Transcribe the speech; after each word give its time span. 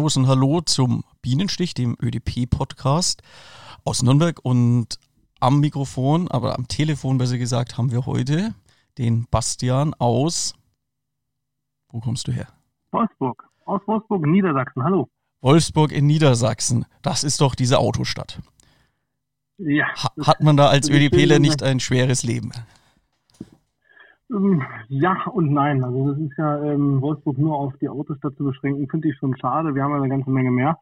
Servus 0.00 0.16
und 0.16 0.28
Hallo 0.28 0.62
zum 0.62 1.04
Bienenstich, 1.20 1.74
dem 1.74 1.94
ÖDP-Podcast 2.02 3.22
aus 3.84 4.02
Nürnberg. 4.02 4.40
Und 4.42 4.98
am 5.40 5.60
Mikrofon, 5.60 6.26
aber 6.28 6.54
am 6.56 6.66
Telefon 6.68 7.18
besser 7.18 7.36
gesagt, 7.36 7.76
haben 7.76 7.90
wir 7.90 8.06
heute 8.06 8.54
den 8.96 9.26
Bastian 9.30 9.92
aus. 9.92 10.54
Wo 11.90 12.00
kommst 12.00 12.28
du 12.28 12.32
her? 12.32 12.48
Wolfsburg. 12.92 13.46
Aus 13.66 13.82
Wolfsburg, 13.84 14.24
Niedersachsen. 14.24 14.82
Hallo. 14.82 15.10
Wolfsburg 15.42 15.92
in 15.92 16.06
Niedersachsen. 16.06 16.86
Das 17.02 17.22
ist 17.22 17.42
doch 17.42 17.54
diese 17.54 17.78
Autostadt. 17.78 18.40
Ja. 19.58 19.84
hat 20.22 20.42
man 20.42 20.56
da 20.56 20.68
als 20.68 20.88
ÖDPler 20.88 21.40
nicht 21.40 21.62
ein 21.62 21.78
schweres 21.78 22.22
Leben? 22.22 22.52
Ähm, 24.30 24.62
ja 24.88 25.24
und 25.32 25.52
nein. 25.52 25.82
Also 25.84 26.12
das 26.12 26.18
ist 26.20 26.36
ja 26.38 26.62
ähm, 26.62 27.00
Wolfsburg 27.00 27.38
nur 27.38 27.56
auf 27.56 27.72
die 27.80 27.88
Autostadt 27.88 28.36
zu 28.36 28.44
beschränken, 28.44 28.88
finde 28.88 29.08
ich 29.08 29.16
schon 29.16 29.36
schade. 29.36 29.74
Wir 29.74 29.82
haben 29.82 29.92
ja 29.92 29.98
eine 29.98 30.08
ganze 30.08 30.30
Menge 30.30 30.50
mehr. 30.50 30.78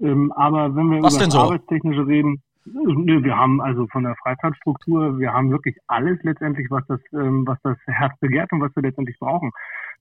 Ähm, 0.00 0.32
aber 0.32 0.74
wenn 0.74 0.90
wir 0.90 1.02
Was 1.02 1.16
über 1.16 1.24
das 1.24 1.34
so? 1.34 1.40
Arbeitstechnische 1.40 2.06
reden, 2.06 2.42
Nö, 2.74 3.22
wir 3.22 3.36
haben 3.36 3.60
also 3.60 3.86
von 3.86 4.04
der 4.04 4.14
Freizeitstruktur, 4.16 5.18
wir 5.18 5.32
haben 5.32 5.50
wirklich 5.50 5.76
alles 5.86 6.18
letztendlich, 6.22 6.70
was 6.70 6.86
das, 6.86 7.00
ähm, 7.12 7.46
was 7.46 7.58
das 7.62 7.78
Herz 7.86 8.18
begehrt 8.20 8.52
und 8.52 8.60
was 8.60 8.74
wir 8.76 8.82
letztendlich 8.82 9.18
brauchen. 9.18 9.50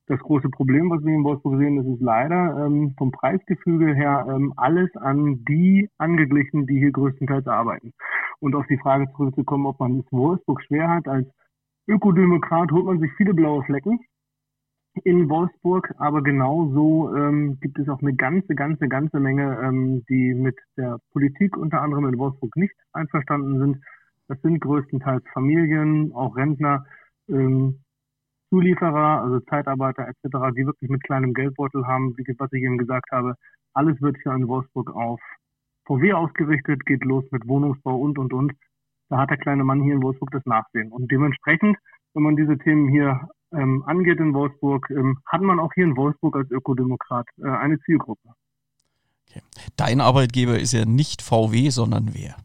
Das 0.08 0.20
große 0.20 0.50
Problem, 0.50 0.90
was 0.90 1.04
wir 1.04 1.14
in 1.14 1.24
Wolfsburg 1.24 1.58
sehen, 1.60 1.78
das 1.78 1.86
ist 1.86 2.02
leider 2.02 2.66
ähm, 2.66 2.94
vom 2.98 3.12
Preisgefüge 3.12 3.94
her 3.94 4.26
ähm, 4.30 4.54
alles 4.56 4.94
an 4.96 5.44
die 5.46 5.90
angeglichen, 5.98 6.66
die 6.66 6.80
hier 6.80 6.92
größtenteils 6.92 7.48
arbeiten. 7.48 7.94
Und 8.40 8.56
auf 8.56 8.66
die 8.68 8.78
Frage 8.78 9.08
zurückzukommen, 9.16 9.66
ob 9.66 9.80
man 9.80 10.00
es 10.00 10.06
Wolfsburg 10.12 10.62
schwer 10.64 10.90
hat, 10.90 11.08
als 11.08 11.28
Ökodemokrat 11.88 12.72
holt 12.72 12.86
man 12.86 13.00
sich 13.00 13.12
viele 13.16 13.34
blaue 13.34 13.64
Flecken 13.64 14.00
in 15.04 15.30
Wolfsburg, 15.30 15.94
aber 15.98 16.22
genauso 16.22 17.16
ähm, 17.16 17.60
gibt 17.62 17.80
es 17.80 17.88
auch 17.88 18.02
eine 18.02 18.16
ganze, 18.16 18.56
ganze, 18.56 18.88
ganze 18.88 19.20
Menge, 19.20 19.60
ähm, 19.62 20.04
die 20.10 20.34
mit 20.34 20.58
der 20.76 20.98
Politik 21.12 21.56
unter 21.56 21.82
anderem 21.82 22.08
in 22.08 22.18
Wolfsburg 22.18 22.56
nicht 22.58 22.74
einverstanden 22.94 23.60
sind. 23.60 23.84
Das 24.28 24.42
sind 24.42 24.60
größtenteils 24.60 25.24
Familien, 25.34 26.12
auch 26.14 26.36
Rentner, 26.36 26.86
ähm, 27.30 27.80
Zulieferer, 28.50 29.22
also 29.22 29.40
Zeitarbeiter 29.42 30.08
etc., 30.08 30.56
die 30.56 30.66
wirklich 30.66 30.90
mit 30.90 31.04
kleinem 31.04 31.34
Geldbeutel 31.34 31.86
haben, 31.86 32.18
wie 32.18 32.36
was 32.38 32.52
ich 32.54 32.64
eben 32.64 32.78
gesagt 32.78 33.12
habe. 33.12 33.36
Alles 33.74 34.02
wird 34.02 34.18
hier 34.24 34.34
in 34.34 34.48
Wolfsburg 34.48 34.96
auf 34.96 35.20
VW 35.86 36.14
ausgerichtet, 36.14 36.86
geht 36.86 37.04
los 37.04 37.26
mit 37.32 37.48
Wohnungsbau 37.48 37.96
und, 37.98 38.18
und, 38.18 38.34
und. 38.34 38.54
Da 39.10 39.18
hat 39.18 39.30
der 39.30 39.38
kleine 39.38 39.64
Mann 39.64 39.82
hier 39.82 39.96
in 39.96 40.04
Wolfsburg 40.04 40.32
das 40.32 40.46
Nachsehen. 40.46 40.92
Und 40.92 41.12
dementsprechend, 41.12 41.78
wenn 42.14 42.24
man 42.24 42.36
diese 42.36 42.58
Themen 42.58 42.90
hier 42.90 43.30
ähm, 43.54 43.84
angeht 43.86 44.20
in 44.20 44.34
Wolfsburg, 44.34 44.90
ähm, 44.90 45.20
hat 45.26 45.42
man 45.42 45.60
auch 45.60 45.72
hier 45.74 45.86
in 45.86 45.96
Wolfsburg 45.96 46.36
als 46.36 46.52
Ökodemokrat 46.52 47.28
äh, 47.38 47.48
eine 47.48 47.80
Zielgruppe. 47.80 48.34
Okay. 49.30 49.42
Dein 49.76 50.02
Arbeitgeber 50.02 50.60
ist 50.60 50.74
ja 50.74 50.86
nicht 50.86 51.22
VW, 51.22 51.70
sondern 51.70 52.10
wer? 52.14 52.36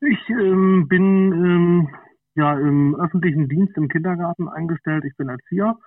Ich 0.00 0.30
ähm, 0.30 0.88
bin 0.88 1.32
ähm, 1.32 1.88
ja 2.34 2.58
im 2.58 2.94
öffentlichen 2.94 3.48
Dienst 3.48 3.76
im 3.76 3.88
Kindergarten 3.88 4.48
eingestellt. 4.48 5.04
Ich 5.04 5.16
bin 5.16 5.28
Erzieher. 5.28 5.78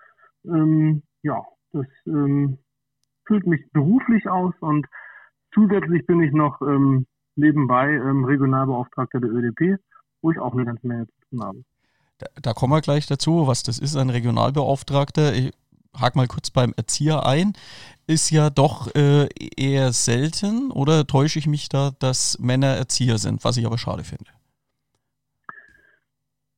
Ähm, 0.45 1.03
ja, 1.23 1.41
das 1.71 1.87
ähm, 2.05 2.59
füllt 3.25 3.47
mich 3.47 3.61
beruflich 3.71 4.29
aus 4.29 4.53
und 4.59 4.85
zusätzlich 5.53 6.05
bin 6.05 6.21
ich 6.21 6.31
noch 6.31 6.61
nebenbei 7.35 7.99
Regionalbeauftragter 7.99 9.19
der 9.19 9.31
ÖDP, 9.31 9.79
wo 10.21 10.31
ich 10.31 10.39
auch 10.39 10.53
eine 10.53 10.65
ganze 10.65 10.87
Menge 10.87 11.07
zu 11.07 11.29
tun 11.29 11.43
habe. 11.43 11.63
Da, 12.19 12.27
da, 12.41 12.53
kommen 12.53 12.73
wir 12.73 12.81
gleich 12.81 13.07
dazu, 13.07 13.47
was 13.47 13.63
das 13.63 13.79
ist, 13.79 13.95
ein 13.95 14.09
Regionalbeauftragter. 14.09 15.33
Ich 15.33 15.53
hake 15.99 16.17
mal 16.17 16.27
kurz 16.27 16.51
beim 16.51 16.73
Erzieher 16.77 17.25
ein. 17.25 17.53
Ist 18.07 18.31
ja 18.31 18.49
doch 18.49 18.93
äh, 18.95 19.27
eher 19.57 19.91
selten 19.93 20.71
oder 20.71 21.07
täusche 21.07 21.39
ich 21.39 21.47
mich 21.47 21.69
da, 21.69 21.91
dass 21.99 22.37
Männer 22.39 22.67
Erzieher 22.67 23.17
sind, 23.17 23.43
was 23.43 23.57
ich 23.57 23.65
aber 23.65 23.77
schade 23.77 24.03
finde? 24.03 24.29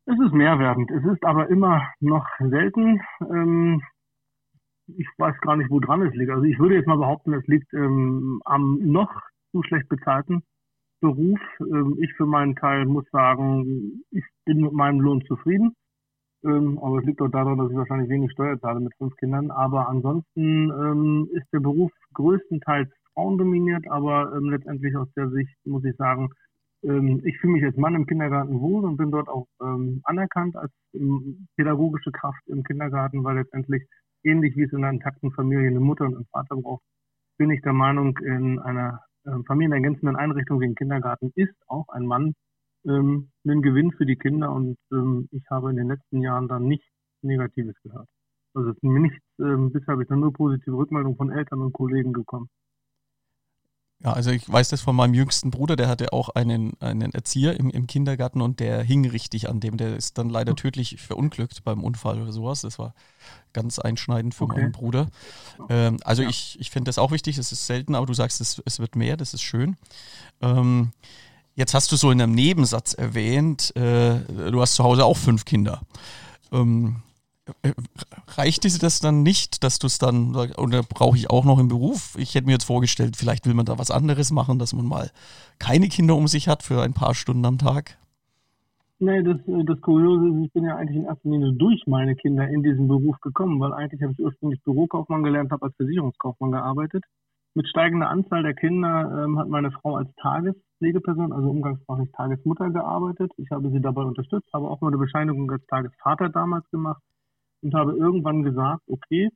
Es 0.05 0.19
ist 0.19 0.33
mehrwertend. 0.33 0.91
Es 0.91 1.03
ist 1.03 1.23
aber 1.23 1.49
immer 1.49 1.81
noch 1.99 2.25
selten. 2.39 3.01
Ähm, 3.21 3.81
ich 4.87 5.07
weiß 5.17 5.35
gar 5.41 5.55
nicht, 5.55 5.71
woran 5.71 6.03
es 6.03 6.13
liegt. 6.13 6.31
Also 6.31 6.43
ich 6.43 6.59
würde 6.59 6.75
jetzt 6.75 6.87
mal 6.87 6.97
behaupten, 6.97 7.33
es 7.33 7.45
liegt 7.47 7.73
ähm, 7.73 8.39
am 8.45 8.79
noch 8.83 9.09
zu 9.51 9.63
schlecht 9.63 9.89
bezahlten 9.89 10.43
Beruf. 11.01 11.39
Ähm, 11.59 11.97
ich 11.99 12.13
für 12.13 12.25
meinen 12.25 12.55
Teil 12.55 12.85
muss 12.85 13.05
sagen, 13.11 14.03
ich 14.11 14.23
bin 14.45 14.61
mit 14.61 14.73
meinem 14.73 14.99
Lohn 14.99 15.23
zufrieden. 15.25 15.75
Ähm, 16.43 16.79
aber 16.79 16.99
es 16.99 17.05
liegt 17.05 17.21
auch 17.21 17.29
daran, 17.29 17.57
dass 17.57 17.71
ich 17.71 17.77
wahrscheinlich 17.77 18.09
wenig 18.09 18.31
Steuer 18.31 18.59
zahle 18.59 18.79
mit 18.79 18.93
fünf 18.97 19.15
Kindern. 19.17 19.51
Aber 19.51 19.89
ansonsten 19.89 20.69
ähm, 20.71 21.29
ist 21.33 21.47
der 21.53 21.59
Beruf 21.59 21.91
größtenteils 22.13 22.89
frauendominiert. 23.13 23.87
Aber 23.89 24.39
letztendlich 24.41 24.95
aus 24.95 25.07
der 25.15 25.29
Sicht 25.29 25.55
muss 25.65 25.83
ich 25.85 25.95
sagen, 25.95 26.29
ich 26.81 27.39
fühle 27.39 27.53
mich 27.53 27.63
als 27.63 27.77
Mann 27.77 27.95
im 27.95 28.05
Kindergarten 28.05 28.59
wohl 28.59 28.85
und 28.85 28.97
bin 28.97 29.09
dort 29.09 29.27
auch 29.27 29.47
anerkannt 30.03 30.55
als 30.55 30.71
pädagogische 31.55 32.11
Kraft 32.11 32.45
im 32.45 32.63
Kindergarten, 32.63 33.23
weil 33.23 33.37
letztendlich 33.37 33.87
ähnlich 34.23 34.55
wie 34.55 34.63
es 34.63 34.71
in 34.71 34.83
einer 34.83 34.93
intakten 34.93 35.31
Familie 35.31 35.67
eine 35.67 35.79
Mutter 35.79 36.05
und 36.05 36.15
einen 36.15 36.27
Vater 36.27 36.55
braucht, 36.57 36.83
bin 37.37 37.49
ich 37.49 37.61
der 37.63 37.73
Meinung, 37.73 38.17
in 38.19 38.59
einer 38.59 39.01
äh, 39.25 39.43
familienergänzenden 39.47 40.15
Einrichtung 40.15 40.59
wie 40.59 40.65
ein 40.65 40.75
Kindergarten 40.75 41.31
ist 41.35 41.55
auch 41.67 41.89
ein 41.89 42.05
Mann 42.05 42.33
ähm, 42.85 43.31
ein 43.47 43.61
Gewinn 43.61 43.91
für 43.91 44.05
die 44.05 44.15
Kinder 44.17 44.51
und 44.51 44.77
ähm, 44.91 45.27
ich 45.31 45.43
habe 45.49 45.69
in 45.69 45.77
den 45.77 45.87
letzten 45.87 46.21
Jahren 46.21 46.47
da 46.47 46.59
nichts 46.59 46.85
Negatives 47.21 47.75
gehört. 47.83 48.07
Also 48.53 48.69
es 48.69 48.75
ist 48.77 48.83
mir 48.83 48.99
nichts, 48.99 49.23
ähm, 49.39 49.71
bisher 49.71 49.93
habe 49.93 50.03
ich 50.03 50.09
da 50.09 50.15
nur 50.15 50.33
positive 50.33 50.77
Rückmeldungen 50.77 51.17
von 51.17 51.31
Eltern 51.31 51.61
und 51.61 51.73
Kollegen 51.73 52.13
gekommen. 52.13 52.49
Ja, 54.05 54.13
also 54.13 54.29
ich 54.29 54.47
weiß 54.47 54.69
das 54.69 54.81
von 54.81 54.95
meinem 54.95 55.15
jüngsten 55.15 55.49
Bruder, 55.49 55.75
der 55.75 55.87
hatte 55.87 56.13
auch 56.13 56.29
einen, 56.29 56.79
einen 56.79 57.11
Erzieher 57.13 57.59
im, 57.59 57.71
im 57.71 57.87
Kindergarten 57.87 58.39
und 58.39 58.59
der 58.59 58.83
hing 58.83 59.09
richtig 59.09 59.49
an 59.49 59.59
dem. 59.59 59.77
Der 59.77 59.95
ist 59.95 60.19
dann 60.19 60.29
leider 60.29 60.51
hm. 60.51 60.57
tödlich 60.57 61.01
verunglückt 61.01 61.63
beim 61.63 61.83
Unfall 61.83 62.21
oder 62.21 62.31
sowas. 62.31 62.61
Das 62.61 62.77
war 62.77 62.93
ganz 63.51 63.79
einschneidend 63.79 64.35
für 64.35 64.43
okay. 64.43 64.61
meinen 64.61 64.71
Bruder. 64.71 65.07
Ähm, 65.69 65.97
also 66.03 66.21
ja. 66.21 66.29
ich, 66.29 66.55
ich 66.59 66.69
finde 66.69 66.89
das 66.89 66.99
auch 66.99 67.09
wichtig, 67.09 67.39
es 67.39 67.51
ist 67.51 67.65
selten, 67.65 67.95
aber 67.95 68.05
du 68.05 68.13
sagst, 68.13 68.41
es, 68.41 68.61
es 68.63 68.77
wird 68.77 68.95
mehr, 68.95 69.17
das 69.17 69.33
ist 69.33 69.41
schön. 69.41 69.75
Ähm, 70.39 70.91
jetzt 71.55 71.73
hast 71.73 71.91
du 71.91 71.95
so 71.95 72.11
in 72.11 72.21
einem 72.21 72.35
Nebensatz 72.35 72.93
erwähnt, 72.93 73.75
äh, 73.75 74.19
du 74.51 74.61
hast 74.61 74.75
zu 74.75 74.83
Hause 74.83 75.03
auch 75.03 75.17
fünf 75.17 75.45
Kinder. 75.45 75.81
Ähm, 76.51 76.97
äh, 76.97 77.14
reicht 78.37 78.63
dir 78.63 78.79
das 78.79 78.99
dann 78.99 79.23
nicht, 79.23 79.63
dass 79.63 79.79
du 79.79 79.87
es 79.87 79.99
dann, 79.99 80.35
oder 80.35 80.81
brauche 80.83 81.17
ich 81.17 81.29
auch 81.29 81.45
noch 81.45 81.59
im 81.59 81.67
Beruf? 81.67 82.15
Ich 82.17 82.35
hätte 82.35 82.47
mir 82.47 82.53
jetzt 82.53 82.65
vorgestellt, 82.65 83.15
vielleicht 83.15 83.45
will 83.45 83.53
man 83.53 83.65
da 83.65 83.77
was 83.77 83.91
anderes 83.91 84.31
machen, 84.31 84.59
dass 84.59 84.73
man 84.73 84.85
mal 84.85 85.11
keine 85.59 85.87
Kinder 85.87 86.15
um 86.15 86.27
sich 86.27 86.47
hat 86.47 86.63
für 86.63 86.81
ein 86.81 86.93
paar 86.93 87.13
Stunden 87.13 87.45
am 87.45 87.57
Tag. 87.57 87.97
Nee, 88.97 89.21
das, 89.23 89.37
äh, 89.47 89.63
das 89.65 89.79
Kuriose 89.81 90.29
ist, 90.29 90.45
ich 90.45 90.53
bin 90.53 90.63
ja 90.63 90.77
eigentlich 90.77 90.97
in 90.97 91.05
erster 91.05 91.29
Linie 91.29 91.53
durch 91.53 91.83
meine 91.85 92.15
Kinder 92.15 92.47
in 92.47 92.63
diesen 92.63 92.87
Beruf 92.87 93.19
gekommen, 93.19 93.59
weil 93.59 93.73
eigentlich 93.73 94.01
habe 94.01 94.13
ich 94.13 94.19
ursprünglich 94.19 94.63
Bürokaufmann 94.63 95.23
gelernt, 95.23 95.51
habe 95.51 95.65
als 95.65 95.75
Versicherungskaufmann 95.75 96.51
gearbeitet. 96.51 97.03
Mit 97.55 97.67
steigender 97.67 98.09
Anzahl 98.09 98.43
der 98.43 98.53
Kinder 98.53 99.23
ähm, 99.25 99.37
hat 99.37 99.49
meine 99.49 99.71
Frau 99.71 99.97
als 99.97 100.09
Tagespflegeperson, 100.21 101.33
also 101.33 101.49
umgangssprachlich 101.49 102.09
Tagesmutter 102.13 102.69
gearbeitet. 102.69 103.31
Ich 103.37 103.49
habe 103.51 103.69
sie 103.69 103.81
dabei 103.81 104.03
unterstützt, 104.03 104.47
habe 104.53 104.69
auch 104.69 104.81
mal 104.81 104.87
eine 104.87 104.97
Bescheinigung 104.97 105.51
als 105.51 105.65
Tagesvater 105.67 106.29
damals 106.29 106.69
gemacht 106.69 107.01
und 107.65 107.73
habe 107.73 107.93
irgendwann 107.93 108.43
gesagt, 108.43 108.83
okay, 108.87 109.29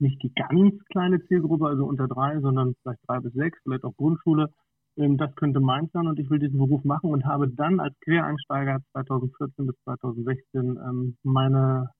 nicht 0.00 0.20
die 0.22 0.32
ganz 0.34 0.74
kleine 0.90 1.24
Zielgruppe, 1.26 1.66
also 1.66 1.86
unter 1.86 2.08
drei, 2.08 2.40
sondern 2.40 2.74
vielleicht 2.82 3.00
drei 3.06 3.20
bis 3.20 3.32
sechs, 3.34 3.58
vielleicht 3.62 3.84
auch 3.84 3.96
Grundschule, 3.96 4.52
ähm, 4.96 5.16
das 5.16 5.34
könnte 5.36 5.60
meins 5.60 5.90
sein 5.92 6.08
und 6.08 6.18
ich 6.18 6.28
will 6.28 6.40
diesen 6.40 6.58
Beruf 6.58 6.84
machen 6.84 7.10
und 7.10 7.24
habe 7.24 7.48
dann 7.48 7.78
als 7.78 7.94
Quereinsteiger 8.00 8.80
2014 8.92 9.66
bis 9.66 9.76
2016 9.84 10.44
ähm, 10.54 11.16
meine, 11.22 11.90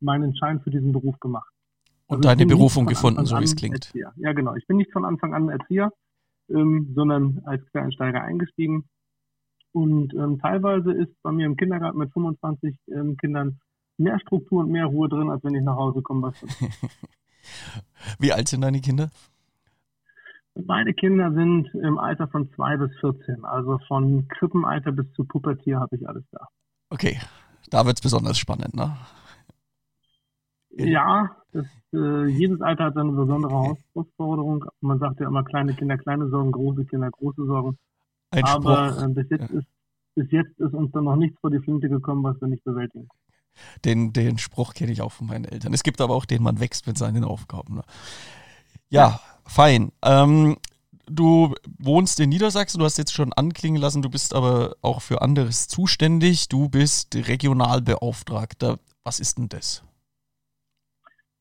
meinen 0.00 0.36
Schein 0.36 0.60
für 0.60 0.70
diesen 0.70 0.92
Beruf 0.92 1.18
gemacht. 1.20 1.50
Und 2.06 2.18
also 2.18 2.28
deine 2.28 2.46
Berufung 2.46 2.84
gefunden, 2.84 3.24
so 3.24 3.38
wie 3.38 3.44
es 3.44 3.56
klingt. 3.56 3.76
Erzieher. 3.76 4.12
Ja, 4.16 4.34
genau. 4.34 4.54
Ich 4.56 4.66
bin 4.66 4.76
nicht 4.76 4.92
von 4.92 5.06
Anfang 5.06 5.32
an 5.32 5.48
Erzieher, 5.48 5.90
ähm, 6.50 6.92
sondern 6.94 7.40
als 7.46 7.64
Quereinsteiger 7.70 8.22
eingestiegen. 8.22 8.84
Und 9.72 10.12
ähm, 10.14 10.38
teilweise 10.38 10.92
ist 10.92 11.14
bei 11.22 11.32
mir 11.32 11.46
im 11.46 11.56
Kindergarten 11.56 11.98
mit 11.98 12.12
25 12.12 12.76
ähm, 12.94 13.16
Kindern 13.16 13.58
mehr 13.96 14.18
Struktur 14.20 14.60
und 14.60 14.70
mehr 14.70 14.86
Ruhe 14.86 15.08
drin, 15.08 15.30
als 15.30 15.42
wenn 15.44 15.54
ich 15.54 15.62
nach 15.62 15.76
Hause 15.76 16.02
komme. 16.02 16.32
Wie 18.18 18.32
alt 18.32 18.48
sind 18.48 18.62
deine 18.62 18.80
Kinder? 18.80 19.10
Meine 20.54 20.94
Kinder 20.94 21.32
sind 21.32 21.68
im 21.74 21.98
Alter 21.98 22.28
von 22.28 22.48
zwei 22.54 22.76
bis 22.76 22.90
14. 23.00 23.44
Also 23.44 23.78
von 23.88 24.28
Krippenalter 24.28 24.92
bis 24.92 25.12
zu 25.14 25.24
Pubertier 25.24 25.80
habe 25.80 25.96
ich 25.96 26.08
alles 26.08 26.24
da. 26.30 26.46
Okay, 26.90 27.18
da 27.70 27.84
wird 27.86 27.96
es 27.96 28.02
besonders 28.02 28.38
spannend, 28.38 28.74
ne? 28.74 28.96
Ja, 30.76 31.36
das, 31.52 31.66
äh, 31.92 32.26
jedes 32.26 32.60
Alter 32.60 32.84
hat 32.84 32.94
seine 32.94 33.12
besondere 33.12 33.52
Herausforderung. 33.52 34.64
Man 34.80 34.98
sagt 34.98 35.20
ja 35.20 35.28
immer, 35.28 35.44
kleine 35.44 35.74
Kinder 35.74 35.96
kleine 35.96 36.28
Sorgen, 36.28 36.52
große 36.52 36.84
Kinder 36.84 37.10
große 37.10 37.44
Sorgen. 37.46 37.78
Ein 38.30 38.44
Aber 38.44 39.02
äh, 39.02 39.08
bis, 39.08 39.30
jetzt 39.30 39.50
ist, 39.50 39.66
bis 40.14 40.30
jetzt 40.30 40.58
ist 40.58 40.74
uns 40.74 40.90
dann 40.92 41.04
noch 41.04 41.16
nichts 41.16 41.38
vor 41.40 41.50
die 41.50 41.60
Flinte 41.60 41.88
gekommen, 41.88 42.24
was 42.24 42.40
wir 42.40 42.48
nicht 42.48 42.64
bewältigen. 42.64 43.08
Den, 43.84 44.12
den 44.12 44.38
Spruch 44.38 44.74
kenne 44.74 44.92
ich 44.92 45.02
auch 45.02 45.12
von 45.12 45.26
meinen 45.26 45.44
Eltern. 45.44 45.74
Es 45.74 45.82
gibt 45.82 46.00
aber 46.00 46.14
auch 46.14 46.24
den, 46.24 46.42
man 46.42 46.60
wächst 46.60 46.86
mit 46.86 46.98
seinen 46.98 47.24
Aufgaben. 47.24 47.76
Ne? 47.76 47.82
Ja, 48.88 49.20
Fein. 49.46 49.92
Ähm, 50.02 50.56
du 51.06 51.54
wohnst 51.78 52.18
in 52.20 52.30
Niedersachsen, 52.30 52.78
du 52.78 52.84
hast 52.84 52.98
jetzt 52.98 53.12
schon 53.12 53.32
anklingen 53.32 53.80
lassen, 53.80 54.02
du 54.02 54.10
bist 54.10 54.34
aber 54.34 54.76
auch 54.82 55.02
für 55.02 55.22
anderes 55.22 55.68
zuständig. 55.68 56.48
Du 56.48 56.68
bist 56.68 57.14
Regionalbeauftragter. 57.14 58.78
Was 59.04 59.20
ist 59.20 59.38
denn 59.38 59.48
das? 59.48 59.84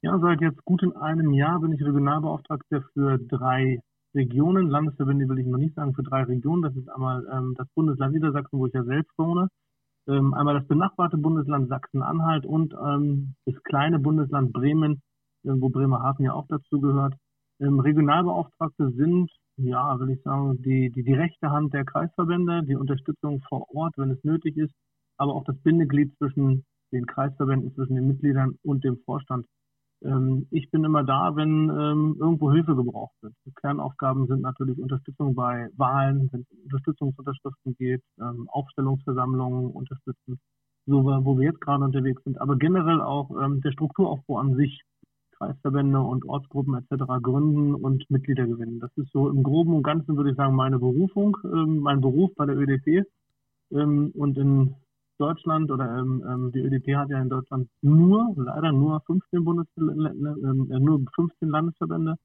Ja, 0.02 0.20
seit 0.20 0.42
jetzt 0.42 0.64
gut 0.66 0.84
in 0.84 0.96
einem 0.98 1.34
Jahr 1.34 1.62
bin 1.62 1.72
ich 1.72 1.82
Regionalbeauftragter 1.82 2.84
für 2.94 3.18
drei 3.18 3.80
Regionen. 4.14 4.70
Landesverbände 4.70 5.30
will 5.30 5.40
ich 5.40 5.48
noch 5.48 5.58
nicht 5.58 5.76
sagen, 5.76 5.94
für 5.94 6.04
drei 6.04 6.24
Regionen. 6.24 6.62
Das 6.62 6.76
ist 6.76 6.90
einmal 6.90 7.26
ähm, 7.32 7.56
das 7.58 7.68
Bundesland 7.74 8.14
Niedersachsen, 8.14 8.60
wo 8.60 8.68
ich 8.68 8.74
ja 8.74 8.84
selbst 8.84 9.18
wohne. 9.18 9.48
Ähm, 10.08 10.34
einmal 10.34 10.56
das 10.56 10.68
benachbarte 10.68 11.18
Bundesland 11.18 11.70
Sachsen-Anhalt 11.70 12.46
und 12.46 12.74
ähm, 12.74 13.36
das 13.46 13.56
kleine 13.64 14.00
Bundesland 14.00 14.52
Bremen, 14.52 15.02
äh, 15.44 15.52
wo 15.54 15.70
Bremerhaven 15.70 16.26
ja 16.26 16.34
auch 16.34 16.48
dazu 16.50 16.82
gehört. 16.82 17.16
Ähm, 17.60 17.80
Regionalbeauftragte 17.80 18.92
sind, 18.92 19.32
ja, 19.58 20.00
will 20.00 20.10
ich 20.10 20.22
sagen, 20.24 20.62
die, 20.62 20.92
die, 20.92 21.04
die 21.04 21.14
rechte 21.14 21.52
Hand 21.52 21.74
der 21.74 21.86
Kreisverbände, 21.86 22.64
die 22.64 22.76
Unterstützung 22.76 23.42
vor 23.48 23.66
Ort, 23.74 23.94
wenn 23.98 24.12
es 24.12 24.24
nötig 24.24 24.58
ist, 24.58 24.74
aber 25.18 25.34
auch 25.34 25.46
das 25.46 25.58
Bindeglied 25.62 26.14
zwischen 26.18 26.66
den 26.92 27.06
Kreisverbänden, 27.06 27.74
zwischen 27.74 27.96
den 27.96 28.08
Mitgliedern 28.08 28.58
und 28.64 28.84
dem 28.84 28.98
Vorstand. 29.06 29.46
Ähm, 30.04 30.48
ich 30.52 30.70
bin 30.72 30.84
immer 30.84 31.04
da, 31.04 31.36
wenn 31.36 31.70
ähm, 31.70 32.16
irgendwo 32.20 32.52
Hilfe 32.52 32.76
gebraucht 32.76 33.16
wird. 33.22 33.34
Die 33.46 33.54
Kernaufgaben 33.54 34.28
sind 34.28 34.42
natürlich 34.42 34.78
Unterstützung 34.80 35.36
bei 35.36 35.70
Wahlen, 35.78 36.30
wenn 36.32 36.42
es 36.42 36.64
Unterstützungsunterschriften 36.66 37.76
geht, 37.78 38.02
ähm, 38.20 38.48
Aufstellungsversammlungen 38.50 39.72
unterstützen, 39.72 40.40
so 40.86 41.04
wo 41.04 41.38
wir 41.38 41.46
jetzt 41.46 41.62
gerade 41.62 41.84
unterwegs 41.84 42.24
sind, 42.24 42.40
aber 42.42 42.58
generell 42.58 43.02
auch 43.02 43.30
ähm, 43.42 43.62
der 43.62 43.72
Strukturaufbau 43.72 44.38
an 44.40 44.56
sich, 44.56 44.82
Kreisverbände 45.38 46.00
und 46.00 46.26
Ortsgruppen 46.26 46.76
etc. 46.76 47.04
gründen 47.22 47.74
und 47.74 48.10
Mitglieder 48.10 48.46
gewinnen. 48.46 48.80
Das 48.80 48.92
ist 48.98 49.12
so 49.12 49.30
im 49.30 49.44
Groben 49.44 49.74
und 49.74 49.84
Ganzen, 49.84 50.16
würde 50.16 50.32
ich 50.32 50.38
sagen, 50.38 50.56
meine 50.56 50.80
Berufung, 50.80 51.38
ähm, 51.46 51.80
mein 51.80 52.02
Beruf 52.02 52.32
bei 52.36 52.46
der 52.46 52.58
ÖDP. 52.58 53.06
Ähm, 53.72 54.12
und 54.16 54.38
in 54.38 54.76
Deutschland 55.18 55.72
oder 55.72 55.98
ähm, 55.98 56.24
ähm 56.28 56.52
die 56.52 56.60
ÖDP 56.60 56.96
hat 56.96 57.10
ja 57.10 57.22
in 57.22 57.30
Deutschland 57.30 57.70
nur, 57.82 58.34
leider 58.36 58.72
nur 58.72 59.02
15 59.02 59.44
Bundes 59.44 59.68
äh, 59.78 59.82
nur 59.82 61.02
15 61.16 61.50
Landesverbände. 61.50 62.16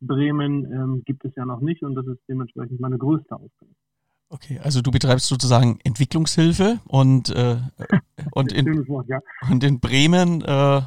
Bremen 0.00 0.70
ähm, 0.70 1.02
gibt 1.04 1.24
es 1.24 1.34
ja 1.36 1.46
noch 1.46 1.60
nicht 1.60 1.82
und 1.82 1.94
das 1.94 2.06
ist 2.06 2.20
dementsprechend 2.28 2.80
meine 2.80 2.98
größte 2.98 3.34
Aufgabe. 3.34 3.70
Okay, 4.28 4.58
also 4.58 4.82
du 4.82 4.90
betreibst 4.90 5.28
sozusagen 5.28 5.78
Entwicklungshilfe 5.84 6.80
und, 6.86 7.30
äh, 7.30 7.58
und, 8.32 8.52
in, 8.52 8.88
Wort, 8.88 9.08
ja. 9.08 9.20
und 9.48 9.62
in 9.62 9.78
Bremen 9.80 10.42
äh, 10.42 10.82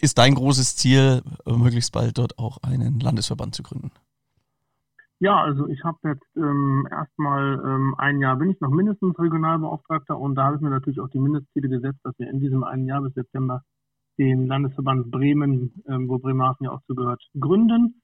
ist 0.00 0.18
dein 0.18 0.34
großes 0.34 0.76
Ziel, 0.76 1.22
möglichst 1.46 1.92
bald 1.92 2.18
dort 2.18 2.38
auch 2.38 2.58
einen 2.62 2.98
Landesverband 2.98 3.54
zu 3.54 3.62
gründen. 3.62 3.92
Ja, 5.20 5.42
also 5.42 5.66
ich 5.68 5.82
habe 5.82 5.98
jetzt 6.04 6.36
ähm, 6.36 6.86
erstmal 6.90 7.60
ähm, 7.64 7.94
ein 7.98 8.20
Jahr 8.20 8.36
bin 8.36 8.50
ich 8.50 8.60
noch 8.60 8.70
mindestens 8.70 9.18
Regionalbeauftragter 9.18 10.16
und 10.18 10.36
da 10.36 10.44
habe 10.44 10.56
ich 10.56 10.62
mir 10.62 10.70
natürlich 10.70 11.00
auch 11.00 11.10
die 11.10 11.18
Mindestziele 11.18 11.68
gesetzt, 11.68 11.98
dass 12.04 12.16
wir 12.18 12.30
in 12.30 12.38
diesem 12.38 12.62
einen 12.62 12.86
Jahr 12.86 13.02
bis 13.02 13.14
September 13.14 13.62
den 14.18 14.46
Landesverband 14.46 15.10
Bremen, 15.10 15.82
ähm, 15.88 16.08
wo 16.08 16.18
Bremerhaven 16.18 16.66
ja 16.66 16.70
auch 16.72 16.82
zugehört, 16.86 17.20
gründen. 17.38 18.00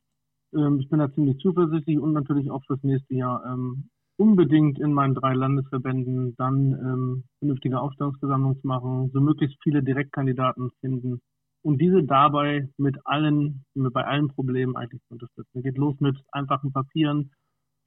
Ähm, 0.55 0.81
ich 0.81 0.89
bin 0.89 0.99
da 0.99 1.13
ziemlich 1.13 1.39
zuversichtlich 1.39 2.01
und 2.01 2.15
natürlich 2.15 2.51
auch 2.51 2.65
fürs 2.67 2.83
nächste 2.83 3.15
Jahr 3.15 3.45
ähm, 3.47 3.91
unbedingt 4.17 4.81
in 4.81 4.93
meinen 4.93 5.15
drei 5.15 5.35
Landesverbänden 5.35 6.35
dann 6.37 6.73
ähm, 6.73 7.25
vernünftige 7.39 7.81
Aufstellungsversammlungen 7.81 8.61
zu 8.61 8.67
machen, 8.67 9.11
so 9.13 9.21
möglichst 9.21 9.63
viele 9.63 9.85
Direktkandidaten 9.85 10.73
finden 10.81 11.21
und 11.65 11.79
diese 11.79 12.05
dabei 12.05 12.69
mit 12.77 12.97
allen, 13.07 13.65
bei 13.75 14.05
allen 14.05 14.29
Problemen 14.29 14.77
eigentlich 14.77 15.01
zu 15.09 15.15
unterstützen. 15.15 15.63
Geht 15.63 15.79
los 15.79 15.99
mit 15.99 16.17
einfachen 16.31 16.73
Papieren, 16.73 17.33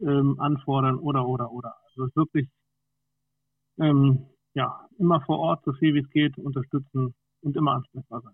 ähm, 0.01 0.39
anfordern 0.39 0.97
oder, 0.97 1.27
oder, 1.27 1.51
oder. 1.51 1.75
Also 1.85 2.09
wirklich, 2.15 2.49
ähm, 3.79 4.25
ja, 4.55 4.87
immer 4.97 5.21
vor 5.21 5.37
Ort, 5.37 5.63
so 5.63 5.73
viel 5.73 5.93
wie 5.93 5.99
es 5.99 6.09
geht, 6.09 6.39
unterstützen 6.39 7.13
und 7.41 7.55
immer 7.55 7.73
ansprechbar 7.73 8.21
sein. 8.21 8.33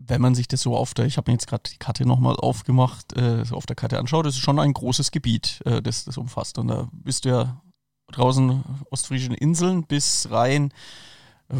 Wenn 0.00 0.20
man 0.20 0.34
sich 0.34 0.48
das 0.48 0.62
so 0.62 0.76
auf 0.76 0.92
der, 0.92 1.06
ich 1.06 1.16
habe 1.16 1.30
mir 1.30 1.36
jetzt 1.36 1.46
gerade 1.46 1.70
die 1.70 1.78
Karte 1.78 2.04
nochmal 2.04 2.34
aufgemacht, 2.34 3.16
äh, 3.16 3.44
so 3.44 3.54
auf 3.54 3.66
der 3.66 3.76
Karte 3.76 4.00
anschaut, 4.00 4.26
das 4.26 4.34
ist 4.34 4.40
schon 4.40 4.58
ein 4.58 4.72
großes 4.72 5.12
Gebiet, 5.12 5.62
äh, 5.64 5.80
das 5.80 6.04
das 6.04 6.18
umfasst. 6.18 6.58
Und 6.58 6.66
da 6.66 6.88
bist 6.92 7.24
du 7.24 7.28
ja 7.28 7.62
draußen 8.10 8.64
ostfriesischen 8.90 9.36
Inseln 9.36 9.86
bis 9.86 10.28
rein 10.32 10.72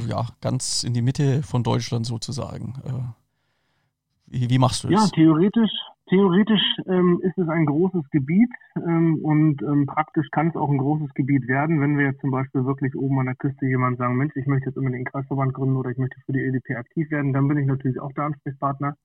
ja, 0.09 0.27
ganz 0.41 0.85
in 0.85 0.95
die 0.95 1.03
Mitte 1.03 1.43
von 1.43 1.63
Deutschland 1.63 2.07
sozusagen. 2.07 2.75
Äh, 2.85 3.23
wie, 4.27 4.49
wie 4.49 4.59
machst 4.59 4.85
du 4.85 4.89
das? 4.89 5.05
Ja, 5.05 5.09
theoretisch, 5.15 5.71
theoretisch 6.09 6.63
ähm, 6.87 7.21
ist 7.23 7.37
es 7.37 7.49
ein 7.49 7.67
großes 7.67 8.09
Gebiet 8.11 8.51
ähm, 8.77 9.19
und 9.23 9.63
ähm, 9.63 9.87
praktisch 9.87 10.29
kann 10.31 10.49
es 10.49 10.57
auch 10.57 10.71
ein 10.71 10.79
großes 10.79 11.13
Gebiet 11.15 11.47
werden, 11.49 11.81
wenn 11.81 11.99
wir 11.99 12.07
jetzt 12.07 12.21
zum 12.21 12.31
Beispiel 12.31 12.65
wirklich 12.65 12.95
oben 12.95 13.19
an 13.21 13.27
der 13.27 13.35
Küste 13.35 13.67
jemand 13.67 13.99
sagen, 13.99 14.17
Mensch, 14.17 14.35
ich 14.37 14.47
möchte 14.47 14.71
jetzt 14.71 14.79
unbedingt 14.79 15.07
einen 15.07 15.13
Kreisverband 15.13 15.53
gründen 15.53 15.77
oder 15.77 15.91
ich 15.91 15.99
möchte 15.99 16.21
für 16.25 16.33
die 16.33 16.41
EDP 16.41 16.77
aktiv 16.77 17.11
werden, 17.11 17.33
dann 17.33 17.47
bin 17.47 17.59
ich 17.59 17.67
natürlich 17.67 18.01
auch 18.01 18.13
der 18.13 18.25
Ansprechpartner. 18.25 18.97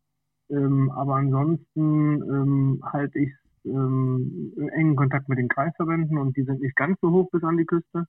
Ähm, 0.50 0.92
aber 0.92 1.16
ansonsten 1.16 2.22
ähm, 2.22 2.82
halte 2.86 3.20
ich 3.20 3.34
ähm, 3.66 4.54
engen 4.74 4.96
Kontakt 4.96 5.28
mit 5.28 5.38
den 5.38 5.50
Kreisverbänden 5.50 6.18
und 6.18 6.38
die 6.38 6.44
sind 6.44 6.62
nicht 6.62 6.76
ganz 6.76 6.98
so 7.02 7.12
hoch 7.12 7.30
bis 7.32 7.44
an 7.44 7.58
die 7.58 7.66
Küste. 7.66 8.06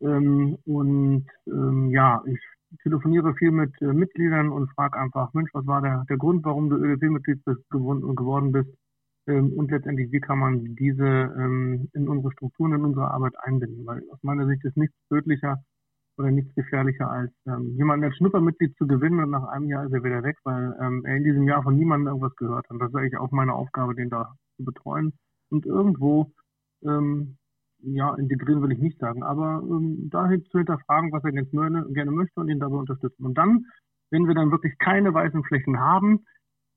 Ähm, 0.00 0.56
und 0.64 1.26
ähm, 1.46 1.90
ja, 1.90 2.22
ich 2.26 2.40
telefoniere 2.82 3.34
viel 3.34 3.50
mit 3.50 3.72
äh, 3.80 3.92
Mitgliedern 3.92 4.50
und 4.50 4.70
frage 4.72 4.98
einfach, 4.98 5.32
Mensch, 5.34 5.50
was 5.54 5.66
war 5.66 5.80
der, 5.82 6.04
der 6.08 6.16
Grund, 6.16 6.44
warum 6.44 6.70
du 6.70 6.76
ÖDP-Mitglied 6.76 7.42
geworden 7.70 8.52
bist? 8.52 8.70
Ähm, 9.26 9.52
und 9.56 9.70
letztendlich, 9.70 10.12
wie 10.12 10.20
kann 10.20 10.38
man 10.38 10.74
diese 10.76 11.06
ähm, 11.06 11.88
in 11.94 12.08
unsere 12.08 12.32
Strukturen, 12.32 12.74
in 12.74 12.84
unsere 12.84 13.10
Arbeit 13.10 13.34
einbinden? 13.38 13.86
Weil 13.86 14.02
aus 14.10 14.22
meiner 14.22 14.46
Sicht 14.46 14.64
ist 14.64 14.76
nichts 14.76 14.96
tödlicher 15.08 15.62
oder 16.18 16.30
nichts 16.30 16.54
gefährlicher, 16.54 17.10
als 17.10 17.32
ähm, 17.46 17.74
jemanden 17.76 18.04
als 18.04 18.16
Schnuppermitglied 18.16 18.76
zu 18.76 18.86
gewinnen 18.86 19.20
und 19.20 19.30
nach 19.30 19.48
einem 19.48 19.68
Jahr 19.68 19.86
ist 19.86 19.92
er 19.92 20.04
wieder 20.04 20.22
weg, 20.22 20.36
weil 20.44 20.76
ähm, 20.80 21.04
er 21.04 21.16
in 21.16 21.24
diesem 21.24 21.48
Jahr 21.48 21.62
von 21.62 21.76
niemandem 21.76 22.08
irgendwas 22.08 22.36
gehört 22.36 22.68
hat. 22.68 22.76
Das 22.80 22.90
ist 22.90 22.96
eigentlich 22.96 23.16
auch 23.16 23.30
meine 23.32 23.54
Aufgabe, 23.54 23.94
den 23.94 24.10
da 24.10 24.34
zu 24.56 24.64
betreuen. 24.64 25.14
Und 25.50 25.66
irgendwo 25.66 26.32
ähm, 26.84 27.36
ja, 27.86 28.14
integrieren 28.14 28.62
will 28.62 28.72
ich 28.72 28.78
nicht 28.78 28.98
sagen, 28.98 29.22
aber 29.22 29.62
ähm, 29.62 30.08
dahin 30.10 30.44
zu 30.46 30.58
hinterfragen, 30.58 31.12
was 31.12 31.24
er 31.24 31.32
ganz 31.32 31.50
gerne 31.50 32.10
möchte 32.10 32.40
und 32.40 32.48
ihn 32.48 32.60
dabei 32.60 32.76
unterstützen. 32.76 33.24
Und 33.24 33.34
dann, 33.36 33.66
wenn 34.10 34.26
wir 34.26 34.34
dann 34.34 34.50
wirklich 34.50 34.76
keine 34.78 35.12
weißen 35.12 35.44
Flächen 35.44 35.78
haben, 35.80 36.24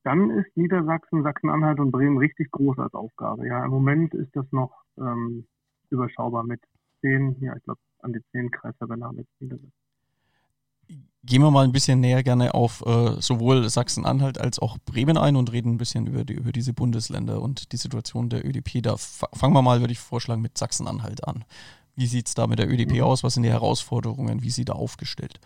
dann 0.03 0.29
ist 0.31 0.55
Niedersachsen, 0.55 1.23
Sachsen-Anhalt 1.23 1.79
und 1.79 1.91
Bremen 1.91 2.17
richtig 2.17 2.51
groß 2.51 2.79
als 2.79 2.93
Aufgabe. 2.93 3.47
Ja, 3.47 3.63
im 3.65 3.71
Moment 3.71 4.13
ist 4.13 4.35
das 4.35 4.45
noch 4.51 4.83
ähm, 4.97 5.45
überschaubar 5.89 6.43
mit 6.43 6.61
zehn, 7.01 7.35
ja, 7.41 7.55
ich 7.55 7.63
glaube, 7.63 7.79
an 7.99 8.13
die 8.13 8.21
zehn 8.31 8.51
Kreisverbände 8.51 9.05
haben 9.05 9.17
jetzt 9.17 9.41
Niedersachsen 9.41 9.86
gehen 11.27 11.41
wir 11.41 11.51
mal 11.51 11.65
ein 11.65 11.73
bisschen 11.73 11.99
näher 11.99 12.23
gerne 12.23 12.53
auf 12.53 12.83
äh, 12.85 13.19
sowohl 13.19 13.67
Sachsen-Anhalt 13.67 14.39
als 14.39 14.59
auch 14.59 14.77
Bremen 14.79 15.17
ein 15.17 15.35
und 15.35 15.51
reden 15.51 15.73
ein 15.73 15.77
bisschen 15.77 16.07
über, 16.07 16.23
die, 16.23 16.33
über 16.33 16.51
diese 16.51 16.73
Bundesländer 16.73 17.41
und 17.41 17.71
die 17.73 17.77
Situation 17.77 18.29
der 18.29 18.45
ÖDP. 18.45 18.81
Da 18.81 18.95
fangen 18.97 19.53
wir 19.53 19.61
mal, 19.61 19.81
würde 19.81 19.91
ich 19.91 19.99
vorschlagen, 19.99 20.41
mit 20.41 20.57
Sachsen-Anhalt 20.57 21.27
an. 21.27 21.43
Wie 21.95 22.05
sieht 22.05 22.27
es 22.27 22.33
da 22.33 22.47
mit 22.47 22.59
der 22.59 22.71
ÖDP 22.71 22.95
mhm. 22.95 23.01
aus? 23.01 23.23
Was 23.23 23.33
sind 23.33 23.43
die 23.43 23.49
Herausforderungen? 23.49 24.41
Wie 24.41 24.47
ist 24.47 24.55
sie 24.55 24.65
da 24.65 24.73
aufgestellt? 24.73 25.39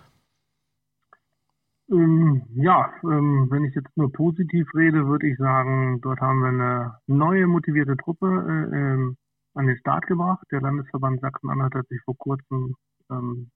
Ähm, 1.89 2.43
ja, 2.53 2.93
ähm, 3.03 3.47
wenn 3.49 3.65
ich 3.65 3.73
jetzt 3.73 3.97
nur 3.97 4.11
positiv 4.11 4.67
rede, 4.75 5.07
würde 5.07 5.27
ich 5.27 5.37
sagen, 5.37 5.99
dort 6.01 6.21
haben 6.21 6.41
wir 6.41 6.49
eine 6.49 6.95
neue 7.07 7.47
motivierte 7.47 7.97
Truppe 7.97 8.27
äh, 8.27 8.77
ähm, 8.77 9.17
an 9.55 9.65
den 9.65 9.77
Start 9.77 10.05
gebracht. 10.07 10.45
Der 10.51 10.61
Landesverband 10.61 11.21
Sachsen-Anhalt 11.21 11.73
hat 11.73 11.87
sich 11.87 11.99
vor 12.05 12.15
kurzem, 12.17 12.75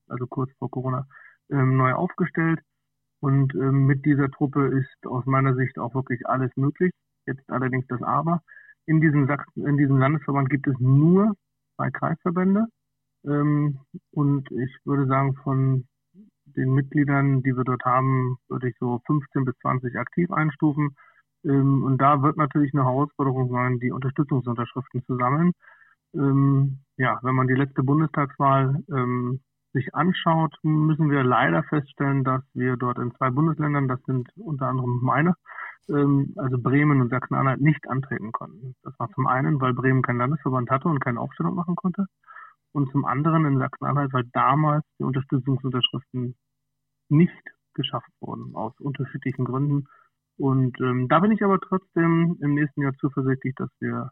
also 0.08 0.26
kurz 0.26 0.50
vor 0.58 0.70
Corona, 0.70 1.06
ähm, 1.50 1.76
neu 1.76 1.92
aufgestellt. 1.92 2.60
Und 3.20 3.54
ähm, 3.54 3.86
mit 3.86 4.04
dieser 4.04 4.30
Truppe 4.30 4.66
ist 4.66 5.06
aus 5.06 5.24
meiner 5.26 5.54
Sicht 5.54 5.78
auch 5.78 5.94
wirklich 5.94 6.26
alles 6.26 6.50
möglich. 6.56 6.92
Jetzt 7.26 7.48
allerdings 7.50 7.86
das 7.88 8.02
Aber. 8.02 8.42
In 8.86 9.00
diesem, 9.00 9.26
Sachsen, 9.26 9.66
in 9.66 9.76
diesem 9.76 9.98
Landesverband 9.98 10.48
gibt 10.50 10.66
es 10.68 10.78
nur 10.78 11.34
zwei 11.76 11.90
Kreisverbände. 11.90 12.66
Ähm, 13.24 13.80
und 14.12 14.50
ich 14.52 14.78
würde 14.84 15.06
sagen, 15.06 15.34
von 15.42 15.86
den 16.44 16.72
Mitgliedern, 16.74 17.42
die 17.42 17.56
wir 17.56 17.64
dort 17.64 17.84
haben, 17.84 18.38
würde 18.48 18.68
ich 18.68 18.76
so 18.78 19.00
15 19.06 19.44
bis 19.44 19.56
20 19.58 19.96
aktiv 19.96 20.30
einstufen. 20.30 20.96
Ähm, 21.44 21.82
und 21.84 21.98
da 21.98 22.22
wird 22.22 22.36
natürlich 22.36 22.72
eine 22.74 22.84
Herausforderung 22.84 23.50
sein, 23.50 23.80
die 23.80 23.92
Unterstützungsunterschriften 23.92 25.04
zu 25.04 25.16
sammeln. 25.16 25.52
Ähm, 26.14 26.80
ja, 26.96 27.18
wenn 27.22 27.34
man 27.34 27.48
die 27.48 27.54
letzte 27.54 27.82
Bundestagswahl 27.82 28.82
ähm, 28.90 29.40
sich 29.76 29.94
anschaut, 29.94 30.56
müssen 30.62 31.10
wir 31.10 31.22
leider 31.22 31.62
feststellen, 31.64 32.24
dass 32.24 32.42
wir 32.54 32.76
dort 32.76 32.98
in 32.98 33.14
zwei 33.16 33.30
Bundesländern, 33.30 33.88
das 33.88 34.02
sind 34.06 34.28
unter 34.36 34.66
anderem 34.68 35.00
meine, 35.02 35.34
ähm, 35.88 36.32
also 36.36 36.58
Bremen 36.58 37.00
und 37.00 37.10
Sachsen-Anhalt, 37.10 37.60
nicht 37.60 37.86
antreten 37.88 38.32
konnten. 38.32 38.74
Das 38.82 38.98
war 38.98 39.10
zum 39.10 39.26
einen, 39.26 39.60
weil 39.60 39.74
Bremen 39.74 40.02
keinen 40.02 40.18
Landesverband 40.18 40.70
hatte 40.70 40.88
und 40.88 41.00
keine 41.00 41.20
Aufstellung 41.20 41.54
machen 41.54 41.76
konnte. 41.76 42.06
Und 42.72 42.90
zum 42.90 43.04
anderen 43.04 43.44
in 43.44 43.58
Sachsen-Anhalt, 43.58 44.12
weil 44.12 44.24
damals 44.32 44.84
die 44.98 45.04
Unterstützungsunterschriften 45.04 46.36
nicht 47.08 47.42
geschafft 47.74 48.10
wurden, 48.20 48.54
aus 48.54 48.72
unterschiedlichen 48.80 49.44
Gründen. 49.44 49.86
Und 50.38 50.80
ähm, 50.80 51.08
da 51.08 51.20
bin 51.20 51.32
ich 51.32 51.42
aber 51.42 51.60
trotzdem 51.60 52.36
im 52.40 52.54
nächsten 52.54 52.82
Jahr 52.82 52.94
zuversichtlich, 52.94 53.54
dass 53.56 53.70
wir 53.80 54.10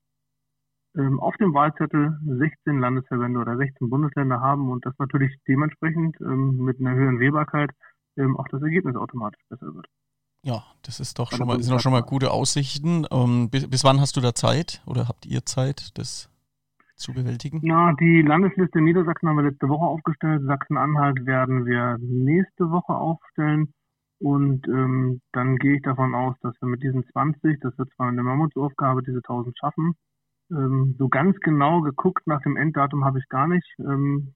auf 0.96 1.34
dem 1.36 1.54
Wahlzettel 1.54 2.18
16 2.24 2.78
Landesverbände 2.78 3.40
oder 3.40 3.56
16 3.56 3.90
Bundesländer 3.90 4.40
haben 4.40 4.70
und 4.70 4.86
das 4.86 4.94
natürlich 4.98 5.34
dementsprechend 5.48 6.20
ähm, 6.20 6.58
mit 6.58 6.78
einer 6.78 6.94
höheren 6.94 7.18
Wählbarkeit 7.18 7.70
ähm, 8.16 8.36
auch 8.36 8.46
das 8.48 8.62
Ergebnis 8.62 8.96
automatisch 8.96 9.42
besser 9.48 9.74
wird. 9.74 9.86
Ja, 10.42 10.62
das 10.82 11.00
ist 11.00 11.18
doch 11.18 11.32
schon 11.32 11.46
mal, 11.46 11.60
sind 11.62 11.74
doch 11.74 11.80
schon 11.80 11.92
mal 11.92 12.02
gute 12.02 12.30
Aussichten. 12.30 13.06
Ähm, 13.10 13.48
bis, 13.50 13.68
bis 13.68 13.82
wann 13.82 14.00
hast 14.00 14.16
du 14.16 14.20
da 14.20 14.34
Zeit 14.34 14.82
oder 14.86 15.08
habt 15.08 15.26
ihr 15.26 15.44
Zeit, 15.46 15.98
das 15.98 16.28
zu 16.96 17.12
bewältigen? 17.12 17.60
Na, 17.62 17.92
die 17.94 18.22
Landesliste 18.22 18.80
Niedersachsen 18.80 19.28
haben 19.28 19.36
wir 19.36 19.50
letzte 19.50 19.68
Woche 19.68 19.86
aufgestellt. 19.86 20.42
Sachsen-Anhalt 20.44 21.26
werden 21.26 21.66
wir 21.66 21.96
nächste 22.00 22.70
Woche 22.70 22.94
aufstellen. 22.94 23.72
Und 24.20 24.68
ähm, 24.68 25.20
dann 25.32 25.56
gehe 25.56 25.76
ich 25.76 25.82
davon 25.82 26.14
aus, 26.14 26.36
dass 26.40 26.54
wir 26.60 26.68
mit 26.68 26.82
diesen 26.82 27.04
20, 27.04 27.60
das 27.60 27.76
wird 27.78 27.90
zwar 27.96 28.08
eine 28.08 28.22
Mammutsaufgabe, 28.22 29.02
diese 29.02 29.18
1000 29.18 29.58
schaffen. 29.58 29.94
Ähm, 30.54 30.94
so 30.98 31.08
ganz 31.08 31.38
genau 31.40 31.80
geguckt 31.80 32.26
nach 32.26 32.40
dem 32.42 32.56
Enddatum 32.56 33.04
habe 33.04 33.18
ich 33.18 33.28
gar 33.28 33.48
nicht. 33.48 33.68
Ähm, 33.80 34.34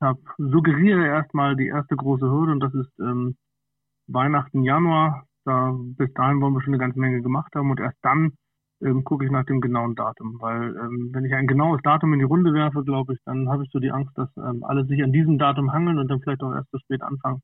ich 0.00 0.06
habe 0.06 0.20
suggeriere 0.38 1.06
erstmal 1.06 1.56
die 1.56 1.66
erste 1.66 1.96
große 1.96 2.26
Hürde 2.26 2.52
und 2.52 2.60
das 2.60 2.74
ist 2.74 2.92
ähm, 3.00 3.36
Weihnachten 4.06 4.62
Januar. 4.62 5.24
Da 5.44 5.74
bis 5.96 6.12
dahin 6.14 6.40
wollen 6.40 6.54
wir 6.54 6.62
schon 6.62 6.74
eine 6.74 6.80
ganze 6.80 7.00
Menge 7.00 7.20
gemacht 7.22 7.54
haben 7.54 7.70
und 7.70 7.80
erst 7.80 7.98
dann 8.02 8.32
ähm, 8.80 9.04
gucke 9.04 9.24
ich 9.24 9.30
nach 9.30 9.44
dem 9.44 9.60
genauen 9.60 9.94
Datum. 9.94 10.38
Weil 10.40 10.76
ähm, 10.76 11.10
wenn 11.12 11.24
ich 11.24 11.34
ein 11.34 11.46
genaues 11.46 11.80
Datum 11.82 12.12
in 12.12 12.20
die 12.20 12.24
Runde 12.24 12.52
werfe, 12.54 12.84
glaube 12.84 13.14
ich, 13.14 13.20
dann 13.24 13.48
habe 13.48 13.64
ich 13.64 13.70
so 13.72 13.78
die 13.78 13.90
Angst, 13.90 14.16
dass 14.16 14.30
ähm, 14.36 14.64
alle 14.64 14.84
sich 14.86 15.02
an 15.02 15.12
diesem 15.12 15.38
Datum 15.38 15.72
hangeln 15.72 15.98
und 15.98 16.08
dann 16.08 16.20
vielleicht 16.20 16.42
auch 16.42 16.54
erst 16.54 16.70
zu 16.70 16.78
spät 16.78 17.02
anfangen. 17.02 17.40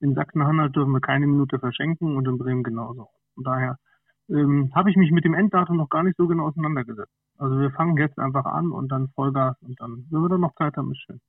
In 0.00 0.14
Sachsen-Anhalt 0.14 0.74
dürfen 0.76 0.92
wir 0.92 1.00
keine 1.00 1.26
Minute 1.26 1.58
verschenken 1.58 2.16
und 2.16 2.26
in 2.26 2.38
Bremen 2.38 2.62
genauso. 2.62 3.08
Von 3.34 3.44
daher 3.44 3.76
ähm, 4.30 4.70
habe 4.74 4.90
ich 4.90 4.96
mich 4.96 5.10
mit 5.10 5.24
dem 5.24 5.34
Enddatum 5.34 5.76
noch 5.76 5.88
gar 5.88 6.02
nicht 6.02 6.16
so 6.16 6.26
genau 6.26 6.46
auseinandergesetzt. 6.46 7.12
Also 7.38 7.58
wir 7.58 7.70
fangen 7.70 7.96
jetzt 7.96 8.18
einfach 8.18 8.44
an 8.44 8.72
und 8.72 8.88
dann 8.88 9.08
Vollgas 9.14 9.56
und 9.62 9.80
dann, 9.80 10.06
wenn 10.10 10.20
wir 10.22 10.28
dann 10.28 10.40
noch 10.40 10.54
Zeit 10.56 10.76
haben, 10.76 10.90
ist 10.90 11.00
schön. 11.00 11.20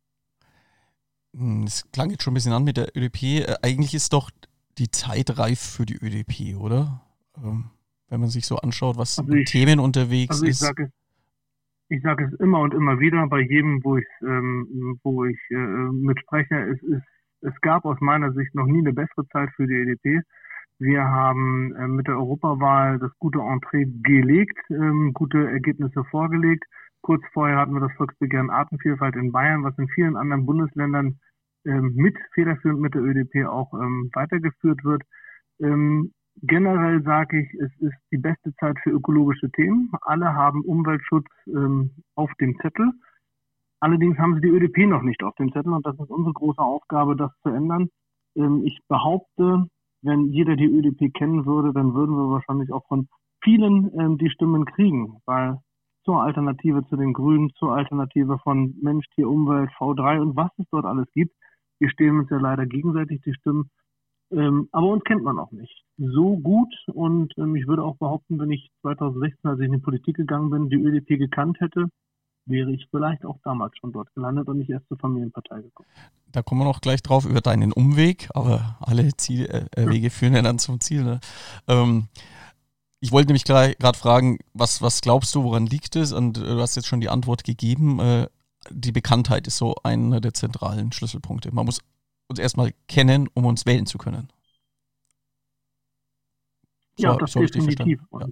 Hm, 1.36 1.64
es 1.64 1.90
klang 1.92 2.10
jetzt 2.10 2.24
schon 2.24 2.32
ein 2.32 2.36
bisschen 2.36 2.54
an 2.54 2.64
mit 2.64 2.78
der 2.78 2.90
ÖDP. 2.96 3.24
Äh, 3.24 3.56
eigentlich 3.62 3.94
ist 3.94 4.12
doch 4.14 4.32
die 4.80 4.90
Zeit 4.90 5.38
reif 5.38 5.60
für 5.60 5.86
die 5.86 5.98
ÖDP, 5.98 6.58
oder? 6.58 7.02
Ähm, 7.38 7.70
wenn 8.10 8.20
man 8.20 8.30
sich 8.30 8.46
so 8.46 8.58
anschaut, 8.58 8.98
was 8.98 9.20
also 9.20 9.32
ich, 9.34 9.50
Themen 9.50 9.80
unterwegs 9.80 10.32
also 10.32 10.46
ich 10.46 10.52
ist. 10.52 10.60
Sage, 10.60 10.92
ich 11.90 12.02
sage 12.02 12.26
es 12.26 12.40
immer 12.40 12.62
und 12.62 12.74
immer 12.74 13.00
wieder 13.00 13.28
bei 13.28 13.42
jedem, 13.42 13.84
wo 13.84 13.98
ich, 13.98 14.08
ähm, 14.22 15.00
wo 15.04 15.26
ich 15.26 15.40
äh, 15.52 15.56
mitspreche. 15.56 16.56
Es, 16.72 16.82
ist, 16.82 17.04
es 17.42 17.62
gab 17.62 17.86
aus 17.86 17.98
meiner 18.00 18.34
Sicht 18.34 18.56
noch 18.56 18.66
nie 18.66 18.80
eine 18.80 18.94
bessere 18.94 19.28
Zeit 19.32 19.50
für 19.56 19.68
die 19.68 19.74
ÖDP. 19.74 20.24
Wir 20.80 21.04
haben 21.04 21.76
äh, 21.76 21.88
mit 21.90 22.08
der 22.08 22.16
Europawahl 22.16 23.00
das 23.00 23.12
gute 23.20 23.40
Entree 23.40 23.86
gelegt, 24.02 24.58
ähm, 24.70 25.12
gute 25.14 25.50
Ergebnisse 25.52 26.06
vorgelegt. 26.06 26.64
Kurz 27.02 27.22
vorher 27.34 27.58
hatten 27.58 27.74
wir 27.74 27.82
das 27.82 27.92
Volksbegehren 27.98 28.50
Artenvielfalt 28.50 29.18
in 29.18 29.34
Bayern, 29.34 29.64
was 29.66 29.78
in 29.78 29.90
vielen 29.90 30.16
anderen 30.16 30.46
Bundesländern 30.46 31.20
ähm, 31.66 31.96
mit 31.96 32.18
federführend 32.34 32.80
mit 32.80 32.94
der 32.94 33.02
ÖDP 33.02 33.46
auch 33.46 33.74
ähm, 33.74 34.10
weitergeführt 34.14 34.84
wird. 34.84 35.04
Generell 36.42 37.04
sage 37.04 37.42
ich, 37.42 37.54
es 37.56 37.70
ist 37.82 37.98
die 38.14 38.18
beste 38.18 38.56
Zeit 38.56 38.80
für 38.82 38.92
ökologische 38.92 39.52
Themen. 39.52 39.92
Alle 40.04 40.34
haben 40.34 40.62
Umweltschutz 40.62 41.28
auf 42.16 42.32
dem 42.40 42.58
Zettel. 42.62 42.94
Allerdings 43.82 44.18
haben 44.18 44.36
sie 44.36 44.42
die 44.42 44.48
ÖDP 44.48 44.88
noch 44.88 45.02
nicht 45.02 45.22
auf 45.22 45.36
dem 45.36 45.52
Zettel 45.52 45.74
und 45.74 45.86
das 45.86 46.00
ist 46.00 46.10
unsere 46.10 46.32
große 46.32 46.62
Aufgabe, 46.62 47.18
das 47.18 47.32
zu 47.44 47.50
ändern. 47.50 47.90
Ich 48.64 48.80
behaupte, 48.88 49.68
wenn 50.02 50.32
jeder 50.32 50.56
die 50.56 50.66
ÖDP 50.66 51.14
kennen 51.14 51.46
würde, 51.46 51.74
dann 51.74 51.94
würden 51.94 52.16
wir 52.16 52.30
wahrscheinlich 52.30 52.72
auch 52.72 52.86
von 52.88 53.08
vielen 53.44 53.92
ähm, 54.00 54.18
die 54.18 54.30
Stimmen 54.30 54.66
kriegen, 54.66 55.22
weil 55.26 55.58
zur 56.06 56.22
Alternative 56.24 56.86
zu 56.88 56.96
den 56.96 57.14
Grünen, 57.14 57.52
zur 57.56 57.76
Alternative 57.76 58.40
von 58.40 58.76
Mensch, 58.82 59.06
Tier, 59.16 59.30
Umwelt, 59.30 59.70
V3 59.78 60.22
und 60.22 60.36
was 60.36 60.52
es 60.58 60.66
dort 60.72 60.86
alles 60.86 61.08
gibt. 61.14 61.36
Wir 61.80 61.90
stehen 61.90 62.20
uns 62.20 62.30
ja 62.30 62.38
leider 62.38 62.66
gegenseitig 62.66 63.22
die 63.22 63.34
Stimmen. 63.34 63.70
Ähm, 64.32 64.70
aber 64.72 64.88
uns 64.88 65.04
kennt 65.04 65.24
man 65.24 65.40
auch 65.40 65.52
nicht 65.52 65.84
so 65.98 66.38
gut. 66.38 66.74
Und 66.94 67.34
ähm, 67.38 67.56
ich 67.56 67.68
würde 67.68 67.84
auch 67.84 67.98
behaupten, 67.98 68.40
wenn 68.40 68.52
ich 68.52 68.72
2016, 68.82 69.50
als 69.50 69.60
ich 69.60 69.66
in 69.66 69.74
die 69.74 69.80
Politik 69.80 70.18
gegangen 70.18 70.50
bin, 70.50 70.70
die 70.70 70.78
ÖDP 70.78 71.18
gekannt 71.18 71.60
hätte, 71.60 71.90
wäre 72.50 72.72
ich 72.72 72.88
vielleicht 72.90 73.26
auch 73.26 73.38
damals 73.44 73.78
schon 73.78 73.92
dort 73.92 74.14
gelandet 74.14 74.48
und 74.48 74.58
nicht 74.58 74.70
erst 74.70 74.88
zur 74.88 74.98
Familienpartei 74.98 75.62
gekommen. 75.62 75.90
Da 76.32 76.42
kommen 76.42 76.62
wir 76.62 76.66
noch 76.66 76.82
gleich 76.82 77.02
drauf 77.02 77.26
über 77.26 77.42
deinen 77.42 77.72
Umweg, 77.72 78.30
aber 78.34 78.78
alle 78.82 79.16
Ziel, 79.18 79.46
äh, 79.46 79.88
Wege 79.88 80.10
führen 80.10 80.34
ja 80.34 80.42
dann 80.42 80.60
zum 80.60 80.80
Ziel. 80.80 81.04
Ne? 81.04 81.20
Ähm, 81.68 82.08
ich 83.00 83.12
wollte 83.12 83.28
nämlich 83.28 83.46
gerade 83.46 83.98
fragen, 83.98 84.40
was, 84.54 84.82
was 84.82 85.02
glaubst 85.02 85.34
du, 85.34 85.44
woran 85.44 85.66
liegt 85.66 85.96
es? 85.96 86.12
Und 86.12 86.38
äh, 86.38 86.42
du 86.42 86.60
hast 86.60 86.76
jetzt 86.76 86.88
schon 86.88 87.02
die 87.02 87.10
Antwort 87.10 87.44
gegeben. 87.44 88.00
Äh, 88.00 88.28
die 88.70 88.92
Bekanntheit 88.92 89.48
ist 89.48 89.58
so 89.58 89.76
einer 89.84 90.20
der 90.20 90.34
zentralen 90.34 90.92
Schlüsselpunkte. 90.92 91.54
Man 91.54 91.66
muss 91.66 91.80
uns 92.28 92.40
erstmal 92.40 92.74
kennen, 92.88 93.30
um 93.34 93.46
uns 93.46 93.66
wählen 93.66 93.86
zu 93.86 93.98
können. 93.98 94.30
So, 96.98 97.08
ja, 97.08 97.16
das 97.16 97.32
so 97.32 97.40
definitiv. 97.40 98.02
Ja. 98.12 98.28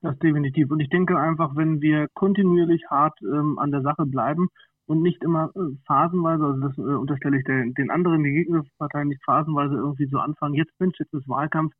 Das 0.00 0.16
definitiv. 0.18 0.70
Und 0.70 0.80
ich 0.80 0.88
denke 0.90 1.18
einfach, 1.18 1.56
wenn 1.56 1.80
wir 1.80 2.06
kontinuierlich 2.14 2.84
hart 2.88 3.18
ähm, 3.22 3.58
an 3.58 3.72
der 3.72 3.82
Sache 3.82 4.06
bleiben 4.06 4.48
und 4.86 5.02
nicht 5.02 5.22
immer 5.24 5.50
äh, 5.56 5.76
phasenweise, 5.86 6.44
also 6.44 6.60
das 6.68 6.78
äh, 6.78 6.82
unterstelle 6.82 7.38
ich 7.38 7.44
der, 7.44 7.64
den 7.66 7.90
anderen, 7.90 8.22
die 8.22 8.30
Gegnerparteien 8.30 9.08
nicht 9.08 9.24
phasenweise 9.24 9.74
irgendwie 9.74 10.06
so 10.06 10.18
anfangen, 10.18 10.54
jetzt 10.54 10.72
Mensch, 10.78 10.98
jetzt 11.00 11.12
ist 11.14 11.28
Wahlkampf, 11.28 11.74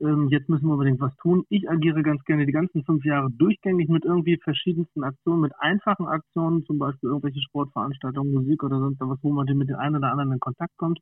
ähm, 0.00 0.28
jetzt 0.30 0.48
müssen 0.48 0.66
wir 0.66 0.72
unbedingt 0.72 1.00
was 1.00 1.14
tun. 1.16 1.44
Ich 1.50 1.68
agiere 1.68 2.02
ganz 2.02 2.24
gerne 2.24 2.46
die 2.46 2.52
ganzen 2.52 2.84
fünf 2.84 3.04
Jahre 3.04 3.28
durchgängig 3.32 3.88
mit 3.88 4.04
irgendwie 4.04 4.38
verschiedensten 4.42 5.04
Aktionen, 5.04 5.42
mit 5.42 5.52
einfachen 5.58 6.06
Aktionen, 6.06 6.64
zum 6.64 6.78
Beispiel 6.78 7.10
irgendwelche 7.10 7.42
Sportveranstaltungen, 7.42 8.32
Musik 8.32 8.62
oder 8.62 8.78
sonst 8.78 9.00
was, 9.00 9.18
wo 9.22 9.30
man 9.30 9.46
mit 9.56 9.68
den 9.68 9.76
einen 9.76 9.96
oder 9.96 10.10
anderen 10.10 10.32
in 10.32 10.40
Kontakt 10.40 10.76
kommt, 10.78 11.00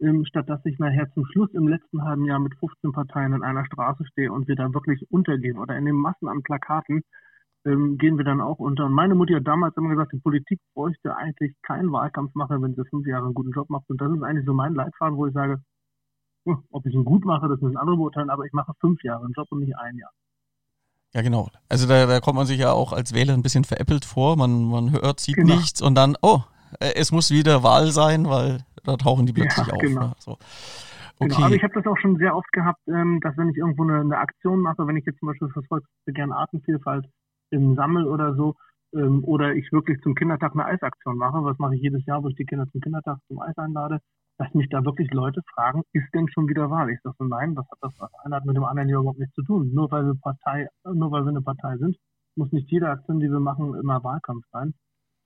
ähm, 0.00 0.24
statt 0.24 0.48
dass 0.48 0.64
ich 0.64 0.78
nachher 0.78 1.10
zum 1.12 1.26
Schluss 1.26 1.52
im 1.54 1.68
letzten 1.68 2.02
halben 2.02 2.24
Jahr 2.24 2.38
mit 2.38 2.54
15 2.58 2.92
Parteien 2.92 3.32
in 3.32 3.42
einer 3.42 3.64
Straße 3.64 4.04
stehe 4.06 4.32
und 4.32 4.48
wir 4.48 4.56
da 4.56 4.72
wirklich 4.72 5.04
untergehen 5.10 5.58
oder 5.58 5.76
in 5.76 5.84
den 5.84 5.96
Massen 5.96 6.28
an 6.28 6.42
Plakaten 6.42 7.02
ähm, 7.66 7.98
gehen 7.98 8.16
wir 8.16 8.24
dann 8.24 8.40
auch 8.40 8.58
unter. 8.58 8.86
Und 8.86 8.92
meine 8.92 9.14
Mutter 9.14 9.36
hat 9.36 9.46
damals 9.46 9.76
immer 9.76 9.90
gesagt, 9.90 10.12
die 10.12 10.20
Politik 10.20 10.60
bräuchte 10.74 11.16
eigentlich 11.16 11.54
keinen 11.62 11.92
Wahlkampf 11.92 12.34
machen, 12.34 12.62
wenn 12.62 12.74
sie 12.74 12.84
fünf 12.88 13.06
Jahre 13.06 13.26
einen 13.26 13.34
guten 13.34 13.52
Job 13.52 13.68
macht. 13.68 13.88
Und 13.88 14.00
das 14.00 14.10
ist 14.10 14.22
eigentlich 14.22 14.46
so 14.46 14.54
mein 14.54 14.74
Leitfaden, 14.74 15.16
wo 15.16 15.26
ich 15.26 15.34
sage, 15.34 15.62
hm, 16.46 16.64
ob 16.70 16.86
ich 16.86 16.94
ihn 16.94 17.04
gut 17.04 17.24
mache, 17.24 17.48
das 17.48 17.60
müssen 17.60 17.76
andere 17.76 17.96
beurteilen, 17.96 18.30
aber 18.30 18.46
ich 18.46 18.52
mache 18.52 18.72
fünf 18.80 19.02
Jahre 19.02 19.24
einen 19.24 19.34
Job 19.34 19.46
und 19.50 19.60
nicht 19.60 19.76
ein 19.76 19.96
Jahr. 19.96 20.10
Ja, 21.12 21.22
genau. 21.22 21.48
Also 21.68 21.86
da, 21.86 22.06
da 22.06 22.20
kommt 22.20 22.36
man 22.36 22.46
sich 22.46 22.60
ja 22.60 22.72
auch 22.72 22.92
als 22.92 23.12
Wähler 23.12 23.34
ein 23.34 23.42
bisschen 23.42 23.64
veräppelt 23.64 24.04
vor. 24.04 24.36
Man, 24.36 24.64
man 24.64 24.92
hört, 24.92 25.20
sieht 25.20 25.36
genau. 25.36 25.56
nichts 25.56 25.82
und 25.82 25.96
dann, 25.96 26.16
oh, 26.22 26.40
äh, 26.78 26.92
es 26.94 27.10
muss 27.12 27.30
wieder 27.30 27.62
Wahl 27.62 27.90
sein, 27.90 28.26
weil 28.26 28.64
da 28.84 28.96
tauchen 28.96 29.26
die 29.26 29.32
plötzlich 29.32 29.66
ja, 29.66 29.72
auf. 29.72 29.80
Genau. 29.80 30.00
Ne? 30.00 30.12
So. 30.18 30.32
Okay. 31.18 31.28
Genau, 31.34 31.46
aber 31.46 31.54
ich 31.54 31.62
habe 31.62 31.74
das 31.74 31.86
auch 31.86 31.98
schon 31.98 32.16
sehr 32.16 32.34
oft 32.34 32.50
gehabt, 32.52 32.80
ähm, 32.88 33.20
dass 33.20 33.36
wenn 33.36 33.50
ich 33.50 33.56
irgendwo 33.56 33.82
eine, 33.82 34.00
eine, 34.00 34.18
Aktion 34.18 34.60
mache, 34.60 34.86
wenn 34.86 34.96
ich 34.96 35.04
jetzt 35.04 35.18
zum 35.18 35.28
Beispiel 35.28 35.48
für 35.48 35.62
Volksbegehren 35.64 36.32
Artenvielfalt 36.32 37.06
im 37.50 37.74
Sammel 37.74 38.06
oder 38.06 38.34
so, 38.34 38.54
ähm, 38.94 39.22
oder 39.24 39.54
ich 39.54 39.70
wirklich 39.70 40.00
zum 40.00 40.14
Kindertag 40.14 40.52
eine 40.52 40.64
Eisaktion 40.64 41.16
mache, 41.16 41.44
was 41.44 41.58
mache 41.58 41.76
ich 41.76 41.82
jedes 41.82 42.04
Jahr, 42.06 42.22
wo 42.22 42.28
ich 42.28 42.36
die 42.36 42.46
Kinder 42.46 42.66
zum 42.70 42.80
Kindertag 42.80 43.18
zum 43.28 43.40
Eis 43.40 43.56
einlade, 43.58 44.00
dass 44.38 44.52
mich 44.54 44.68
da 44.70 44.84
wirklich 44.84 45.10
Leute 45.12 45.42
fragen, 45.54 45.82
ist 45.92 46.08
denn 46.14 46.28
schon 46.28 46.48
wieder 46.48 46.70
Wahl? 46.70 46.88
Ich 46.90 47.00
sage 47.02 47.14
so, 47.18 47.24
nein, 47.24 47.54
was 47.54 47.66
hat 47.70 47.78
das 47.82 47.94
was? 47.98 48.10
Einer 48.24 48.36
hat 48.36 48.46
mit 48.46 48.56
dem 48.56 48.64
anderen 48.64 48.88
hier 48.88 48.98
überhaupt 48.98 49.18
nichts 49.18 49.34
zu 49.34 49.42
tun. 49.42 49.70
Nur 49.74 49.90
weil 49.90 50.06
wir 50.06 50.14
Partei, 50.14 50.66
nur 50.84 51.10
weil 51.12 51.24
wir 51.24 51.28
eine 51.28 51.42
Partei 51.42 51.76
sind, 51.76 51.96
muss 52.36 52.50
nicht 52.52 52.70
jede 52.70 52.88
Aktion, 52.88 53.20
die 53.20 53.30
wir 53.30 53.40
machen, 53.40 53.74
immer 53.74 54.02
Wahlkampf 54.02 54.44
sein. 54.50 54.72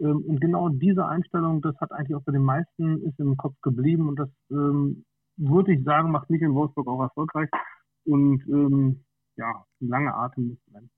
Ähm, 0.00 0.24
und 0.26 0.40
genau 0.40 0.68
diese 0.68 1.06
Einstellung, 1.06 1.62
das 1.62 1.76
hat 1.80 1.92
eigentlich 1.92 2.16
auch 2.16 2.22
bei 2.22 2.32
den 2.32 2.42
meisten 2.42 3.02
ist 3.02 3.18
im 3.18 3.36
Kopf 3.36 3.54
geblieben 3.62 4.08
und 4.08 4.18
das 4.18 4.28
ähm, 4.50 5.04
würde 5.36 5.74
ich 5.74 5.84
sagen, 5.84 6.10
macht 6.10 6.30
mich 6.30 6.42
in 6.42 6.54
Wolfsburg 6.54 6.86
auch 6.88 7.00
erfolgreich 7.00 7.48
und 8.04 8.42
ähm, 8.48 9.04
ja, 9.36 9.64
lange 9.80 10.14
Atem 10.14 10.48
muss 10.48 10.58
sein. 10.72 10.90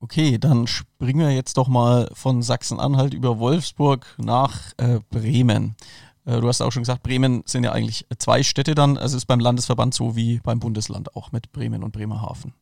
Okay, 0.00 0.36
dann 0.36 0.66
springen 0.66 1.20
wir 1.20 1.30
jetzt 1.30 1.56
doch 1.56 1.68
mal 1.68 2.10
von 2.12 2.42
Sachsen-Anhalt 2.42 3.14
über 3.14 3.38
Wolfsburg 3.38 4.04
nach 4.18 4.72
äh, 4.78 4.98
Bremen. 5.10 5.76
Äh, 6.24 6.40
du 6.40 6.48
hast 6.48 6.60
auch 6.60 6.72
schon 6.72 6.82
gesagt, 6.82 7.04
Bremen 7.04 7.42
sind 7.46 7.62
ja 7.62 7.72
eigentlich 7.72 8.06
zwei 8.18 8.42
Städte 8.42 8.74
dann. 8.74 8.98
Also 8.98 9.16
ist 9.16 9.26
beim 9.26 9.38
Landesverband 9.38 9.94
so 9.94 10.16
wie 10.16 10.40
beim 10.40 10.58
Bundesland 10.58 11.14
auch 11.14 11.30
mit 11.30 11.52
Bremen 11.52 11.84
und 11.84 11.92
Bremerhaven. 11.92 12.52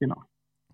Genau. 0.00 0.22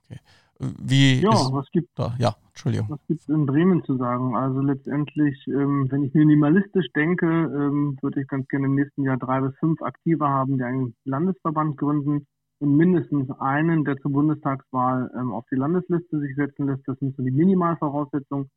Okay. 0.04 0.20
Wie 0.58 1.20
ja, 1.20 1.30
was 1.30 1.70
gibt 1.70 1.90
da? 1.96 2.14
Ja, 2.18 2.34
Entschuldigung. 2.48 2.90
Was 2.90 3.06
gibt 3.06 3.20
es 3.20 3.28
in 3.28 3.46
Bremen 3.46 3.84
zu 3.84 3.96
sagen? 3.96 4.34
Also 4.34 4.60
letztendlich, 4.60 5.46
ähm, 5.46 5.86
wenn 5.90 6.02
ich 6.02 6.14
minimalistisch 6.14 6.86
denke, 6.96 7.26
ähm, 7.26 7.96
würde 8.02 8.20
ich 8.20 8.26
ganz 8.26 8.48
gerne 8.48 8.66
im 8.66 8.74
nächsten 8.74 9.04
Jahr 9.04 9.18
drei 9.18 9.40
bis 9.40 9.56
fünf 9.58 9.80
Aktive 9.82 10.28
haben, 10.28 10.58
die 10.58 10.64
einen 10.64 10.96
Landesverband 11.04 11.76
gründen 11.76 12.26
und 12.58 12.76
mindestens 12.76 13.30
einen, 13.38 13.84
der 13.84 13.98
zur 13.98 14.10
Bundestagswahl 14.10 15.12
ähm, 15.16 15.32
auf 15.32 15.44
die 15.50 15.56
Landesliste 15.56 16.18
sich 16.18 16.34
setzen 16.34 16.66
lässt. 16.66 16.82
Das 16.88 16.98
sind 16.98 17.14
so 17.16 17.22
die 17.22 17.30
Minimalvoraussetzungen. 17.30 18.50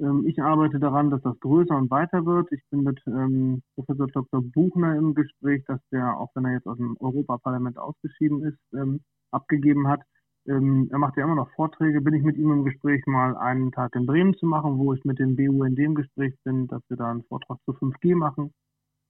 Ähm, 0.00 0.26
ich 0.26 0.42
arbeite 0.42 0.80
daran, 0.80 1.10
dass 1.10 1.22
das 1.22 1.38
größer 1.38 1.76
und 1.76 1.92
weiter 1.92 2.26
wird. 2.26 2.50
Ich 2.50 2.62
bin 2.70 2.82
mit 2.82 3.00
ähm, 3.06 3.62
Professor 3.76 4.08
Dr. 4.08 4.42
Buchner 4.42 4.96
im 4.96 5.14
Gespräch, 5.14 5.62
dass 5.66 5.80
der, 5.92 6.18
auch 6.18 6.30
wenn 6.34 6.44
er 6.44 6.54
jetzt 6.54 6.66
aus 6.66 6.76
dem 6.76 6.96
Europaparlament 6.98 7.78
ausgeschieden 7.78 8.42
ist, 8.42 8.58
ähm, 8.74 9.00
abgegeben 9.30 9.86
hat. 9.86 10.00
Ähm, 10.48 10.88
er 10.90 10.98
macht 10.98 11.16
ja 11.16 11.24
immer 11.24 11.34
noch 11.34 11.50
Vorträge. 11.52 12.00
Bin 12.00 12.14
ich 12.14 12.22
mit 12.22 12.36
ihm 12.36 12.52
im 12.52 12.64
Gespräch, 12.64 13.04
mal 13.06 13.36
einen 13.36 13.72
Tag 13.72 13.94
in 13.96 14.06
Bremen 14.06 14.34
zu 14.34 14.46
machen, 14.46 14.78
wo 14.78 14.92
ich 14.92 15.04
mit 15.04 15.18
dem 15.18 15.36
BUND 15.36 15.78
im 15.78 15.94
Gespräch 15.94 16.34
bin, 16.44 16.68
dass 16.68 16.82
wir 16.88 16.96
da 16.96 17.10
einen 17.10 17.24
Vortrag 17.24 17.58
zu 17.64 17.72
5G 17.72 18.14
machen. 18.14 18.52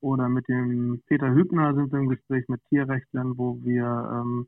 Oder 0.01 0.29
mit 0.29 0.49
dem 0.49 1.03
Peter 1.07 1.33
Hübner 1.35 1.75
sind 1.75 1.93
wir 1.93 1.99
im 1.99 2.09
Gespräch 2.09 2.45
mit 2.49 2.61
Tierrechtlern, 2.69 3.37
wo 3.39 3.59
wir 3.63 3.85
ähm, 4.13 4.47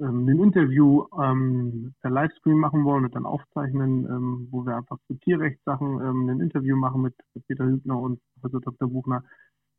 ähm, 0.00 0.26
ein 0.26 0.40
Interview 0.40 1.06
ähm, 1.20 1.94
per 2.00 2.10
Livestream 2.10 2.58
machen 2.58 2.84
wollen 2.84 3.04
und 3.04 3.14
dann 3.14 3.26
aufzeichnen, 3.26 4.06
ähm, 4.06 4.48
wo 4.50 4.64
wir 4.66 4.76
einfach 4.76 4.98
zu 5.06 5.14
Tierrechtssachen 5.14 6.00
ähm, 6.00 6.28
ein 6.28 6.40
Interview 6.40 6.76
machen 6.76 7.02
mit 7.02 7.14
Peter 7.46 7.64
Hübner 7.64 7.98
und 7.98 8.20
Professor 8.34 8.60
Dr. 8.60 8.88
Buchner. 8.88 9.24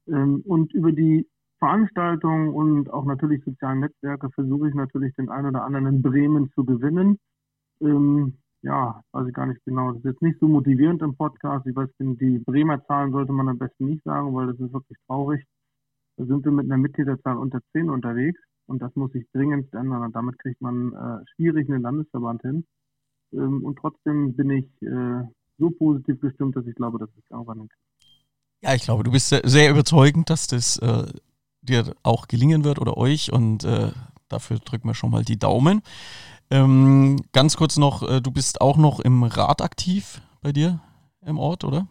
Ähm, 0.07 0.41
und 0.45 0.73
über 0.73 0.91
die 0.91 1.27
Veranstaltungen 1.63 2.49
und 2.49 2.91
auch 2.91 3.05
natürlich 3.05 3.41
sozialen 3.45 3.79
Netzwerke 3.79 4.29
versuche 4.31 4.67
ich 4.67 4.75
natürlich 4.75 5.15
den 5.15 5.29
einen 5.29 5.47
oder 5.47 5.63
anderen 5.63 5.87
in 5.87 6.01
Bremen 6.01 6.51
zu 6.55 6.65
gewinnen. 6.65 7.17
Ähm, 7.79 8.33
ja, 8.63 9.01
weiß 9.13 9.27
ich 9.29 9.33
gar 9.33 9.45
nicht 9.45 9.63
genau. 9.63 9.91
Das 9.91 9.99
ist 9.99 10.05
jetzt 10.05 10.21
nicht 10.21 10.39
so 10.41 10.47
motivierend 10.49 11.01
im 11.01 11.15
Podcast. 11.15 11.65
Ich 11.65 11.73
weiß, 11.73 11.87
die 11.99 12.39
Bremer 12.39 12.85
Zahlen 12.85 13.13
sollte 13.13 13.31
man 13.31 13.47
am 13.47 13.59
besten 13.59 13.85
nicht 13.85 14.03
sagen, 14.03 14.33
weil 14.35 14.47
das 14.47 14.59
ist 14.59 14.73
wirklich 14.73 14.97
traurig. 15.07 15.45
Da 16.17 16.25
sind 16.25 16.43
wir 16.43 16.51
mit 16.51 16.65
einer 16.65 16.77
Mitgliederzahl 16.77 17.37
unter 17.37 17.61
10 17.71 17.89
unterwegs 17.89 18.41
und 18.67 18.81
das 18.81 18.93
muss 18.97 19.13
sich 19.13 19.25
dringend 19.31 19.73
ändern. 19.73 20.03
Und 20.03 20.15
damit 20.17 20.37
kriegt 20.39 20.59
man 20.59 20.91
äh, 20.91 21.25
schwierig 21.35 21.69
einen 21.69 21.81
Landesverband 21.81 22.41
hin. 22.41 22.65
Ähm, 23.31 23.63
und 23.63 23.79
trotzdem 23.79 24.35
bin 24.35 24.49
ich 24.49 24.81
äh, 24.81 25.23
so 25.59 25.69
positiv 25.69 26.19
gestimmt, 26.19 26.57
dass 26.57 26.67
ich 26.67 26.75
glaube, 26.75 26.99
dass 26.99 27.09
es 27.17 27.23
irgendwann 27.29 27.59
hinkriegt. 27.59 27.81
Ja, 28.63 28.73
ich 28.75 28.83
glaube, 28.83 29.03
du 29.03 29.11
bist 29.11 29.29
sehr 29.29 29.71
überzeugend, 29.71 30.29
dass 30.29 30.47
das 30.47 30.77
äh, 30.79 31.05
dir 31.63 31.95
auch 32.03 32.27
gelingen 32.27 32.63
wird 32.63 32.79
oder 32.79 32.97
euch 32.97 33.31
und 33.31 33.63
äh, 33.63 33.91
dafür 34.29 34.59
drücken 34.59 34.87
wir 34.87 34.93
schon 34.93 35.11
mal 35.11 35.23
die 35.23 35.39
Daumen. 35.39 35.81
Ähm, 36.51 37.17
ganz 37.31 37.57
kurz 37.57 37.77
noch, 37.77 38.07
äh, 38.07 38.21
du 38.21 38.31
bist 38.31 38.61
auch 38.61 38.77
noch 38.77 38.99
im 38.99 39.23
Rat 39.23 39.61
aktiv 39.61 40.21
bei 40.41 40.51
dir 40.51 40.79
im 41.25 41.39
Ort, 41.39 41.63
oder? 41.63 41.87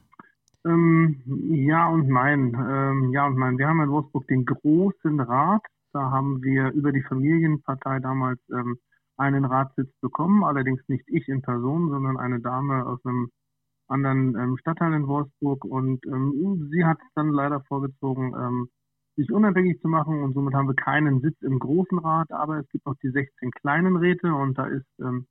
Ähm, 0.64 1.20
ja 1.50 1.88
und 1.88 2.08
nein. 2.08 2.54
Ähm, 2.54 3.10
ja 3.12 3.26
und 3.26 3.36
nein. 3.36 3.58
Wir 3.58 3.66
haben 3.66 3.80
in 3.80 3.90
Wolfsburg 3.90 4.26
den 4.28 4.44
großen 4.44 5.20
Rat. 5.20 5.62
Da 5.92 6.10
haben 6.10 6.42
wir 6.42 6.70
über 6.70 6.92
die 6.92 7.02
Familienpartei 7.02 7.98
damals 7.98 8.38
ähm, 8.50 8.78
einen 9.16 9.44
Ratssitz 9.44 9.90
bekommen. 10.00 10.44
Allerdings 10.44 10.80
nicht 10.88 11.04
ich 11.08 11.28
in 11.28 11.42
Person, 11.42 11.90
sondern 11.90 12.16
eine 12.16 12.40
Dame 12.40 12.86
aus 12.86 13.04
einem 13.04 13.30
anderen 13.88 14.36
ähm, 14.36 14.56
Stadtteil 14.58 14.92
in 14.94 15.06
Wolfsburg. 15.06 15.64
Und 15.64 16.04
ähm, 16.06 16.68
sie 16.70 16.84
hat 16.84 16.98
es 16.98 17.12
dann 17.14 17.30
leider 17.30 17.60
vorgezogen, 17.62 18.68
sich 19.16 19.30
unabhängig 19.32 19.80
zu 19.80 19.88
machen 19.88 20.22
und 20.22 20.34
somit 20.34 20.54
haben 20.54 20.68
wir 20.68 20.74
keinen 20.74 21.20
Sitz 21.20 21.40
im 21.42 21.58
großen 21.58 21.98
Rat, 21.98 22.30
aber 22.32 22.58
es 22.58 22.68
gibt 22.70 22.86
noch 22.86 22.96
die 23.02 23.10
16 23.10 23.50
kleinen 23.50 23.96
Räte 23.96 24.34
und 24.34 24.56
da 24.56 24.66
ist 24.66 24.86
ähm, 25.00 25.26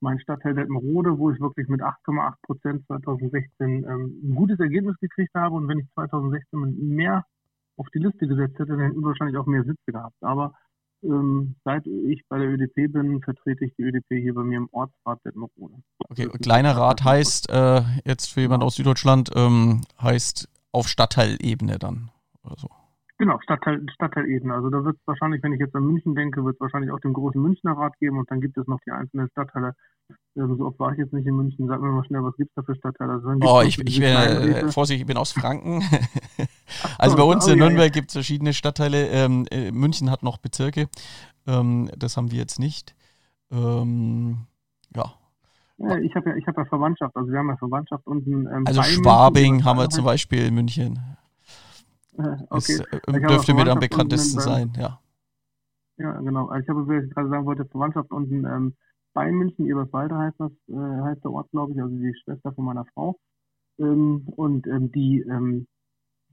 mein 0.00 0.20
Stadtteil 0.20 0.54
Detmerode, 0.54 1.18
wo 1.18 1.30
ich 1.30 1.40
wirklich 1.40 1.68
mit 1.68 1.82
8,8 1.82 2.34
Prozent 2.42 2.86
2016 2.86 3.84
ähm, 3.84 4.20
ein 4.22 4.34
gutes 4.34 4.58
Ergebnis 4.60 4.96
gekriegt 5.00 5.34
habe 5.34 5.56
und 5.56 5.68
wenn 5.68 5.78
ich 5.78 5.86
2016 5.94 6.88
mehr 6.88 7.24
auf 7.76 7.86
die 7.94 7.98
Liste 7.98 8.26
gesetzt 8.26 8.58
hätte, 8.58 8.72
dann 8.72 8.80
hätten 8.80 9.00
wir 9.00 9.08
wahrscheinlich 9.08 9.36
auch 9.36 9.46
mehr 9.46 9.64
Sitze 9.64 9.92
gehabt. 9.92 10.16
Aber 10.20 10.54
ähm, 11.02 11.54
seit 11.64 11.86
ich 11.86 12.22
bei 12.28 12.38
der 12.38 12.48
ÖDP 12.48 12.92
bin, 12.92 13.20
vertrete 13.22 13.64
ich 13.64 13.74
die 13.76 13.82
ÖDP 13.82 14.20
hier 14.20 14.34
bei 14.34 14.42
mir 14.42 14.58
im 14.58 14.68
Ortsrat 14.72 15.24
Detmerode. 15.24 15.74
Okay, 16.08 16.28
kleiner 16.42 16.76
Rat 16.76 17.04
heißt 17.04 17.50
äh, 17.50 17.82
jetzt 18.04 18.32
für 18.32 18.40
jemand 18.40 18.64
aus 18.64 18.76
Süddeutschland 18.76 19.30
ähm, 19.34 19.82
heißt 20.00 20.48
auf 20.72 20.88
Stadtteilebene 20.88 21.78
dann 21.78 22.10
oder 22.42 22.56
so. 22.56 22.68
Genau, 23.18 23.40
Stadtteil, 23.42 23.84
Stadtteilebene. 23.92 24.54
Also 24.54 24.70
da 24.70 24.84
wird 24.84 24.96
es 24.96 25.06
wahrscheinlich, 25.06 25.42
wenn 25.42 25.52
ich 25.52 25.58
jetzt 25.58 25.74
an 25.74 25.84
München 25.84 26.14
denke, 26.14 26.44
wird 26.44 26.54
es 26.54 26.60
wahrscheinlich 26.60 26.92
auch 26.92 27.00
den 27.00 27.12
großen 27.12 27.40
Münchner 27.40 27.72
Rat 27.72 27.98
geben 27.98 28.16
und 28.16 28.30
dann 28.30 28.40
gibt 28.40 28.56
es 28.56 28.66
noch 28.68 28.78
die 28.86 28.92
einzelnen 28.92 29.28
Stadtteile. 29.30 29.74
Ähm, 30.36 30.56
so 30.56 30.66
oft 30.66 30.78
war 30.78 30.92
ich 30.92 30.98
jetzt 30.98 31.12
nicht 31.12 31.26
in 31.26 31.34
München. 31.34 31.66
Sag 31.66 31.80
mir 31.80 31.88
mal 31.88 32.04
schnell, 32.04 32.22
was 32.22 32.36
gibt 32.36 32.50
es 32.50 32.54
da 32.54 32.62
für 32.62 32.76
Stadtteile? 32.76 33.14
Also 33.14 33.28
oh, 33.28 33.60
ich, 33.62 33.76
ich 33.76 33.98
bin, 33.98 34.04
äh, 34.04 34.70
Vorsicht, 34.70 35.00
ich 35.00 35.06
bin 35.06 35.16
aus 35.16 35.32
Franken. 35.32 35.82
also 36.98 37.16
bei 37.16 37.24
uns 37.24 37.48
oh, 37.48 37.50
in 37.50 37.58
Nürnberg 37.58 37.80
ja, 37.80 37.84
ja. 37.86 37.90
gibt 37.90 38.10
es 38.10 38.12
verschiedene 38.12 38.52
Stadtteile. 38.52 39.08
Ähm, 39.08 39.46
äh, 39.50 39.72
München 39.72 40.12
hat 40.12 40.22
noch 40.22 40.38
Bezirke. 40.38 40.88
Ähm, 41.48 41.90
das 41.96 42.16
haben 42.16 42.30
wir 42.30 42.38
jetzt 42.38 42.60
nicht. 42.60 42.94
Ähm, 43.50 44.46
ja. 44.94 45.12
ja. 45.78 45.98
Ich 45.98 46.14
habe 46.14 46.30
ja, 46.30 46.46
hab 46.46 46.56
ja 46.56 46.64
Verwandtschaft. 46.66 47.16
Also 47.16 47.32
wir 47.32 47.38
haben 47.40 47.48
ja 47.48 47.56
Verwandtschaft 47.56 48.06
unten. 48.06 48.46
Ähm, 48.46 48.64
also 48.64 48.80
Schwabing 48.84 49.54
München, 49.54 49.64
haben 49.64 49.78
wir 49.80 49.90
zum 49.90 50.04
Beispiel 50.04 50.46
in 50.46 50.54
München. 50.54 51.00
Okay. 52.18 52.48
Das 52.50 52.68
äh, 52.68 53.20
dürfte 53.20 53.54
mir 53.54 53.70
am 53.70 53.78
bekanntesten 53.78 54.40
sein, 54.40 54.72
ja. 54.76 55.00
Ja, 55.98 56.12
genau. 56.20 56.46
Also 56.46 56.62
ich 56.62 56.68
habe, 56.68 56.88
wie 56.88 57.04
ich 57.04 57.14
gerade 57.14 57.28
sagen 57.28 57.46
wollte, 57.46 57.64
Verwandtschaft 57.64 58.10
unten 58.10 58.44
ähm, 58.44 58.74
bei 59.14 59.30
München, 59.32 59.66
Eberswalde 59.66 60.16
heißt 60.16 60.38
das, 60.38 60.52
äh, 60.68 61.02
heißt 61.02 61.24
der 61.24 61.32
Ort, 61.32 61.50
glaube 61.50 61.72
ich, 61.72 61.82
also 61.82 61.96
die 61.96 62.14
Schwester 62.22 62.52
von 62.52 62.64
meiner 62.64 62.84
Frau. 62.94 63.18
Ähm, 63.78 64.28
und 64.36 64.66
ähm, 64.66 64.92
die 64.92 65.20
ähm, 65.20 65.66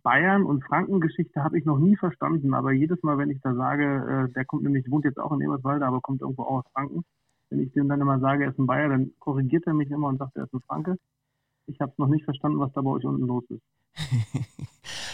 Bayern- 0.04 0.46
und 0.46 0.64
Franken-Geschichte 0.64 1.44
habe 1.44 1.58
ich 1.58 1.66
noch 1.66 1.80
nie 1.80 1.96
verstanden, 1.96 2.54
aber 2.54 2.72
jedes 2.72 3.02
Mal, 3.02 3.18
wenn 3.18 3.32
ich 3.32 3.42
da 3.42 3.56
sage, 3.56 4.28
äh, 4.30 4.34
der 4.34 4.46
kommt 4.46 4.64
nämlich, 4.64 4.90
wohnt 4.90 5.06
jetzt 5.06 5.20
auch 5.20 5.32
in 5.32 5.42
Eberswalde, 5.42 5.86
aber 5.86 6.00
kommt 6.02 6.22
irgendwo 6.22 6.44
auch 6.44 6.60
aus 6.60 6.72
Franken, 6.74 7.04
wenn 7.50 7.62
ich 7.62 7.72
dem 7.74 7.90
dann 7.90 8.02
immer 8.02 8.20
sage, 8.20 8.44
er 8.44 8.52
ist 8.52 8.60
ein 8.60 8.68
Bayer, 8.68 8.90
dann 8.90 9.12
korrigiert 9.20 9.66
er 9.66 9.74
mich 9.74 9.90
immer 9.90 10.08
und 10.08 10.20
sagt, 10.20 10.36
er 10.36 10.44
ist 10.44 10.54
ein 10.54 10.62
Franke. 10.68 10.98
Ich 11.68 11.80
habe 11.80 11.92
es 11.92 11.98
noch 11.98 12.08
nicht 12.08 12.26
verstanden, 12.26 12.60
was 12.60 12.72
da 12.74 12.82
bei 12.82 12.92
euch 12.92 13.06
unten 13.06 13.26
los 13.26 13.44
ist. 13.50 13.64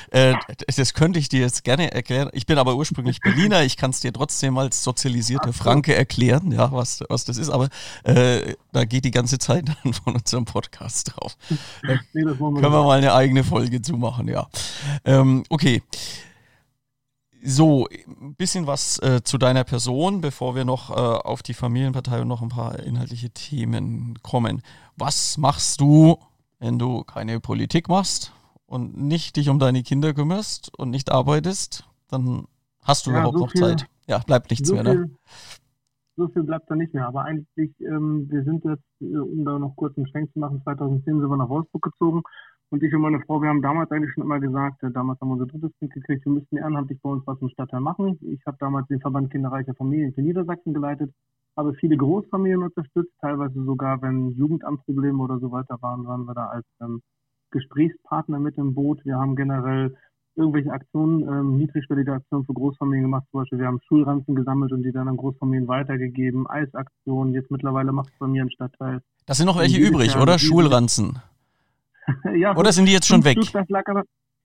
Äh, 0.09 0.35
das 0.75 0.93
könnte 0.93 1.19
ich 1.19 1.29
dir 1.29 1.39
jetzt 1.39 1.63
gerne 1.63 1.93
erklären. 1.93 2.29
Ich 2.33 2.45
bin 2.45 2.57
aber 2.57 2.75
ursprünglich 2.75 3.19
Berliner. 3.23 3.63
Ich 3.63 3.77
kann 3.77 3.91
es 3.91 4.01
dir 4.01 4.11
trotzdem 4.11 4.57
als 4.57 4.83
sozialisierte 4.83 5.53
Franke 5.53 5.95
erklären, 5.95 6.51
ja, 6.51 6.71
was, 6.73 7.01
was 7.07 7.23
das 7.23 7.37
ist. 7.37 7.49
Aber 7.49 7.69
äh, 8.03 8.55
da 8.73 8.83
geht 8.83 9.05
die 9.05 9.11
ganze 9.11 9.39
Zeit 9.39 9.69
dann 9.83 9.93
von 9.93 10.15
unserem 10.15 10.43
Podcast 10.43 11.13
drauf. 11.15 11.37
Da 11.83 11.93
nee, 12.13 12.23
können 12.23 12.61
wir 12.61 12.69
mal 12.69 12.97
eine 12.97 13.13
eigene 13.13 13.45
Folge 13.45 13.81
zumachen, 13.81 14.27
ja. 14.27 14.49
Ähm, 15.05 15.43
okay. 15.49 15.81
So, 17.43 17.87
ein 18.21 18.35
bisschen 18.35 18.67
was 18.67 18.99
äh, 18.99 19.21
zu 19.23 19.37
deiner 19.37 19.63
Person, 19.63 20.19
bevor 20.19 20.55
wir 20.55 20.65
noch 20.65 20.91
äh, 20.91 20.93
auf 20.93 21.41
die 21.41 21.53
Familienpartei 21.53 22.21
und 22.21 22.27
noch 22.27 22.41
ein 22.41 22.49
paar 22.49 22.79
inhaltliche 22.79 23.29
Themen 23.31 24.19
kommen. 24.21 24.61
Was 24.97 25.37
machst 25.37 25.79
du, 25.81 26.19
wenn 26.61 26.79
du 26.79 27.03
keine 27.03 27.41
Politik 27.41 27.89
machst? 27.89 28.31
und 28.71 28.95
nicht 28.95 29.35
dich 29.35 29.49
um 29.49 29.59
deine 29.59 29.83
Kinder 29.83 30.13
kümmerst 30.13 30.71
und 30.79 30.91
nicht 30.91 31.11
arbeitest, 31.11 31.89
dann 32.07 32.45
hast 32.81 33.05
du 33.05 33.11
ja, 33.11 33.17
überhaupt 33.17 33.37
so 33.37 33.43
noch 33.43 33.51
viel, 33.51 33.61
Zeit. 33.61 33.85
Ja, 34.07 34.19
bleibt 34.19 34.49
nichts 34.49 34.69
so 34.69 34.75
mehr. 34.75 34.83
Ne? 34.83 35.11
so 36.15 36.29
viel 36.29 36.43
bleibt 36.43 36.71
da 36.71 36.75
nicht 36.75 36.93
mehr. 36.93 37.05
Aber 37.05 37.25
eigentlich, 37.25 37.71
ähm, 37.81 38.27
wir 38.29 38.43
sind 38.45 38.63
jetzt, 38.63 38.83
äh, 39.01 39.17
um 39.17 39.43
da 39.43 39.59
noch 39.59 39.75
kurz 39.75 39.97
einen 39.97 40.07
Schwenk 40.07 40.31
zu 40.31 40.39
machen, 40.39 40.61
2010 40.63 41.19
sind 41.19 41.29
wir 41.29 41.37
nach 41.37 41.49
Wolfsburg 41.49 41.83
gezogen. 41.83 42.23
Und 42.71 42.81
ich 42.83 42.93
und 42.93 43.01
meine 43.01 43.19
Frau, 43.19 43.41
wir 43.41 43.49
haben 43.49 43.61
damals 43.61 43.91
eigentlich 43.91 44.13
schon 44.13 44.23
immer 44.23 44.39
gesagt, 44.39 44.81
äh, 44.81 44.91
damals 44.91 45.19
haben 45.19 45.27
wir 45.27 45.33
unser 45.33 45.47
drittes 45.47 45.77
Kind 45.77 45.91
gekriegt, 45.91 46.25
wir 46.25 46.31
müssten 46.31 46.55
ehrenamtlich 46.55 47.01
bei 47.01 47.09
uns 47.09 47.27
was 47.27 47.37
im 47.41 47.49
Stadtteil 47.49 47.81
machen. 47.81 48.17
Ich 48.21 48.39
habe 48.45 48.55
damals 48.61 48.87
den 48.87 49.01
Verband 49.01 49.29
Kinderreicher 49.29 49.75
Familien 49.75 50.13
für 50.13 50.21
Niedersachsen 50.21 50.73
geleitet, 50.73 51.11
habe 51.57 51.73
viele 51.73 51.97
Großfamilien 51.97 52.63
unterstützt, 52.63 53.11
teilweise 53.19 53.61
sogar, 53.65 54.01
wenn 54.01 54.31
Jugendamtprobleme 54.37 55.21
oder 55.21 55.37
so 55.39 55.51
weiter 55.51 55.77
waren, 55.81 56.07
waren 56.07 56.23
wir 56.23 56.33
da 56.33 56.45
als 56.47 56.65
ähm, 56.81 57.01
Gesprächspartner 57.51 58.39
mit 58.39 58.57
im 58.57 58.73
Boot. 58.73 59.03
Wir 59.03 59.17
haben 59.17 59.35
generell 59.35 59.93
irgendwelche 60.37 60.71
Aktionen, 60.71 61.27
ähm, 61.27 61.57
niedrigschwellige 61.57 62.13
Aktionen 62.13 62.45
für 62.45 62.53
Großfamilien 62.53 63.03
gemacht. 63.03 63.25
Zum 63.31 63.41
Beispiel, 63.41 63.59
wir 63.59 63.67
haben 63.67 63.81
Schulranzen 63.85 64.33
gesammelt 64.33 64.71
und 64.71 64.83
die 64.83 64.93
dann 64.93 65.09
an 65.09 65.17
Großfamilien 65.17 65.67
weitergegeben. 65.67 66.47
Eisaktionen, 66.47 67.33
jetzt 67.33 67.51
mittlerweile 67.51 67.91
macht 67.91 68.13
es 68.13 68.17
bei 68.17 68.27
mir 68.27 68.43
ein 68.43 68.51
Stadtteil. 68.51 69.01
Das 69.25 69.35
sind 69.35 69.47
noch 69.47 69.59
welche 69.59 69.77
übrig, 69.77 70.13
Jahr 70.13 70.23
oder? 70.23 70.39
Schulranzen. 70.39 71.19
ja, 72.35 72.55
oder 72.55 72.71
sind 72.71 72.87
die 72.87 72.93
jetzt 72.93 73.07
schon 73.07 73.23
weg? 73.23 73.43
Stück, 73.43 73.65
aber, 73.87 74.03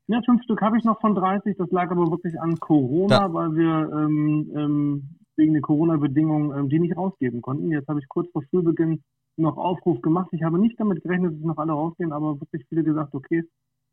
ja, 0.08 0.20
fünf 0.24 0.42
Stück 0.44 0.60
habe 0.60 0.78
ich 0.78 0.84
noch 0.84 1.00
von 1.00 1.14
30. 1.14 1.56
Das 1.56 1.70
lag 1.70 1.90
aber 1.90 2.10
wirklich 2.10 2.40
an 2.40 2.58
Corona, 2.58 3.28
da. 3.28 3.34
weil 3.34 3.54
wir 3.54 3.90
ähm, 3.92 4.50
ähm, 4.54 5.08
wegen 5.36 5.54
den 5.54 5.62
Corona-Bedingungen 5.62 6.56
ähm, 6.58 6.68
die 6.68 6.78
nicht 6.78 6.96
rausgeben 6.96 7.42
konnten. 7.42 7.70
Jetzt 7.70 7.88
habe 7.88 8.00
ich 8.00 8.08
kurz 8.08 8.30
vor 8.32 8.42
Schulbeginn 8.50 9.02
noch 9.36 9.56
Aufruf 9.56 10.00
gemacht. 10.00 10.28
Ich 10.32 10.42
habe 10.42 10.58
nicht 10.58 10.78
damit 10.80 11.02
gerechnet, 11.02 11.34
dass 11.34 11.40
noch 11.40 11.58
alle 11.58 11.72
rausgehen, 11.72 12.12
aber 12.12 12.40
wirklich 12.40 12.64
viele 12.68 12.84
gesagt, 12.84 13.14
okay, 13.14 13.44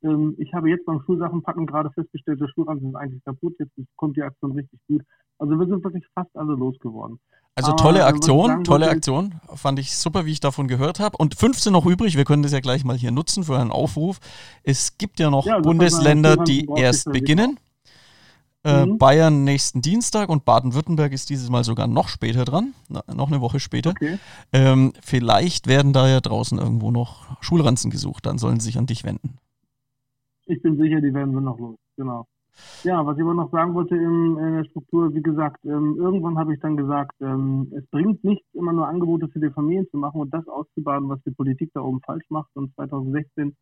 ähm, 0.03 0.35
ich 0.37 0.53
habe 0.53 0.69
jetzt 0.69 0.85
beim 0.85 1.01
Schulsachenpacken 1.01 1.65
gerade 1.65 1.91
festgestellt, 1.91 2.39
der 2.39 2.47
Schulranzen 2.47 2.89
ist 2.89 2.95
eigentlich 2.95 3.23
kaputt, 3.23 3.55
jetzt 3.59 3.73
kommt 3.95 4.17
die 4.17 4.23
Aktion 4.23 4.53
richtig 4.53 4.79
gut. 4.87 5.03
Also 5.39 5.59
wir 5.59 5.67
sind 5.67 5.83
wirklich 5.83 6.05
fast 6.13 6.35
alle 6.35 6.53
losgeworden. 6.53 7.19
Also 7.55 7.71
aber, 7.71 7.81
tolle 7.81 8.05
Aktion, 8.05 8.47
sagen, 8.47 8.63
tolle 8.63 8.89
Aktion. 8.89 9.35
Fand 9.53 9.77
ich 9.77 9.95
super, 9.95 10.25
wie 10.25 10.31
ich 10.31 10.39
davon 10.39 10.67
gehört 10.67 10.99
habe. 10.99 11.17
Und 11.17 11.35
15 11.35 11.71
noch 11.71 11.85
übrig, 11.85 12.17
wir 12.17 12.25
können 12.25 12.41
das 12.41 12.51
ja 12.51 12.61
gleich 12.61 12.83
mal 12.83 12.97
hier 12.97 13.11
nutzen 13.11 13.43
für 13.43 13.59
einen 13.59 13.71
Aufruf. 13.71 14.19
Es 14.63 14.97
gibt 14.97 15.19
ja 15.19 15.29
noch 15.29 15.45
ja, 15.45 15.59
Bundesländer, 15.59 16.37
die 16.37 16.67
erst 16.75 17.11
beginnen. 17.11 17.59
Äh, 18.65 18.85
mhm. 18.85 18.97
Bayern 18.97 19.43
nächsten 19.43 19.81
Dienstag 19.81 20.29
und 20.29 20.45
Baden-Württemberg 20.45 21.11
ist 21.11 21.29
dieses 21.29 21.49
Mal 21.49 21.65
sogar 21.65 21.87
noch 21.87 22.07
später 22.07 22.45
dran, 22.45 22.73
na, 22.87 23.03
noch 23.13 23.27
eine 23.27 23.41
Woche 23.41 23.59
später. 23.59 23.89
Okay. 23.89 24.17
Ähm, 24.53 24.93
vielleicht 25.01 25.67
werden 25.67 25.91
da 25.91 26.07
ja 26.07 26.21
draußen 26.21 26.57
irgendwo 26.57 26.89
noch 26.89 27.41
Schulranzen 27.41 27.91
gesucht, 27.91 28.25
dann 28.25 28.37
sollen 28.37 28.61
sie 28.61 28.67
sich 28.67 28.77
an 28.77 28.85
dich 28.85 29.03
wenden. 29.03 29.37
Ich 30.45 30.61
bin 30.61 30.77
sicher, 30.77 31.01
die 31.01 31.13
werden 31.13 31.33
wir 31.33 31.41
noch 31.41 31.59
los, 31.59 31.75
genau. 31.97 32.25
Ja, 32.83 33.05
was 33.05 33.17
ich 33.17 33.23
aber 33.23 33.33
noch 33.33 33.51
sagen 33.51 33.73
wollte 33.73 33.95
in, 33.95 34.37
in 34.37 34.53
der 34.55 34.65
Struktur, 34.65 35.13
wie 35.13 35.21
gesagt, 35.21 35.63
ähm, 35.65 35.95
irgendwann 35.97 36.37
habe 36.37 36.53
ich 36.53 36.59
dann 36.59 36.77
gesagt, 36.77 37.15
ähm, 37.21 37.71
es 37.75 37.85
bringt 37.87 38.23
nichts, 38.23 38.45
immer 38.53 38.73
nur 38.73 38.87
Angebote 38.87 39.27
für 39.29 39.39
die 39.39 39.49
Familien 39.49 39.87
zu 39.89 39.97
machen 39.97 40.21
und 40.21 40.33
das 40.33 40.47
auszubaden, 40.47 41.09
was 41.09 41.21
die 41.23 41.31
Politik 41.31 41.71
da 41.73 41.81
oben 41.81 42.01
falsch 42.01 42.25
macht. 42.29 42.49
Und 42.55 42.73
2016 42.75 43.55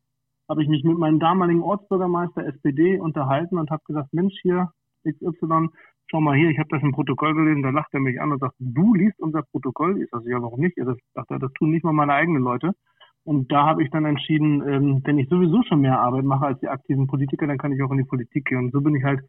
habe 0.49 0.63
ich 0.63 0.69
mich 0.69 0.83
mit 0.83 0.97
meinem 0.97 1.19
damaligen 1.19 1.61
Ortsbürgermeister 1.61 2.45
SPD 2.45 2.99
unterhalten 2.99 3.57
und 3.57 3.69
habe 3.69 3.83
gesagt, 3.85 4.11
Mensch, 4.11 4.33
hier 4.41 4.71
XY, 5.07 5.69
schau 6.07 6.19
mal 6.19 6.35
hier, 6.35 6.49
ich 6.49 6.59
habe 6.59 6.69
das 6.69 6.83
im 6.83 6.91
Protokoll 6.91 7.33
gelesen, 7.33 7.63
da 7.63 7.69
lacht 7.69 7.93
er 7.93 8.01
mich 8.01 8.19
an 8.19 8.33
und 8.33 8.39
sagt, 8.39 8.55
du 8.59 8.93
liest 8.93 9.19
unser 9.19 9.43
Protokoll? 9.43 10.01
Ich 10.01 10.09
sage, 10.09 10.29
ja, 10.29 10.41
warum 10.41 10.59
nicht? 10.59 10.77
Er 10.77 10.85
sagt, 10.85 11.31
das 11.31 11.53
tun 11.53 11.71
nicht 11.71 11.85
mal 11.85 11.93
meine 11.93 12.13
eigenen 12.13 12.43
Leute. 12.43 12.73
Und 13.23 13.51
da 13.51 13.65
habe 13.65 13.83
ich 13.83 13.91
dann 13.91 14.05
entschieden, 14.05 14.67
ähm, 14.67 15.01
wenn 15.03 15.19
ich 15.19 15.29
sowieso 15.29 15.61
schon 15.63 15.81
mehr 15.81 15.99
Arbeit 15.99 16.23
mache 16.23 16.47
als 16.47 16.59
die 16.59 16.67
aktiven 16.67 17.07
Politiker, 17.07 17.47
dann 17.47 17.57
kann 17.57 17.71
ich 17.71 17.81
auch 17.83 17.91
in 17.91 17.99
die 17.99 18.03
Politik 18.03 18.45
gehen. 18.45 18.57
Und 18.57 18.71
so 18.71 18.81
bin 18.81 18.95
ich 18.95 19.03
halt 19.03 19.21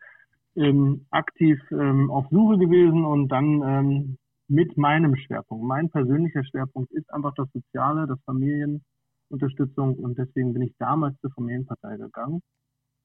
ähm, 0.57 1.07
aktiv 1.11 1.61
ähm, 1.71 2.11
auf 2.11 2.27
Suche 2.31 2.59
gewesen 2.59 3.05
und 3.05 3.29
dann 3.29 3.63
ähm, 3.63 4.19
mit 4.49 4.77
meinem 4.77 5.17
Schwerpunkt. 5.17 5.65
Mein 5.65 5.91
persönlicher 5.91 6.45
Schwerpunkt 6.45 6.93
ist 6.93 7.13
einfach 7.13 7.33
das 7.37 7.49
Soziale, 7.53 8.07
das 8.07 8.19
Familienunterstützung 8.25 9.97
und 9.97 10.19
deswegen 10.19 10.53
bin 10.53 10.63
ich 10.63 10.75
damals 10.79 11.19
zur 11.21 11.31
Familienpartei 11.33 11.97
gegangen. 11.97 12.41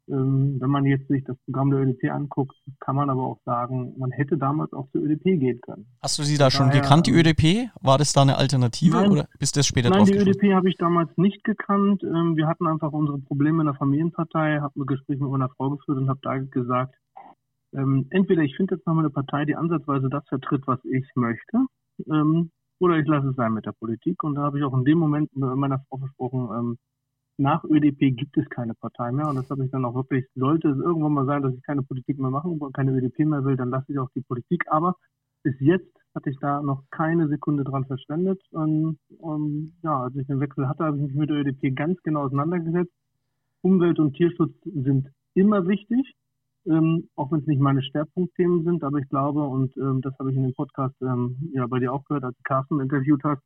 Ähm, 0.09 0.55
wenn 0.61 0.69
man 0.69 0.85
jetzt 0.85 1.09
sich 1.09 1.21
das 1.25 1.37
Programm 1.45 1.69
der 1.69 1.81
ÖDP 1.81 2.09
anguckt, 2.09 2.55
kann 2.79 2.95
man 2.95 3.09
aber 3.09 3.23
auch 3.23 3.39
sagen, 3.43 3.93
man 3.97 4.11
hätte 4.11 4.37
damals 4.37 4.71
auch 4.71 4.89
zur 4.91 5.01
ÖDP 5.01 5.23
gehen 5.37 5.59
können. 5.61 5.85
Hast 6.01 6.17
du 6.17 6.23
sie 6.23 6.37
da 6.37 6.49
schon 6.49 6.67
Daher, 6.67 6.81
gekannt, 6.81 7.07
die 7.07 7.11
ÖDP? 7.11 7.69
War 7.81 7.97
das 7.97 8.13
da 8.13 8.21
eine 8.21 8.37
Alternative 8.37 8.95
nein, 8.95 9.11
oder 9.11 9.27
bist 9.37 9.57
du 9.57 9.63
später 9.63 9.89
Nein, 9.89 10.05
die 10.05 10.15
ÖDP 10.15 10.53
habe 10.53 10.69
ich 10.69 10.77
damals 10.77 11.09
nicht 11.17 11.43
gekannt. 11.43 12.03
Ähm, 12.03 12.37
wir 12.37 12.47
hatten 12.47 12.67
einfach 12.67 12.93
unsere 12.93 13.19
Probleme 13.19 13.61
in 13.63 13.65
der 13.65 13.75
Familienpartei, 13.75 14.59
habe 14.61 14.79
ein 14.79 14.85
Gespräch 14.85 15.19
mit 15.19 15.29
meiner 15.29 15.49
Frau 15.49 15.71
geführt 15.71 15.97
und 15.97 16.07
habe 16.09 16.19
da 16.23 16.37
gesagt, 16.37 16.95
ähm, 17.73 18.07
entweder 18.09 18.43
ich 18.43 18.55
finde 18.55 18.75
jetzt 18.75 18.87
nochmal 18.87 19.03
eine 19.03 19.13
Partei, 19.13 19.43
die 19.43 19.57
ansatzweise 19.57 20.07
das 20.09 20.25
vertritt, 20.29 20.63
was 20.67 20.79
ich 20.85 21.05
möchte, 21.15 21.65
oder 22.79 22.97
ich 22.97 23.07
lasse 23.07 23.29
es 23.29 23.35
sein 23.35 23.53
mit 23.53 23.65
der 23.65 23.71
Politik. 23.73 24.23
Und 24.23 24.35
da 24.35 24.43
habe 24.43 24.59
ich 24.59 24.63
auch 24.63 24.73
in 24.73 24.85
dem 24.85 24.99
Moment 24.99 25.35
mit 25.35 25.53
meiner 25.55 25.79
Frau 25.89 25.97
versprochen, 25.97 26.77
nach 27.37 27.63
ÖDP 27.63 28.15
gibt 28.15 28.37
es 28.37 28.49
keine 28.49 28.73
Partei 28.73 29.11
mehr. 29.11 29.27
Und 29.29 29.35
das 29.35 29.49
habe 29.49 29.63
ich 29.63 29.71
dann 29.71 29.85
auch 29.85 29.95
wirklich, 29.95 30.25
sollte 30.35 30.69
es 30.69 30.77
irgendwann 30.77 31.13
mal 31.13 31.25
sein, 31.25 31.43
dass 31.43 31.53
ich 31.53 31.63
keine 31.63 31.83
Politik 31.83 32.17
mehr 32.19 32.31
machen 32.31 32.59
und 32.59 32.73
keine 32.73 32.91
ÖDP 32.91 33.19
mehr 33.19 33.45
will, 33.45 33.55
dann 33.55 33.69
lasse 33.69 33.91
ich 33.91 33.99
auch 33.99 34.09
die 34.15 34.21
Politik. 34.21 34.63
Aber 34.69 34.95
bis 35.43 35.55
jetzt 35.59 35.95
hatte 36.15 36.29
ich 36.31 36.37
da 36.39 36.61
noch 36.61 36.83
keine 36.89 37.27
Sekunde 37.27 37.63
dran 37.63 37.85
verschwendet. 37.85 38.41
Und, 38.51 38.97
und 39.19 39.73
ja, 39.83 40.01
als 40.03 40.15
ich 40.15 40.27
den 40.27 40.39
Wechsel 40.39 40.67
hatte, 40.67 40.83
habe 40.83 40.97
ich 40.97 41.03
mich 41.03 41.15
mit 41.15 41.29
der 41.29 41.37
ÖDP 41.37 41.75
ganz 41.75 42.01
genau 42.03 42.23
auseinandergesetzt. 42.23 42.93
Umwelt 43.61 43.99
und 43.99 44.13
Tierschutz 44.13 44.53
sind 44.63 45.07
immer 45.33 45.67
wichtig, 45.67 46.15
ähm, 46.65 47.07
auch 47.15 47.31
wenn 47.31 47.41
es 47.41 47.47
nicht 47.47 47.61
meine 47.61 47.83
Schwerpunktthemen 47.83 48.63
sind. 48.63 48.83
Aber 48.83 48.97
ich 48.97 49.09
glaube, 49.09 49.43
und 49.43 49.75
ähm, 49.77 50.01
das 50.01 50.17
habe 50.19 50.31
ich 50.31 50.37
in 50.37 50.43
dem 50.43 50.53
Podcast 50.53 50.95
ähm, 51.01 51.51
ja 51.53 51.67
bei 51.67 51.79
dir 51.79 51.93
auch 51.93 52.03
gehört, 52.05 52.23
als 52.23 52.35
du 52.35 52.43
Carsten 52.43 52.79
interviewt 52.79 53.23
hast, 53.23 53.41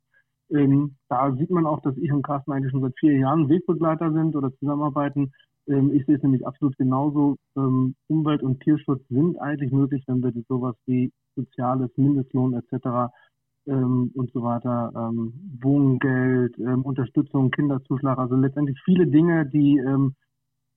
ähm, 0.51 0.95
da 1.09 1.33
sieht 1.35 1.49
man 1.49 1.65
auch, 1.65 1.81
dass 1.81 1.95
ich 1.97 2.11
und 2.11 2.23
Carsten 2.23 2.51
eigentlich 2.51 2.71
schon 2.71 2.81
seit 2.81 2.97
vier 2.99 3.17
Jahren 3.17 3.49
Wegbegleiter 3.49 4.11
sind 4.11 4.35
oder 4.35 4.53
zusammenarbeiten. 4.57 5.31
Ähm, 5.67 5.93
ich 5.93 6.05
sehe 6.05 6.15
es 6.15 6.23
nämlich 6.23 6.45
absolut 6.45 6.77
genauso. 6.77 7.37
Ähm, 7.55 7.95
Umwelt- 8.07 8.43
und 8.43 8.61
Tierschutz 8.61 9.01
sind 9.09 9.39
eigentlich 9.39 9.71
möglich, 9.71 10.03
wenn 10.07 10.21
wir 10.21 10.31
sowas 10.47 10.75
wie 10.85 11.11
soziales 11.35 11.89
Mindestlohn 11.97 12.53
etc. 12.53 13.13
Ähm, 13.67 14.11
und 14.15 14.31
so 14.33 14.43
weiter, 14.43 14.91
ähm, 14.95 15.33
Wohngeld, 15.61 16.57
ähm, 16.57 16.81
Unterstützung, 16.81 17.51
Kinderzuschlag, 17.51 18.17
also 18.17 18.35
letztendlich 18.35 18.79
viele 18.83 19.07
Dinge, 19.07 19.45
die 19.45 19.81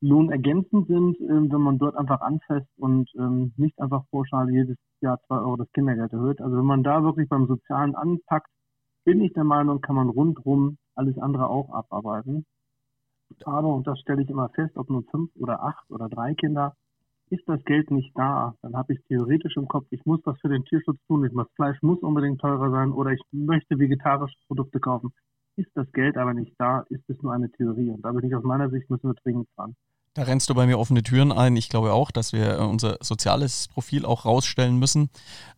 lohnergänzend 0.00 0.86
sind, 0.86 1.16
wenn 1.18 1.62
man 1.62 1.78
dort 1.78 1.96
einfach 1.96 2.20
anfasst 2.20 2.68
und 2.76 3.08
nicht 3.56 3.80
einfach 3.80 4.02
pauschal 4.10 4.50
jedes 4.50 4.76
Jahr 5.00 5.18
zwei 5.26 5.36
Euro 5.36 5.56
das 5.56 5.72
Kindergeld 5.72 6.12
erhöht. 6.12 6.42
Also 6.42 6.58
wenn 6.58 6.66
man 6.66 6.82
da 6.82 7.02
wirklich 7.02 7.26
beim 7.26 7.46
Sozialen 7.46 7.94
anpackt, 7.94 8.50
bin 9.04 9.20
ich 9.20 9.32
der 9.32 9.44
Meinung, 9.44 9.80
kann 9.80 9.96
man 9.96 10.08
rundrum 10.08 10.78
alles 10.94 11.18
andere 11.18 11.48
auch 11.48 11.70
abarbeiten. 11.70 12.46
Aber, 13.44 13.74
und 13.74 13.86
das 13.86 13.98
stelle 14.00 14.22
ich 14.22 14.30
immer 14.30 14.48
fest, 14.50 14.76
ob 14.76 14.90
nur 14.90 15.02
fünf 15.10 15.30
oder 15.36 15.62
acht 15.62 15.90
oder 15.90 16.08
drei 16.08 16.34
Kinder, 16.34 16.74
ist 17.30 17.48
das 17.48 17.62
Geld 17.64 17.90
nicht 17.90 18.12
da, 18.16 18.54
dann 18.62 18.76
habe 18.76 18.92
ich 18.92 19.00
theoretisch 19.08 19.56
im 19.56 19.66
Kopf, 19.66 19.86
ich 19.90 20.04
muss 20.04 20.20
was 20.24 20.38
für 20.40 20.48
den 20.48 20.64
Tierschutz 20.64 20.98
tun, 21.08 21.28
das 21.34 21.46
Fleisch 21.56 21.80
muss 21.82 22.00
unbedingt 22.00 22.40
teurer 22.40 22.70
sein 22.70 22.92
oder 22.92 23.10
ich 23.10 23.22
möchte 23.32 23.78
vegetarische 23.78 24.36
Produkte 24.46 24.78
kaufen. 24.78 25.12
Ist 25.56 25.70
das 25.74 25.90
Geld 25.92 26.16
aber 26.16 26.34
nicht 26.34 26.54
da, 26.58 26.84
ist 26.90 27.08
es 27.08 27.20
nur 27.22 27.32
eine 27.32 27.50
Theorie. 27.50 27.90
Und 27.90 28.02
da 28.04 28.12
bin 28.12 28.26
ich 28.26 28.34
aus 28.34 28.42
meiner 28.42 28.70
Sicht, 28.70 28.90
müssen 28.90 29.08
wir 29.08 29.14
dringend 29.14 29.48
dran. 29.56 29.74
Da 30.14 30.22
rennst 30.22 30.48
du 30.48 30.54
bei 30.54 30.66
mir 30.66 30.78
offene 30.78 31.02
Türen 31.02 31.32
ein. 31.32 31.56
Ich 31.56 31.68
glaube 31.68 31.92
auch, 31.92 32.10
dass 32.12 32.32
wir 32.32 32.58
äh, 32.58 32.64
unser 32.64 32.98
soziales 33.00 33.68
Profil 33.68 34.04
auch 34.04 34.24
rausstellen 34.24 34.78
müssen, 34.78 35.10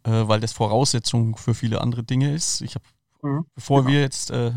äh, 0.05 0.11
weil 0.11 0.41
das 0.41 0.53
Voraussetzung 0.53 1.37
für 1.37 1.55
viele 1.55 1.81
andere 1.81 2.05
Dinge 2.05 2.33
ist. 2.33 2.63
Ich 2.63 2.75
habe 2.75 2.85
Mhm, 3.23 3.47
Bevor 3.55 3.83
genau. 3.83 3.93
wir 3.93 4.01
jetzt 4.01 4.31
äh, 4.31 4.53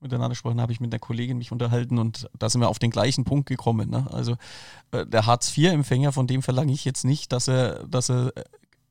miteinander 0.00 0.30
gesprochen 0.30 0.60
habe 0.60 0.72
ich 0.72 0.80
mit 0.80 0.92
einer 0.92 0.98
Kollegin 0.98 1.38
mich 1.38 1.52
unterhalten 1.52 1.98
und 1.98 2.28
da 2.38 2.48
sind 2.48 2.60
wir 2.60 2.68
auf 2.68 2.78
den 2.78 2.90
gleichen 2.90 3.24
Punkt 3.24 3.48
gekommen. 3.48 3.90
Ne? 3.90 4.06
Also 4.10 4.36
äh, 4.92 5.06
der 5.06 5.26
Hartz-IV-Empfänger, 5.26 6.12
von 6.12 6.26
dem 6.26 6.42
verlange 6.42 6.72
ich 6.72 6.84
jetzt 6.84 7.04
nicht, 7.04 7.32
dass 7.32 7.48
er, 7.48 7.86
dass 7.86 8.10
er 8.10 8.32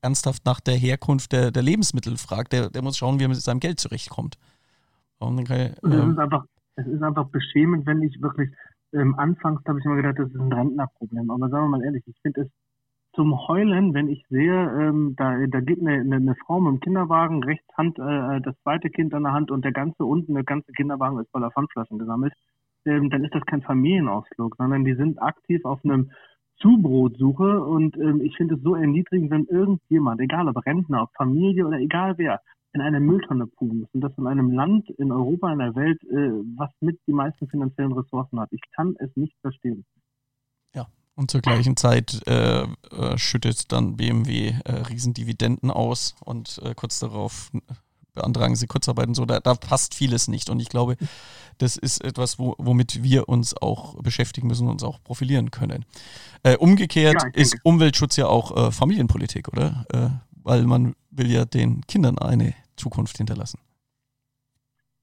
ernsthaft 0.02 0.46
nach 0.46 0.60
der 0.60 0.76
Herkunft 0.76 1.32
der, 1.32 1.52
der 1.52 1.64
Lebensmittel 1.64 2.18
fragt. 2.18 2.54
Der, 2.54 2.70
der 2.70 2.82
muss 2.82 2.98
schauen, 2.98 3.20
wie 3.20 3.26
er 3.26 3.30
mit 3.30 3.38
seinem 3.38 3.60
Geld 3.60 3.80
zurechtkommt. 3.80 4.38
Und 5.20 5.40
ich, 5.40 5.50
ähm, 5.50 5.74
es, 5.84 6.14
ist 6.14 6.20
einfach, 6.20 6.46
es 6.76 6.88
ist 6.88 7.04
einfach 7.04 7.28
beschämend, 7.28 7.86
wenn 7.86 8.02
ich 8.02 8.22
wirklich, 8.22 8.50
ähm, 8.94 9.16
anfangs 9.20 9.62
habe 9.68 9.80
ich 9.80 9.86
immer 9.86 9.98
gedacht, 9.98 10.20
das 10.20 10.30
ist 10.30 10.40
ein 10.40 10.54
Rentnerproblem. 10.54 11.30
Aber 11.30 11.50
sagen 11.50 11.66
wir 11.66 11.78
mal 11.78 11.84
ehrlich, 11.84 12.04
ich 12.08 12.16
finde 12.22 12.42
es 12.42 12.48
zum 13.20 13.50
Heulen, 13.50 13.94
wenn 13.94 14.08
ich 14.08 14.26
sehe, 14.30 14.56
ähm, 14.80 15.14
da, 15.18 15.36
da 15.48 15.60
geht 15.60 15.82
eine, 15.82 15.92
eine, 15.92 16.16
eine 16.16 16.36
Frau 16.36 16.62
mit 16.62 16.72
dem 16.72 16.80
Kinderwagen, 16.80 17.44
rechts 17.44 17.68
Hand 17.76 18.00
äh, 18.00 18.40
das 18.40 18.56
zweite 18.64 18.90
Kind 18.90 19.14
an 19.14 19.24
der 19.24 19.34
Hand 19.34 19.52
und 19.52 19.66
der 19.66 19.74
ganze 19.74 20.06
unten, 20.06 20.36
der 20.36 20.46
ganze 20.46 20.72
Kinderwagen 20.72 21.20
ist 21.20 21.30
voller 21.30 21.52
Pfandflaschen 21.52 22.00
gesammelt, 22.00 22.32
ähm, 22.86 23.10
dann 23.10 23.26
ist 23.26 23.36
das 23.36 23.46
kein 23.46 23.62
Familienausflug, 23.62 24.56
sondern 24.56 24.86
die 24.86 24.96
sind 24.96 25.22
aktiv 25.22 25.66
auf 25.66 25.84
einem 25.84 26.12
Zubrotsuche 26.62 27.62
und 27.62 27.98
ähm, 27.98 28.22
ich 28.22 28.38
finde 28.38 28.56
es 28.56 28.62
so 28.62 28.76
erniedrigend, 28.76 29.32
wenn 29.32 29.48
irgendjemand, 29.48 30.22
egal 30.22 30.48
ob 30.48 30.66
Rentner, 30.66 31.04
ob 31.04 31.10
Familie 31.18 31.68
oder 31.68 31.80
egal 31.80 32.18
wer, 32.18 32.40
in 32.72 32.80
eine 32.80 33.02
Mülltonne 33.02 33.48
pulen 33.48 33.82
muss 33.82 33.90
und 33.92 34.00
das 34.00 34.18
in 34.18 34.28
einem 34.28 34.54
Land 34.54 34.90
in 34.92 35.12
Europa, 35.12 35.52
in 35.52 35.60
der 35.60 35.76
Welt, 35.76 36.02
äh, 36.06 36.32
was 36.56 36.70
mit 36.80 36.98
die 37.06 37.12
meisten 37.12 37.50
finanziellen 37.50 37.92
Ressourcen 37.92 38.40
hat. 38.40 38.48
Ich 38.54 38.62
kann 38.78 38.96
es 39.00 39.14
nicht 39.18 39.36
verstehen. 39.42 39.84
Und 41.20 41.30
zur 41.30 41.42
gleichen 41.42 41.76
Zeit 41.76 42.26
äh, 42.28 42.62
äh, 42.62 43.18
schüttet 43.18 43.74
dann 43.74 43.98
BMW 43.98 44.54
äh, 44.64 44.72
Riesendividenden 44.72 45.70
aus 45.70 46.16
und 46.24 46.62
äh, 46.64 46.74
kurz 46.74 47.00
darauf 47.00 47.52
beantragen 48.14 48.56
sie 48.56 48.68
Kurzarbeit 48.68 49.10
und 49.10 49.16
so. 49.16 49.26
Da, 49.26 49.42
da, 49.42 49.54
passt 49.54 49.96
vieles 49.96 50.30
nicht. 50.30 50.50
Und 50.50 50.62
ich 50.62 50.70
glaube, 50.70 50.96
das 51.58 51.76
ist 51.76 52.02
etwas, 52.06 52.40
wo, 52.40 52.56
womit 52.58 53.04
wir 53.04 53.28
uns 53.28 53.54
auch 53.54 54.02
beschäftigen 54.02 54.48
müssen 54.48 54.68
und 54.68 54.76
uns 54.76 54.84
auch 54.84 55.04
profilieren 55.04 55.52
können. 55.52 55.84
Äh, 56.44 56.56
umgekehrt 56.56 57.22
ja, 57.22 57.30
ist 57.34 57.58
Umweltschutz 57.64 58.16
ja 58.16 58.28
auch 58.28 58.56
äh, 58.56 58.72
Familienpolitik, 58.72 59.50
oder? 59.50 59.86
weil 60.42 60.64
man 60.64 60.96
will 61.12 61.30
ja 61.30 61.44
den 61.44 61.86
Kindern 61.86 62.18
eine 62.18 62.56
Zukunft 62.78 63.18
hinterlassen. 63.18 63.60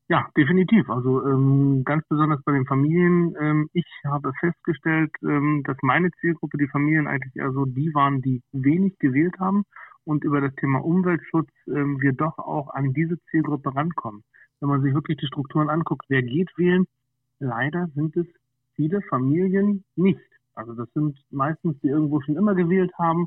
Ja, 0.08 0.28
definitiv. 0.36 0.88
Also 0.88 1.26
ähm, 1.26 1.82
ganz 1.84 2.04
besonders 2.08 2.40
bei 2.44 2.52
den 2.52 2.64
Familien. 2.66 3.34
Ähm, 3.40 3.68
ich 3.72 3.84
habe 4.04 4.32
festgestellt, 4.38 5.10
ähm, 5.22 5.62
dass 5.64 5.76
meine 5.82 6.10
Zielgruppe, 6.20 6.58
die 6.58 6.68
Familien 6.68 7.08
eigentlich 7.08 7.34
eher 7.34 7.50
so 7.52 7.64
die 7.64 7.92
waren, 7.92 8.22
die 8.22 8.40
wenig 8.52 8.96
gewählt 9.00 9.34
haben 9.40 9.64
und 10.04 10.22
über 10.22 10.40
das 10.40 10.54
Thema 10.56 10.78
Umweltschutz 10.84 11.48
ähm, 11.66 12.00
wir 12.00 12.12
doch 12.12 12.38
auch 12.38 12.68
an 12.70 12.92
diese 12.92 13.18
Zielgruppe 13.30 13.74
rankommen. 13.74 14.22
Wenn 14.60 14.68
man 14.68 14.82
sich 14.82 14.94
wirklich 14.94 15.18
die 15.18 15.26
Strukturen 15.26 15.70
anguckt, 15.70 16.04
wer 16.08 16.22
geht 16.22 16.50
wählen, 16.56 16.86
leider 17.40 17.88
sind 17.96 18.16
es 18.16 18.26
viele 18.76 19.02
Familien 19.02 19.84
nicht. 19.96 20.20
Also 20.54 20.74
das 20.74 20.88
sind 20.94 21.18
meistens 21.30 21.80
die 21.80 21.88
irgendwo 21.88 22.20
schon 22.20 22.36
immer 22.36 22.54
gewählt 22.54 22.92
haben 22.96 23.26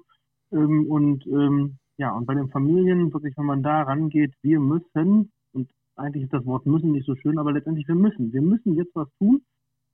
ähm, 0.53 0.87
und 0.89 1.27
ähm, 1.27 1.77
ja, 1.97 2.11
und 2.11 2.25
bei 2.25 2.35
den 2.35 2.49
Familien, 2.49 3.11
wirklich, 3.13 3.35
wenn 3.37 3.45
man 3.45 3.63
da 3.63 3.81
rangeht, 3.81 4.33
wir 4.41 4.61
müssen 4.61 5.31
eigentlich 5.99 6.23
ist 6.23 6.33
das 6.33 6.45
Wort 6.45 6.65
müssen 6.65 6.91
nicht 6.91 7.05
so 7.05 7.15
schön, 7.15 7.37
aber 7.37 7.51
letztendlich 7.51 7.87
wir 7.87 7.95
müssen. 7.95 8.33
Wir 8.33 8.41
müssen 8.41 8.75
jetzt 8.75 8.95
was 8.95 9.07
tun. 9.17 9.41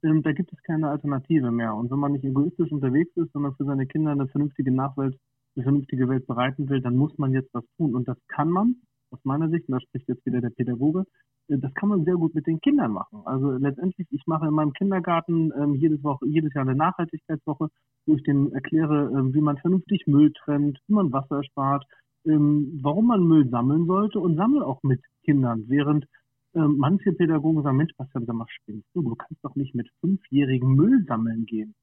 Ähm, 0.04 0.22
da 0.24 0.32
gibt 0.34 0.52
es 0.54 0.62
keine 0.64 0.90
Alternative 0.90 1.52
mehr. 1.52 1.74
Und 1.76 1.92
wenn 1.92 2.00
man 2.00 2.12
nicht 2.12 2.24
egoistisch 2.24 2.72
unterwegs 2.72 3.16
ist, 3.16 3.32
sondern 3.34 3.56
für 3.56 3.66
seine 3.66 3.88
Kinder 3.88 4.12
eine 4.12 4.28
vernünftige 4.28 4.72
Nachwelt, 4.72 5.18
eine 5.56 5.64
vernünftige 5.64 6.08
Welt 6.08 6.28
bereiten 6.28 6.70
will, 6.70 6.82
dann 6.82 6.96
muss 6.96 7.18
man 7.18 7.32
jetzt 7.32 7.54
was 7.54 7.66
tun. 7.78 7.96
Und 7.96 8.08
das 8.08 8.18
kann 8.28 8.50
man, 8.50 8.76
aus 9.12 9.20
meiner 9.24 9.50
Sicht, 9.50 9.68
und 9.68 9.74
da 9.74 9.80
spricht 9.80 10.08
jetzt 10.08 10.26
wieder 10.26 10.42
der 10.42 10.50
Pädagoge, 10.50 11.06
äh, 11.48 11.58
das 11.58 11.74
kann 11.74 11.90
man 11.90 12.06
sehr 12.06 12.16
gut 12.16 12.36
mit 12.36 12.46
den 12.46 12.60
Kindern 12.62 12.92
machen. 12.92 13.22
Also 13.26 13.52
letztendlich, 13.52 14.08
ich 14.12 14.24
mache 14.28 14.48
in 14.48 14.54
meinem 14.54 14.74
Kindergarten 14.74 15.52
ähm, 15.60 15.76
jedes, 15.76 16.04
Woche, 16.04 16.28
jedes 16.28 16.54
Jahr 16.54 16.68
eine 16.68 16.76
Nachhaltigkeitswoche, 16.76 17.70
wo 18.06 18.16
ich 18.16 18.24
denen 18.24 18.52
erkläre, 18.52 19.12
ähm, 19.18 19.34
wie 19.34 19.42
man 19.42 19.58
vernünftig 19.58 20.06
Müll 20.08 20.32
trennt, 20.34 20.80
wie 20.88 20.94
man 20.94 21.12
Wasser 21.12 21.44
spart, 21.44 21.86
ähm, 22.26 22.80
warum 22.82 23.08
man 23.08 23.24
Müll 23.24 23.50
sammeln 23.50 23.86
sollte 23.86 24.20
und 24.20 24.36
sammle 24.36 24.66
auch 24.66 24.82
mit 24.84 25.02
Kindern, 25.26 25.66
während 25.68 26.06
ähm, 26.54 26.78
manche 26.78 27.12
Pädagogen 27.12 27.64
sagen, 27.64 27.78
Mensch, 27.78 27.94
was 27.98 28.10
denn 28.12 28.26
da 28.26 28.34
mal 28.34 28.46
spinnst 28.48 28.88
du? 28.94 29.02
Du 29.02 29.16
kannst 29.16 29.44
doch 29.44 29.56
nicht 29.56 29.76
mit 29.76 29.90
Fünfjährigen 30.00 30.74
Müll 30.74 31.04
sammeln 31.08 31.46
gehen. 31.46 31.76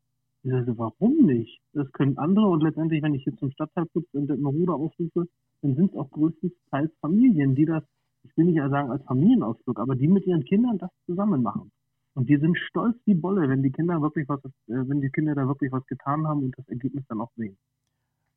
Ich 0.45 0.51
sage, 0.51 0.77
warum 0.79 1.27
nicht? 1.27 1.61
Das 1.73 1.91
können 1.93 2.19
andere 2.19 2.47
und 2.49 2.63
letztendlich, 2.63 3.03
wenn 3.03 3.15
ich 3.15 3.25
jetzt 3.25 3.39
zum 3.39 3.53
Stadtteilputz 3.53 4.07
in 4.13 4.27
der 4.27 4.37
Ruder 4.39 4.75
aufrufe, 4.75 5.27
dann 5.61 5.77
sind 5.77 5.91
es 5.91 5.97
auch 5.97 6.11
größtenteils 6.11 6.91
Familien, 7.01 7.55
die 7.55 7.67
das, 7.67 7.85
ich 8.25 8.37
will 8.37 8.47
nicht 8.47 8.59
sagen 8.59 8.91
als 8.91 9.05
Familienausflug, 9.05 9.79
aber 9.79 9.95
die 9.95 10.09
mit 10.09 10.27
ihren 10.27 10.45
Kindern 10.45 10.79
das 10.79 10.91
zusammen 11.07 11.43
machen. 11.43 11.71
Und 12.15 12.29
die 12.29 12.37
sind 12.39 12.59
stolz 12.59 12.97
wie 13.07 13.15
Bolle, 13.15 13.49
wenn 13.49 13.63
die 13.63 13.71
Kinder 13.71 14.03
wirklich 14.03 14.29
was, 14.29 14.45
äh, 14.45 14.51
wenn 14.67 15.01
die 15.01 15.11
Kinder 15.11 15.35
da 15.35 15.47
wirklich 15.47 15.71
was 15.71 15.87
getan 15.87 16.27
haben 16.27 16.45
und 16.45 16.59
das 16.59 16.69
Ergebnis 16.69 17.05
dann 17.09 17.21
auch 17.21 17.33
sehen. 17.37 17.57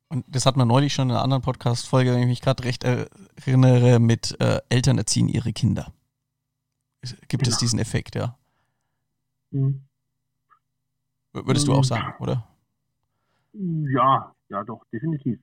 Und 0.08 0.24
das 0.28 0.46
hat 0.46 0.56
man 0.56 0.68
neulich 0.68 0.94
schon 0.94 1.08
in 1.08 1.14
einer 1.14 1.22
anderen 1.22 1.42
Podcast-Folge, 1.42 2.12
wenn 2.12 2.20
ich 2.20 2.26
mich 2.26 2.40
gerade 2.40 2.64
recht 2.64 2.84
erinnere, 2.84 3.98
mit 3.98 4.40
äh, 4.40 4.60
Eltern 4.68 4.98
erziehen 4.98 5.28
ihre 5.28 5.52
Kinder. 5.52 5.92
Gibt 7.28 7.44
genau. 7.44 7.48
es 7.48 7.58
diesen 7.58 7.78
Effekt, 7.78 8.14
ja? 8.14 8.36
Mhm. 9.50 9.82
Würdest 11.32 11.66
du 11.66 11.72
auch 11.72 11.78
mhm. 11.78 11.84
sagen, 11.84 12.14
oder? 12.20 12.46
Ja, 13.52 14.34
ja, 14.48 14.64
doch, 14.64 14.82
definitiv. 14.92 15.38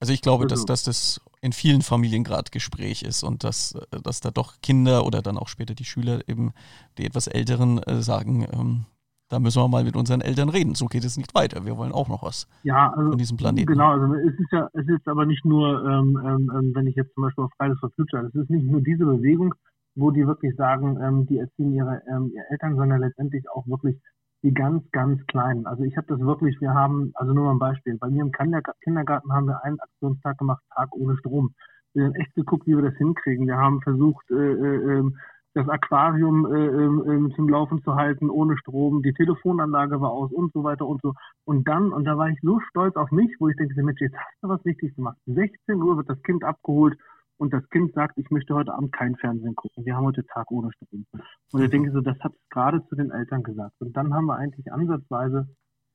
Also 0.00 0.12
ich 0.12 0.22
glaube, 0.22 0.46
dass, 0.46 0.60
also 0.60 0.66
dass 0.66 0.84
das 0.84 1.20
in 1.40 1.52
vielen 1.52 1.82
Familien 1.82 2.24
gerade 2.24 2.50
Gespräch 2.50 3.02
ist 3.02 3.22
und 3.22 3.42
dass, 3.42 3.76
dass 3.90 4.20
da 4.20 4.30
doch 4.30 4.60
Kinder 4.60 5.04
oder 5.04 5.22
dann 5.22 5.38
auch 5.38 5.48
später 5.48 5.74
die 5.74 5.84
Schüler 5.84 6.28
eben, 6.28 6.52
die 6.98 7.04
etwas 7.04 7.26
Älteren 7.26 7.82
äh, 7.82 8.02
sagen, 8.02 8.46
ähm, 8.52 8.86
da 9.28 9.38
müssen 9.38 9.60
wir 9.60 9.68
mal 9.68 9.84
mit 9.84 9.96
unseren 9.96 10.20
Eltern 10.20 10.48
reden. 10.48 10.74
So 10.74 10.86
geht 10.86 11.04
es 11.04 11.16
nicht 11.16 11.34
weiter. 11.34 11.64
Wir 11.64 11.76
wollen 11.76 11.92
auch 11.92 12.08
noch 12.08 12.22
was 12.22 12.48
ja, 12.62 12.92
also, 12.92 13.10
von 13.10 13.18
diesem 13.18 13.36
Planeten. 13.36 13.66
Genau, 13.66 13.92
also 13.92 14.14
es 14.14 14.38
ist 14.38 14.52
ja, 14.52 14.68
es 14.72 14.88
ist 14.88 15.06
aber 15.06 15.26
nicht 15.26 15.44
nur, 15.44 15.84
ähm, 15.84 16.18
ähm, 16.24 16.50
ähm 16.54 16.72
wenn 16.74 16.86
ich 16.86 16.96
jetzt 16.96 17.12
zum 17.14 17.24
Beispiel 17.24 17.44
auf 17.44 17.50
Fridays 17.58 17.78
for 17.78 17.90
Future, 17.90 18.26
es 18.26 18.34
ist 18.34 18.50
nicht 18.50 18.66
nur 18.66 18.80
diese 18.80 19.04
Bewegung, 19.04 19.54
wo 19.94 20.10
die 20.10 20.26
wirklich 20.26 20.54
sagen, 20.56 20.98
ähm, 21.02 21.26
die 21.26 21.38
erziehen 21.38 21.74
ihre, 21.74 22.02
ähm, 22.08 22.30
ihre 22.34 22.48
Eltern, 22.50 22.76
sondern 22.76 23.00
letztendlich 23.00 23.48
auch 23.50 23.66
wirklich 23.66 23.96
die 24.42 24.54
ganz, 24.54 24.88
ganz 24.92 25.20
Kleinen. 25.26 25.66
Also 25.66 25.82
ich 25.82 25.96
habe 25.96 26.06
das 26.06 26.20
wirklich, 26.20 26.60
wir 26.60 26.72
haben, 26.72 27.10
also 27.14 27.32
nur 27.32 27.44
mal 27.44 27.52
ein 27.52 27.58
Beispiel, 27.58 27.98
bei 27.98 28.08
mir 28.08 28.22
im 28.22 28.32
Kindergarten 28.32 29.32
haben 29.32 29.46
wir 29.46 29.64
einen 29.64 29.80
Aktionstag 29.80 30.38
gemacht, 30.38 30.62
Tag 30.74 30.94
ohne 30.94 31.16
Strom. 31.18 31.54
Wir 31.94 32.04
haben 32.04 32.14
echt 32.14 32.34
geguckt, 32.34 32.66
wie 32.66 32.76
wir 32.76 32.82
das 32.82 32.96
hinkriegen. 32.96 33.46
Wir 33.46 33.56
haben 33.56 33.80
versucht, 33.80 34.30
äh, 34.30 34.34
äh, 34.34 34.98
ähm, 34.98 35.16
das 35.54 35.68
Aquarium 35.68 36.46
äh, 36.46 36.66
äh, 36.66 37.34
zum 37.34 37.48
Laufen 37.48 37.82
zu 37.82 37.94
halten 37.94 38.30
ohne 38.30 38.56
Strom, 38.58 39.02
die 39.02 39.12
Telefonanlage 39.12 40.00
war 40.00 40.10
aus 40.10 40.30
und 40.30 40.52
so 40.52 40.62
weiter 40.62 40.86
und 40.86 41.00
so. 41.02 41.14
Und 41.44 41.66
dann, 41.66 41.92
und 41.92 42.04
da 42.04 42.16
war 42.16 42.28
ich 42.28 42.38
so 42.42 42.60
stolz 42.60 42.96
auf 42.96 43.10
mich, 43.10 43.34
wo 43.38 43.48
ich 43.48 43.56
denke, 43.56 43.82
Mensch, 43.82 44.00
jetzt 44.00 44.16
hast 44.16 44.42
du 44.42 44.48
was 44.48 44.64
Wichtiges 44.64 44.94
gemacht. 44.94 45.16
16 45.26 45.82
Uhr 45.82 45.96
wird 45.96 46.08
das 46.08 46.22
Kind 46.22 46.44
abgeholt 46.44 46.98
und 47.38 47.52
das 47.52 47.68
Kind 47.70 47.92
sagt, 47.94 48.18
ich 48.18 48.30
möchte 48.30 48.54
heute 48.54 48.74
Abend 48.74 48.92
kein 48.92 49.16
Fernsehen 49.16 49.54
gucken. 49.54 49.84
Wir 49.84 49.96
haben 49.96 50.04
heute 50.04 50.26
Tag 50.26 50.50
ohne 50.50 50.70
Strom. 50.72 51.06
Und 51.52 51.62
ich 51.62 51.70
denke 51.70 51.92
so, 51.92 52.00
das 52.00 52.18
hat 52.20 52.32
es 52.32 52.48
gerade 52.50 52.84
zu 52.88 52.96
den 52.96 53.10
Eltern 53.10 53.42
gesagt. 53.42 53.74
Und 53.80 53.96
dann 53.96 54.12
haben 54.12 54.26
wir 54.26 54.36
eigentlich 54.36 54.70
ansatzweise 54.72 55.48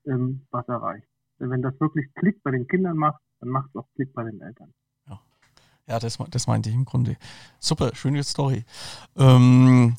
ähm, 0.05 0.45
was 0.51 0.67
erreicht. 0.67 1.07
Wenn 1.39 1.61
das 1.61 1.79
wirklich 1.79 2.13
Klick 2.15 2.41
bei 2.43 2.51
den 2.51 2.67
Kindern 2.67 2.97
macht, 2.97 3.21
dann 3.39 3.49
macht 3.49 3.69
es 3.69 3.75
auch 3.75 3.87
Klick 3.95 4.13
bei 4.13 4.23
den 4.23 4.41
Eltern. 4.41 4.71
Ja, 5.87 5.99
das, 5.99 6.17
das 6.29 6.47
meinte 6.47 6.69
ich 6.69 6.75
im 6.75 6.85
Grunde. 6.85 7.17
Super, 7.59 7.91
schöne 7.93 8.23
Story. 8.23 8.63
Ähm, 9.17 9.95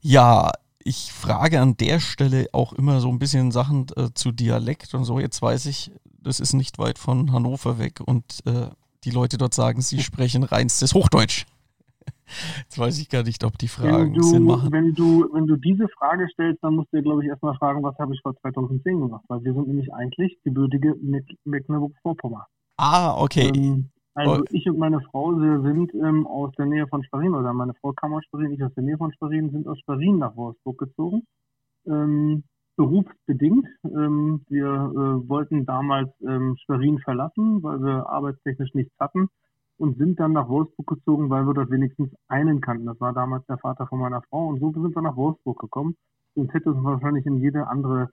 ja, 0.00 0.50
ich 0.84 1.12
frage 1.12 1.60
an 1.60 1.76
der 1.76 2.00
Stelle 2.00 2.48
auch 2.52 2.72
immer 2.72 3.00
so 3.00 3.08
ein 3.08 3.18
bisschen 3.18 3.52
Sachen 3.52 3.86
äh, 3.96 4.08
zu 4.14 4.32
Dialekt 4.32 4.94
und 4.94 5.04
so. 5.04 5.20
Jetzt 5.20 5.40
weiß 5.40 5.66
ich, 5.66 5.92
das 6.20 6.40
ist 6.40 6.54
nicht 6.54 6.78
weit 6.78 6.98
von 6.98 7.32
Hannover 7.32 7.78
weg 7.78 8.00
und 8.04 8.40
äh, 8.46 8.68
die 9.04 9.10
Leute 9.10 9.38
dort 9.38 9.54
sagen, 9.54 9.80
sie 9.80 10.00
sprechen 10.02 10.42
reinstes 10.42 10.94
Hochdeutsch. 10.94 11.46
Jetzt 12.62 12.78
weiß 12.78 12.98
ich 12.98 13.08
gar 13.08 13.22
nicht, 13.22 13.44
ob 13.44 13.58
die 13.58 13.68
Fragen 13.68 14.14
du, 14.14 14.22
Sinn 14.22 14.44
machen. 14.44 14.72
Wenn 14.72 14.94
du, 14.94 15.28
wenn 15.32 15.46
du 15.46 15.56
diese 15.56 15.88
Frage 15.88 16.28
stellst, 16.32 16.62
dann 16.64 16.76
musst 16.76 16.92
du 16.92 16.96
dir, 16.96 17.02
glaube 17.02 17.22
ich, 17.22 17.28
erstmal 17.28 17.54
fragen, 17.56 17.82
was 17.82 17.96
habe 17.98 18.14
ich 18.14 18.20
vor 18.22 18.34
2010 18.40 19.00
gemacht? 19.00 19.24
Weil 19.28 19.44
wir 19.44 19.52
sind 19.52 19.68
nämlich 19.68 19.92
eigentlich 19.92 20.38
gebürtige 20.42 20.96
Mecklenburg-Vorpommern. 21.44 22.44
Ah, 22.78 23.20
okay. 23.20 23.52
Ähm, 23.54 23.90
also 24.14 24.42
oh. 24.42 24.44
ich 24.50 24.68
und 24.68 24.78
meine 24.78 25.00
Frau, 25.00 25.32
wir 25.32 25.60
sind 25.62 25.94
ähm, 25.94 26.26
aus 26.26 26.52
der 26.56 26.66
Nähe 26.66 26.86
von 26.86 27.02
Schwerin, 27.04 27.34
oder 27.34 27.52
meine 27.52 27.74
Frau 27.74 27.92
kam 27.92 28.14
aus 28.14 28.24
Schwerin, 28.26 28.52
ich 28.52 28.62
aus 28.62 28.74
der 28.74 28.84
Nähe 28.84 28.98
von 28.98 29.12
Schwerin, 29.14 29.50
sind 29.50 29.66
aus 29.66 29.78
Schwerin 29.80 30.18
nach 30.18 30.36
Wolfsburg 30.36 30.78
gezogen. 30.78 31.22
Ähm, 31.86 32.44
berufsbedingt. 32.76 33.66
Ähm, 33.84 34.42
wir 34.48 34.66
äh, 34.66 35.28
wollten 35.28 35.66
damals 35.66 36.10
ähm, 36.26 36.56
Schwerin 36.64 36.98
verlassen, 37.00 37.62
weil 37.62 37.82
wir 37.82 38.08
arbeitstechnisch 38.08 38.74
nichts 38.74 38.94
hatten 38.98 39.28
und 39.78 39.98
sind 39.98 40.18
dann 40.20 40.32
nach 40.32 40.48
Wolfsburg 40.48 40.86
gezogen, 40.86 41.30
weil 41.30 41.46
wir 41.46 41.54
dort 41.54 41.70
wenigstens 41.70 42.10
einen 42.28 42.60
kannten. 42.60 42.86
Das 42.86 43.00
war 43.00 43.12
damals 43.12 43.44
der 43.46 43.58
Vater 43.58 43.86
von 43.86 43.98
meiner 43.98 44.22
Frau 44.22 44.48
und 44.48 44.60
so 44.60 44.72
sind 44.72 44.94
wir 44.94 45.02
nach 45.02 45.16
Wolfsburg 45.16 45.58
gekommen. 45.58 45.96
Sonst 46.34 46.54
hätte 46.54 46.70
es 46.70 46.76
wahrscheinlich 46.82 47.26
in 47.26 47.38
jede 47.38 47.66
andere 47.66 48.10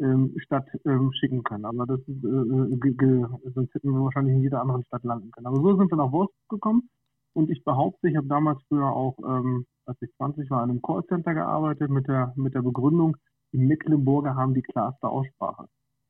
ähm, 0.00 0.34
Stadt 0.38 0.66
ähm, 0.84 1.12
schicken 1.12 1.42
können. 1.44 1.64
Aber 1.64 1.86
das 1.86 2.00
äh, 2.08 2.12
äh 2.12 3.26
sonst 3.54 3.74
hätten 3.74 3.92
wir 3.92 4.04
wahrscheinlich 4.04 4.34
in 4.34 4.42
jeder 4.42 4.60
anderen 4.60 4.84
Stadt 4.84 5.04
landen 5.04 5.30
können. 5.30 5.46
Aber 5.46 5.60
so 5.60 5.76
sind 5.76 5.90
wir 5.90 5.96
nach 5.96 6.12
Wolfsburg 6.12 6.48
gekommen 6.48 6.88
und 7.32 7.50
ich 7.50 7.62
behaupte, 7.64 8.08
ich 8.08 8.16
habe 8.16 8.26
damals 8.26 8.60
früher 8.68 8.92
auch, 8.92 9.16
ähm, 9.24 9.66
als 9.86 10.00
ich 10.02 10.10
20 10.16 10.50
war, 10.50 10.64
in 10.64 10.70
einem 10.70 10.82
Callcenter 10.82 11.34
gearbeitet 11.34 11.90
mit 11.90 12.08
der, 12.08 12.32
mit 12.36 12.54
der 12.54 12.62
Begründung, 12.62 13.16
die 13.52 13.58
Mecklenburger 13.58 14.34
haben 14.34 14.54
die 14.54 14.62
klarste 14.62 15.08
Aussprache. 15.08 15.66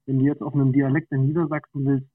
Wenn 0.06 0.18
du 0.18 0.24
jetzt 0.24 0.42
auf 0.42 0.54
einem 0.54 0.72
Dialekt 0.72 1.12
in 1.12 1.26
Niedersachsen 1.26 1.84
willst, 1.84 2.08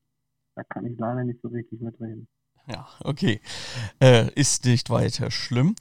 da 0.55 0.63
kann 0.63 0.85
ich 0.85 0.97
leider 0.97 1.23
nicht 1.23 1.41
so 1.41 1.49
richtig 1.49 1.81
mitreden. 1.81 2.27
Ja, 2.67 2.87
okay. 3.03 3.41
Äh, 4.01 4.31
ist 4.33 4.65
nicht 4.65 4.89
weiter 4.89 5.29
schlimm. 5.29 5.75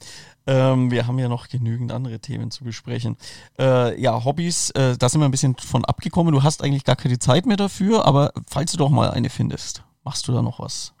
Ähm, 0.47 0.91
wir 0.91 1.07
haben 1.07 1.17
ja 1.17 1.27
noch 1.27 1.47
genügend 1.47 1.91
andere 1.91 2.19
Themen 2.19 2.51
zu 2.51 2.63
besprechen. 2.63 3.17
Äh, 3.57 3.99
ja, 3.99 4.23
Hobbys, 4.23 4.69
äh, 4.71 4.95
da 4.97 5.09
sind 5.09 5.21
wir 5.21 5.25
ein 5.25 5.31
bisschen 5.31 5.55
von 5.55 5.83
abgekommen. 5.85 6.33
Du 6.33 6.43
hast 6.43 6.63
eigentlich 6.63 6.83
gar 6.83 6.95
keine 6.95 7.17
Zeit 7.17 7.47
mehr 7.47 7.57
dafür, 7.57 8.05
aber 8.05 8.31
falls 8.47 8.71
du 8.71 8.77
doch 8.77 8.89
mal 8.89 9.09
eine 9.09 9.29
findest, 9.29 9.83
machst 10.03 10.27
du 10.27 10.31
da 10.31 10.43
noch 10.43 10.59
was? 10.59 10.93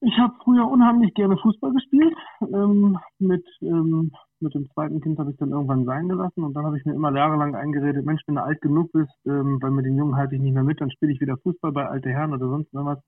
Ich 0.00 0.18
habe 0.18 0.34
früher 0.44 0.68
unheimlich 0.68 1.14
gerne 1.14 1.36
Fußball 1.36 1.72
gespielt. 1.72 2.16
Ähm, 2.42 2.98
mit 3.18 3.44
ähm, 3.62 4.10
mit 4.40 4.54
dem 4.54 4.68
zweiten 4.70 5.00
Kind 5.00 5.18
habe 5.18 5.30
ich 5.30 5.36
dann 5.38 5.50
irgendwann 5.50 5.84
sein 5.84 6.08
gelassen 6.08 6.44
und 6.44 6.54
dann 6.54 6.66
habe 6.66 6.78
ich 6.78 6.84
mir 6.84 6.94
immer 6.94 7.14
jahrelang 7.14 7.54
eingeredet, 7.54 8.04
Mensch, 8.04 8.22
wenn 8.26 8.34
du 8.34 8.42
alt 8.42 8.60
genug 8.60 8.92
bist, 8.92 9.12
ähm, 9.24 9.58
weil 9.62 9.70
mit 9.70 9.86
den 9.86 9.96
Jungen 9.96 10.16
halte 10.16 10.34
ich 10.34 10.40
nicht 10.40 10.52
mehr 10.52 10.62
mit, 10.62 10.80
dann 10.80 10.90
spiele 10.90 11.12
ich 11.12 11.20
wieder 11.20 11.38
Fußball 11.38 11.72
bei 11.72 11.86
alte 11.86 12.10
Herren 12.10 12.34
oder 12.34 12.48
sonst 12.48 12.72
irgendwas. 12.72 12.98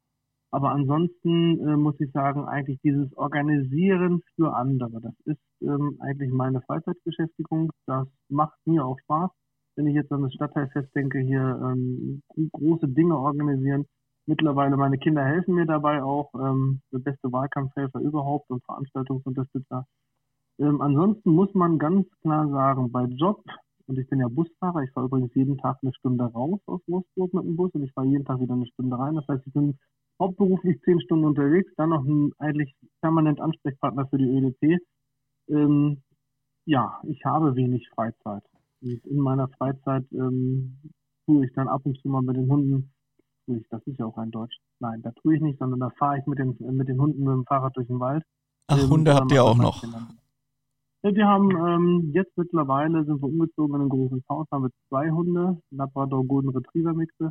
Aber 0.50 0.70
ansonsten 0.70 1.60
äh, 1.60 1.76
muss 1.76 2.00
ich 2.00 2.10
sagen, 2.12 2.46
eigentlich 2.46 2.80
dieses 2.82 3.14
Organisieren 3.16 4.22
für 4.34 4.54
andere, 4.54 5.00
das 5.02 5.14
ist 5.24 5.40
ähm, 5.60 5.98
eigentlich 6.00 6.32
meine 6.32 6.62
Freizeitbeschäftigung. 6.62 7.70
Das 7.86 8.08
macht 8.28 8.58
mir 8.64 8.84
auch 8.84 8.98
Spaß. 9.00 9.30
Wenn 9.76 9.86
ich 9.86 9.94
jetzt 9.94 10.10
an 10.10 10.22
das 10.22 10.32
Stadtteilfest 10.32 10.94
denke, 10.94 11.18
hier 11.18 11.60
ähm, 11.62 12.22
große 12.52 12.88
Dinge 12.88 13.16
organisieren. 13.16 13.86
Mittlerweile 14.26 14.76
meine 14.76 14.98
Kinder 14.98 15.24
helfen 15.24 15.54
mir 15.54 15.66
dabei 15.66 16.02
auch, 16.02 16.30
ähm, 16.34 16.80
der 16.92 16.98
beste 16.98 17.32
Wahlkampfhelfer 17.32 18.00
überhaupt 18.00 18.50
und 18.50 18.64
Veranstaltungsunterstützer. 18.64 19.86
Ähm, 20.58 20.80
ansonsten 20.80 21.30
muss 21.30 21.54
man 21.54 21.78
ganz 21.78 22.06
klar 22.22 22.48
sagen, 22.48 22.90
bei 22.90 23.04
Job, 23.04 23.42
und 23.86 23.98
ich 23.98 24.08
bin 24.08 24.20
ja 24.20 24.28
Busfahrer, 24.28 24.82
ich 24.82 24.90
fahre 24.90 25.06
übrigens 25.06 25.34
jeden 25.34 25.56
Tag 25.58 25.78
eine 25.82 25.94
Stunde 25.94 26.24
raus 26.24 26.60
aus 26.66 26.80
Wolfsburg 26.88 27.32
mit 27.32 27.44
dem 27.44 27.56
Bus 27.56 27.70
und 27.72 27.84
ich 27.84 27.92
fahre 27.92 28.08
jeden 28.08 28.24
Tag 28.24 28.40
wieder 28.40 28.54
eine 28.54 28.66
Stunde 28.66 28.98
rein. 28.98 29.14
Das 29.14 29.26
heißt, 29.28 29.46
ich 29.46 29.52
bin 29.52 29.78
hauptberuflich 30.20 30.80
zehn 30.82 31.00
Stunden 31.00 31.24
unterwegs, 31.24 31.72
dann 31.76 31.90
noch 31.90 32.04
ein 32.04 32.32
eigentlich 32.38 32.74
permanent 33.00 33.40
Ansprechpartner 33.40 34.06
für 34.08 34.18
die 34.18 34.24
ÖDP. 34.24 34.80
Ähm, 35.48 36.02
ja, 36.66 37.00
ich 37.04 37.24
habe 37.24 37.54
wenig 37.56 37.88
Freizeit. 37.90 38.42
Und 38.82 39.04
in 39.06 39.18
meiner 39.18 39.48
Freizeit 39.48 40.04
ähm, 40.12 40.78
tue 41.26 41.46
ich 41.46 41.52
dann 41.54 41.68
ab 41.68 41.82
und 41.84 41.98
zu 42.00 42.08
mal 42.08 42.22
mit 42.22 42.36
den 42.36 42.50
Hunden, 42.50 42.92
tue 43.46 43.58
ich, 43.58 43.68
das 43.70 43.86
ist 43.86 43.98
ja 43.98 44.06
auch 44.06 44.16
ein 44.18 44.30
Deutsch. 44.30 44.56
Nein, 44.80 45.02
da 45.02 45.10
tue 45.22 45.36
ich 45.36 45.40
nicht, 45.40 45.58
sondern 45.58 45.80
da 45.80 45.90
fahre 45.90 46.18
ich 46.18 46.26
mit 46.26 46.38
den, 46.38 46.56
mit 46.58 46.88
den 46.88 47.00
Hunden 47.00 47.20
mit 47.24 47.32
dem 47.32 47.44
Fahrrad 47.44 47.76
durch 47.76 47.86
den 47.86 48.00
Wald. 48.00 48.22
Ach, 48.68 48.78
ähm, 48.78 48.90
Hunde 48.90 49.14
habt 49.14 49.32
ihr 49.32 49.42
auch 49.42 49.56
noch. 49.56 49.82
Ja, 51.02 51.14
wir 51.14 51.26
haben 51.26 51.50
ähm, 51.50 52.10
jetzt 52.12 52.36
mittlerweile 52.36 53.04
sind 53.04 53.22
wir 53.22 53.28
umgezogen 53.28 53.76
in 53.76 53.82
ein 53.82 53.88
großes 53.88 54.22
Haus, 54.28 54.46
haben 54.50 54.64
wir 54.64 54.70
zwei 54.88 55.10
Hunde, 55.10 55.60
Labrador 55.70 56.24
Golden 56.26 56.50
Retriever 56.50 56.92
Mixe. 56.92 57.30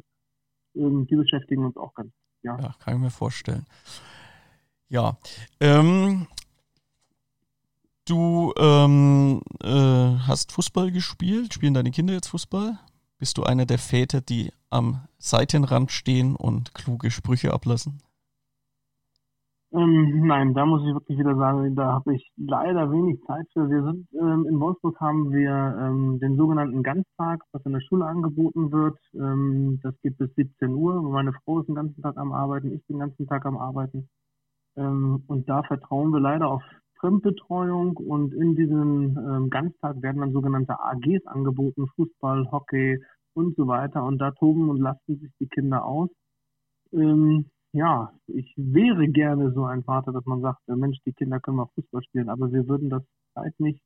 Ähm, 0.76 1.06
die 1.08 1.16
beschäftigen 1.16 1.66
uns 1.66 1.78
auch 1.78 1.94
ganz. 1.94 2.12
Ja. 2.44 2.60
ja, 2.60 2.76
kann 2.80 2.96
ich 2.96 3.00
mir 3.00 3.12
vorstellen. 3.12 3.66
Ja, 4.90 5.18
ähm, 5.60 6.28
du 8.06 8.54
ähm, 8.58 9.42
äh, 9.62 10.20
hast 10.28 10.52
Fußball 10.52 10.92
gespielt. 10.92 11.54
Spielen 11.54 11.74
deine 11.74 11.92
Kinder 11.92 12.14
jetzt 12.14 12.28
Fußball? 12.28 12.80
Bist 13.18 13.38
du 13.38 13.44
einer 13.44 13.66
der 13.66 13.80
Väter, 13.80 14.22
die 14.22 14.54
am 14.70 15.08
Seitenrand 15.18 15.92
stehen 15.92 16.36
und 16.36 16.74
kluge 16.74 17.12
Sprüche 17.12 17.54
ablassen? 17.54 18.02
Ähm, 19.78 20.26
nein, 20.26 20.56
da 20.56 20.66
muss 20.66 20.82
ich 20.88 20.94
wirklich 20.94 21.20
wieder 21.20 21.36
sagen, 21.36 21.76
da 21.76 21.94
habe 21.94 22.16
ich 22.16 22.32
leider 22.36 22.92
wenig 22.92 23.22
Zeit 23.28 23.46
für. 23.54 23.70
Wir 23.70 23.84
sind 23.84 24.08
ähm, 24.14 24.48
in 24.50 24.60
Wolfsburg 24.60 25.00
haben 25.00 25.32
wir 25.32 25.52
ähm, 25.80 26.20
den 26.20 26.36
sogenannten 26.36 26.82
Ganztag, 26.82 27.42
was 27.52 27.64
in 27.64 27.74
der 27.74 27.82
Schule 27.82 28.06
angeboten 28.06 28.72
wird. 28.72 28.98
Ähm, 29.14 29.80
das 29.84 29.94
geht 30.02 30.18
bis 30.18 30.34
17 30.34 30.74
Uhr. 30.74 31.04
Meine 31.04 31.32
Frau 31.32 31.60
ist 31.60 31.68
den 31.68 31.76
ganzen 31.76 32.02
Tag 32.02 32.18
am 32.18 32.32
Arbeiten, 32.32 32.74
ich 32.74 32.84
bin 32.88 32.96
den 32.96 33.02
ganzen 33.02 33.28
Tag 33.28 33.46
am 33.46 33.58
Arbeiten. 33.58 34.10
Ähm, 34.78 35.24
und 35.28 35.48
da 35.48 35.62
vertrauen 35.62 36.12
wir 36.12 36.22
leider 36.22 36.48
auf 36.48 36.64
Fremdbetreuung 37.00 37.98
und 37.98 38.34
in 38.34 38.56
diesem 38.56 39.16
ähm, 39.16 39.50
Ganztag 39.52 40.02
werden 40.02 40.22
dann 40.22 40.34
sogenannte 40.34 40.80
AGs 40.80 41.28
angeboten, 41.28 41.86
Fußball, 41.96 42.50
Hockey 42.52 42.98
und 43.36 43.56
so 43.56 43.68
weiter. 43.68 44.04
Und 44.04 44.18
da 44.18 44.32
toben 44.32 44.70
und 44.72 44.80
lasten 44.80 45.20
sich 45.20 45.32
die 45.40 45.48
Kinder 45.48 45.86
aus. 45.86 46.10
Ähm, 46.94 47.46
ja, 47.78 48.12
ich 48.28 48.54
wäre 48.58 49.08
gerne 49.08 49.52
so 49.54 49.66
ein 49.66 49.84
Vater, 49.84 50.12
dass 50.12 50.26
man 50.26 50.42
sagt, 50.42 50.68
äh, 50.68 50.76
Mensch, 50.76 50.98
die 51.06 51.14
Kinder 51.14 51.40
können 51.40 51.58
mal 51.58 51.70
Fußball 51.76 52.04
spielen, 52.04 52.30
aber 52.30 52.52
wir 52.52 52.68
würden 52.68 52.90
das 52.90 53.04
zeitlich 53.36 53.80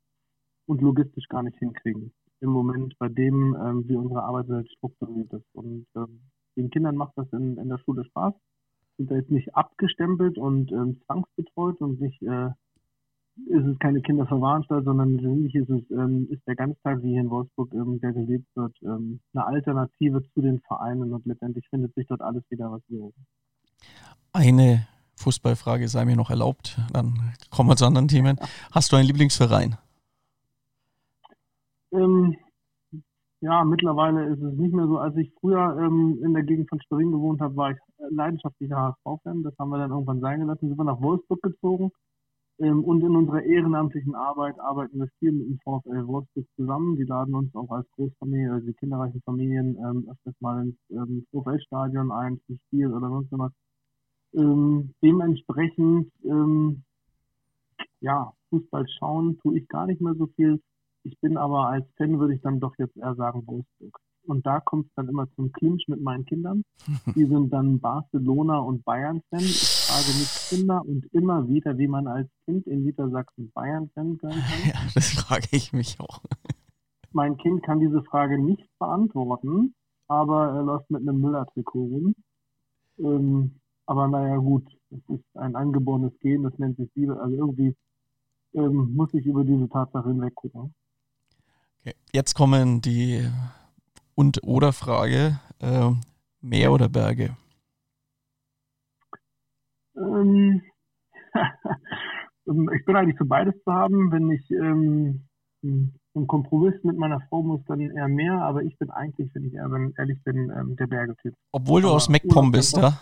und 0.65 0.81
logistisch 0.81 1.27
gar 1.27 1.43
nicht 1.43 1.57
hinkriegen. 1.59 2.13
Im 2.39 2.51
Moment, 2.51 2.97
bei 2.99 3.09
dem, 3.09 3.55
ähm, 3.55 3.87
wie 3.87 3.97
unsere 3.97 4.23
Arbeitswelt 4.23 4.71
strukturiert 4.71 5.31
ist. 5.33 5.53
Und 5.53 5.85
ähm, 5.95 6.21
den 6.55 6.69
Kindern 6.69 6.95
macht 6.95 7.13
das 7.17 7.31
in, 7.33 7.57
in 7.57 7.69
der 7.69 7.79
Schule 7.79 8.05
Spaß. 8.05 8.33
Sind 8.97 9.11
da 9.11 9.15
jetzt 9.15 9.31
nicht 9.31 9.53
abgestempelt 9.55 10.37
und 10.37 10.71
ähm, 10.71 11.01
zwangsbetreut 11.05 11.81
und 11.81 11.99
nicht 11.99 12.21
äh, 12.23 12.49
ist 13.47 13.65
es 13.65 13.79
keine 13.79 14.01
Kinderverwahranstalt, 14.01 14.85
sondern 14.85 15.13
letztendlich 15.13 15.55
ist 15.55 15.69
es 15.69 15.91
ähm, 15.91 16.27
ist 16.29 16.45
der 16.47 16.55
Ganztag, 16.55 17.01
wie 17.03 17.11
hier 17.11 17.21
in 17.21 17.29
Wolfsburg, 17.29 17.73
ähm, 17.73 17.99
der 17.99 18.13
gelebt 18.13 18.47
wird, 18.55 18.75
ähm, 18.83 19.19
eine 19.33 19.45
Alternative 19.45 20.23
zu 20.33 20.41
den 20.41 20.59
Vereinen 20.61 21.13
und 21.13 21.25
letztendlich 21.25 21.67
findet 21.69 21.93
sich 21.95 22.07
dort 22.07 22.21
alles 22.21 22.43
wieder, 22.49 22.71
was 22.71 22.81
wir. 22.87 23.11
Eine 24.33 24.87
Fußballfrage 25.17 25.87
sei 25.87 26.05
mir 26.05 26.15
noch 26.15 26.29
erlaubt, 26.29 26.79
dann 26.91 27.33
kommen 27.49 27.69
wir 27.69 27.75
zu 27.75 27.85
anderen 27.85 28.07
Themen. 28.07 28.37
Hast 28.71 28.91
du 28.91 28.95
einen 28.95 29.07
Lieblingsverein? 29.07 29.77
Ähm, 31.91 32.35
ja, 33.41 33.63
mittlerweile 33.63 34.25
ist 34.25 34.41
es 34.41 34.53
nicht 34.57 34.73
mehr 34.73 34.87
so. 34.87 34.99
Als 34.99 35.15
ich 35.17 35.31
früher 35.39 35.77
ähm, 35.79 36.19
in 36.23 36.33
der 36.33 36.43
Gegend 36.43 36.69
von 36.69 36.79
Schwerin 36.81 37.11
gewohnt 37.11 37.41
habe, 37.41 37.55
war 37.55 37.71
ich 37.71 37.77
leidenschaftlicher 38.11 38.77
HSV-Fan. 38.77 39.43
Das 39.43 39.53
haben 39.57 39.69
wir 39.69 39.79
dann 39.79 39.91
irgendwann 39.91 40.21
sein 40.21 40.39
gelassen. 40.39 40.69
Sind 40.69 40.77
wir 40.77 40.83
nach 40.83 41.01
Wolfsburg 41.01 41.41
gezogen. 41.41 41.91
Ähm, 42.59 42.83
und 42.83 43.01
in 43.01 43.15
unserer 43.15 43.41
ehrenamtlichen 43.41 44.13
Arbeit 44.13 44.59
arbeiten 44.59 44.99
wir 44.99 45.07
viel 45.17 45.31
mit 45.31 45.47
dem 45.47 45.59
VfL 45.63 46.05
Wolfsburg 46.05 46.45
zusammen. 46.55 46.95
Die 46.95 47.03
laden 47.03 47.33
uns 47.33 47.53
auch 47.55 47.71
als 47.71 47.89
Großfamilie, 47.95 48.51
also 48.51 48.67
die 48.67 48.73
kinderreichen 48.73 49.21
Familien, 49.23 49.75
ähm, 49.77 50.07
öfters 50.09 50.35
mal 50.39 50.61
ins 50.61 50.77
ähm, 50.91 51.25
VfL-Stadion 51.31 52.11
ein, 52.11 52.39
zum 52.45 52.59
Spiel 52.67 52.93
oder 52.93 53.09
sonst 53.09 53.31
was. 53.31 53.51
Ähm, 54.33 54.93
dementsprechend, 55.01 56.11
ähm, 56.23 56.83
ja, 57.99 58.33
Fußball 58.49 58.87
schauen 58.87 59.37
tue 59.39 59.59
ich 59.59 59.67
gar 59.67 59.85
nicht 59.85 60.01
mehr 60.01 60.15
so 60.15 60.27
viel. 60.27 60.61
Ich 61.03 61.19
bin 61.19 61.37
aber 61.37 61.67
als 61.67 61.85
Fan, 61.97 62.19
würde 62.19 62.35
ich 62.35 62.41
dann 62.41 62.59
doch 62.59 62.73
jetzt 62.77 62.95
eher 62.95 63.15
sagen, 63.15 63.45
Wolfsburg. 63.47 63.99
Und 64.27 64.45
da 64.45 64.59
kommt 64.59 64.85
es 64.87 64.91
dann 64.95 65.09
immer 65.09 65.27
zum 65.35 65.51
Clinch 65.51 65.87
mit 65.87 65.99
meinen 66.01 66.25
Kindern. 66.25 66.63
Die 67.15 67.25
sind 67.25 67.51
dann 67.51 67.79
Barcelona 67.79 68.59
und 68.59 68.85
Bayern-Fan. 68.85 69.39
Ich 69.39 69.87
frage 69.87 70.19
mich 70.19 70.29
Kinder 70.49 70.81
und 70.85 71.05
immer 71.11 71.47
wieder, 71.47 71.77
wie 71.77 71.87
man 71.87 72.07
als 72.07 72.29
Kind 72.45 72.67
in 72.67 72.83
Niedersachsen 72.83 73.51
Bayern-Fan 73.51 74.19
sein 74.21 74.37
kann. 74.47 74.67
Ja, 74.67 74.79
das 74.93 75.09
frage 75.09 75.47
ich 75.51 75.73
mich 75.73 75.99
auch. 75.99 76.21
Mein 77.11 77.37
Kind 77.37 77.63
kann 77.63 77.79
diese 77.79 78.03
Frage 78.03 78.39
nicht 78.39 78.63
beantworten, 78.79 79.73
aber 80.07 80.51
er 80.51 80.63
läuft 80.63 80.89
mit 80.91 81.01
einem 81.01 81.19
Müller-Trikot 81.19 81.83
rum. 81.83 82.15
Ähm, 82.99 83.60
aber 83.85 84.07
naja, 84.07 84.37
gut, 84.37 84.65
es 84.89 85.15
ist 85.15 85.37
ein 85.37 85.55
angeborenes 85.55 86.13
Gen, 86.19 86.43
das 86.43 86.57
nennt 86.57 86.77
sich 86.77 86.89
Liebe. 86.95 87.19
Also 87.19 87.35
irgendwie 87.35 87.75
ähm, 88.53 88.93
muss 88.95 89.13
ich 89.13 89.25
über 89.25 89.43
diese 89.43 89.69
Tatsache 89.69 90.09
hinweg 90.09 90.35
gucken. 90.35 90.73
Okay. 91.81 91.95
Jetzt 92.13 92.35
kommen 92.35 92.81
die 92.81 93.27
Und-Oder-Frage. 94.15 95.39
Äh, 95.59 95.91
Meer 96.41 96.71
oder 96.71 96.89
Berge? 96.89 97.35
Ähm, 99.97 100.61
ich 102.73 102.85
bin 102.85 102.95
eigentlich 102.95 103.17
für 103.17 103.25
beides 103.25 103.53
zu 103.63 103.71
haben. 103.71 104.11
Wenn 104.11 104.31
ich 104.31 104.49
ähm, 104.51 105.27
einen 105.63 106.27
Kompromiss 106.27 106.73
mit 106.83 106.97
meiner 106.97 107.19
Frau 107.29 107.43
muss, 107.43 107.61
dann 107.67 107.81
eher 107.81 108.07
mehr. 108.07 108.41
Aber 108.41 108.63
ich 108.63 108.77
bin 108.77 108.89
eigentlich, 108.89 109.29
wenn 109.33 109.45
ich 109.45 109.53
ehrlich 109.53 110.23
bin, 110.23 110.49
ähm, 110.49 110.75
der 110.77 110.87
Bergetyp. 110.87 111.35
Obwohl 111.51 111.81
du 111.81 111.89
aus 111.89 112.09
Meckpomm 112.09 112.51
bist, 112.51 112.77
ja? 112.77 112.97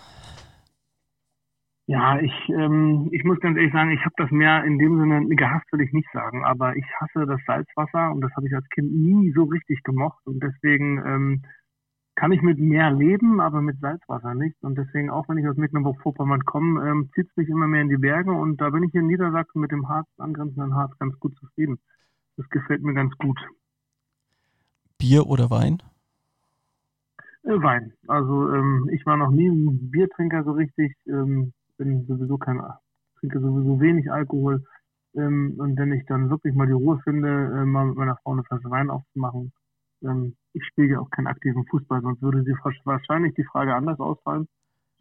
Ja, 1.89 2.19
ich, 2.19 2.49
ähm, 2.49 3.09
ich 3.11 3.23
muss 3.23 3.39
ganz 3.39 3.57
ehrlich 3.57 3.73
sagen, 3.73 3.89
ich 3.89 4.05
habe 4.05 4.13
das 4.17 4.29
Meer 4.29 4.63
in 4.63 4.77
dem 4.77 4.99
Sinne 4.99 5.25
gehasst, 5.35 5.65
will 5.71 5.81
ich 5.81 5.91
nicht 5.91 6.07
sagen, 6.13 6.45
aber 6.45 6.75
ich 6.75 6.85
hasse 6.99 7.25
das 7.25 7.41
Salzwasser 7.47 8.11
und 8.11 8.21
das 8.21 8.31
habe 8.35 8.45
ich 8.45 8.53
als 8.53 8.69
Kind 8.69 8.93
nie 8.93 9.31
so 9.31 9.45
richtig 9.45 9.81
gemocht 9.81 10.21
und 10.27 10.39
deswegen 10.43 11.03
ähm, 11.03 11.43
kann 12.13 12.31
ich 12.31 12.43
mit 12.43 12.59
Meer 12.59 12.91
leben, 12.91 13.41
aber 13.41 13.63
mit 13.63 13.79
Salzwasser 13.79 14.35
nicht 14.35 14.61
und 14.61 14.77
deswegen 14.77 15.09
auch 15.09 15.27
wenn 15.29 15.39
ich 15.39 15.47
aus 15.47 15.57
Mecklenburg-Vorpommern 15.57 16.45
komme, 16.45 16.87
ähm, 16.87 17.09
zieht 17.15 17.27
es 17.27 17.35
mich 17.35 17.49
immer 17.49 17.65
mehr 17.65 17.81
in 17.81 17.89
die 17.89 17.97
Berge 17.97 18.33
und 18.33 18.61
da 18.61 18.69
bin 18.69 18.83
ich 18.83 18.93
in 18.93 19.07
Niedersachsen 19.07 19.59
mit 19.59 19.71
dem 19.71 19.89
Harz, 19.89 20.07
angrenzenden 20.19 20.75
Harz 20.75 20.95
ganz 20.99 21.19
gut 21.19 21.35
zufrieden. 21.37 21.79
Das 22.37 22.47
gefällt 22.49 22.83
mir 22.83 22.93
ganz 22.93 23.17
gut. 23.17 23.39
Bier 24.99 25.25
oder 25.25 25.49
Wein? 25.49 25.81
Äh, 27.45 27.59
Wein. 27.63 27.93
Also 28.07 28.53
ähm, 28.53 28.87
ich 28.93 29.07
war 29.07 29.17
noch 29.17 29.31
nie 29.31 29.47
ein 29.47 29.89
Biertrinker 29.89 30.43
so 30.43 30.51
richtig. 30.51 30.93
Ähm, 31.07 31.51
bin 31.79 32.05
sowieso 32.05 32.37
kein, 32.37 32.61
trinke 33.19 33.39
sowieso 33.39 33.79
wenig 33.79 34.11
Alkohol. 34.11 34.63
Ähm, 35.15 35.55
und 35.57 35.77
wenn 35.77 35.93
ich 35.93 36.05
dann 36.05 36.29
wirklich 36.29 36.53
mal 36.53 36.67
die 36.67 36.73
Ruhe 36.73 36.99
finde, 37.03 37.29
äh, 37.29 37.65
mal 37.65 37.87
mit 37.87 37.97
meiner 37.97 38.17
Frau 38.17 38.33
eine 38.33 38.43
Flasche 38.43 38.69
Wein 38.69 38.91
aufzumachen, 38.91 39.51
ähm, 40.03 40.35
ich 40.53 40.63
spiele 40.65 40.89
ja 40.89 40.99
auch 40.99 41.09
keinen 41.09 41.27
aktiven 41.27 41.65
Fußball, 41.65 42.01
sonst 42.01 42.21
würde 42.21 42.43
sie 42.43 42.53
wahrscheinlich 42.85 43.33
die 43.33 43.45
Frage 43.45 43.73
anders 43.73 43.99
ausfallen. 43.99 44.47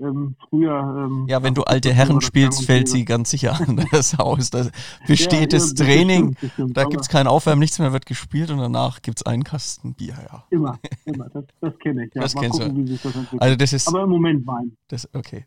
Ähm, 0.01 0.37
früher. 0.49 0.79
Ähm, 0.79 1.27
ja, 1.29 1.43
wenn 1.43 1.55
du 1.55 1.65
alte 1.65 1.93
Herren 1.93 2.21
spielst, 2.21 2.65
fällt 2.65 2.89
sie 2.89 3.05
ganz 3.05 3.31
sicher 3.31 3.61
an 3.61 3.85
das 3.93 4.17
Haus. 4.17 4.51
Da 4.51 4.67
besteht 5.07 5.53
ja, 5.53 5.59
das 5.59 5.75
Training, 5.75 6.31
bestimmt, 6.31 6.41
bestimmt. 6.41 6.77
da 6.77 6.85
gibt 6.85 7.03
es 7.03 7.09
kein 7.09 7.27
Aufwärmen, 7.27 7.59
nichts 7.59 7.79
mehr 7.81 7.93
wird 7.93 8.07
gespielt 8.07 8.51
und 8.51 8.59
danach 8.59 9.03
gibt 9.03 9.19
es 9.19 9.27
einen 9.27 9.43
Kasten 9.43 9.95
Bier. 9.95 10.15
Ja. 10.31 10.45
Immer, 10.51 10.79
immer, 11.05 11.29
das, 11.31 11.45
das 11.61 11.79
kenne 11.81 12.07
ich. 12.07 12.15
Ja. 12.15 12.23
Das 12.23 12.35
Mal 12.35 12.41
kennst 12.43 12.61
gucken, 12.61 12.87
du. 12.87 12.93
das. 12.93 13.41
Also 13.41 13.57
das 13.57 13.73
ist, 13.73 13.89
Aber 13.89 14.05
im 14.05 14.11
Moment 14.11 14.47
Wein. 14.47 14.77
Das, 14.87 15.09
okay. 15.15 15.47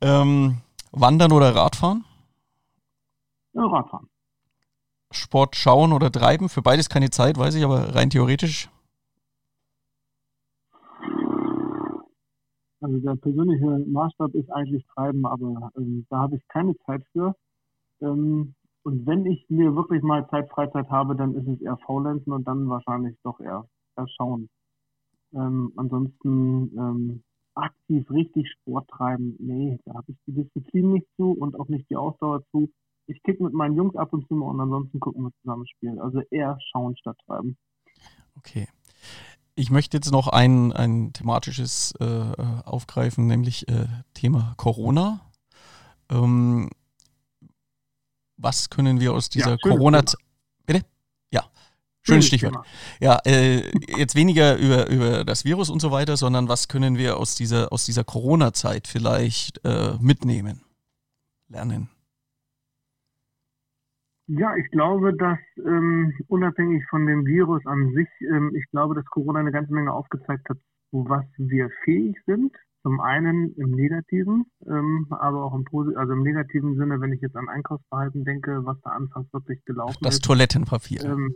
Ähm, 0.00 0.58
Wandern 0.92 1.32
oder 1.32 1.54
Radfahren? 1.54 2.04
Ja, 3.54 3.66
Radfahren. 3.66 4.08
Sport 5.10 5.56
schauen 5.56 5.92
oder 5.92 6.12
treiben? 6.12 6.48
Für 6.48 6.62
beides 6.62 6.88
keine 6.88 7.10
Zeit, 7.10 7.36
weiß 7.36 7.56
ich, 7.56 7.64
aber 7.64 7.96
rein 7.96 8.10
theoretisch. 8.10 8.68
Also 12.80 12.98
der 12.98 13.16
persönliche 13.16 13.84
Maßstab 13.86 14.34
ist 14.34 14.50
eigentlich 14.50 14.86
Treiben, 14.94 15.26
aber 15.26 15.70
ähm, 15.76 16.06
da 16.08 16.20
habe 16.20 16.36
ich 16.36 16.48
keine 16.48 16.76
Zeit 16.86 17.02
für. 17.12 17.34
Ähm, 18.00 18.54
und 18.82 19.06
wenn 19.06 19.26
ich 19.26 19.44
mir 19.50 19.76
wirklich 19.76 20.02
mal 20.02 20.26
Zeit, 20.30 20.48
Freizeit 20.48 20.88
habe, 20.88 21.14
dann 21.14 21.34
ist 21.34 21.46
es 21.46 21.60
eher 21.60 21.76
Faulenzen 21.78 22.32
und 22.32 22.48
dann 22.48 22.68
wahrscheinlich 22.68 23.16
doch 23.22 23.38
eher, 23.40 23.66
eher 23.96 24.08
Schauen. 24.08 24.48
Ähm, 25.34 25.72
ansonsten 25.76 26.72
ähm, 26.78 27.22
aktiv 27.54 28.10
richtig 28.10 28.50
Sport 28.50 28.88
treiben, 28.88 29.36
nee, 29.38 29.78
da 29.84 29.94
habe 29.94 30.12
ich 30.12 30.16
die 30.26 30.32
Disziplin 30.32 30.92
nicht 30.92 31.06
zu 31.16 31.32
und 31.32 31.58
auch 31.60 31.68
nicht 31.68 31.88
die 31.90 31.96
Ausdauer 31.96 32.42
zu. 32.50 32.70
Ich 33.06 33.22
kicke 33.22 33.42
mit 33.42 33.52
meinen 33.52 33.76
Jungs 33.76 33.96
ab 33.96 34.12
und 34.12 34.26
zu 34.28 34.34
mal 34.34 34.46
und 34.46 34.60
ansonsten 34.60 35.00
gucken 35.00 35.24
wir 35.24 35.32
zusammen 35.42 35.66
spielen. 35.66 36.00
Also 36.00 36.22
eher 36.30 36.58
schauen 36.70 36.96
statt 36.96 37.18
treiben. 37.26 37.56
Okay. 38.36 38.66
Ich 39.60 39.68
möchte 39.70 39.98
jetzt 39.98 40.10
noch 40.10 40.28
ein, 40.28 40.72
ein 40.72 41.12
thematisches 41.12 41.92
äh, 42.00 42.04
äh 42.04 42.34
aufgreifen, 42.64 43.26
nämlich 43.26 43.68
äh, 43.68 43.88
Thema 44.14 44.54
Corona. 44.56 45.20
Ähm, 46.10 46.70
was 48.38 48.70
können 48.70 49.00
wir 49.00 49.12
aus 49.12 49.28
dieser 49.28 49.50
ja, 49.50 49.56
Corona-Zeit. 49.58 50.18
Bitte? 50.64 50.86
Ja, 51.30 51.44
schönes 52.00 52.24
Stichwort. 52.24 52.66
Ja, 53.00 53.18
äh, 53.26 53.70
jetzt 53.98 54.14
weniger 54.14 54.56
über, 54.56 54.88
über 54.88 55.24
das 55.26 55.44
Virus 55.44 55.68
und 55.68 55.80
so 55.80 55.90
weiter, 55.90 56.16
sondern 56.16 56.48
was 56.48 56.68
können 56.68 56.96
wir 56.96 57.18
aus 57.18 57.34
dieser, 57.34 57.70
aus 57.70 57.84
dieser 57.84 58.02
Corona-Zeit 58.02 58.88
vielleicht 58.88 59.62
äh, 59.66 59.92
mitnehmen, 60.00 60.62
lernen? 61.48 61.90
Ja, 64.32 64.54
ich 64.54 64.70
glaube, 64.70 65.12
dass 65.12 65.38
ähm, 65.58 66.14
unabhängig 66.28 66.84
von 66.88 67.04
dem 67.04 67.26
Virus 67.26 67.66
an 67.66 67.92
sich, 67.94 68.08
ähm, 68.20 68.52
ich 68.54 68.64
glaube, 68.70 68.94
dass 68.94 69.04
Corona 69.06 69.40
eine 69.40 69.50
ganze 69.50 69.72
Menge 69.72 69.92
aufgezeigt 69.92 70.48
hat, 70.48 70.58
zu 70.90 71.04
was 71.08 71.24
wir 71.36 71.68
fähig 71.82 72.16
sind. 72.26 72.54
Zum 72.82 73.00
einen 73.00 73.52
im 73.56 73.72
Negativen, 73.72 74.46
ähm, 74.68 75.06
aber 75.10 75.44
auch 75.44 75.54
im, 75.54 75.64
Posit 75.64 75.96
also 75.96 76.12
im 76.12 76.22
negativen 76.22 76.76
Sinne, 76.76 77.00
wenn 77.00 77.12
ich 77.12 77.20
jetzt 77.20 77.36
an 77.36 77.48
Einkaufsverhalten 77.48 78.24
denke, 78.24 78.64
was 78.64 78.80
da 78.82 78.90
anfangs 78.90 79.32
wirklich 79.32 79.64
gelaufen 79.64 79.98
das 80.00 80.14
ist. 80.14 80.20
Das 80.22 80.28
Toilettenpapier. 80.28 81.04
Ähm, 81.04 81.34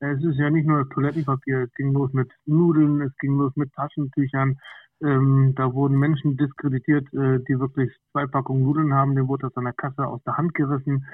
es 0.00 0.22
ist 0.22 0.36
ja 0.36 0.50
nicht 0.50 0.66
nur 0.66 0.82
das 0.84 0.88
Toilettenpapier, 0.88 1.60
es 1.60 1.72
ging 1.74 1.92
los 1.92 2.12
mit 2.12 2.30
Nudeln, 2.44 3.00
es 3.02 3.16
ging 3.18 3.38
los 3.38 3.52
mit 3.54 3.72
Taschentüchern, 3.72 4.58
Ähm, 5.02 5.54
da 5.56 5.72
wurden 5.72 5.98
Menschen 5.98 6.36
diskreditiert, 6.36 7.06
äh, 7.14 7.38
die 7.48 7.58
wirklich 7.58 7.90
zwei 8.12 8.26
Packungen 8.26 8.64
Nudeln 8.64 8.94
haben, 8.94 9.14
dem 9.14 9.28
wurde 9.28 9.46
das 9.48 9.56
an 9.56 9.64
der 9.64 9.72
Kasse 9.72 10.06
aus 10.06 10.22
der 10.24 10.36
Hand 10.36 10.54
gerissen. 10.54 11.06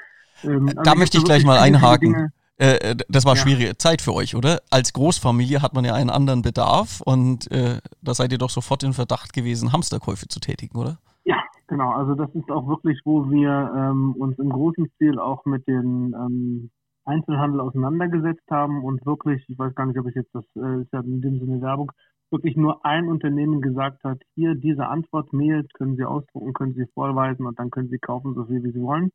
Ähm, 0.45 0.68
also 0.68 0.82
da 0.82 0.95
möchte 0.95 1.18
ich 1.18 1.24
gleich 1.24 1.45
mal 1.45 1.59
einhaken. 1.59 2.32
Äh, 2.61 2.91
äh, 2.91 2.97
das 3.09 3.24
war 3.24 3.36
ja. 3.36 3.41
schwierige 3.41 3.78
Zeit 3.78 4.03
für 4.03 4.12
euch, 4.12 4.36
oder? 4.36 4.61
Als 4.70 4.93
Großfamilie 4.93 5.62
hat 5.62 5.72
man 5.72 5.84
ja 5.84 5.95
einen 5.95 6.11
anderen 6.11 6.43
Bedarf 6.43 7.01
und 7.01 7.51
äh, 7.51 7.78
da 8.03 8.12
seid 8.12 8.32
ihr 8.32 8.38
doch 8.38 8.51
sofort 8.51 8.82
in 8.82 8.93
Verdacht 8.93 9.32
gewesen, 9.32 9.72
Hamsterkäufe 9.72 10.28
zu 10.28 10.41
tätigen, 10.41 10.78
oder? 10.78 10.99
Ja, 11.24 11.43
genau. 11.68 11.91
Also 11.93 12.14
das 12.14 12.28
ist 12.34 12.51
auch 12.51 12.68
wirklich, 12.68 13.01
wo 13.07 13.30
wir 13.30 13.72
ähm, 13.74 14.14
uns 14.18 14.38
im 14.38 14.51
großen 14.51 14.91
Stil 14.97 15.18
auch 15.18 15.47
mit 15.47 15.66
dem 15.66 16.14
ähm, 16.14 16.70
Einzelhandel 17.07 17.61
auseinandergesetzt 17.61 18.51
haben 18.51 18.84
und 18.84 19.07
wirklich, 19.07 19.43
ich 19.49 19.59
weiß 19.59 19.74
gar 19.74 19.86
nicht, 19.86 19.99
ob 19.99 20.07
ich 20.09 20.14
jetzt 20.14 20.34
das 20.34 20.45
äh, 20.57 20.82
ist 20.82 20.93
ja 20.93 21.01
in 21.01 21.22
dem 21.22 21.41
Sinne 21.41 21.62
Werbung, 21.62 21.91
wirklich 22.30 22.57
nur 22.57 22.84
ein 22.84 23.09
Unternehmen 23.09 23.62
gesagt 23.62 24.05
hat, 24.05 24.20
hier 24.34 24.55
diese 24.55 24.86
Antwort 24.86 25.32
Mail 25.32 25.66
können 25.74 25.97
Sie 25.97 26.05
ausdrucken, 26.05 26.53
können 26.53 26.74
Sie 26.74 26.86
vorweisen 26.95 27.47
und 27.47 27.59
dann 27.59 27.70
können 27.70 27.88
Sie 27.88 27.99
kaufen, 27.99 28.34
so 28.34 28.45
viel 28.45 28.62
wie 28.62 28.70
Sie 28.70 28.82
wollen. 28.82 29.11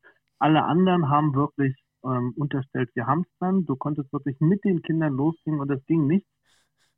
Alle 0.45 0.63
anderen 0.63 1.09
haben 1.09 1.33
wirklich 1.33 1.73
ähm, 2.03 2.31
unterstellt, 2.37 2.91
wir 2.93 3.07
hamstern. 3.07 3.65
Du 3.65 3.75
konntest 3.75 4.13
wirklich 4.13 4.39
mit 4.39 4.63
den 4.63 4.83
Kindern 4.83 5.13
losgehen 5.13 5.59
und 5.59 5.69
das 5.69 5.83
ging 5.87 6.05
nicht. 6.05 6.27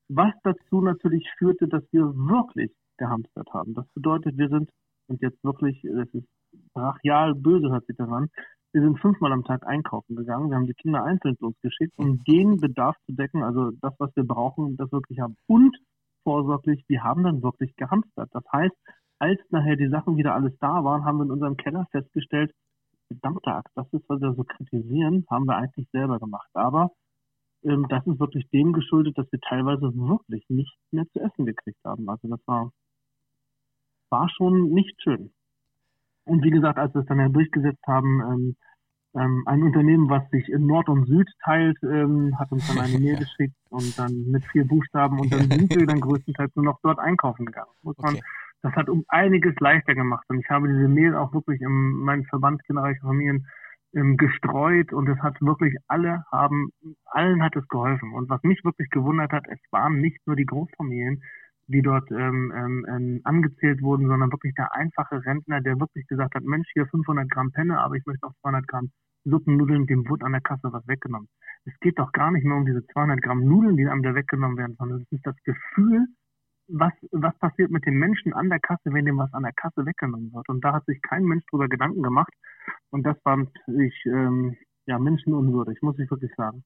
Was 0.09 0.33
dazu 0.43 0.81
natürlich 0.81 1.25
führte, 1.37 1.69
dass 1.69 1.81
wir 1.93 2.03
wirklich 2.13 2.73
gehamstert 2.97 3.47
haben. 3.53 3.73
Das 3.73 3.87
bedeutet, 3.93 4.37
wir 4.37 4.49
sind, 4.49 4.69
und 5.07 5.21
jetzt 5.21 5.41
wirklich, 5.45 5.81
das 5.81 6.09
ist 6.13 6.27
brachial 6.73 7.35
böse, 7.35 7.69
hört 7.69 7.85
sich 7.85 7.95
daran, 7.95 8.27
wir 8.73 8.81
sind 8.81 8.99
fünfmal 8.99 9.31
am 9.31 9.45
Tag 9.45 9.65
einkaufen 9.65 10.17
gegangen. 10.17 10.49
Wir 10.49 10.57
haben 10.57 10.67
die 10.67 10.73
Kinder 10.73 11.05
einzeln 11.05 11.37
losgeschickt, 11.39 11.97
um 11.97 12.21
den 12.25 12.57
Bedarf 12.57 12.97
zu 13.05 13.13
decken, 13.13 13.43
also 13.43 13.71
das, 13.79 13.93
was 13.97 14.13
wir 14.17 14.25
brauchen, 14.25 14.75
das 14.75 14.91
wirklich 14.91 15.21
haben. 15.21 15.37
Und 15.47 15.77
vorsorglich, 16.25 16.83
wir 16.89 17.01
haben 17.05 17.23
dann 17.23 17.41
wirklich 17.41 17.73
gehamstert. 17.77 18.27
Das 18.33 18.43
heißt, 18.51 18.75
als 19.19 19.39
nachher 19.51 19.77
die 19.77 19.87
Sachen 19.87 20.17
wieder 20.17 20.35
alles 20.35 20.51
da 20.59 20.83
waren, 20.83 21.05
haben 21.05 21.19
wir 21.19 21.23
in 21.23 21.31
unserem 21.31 21.55
Keller 21.55 21.87
festgestellt, 21.91 22.51
verdammte 23.07 23.51
Axt, 23.51 23.71
das 23.75 23.87
ist, 23.93 24.07
was 24.07 24.21
wir 24.21 24.33
so 24.33 24.43
kritisieren, 24.43 25.25
haben 25.29 25.45
wir 25.45 25.57
eigentlich 25.57 25.87
selber 25.91 26.19
gemacht. 26.19 26.49
Aber 26.53 26.91
ähm, 27.63 27.87
das 27.89 28.05
ist 28.05 28.19
wirklich 28.19 28.49
dem 28.49 28.73
geschuldet, 28.73 29.17
dass 29.17 29.31
wir 29.31 29.39
teilweise 29.39 29.93
wirklich 29.95 30.45
nichts 30.49 30.77
mehr 30.91 31.07
zu 31.09 31.19
essen 31.19 31.45
gekriegt 31.45 31.79
haben. 31.83 32.09
Also 32.09 32.27
das 32.27 32.39
war, 32.45 32.71
war 34.09 34.29
schon 34.29 34.69
nicht 34.71 35.01
schön. 35.01 35.31
Und 36.25 36.43
wie 36.43 36.51
gesagt, 36.51 36.77
als 36.77 36.93
wir 36.93 37.01
es 37.01 37.07
dann 37.07 37.19
ja 37.19 37.29
durchgesetzt 37.29 37.85
haben, 37.87 38.21
ähm, 38.21 38.55
ähm, 39.15 39.43
ein 39.45 39.63
Unternehmen, 39.63 40.09
was 40.09 40.29
sich 40.29 40.47
in 40.49 40.65
Nord 40.65 40.89
und 40.89 41.07
Süd 41.07 41.27
teilt, 41.43 41.77
ähm, 41.83 42.37
hat 42.37 42.51
uns 42.51 42.67
dann 42.67 42.79
eine 42.79 42.99
Mail 42.99 43.17
geschickt 43.17 43.55
und 43.69 43.97
dann 43.97 44.29
mit 44.29 44.45
vier 44.51 44.67
Buchstaben 44.67 45.19
und 45.19 45.31
dann 45.31 45.49
sind 45.49 45.73
wir 45.75 45.87
dann 45.87 46.01
größtenteils 46.01 46.55
nur 46.55 46.65
noch 46.65 46.79
dort 46.83 46.99
einkaufen 46.99 47.45
gegangen. 47.45 47.71
Muss 47.81 47.97
man, 47.97 48.15
okay. 48.15 48.23
Das 48.61 48.73
hat 48.73 48.89
um 48.89 49.03
einiges 49.07 49.55
leichter 49.59 49.93
gemacht 49.95 50.25
und 50.29 50.39
ich 50.39 50.49
habe 50.49 50.67
diese 50.67 50.87
Mail 50.87 51.15
auch 51.15 51.33
wirklich 51.33 51.61
in 51.61 51.69
meinem 51.69 52.25
Verband 52.25 52.63
Kinderreiche 52.65 53.01
Familien 53.01 53.45
ähm, 53.93 54.17
gestreut 54.17 54.93
und 54.93 55.07
es 55.07 55.19
hat 55.19 55.39
wirklich 55.41 55.75
alle 55.87 56.23
haben, 56.31 56.71
allen 57.05 57.43
hat 57.43 57.55
es 57.55 57.67
geholfen. 57.67 58.13
Und 58.13 58.29
was 58.29 58.43
mich 58.43 58.63
wirklich 58.63 58.89
gewundert 58.89 59.31
hat, 59.31 59.45
es 59.47 59.59
waren 59.71 60.01
nicht 60.01 60.19
nur 60.25 60.35
die 60.35 60.45
Großfamilien, 60.45 61.21
die 61.67 61.81
dort 61.81 62.09
ähm, 62.11 62.51
ähm, 62.55 62.85
ähm 62.89 63.21
angezählt 63.23 63.81
wurden, 63.81 64.07
sondern 64.07 64.31
wirklich 64.31 64.53
der 64.55 64.73
einfache 64.73 65.23
Rentner, 65.25 65.61
der 65.61 65.79
wirklich 65.79 66.07
gesagt 66.07 66.35
hat, 66.35 66.43
Mensch, 66.43 66.67
hier 66.73 66.87
500 66.87 67.29
Gramm 67.29 67.51
Penne, 67.51 67.79
aber 67.79 67.95
ich 67.95 68.05
möchte 68.05 68.25
auch 68.25 68.33
200 68.41 68.67
Gramm 68.67 68.91
Suppennudeln, 69.25 69.87
dem 69.87 70.07
wurde 70.07 70.25
an 70.25 70.31
der 70.31 70.41
Kasse 70.41 70.71
was 70.71 70.87
weggenommen. 70.87 71.27
Es 71.65 71.77
geht 71.81 71.99
doch 71.99 72.11
gar 72.13 72.31
nicht 72.31 72.45
mehr 72.45 72.55
um 72.55 72.65
diese 72.65 72.85
200 72.87 73.21
Gramm 73.21 73.43
Nudeln, 73.43 73.75
die 73.75 73.85
einem 73.87 74.03
da 74.03 74.15
weggenommen 74.15 74.57
werden, 74.57 74.75
sondern 74.77 75.01
es 75.01 75.11
ist 75.11 75.25
das 75.25 75.35
Gefühl, 75.43 76.07
was, 76.68 76.93
was 77.11 77.38
passiert 77.39 77.72
mit 77.72 77.86
den 77.86 77.95
Menschen 77.95 78.34
an 78.34 78.49
der 78.49 78.59
Kasse, 78.59 78.93
wenn 78.93 79.05
dem 79.05 79.18
was 79.18 79.34
an 79.34 79.43
der 79.43 79.53
Kasse 79.53 79.86
weggenommen 79.86 80.34
wird. 80.34 80.47
Und 80.49 80.63
da 80.63 80.74
hat 80.74 80.86
sich 80.86 81.01
kein 81.01 81.24
Mensch 81.24 81.45
drüber 81.49 81.68
Gedanken 81.68 82.03
gemacht. 82.03 82.34
Und 82.89 83.03
das 83.03 83.18
fand 83.24 83.49
ich 83.68 83.93
ähm, 84.05 84.55
ja, 84.86 84.99
menschenunwürdig, 84.99 85.82
muss 85.82 85.99
ich 85.99 86.09
wirklich 86.09 86.32
sagen. 86.36 86.63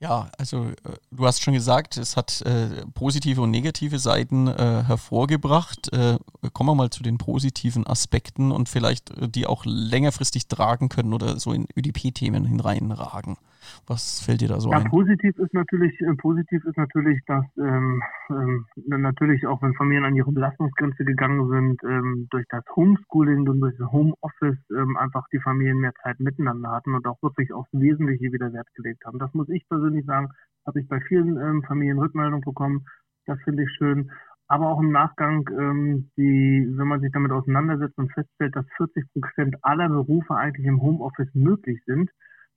Ja, 0.00 0.30
also 0.38 0.66
äh, 0.66 0.96
du 1.10 1.26
hast 1.26 1.42
schon 1.42 1.54
gesagt, 1.54 1.96
es 1.96 2.16
hat 2.16 2.40
äh, 2.42 2.86
positive 2.94 3.42
und 3.42 3.50
negative 3.50 3.98
Seiten 3.98 4.46
äh, 4.46 4.84
hervorgebracht. 4.86 5.92
Äh, 5.92 6.18
kommen 6.52 6.70
wir 6.70 6.74
mal 6.76 6.90
zu 6.90 7.02
den 7.02 7.18
positiven 7.18 7.84
Aspekten 7.84 8.52
und 8.52 8.68
vielleicht 8.68 9.10
äh, 9.10 9.28
die 9.28 9.46
auch 9.46 9.64
längerfristig 9.64 10.46
tragen 10.46 10.88
können 10.88 11.12
oder 11.12 11.40
so 11.40 11.52
in 11.52 11.66
ÖDP-Themen 11.76 12.44
hineinragen. 12.44 13.38
Was 13.86 14.20
fällt 14.20 14.40
dir 14.40 14.48
da 14.48 14.60
so 14.60 14.70
ja, 14.70 14.78
ein? 14.78 14.84
Positiv 14.84 15.36
ist 15.38 15.54
natürlich, 15.54 16.00
äh, 16.00 16.14
positiv 16.14 16.64
ist 16.64 16.76
natürlich, 16.76 17.20
dass 17.26 17.44
ähm, 17.58 18.02
ähm, 18.30 18.66
natürlich 18.86 19.46
auch 19.46 19.62
wenn 19.62 19.74
Familien 19.74 20.04
an 20.04 20.14
ihre 20.14 20.32
Belastungsgrenze 20.32 21.04
gegangen 21.04 21.48
sind, 21.48 21.82
ähm, 21.84 22.28
durch 22.30 22.46
das 22.48 22.64
Homeschooling 22.76 23.48
und 23.48 23.60
durch 23.60 23.76
das 23.78 23.90
Homeoffice 23.90 24.58
ähm, 24.70 24.96
einfach 24.96 25.26
die 25.32 25.40
Familien 25.40 25.78
mehr 25.78 25.94
Zeit 26.02 26.20
miteinander 26.20 26.70
hatten 26.70 26.94
und 26.94 27.06
auch 27.06 27.20
wirklich 27.22 27.52
aufs 27.52 27.72
Wesentliche 27.72 28.32
wieder 28.32 28.52
Wert 28.52 28.68
gelegt 28.74 29.04
haben. 29.04 29.18
Das 29.18 29.32
muss 29.34 29.48
ich 29.48 29.66
persönlich 29.68 30.04
sagen, 30.06 30.28
habe 30.66 30.80
ich 30.80 30.88
bei 30.88 31.00
vielen 31.00 31.36
ähm, 31.38 31.62
Familien 31.66 31.98
Rückmeldung 31.98 32.42
bekommen. 32.42 32.84
Das 33.26 33.40
finde 33.42 33.64
ich 33.64 33.70
schön. 33.76 34.10
Aber 34.46 34.68
auch 34.68 34.80
im 34.80 34.92
Nachgang, 34.92 35.48
ähm, 35.58 36.10
die, 36.16 36.66
wenn 36.74 36.88
man 36.88 37.00
sich 37.00 37.12
damit 37.12 37.32
auseinandersetzt 37.32 37.98
und 37.98 38.12
feststellt, 38.12 38.56
dass 38.56 38.64
40 38.78 39.04
Prozent 39.12 39.56
aller 39.62 39.88
Berufe 39.88 40.34
eigentlich 40.34 40.66
im 40.66 40.80
Homeoffice 40.80 41.28
möglich 41.34 41.80
sind, 41.84 42.10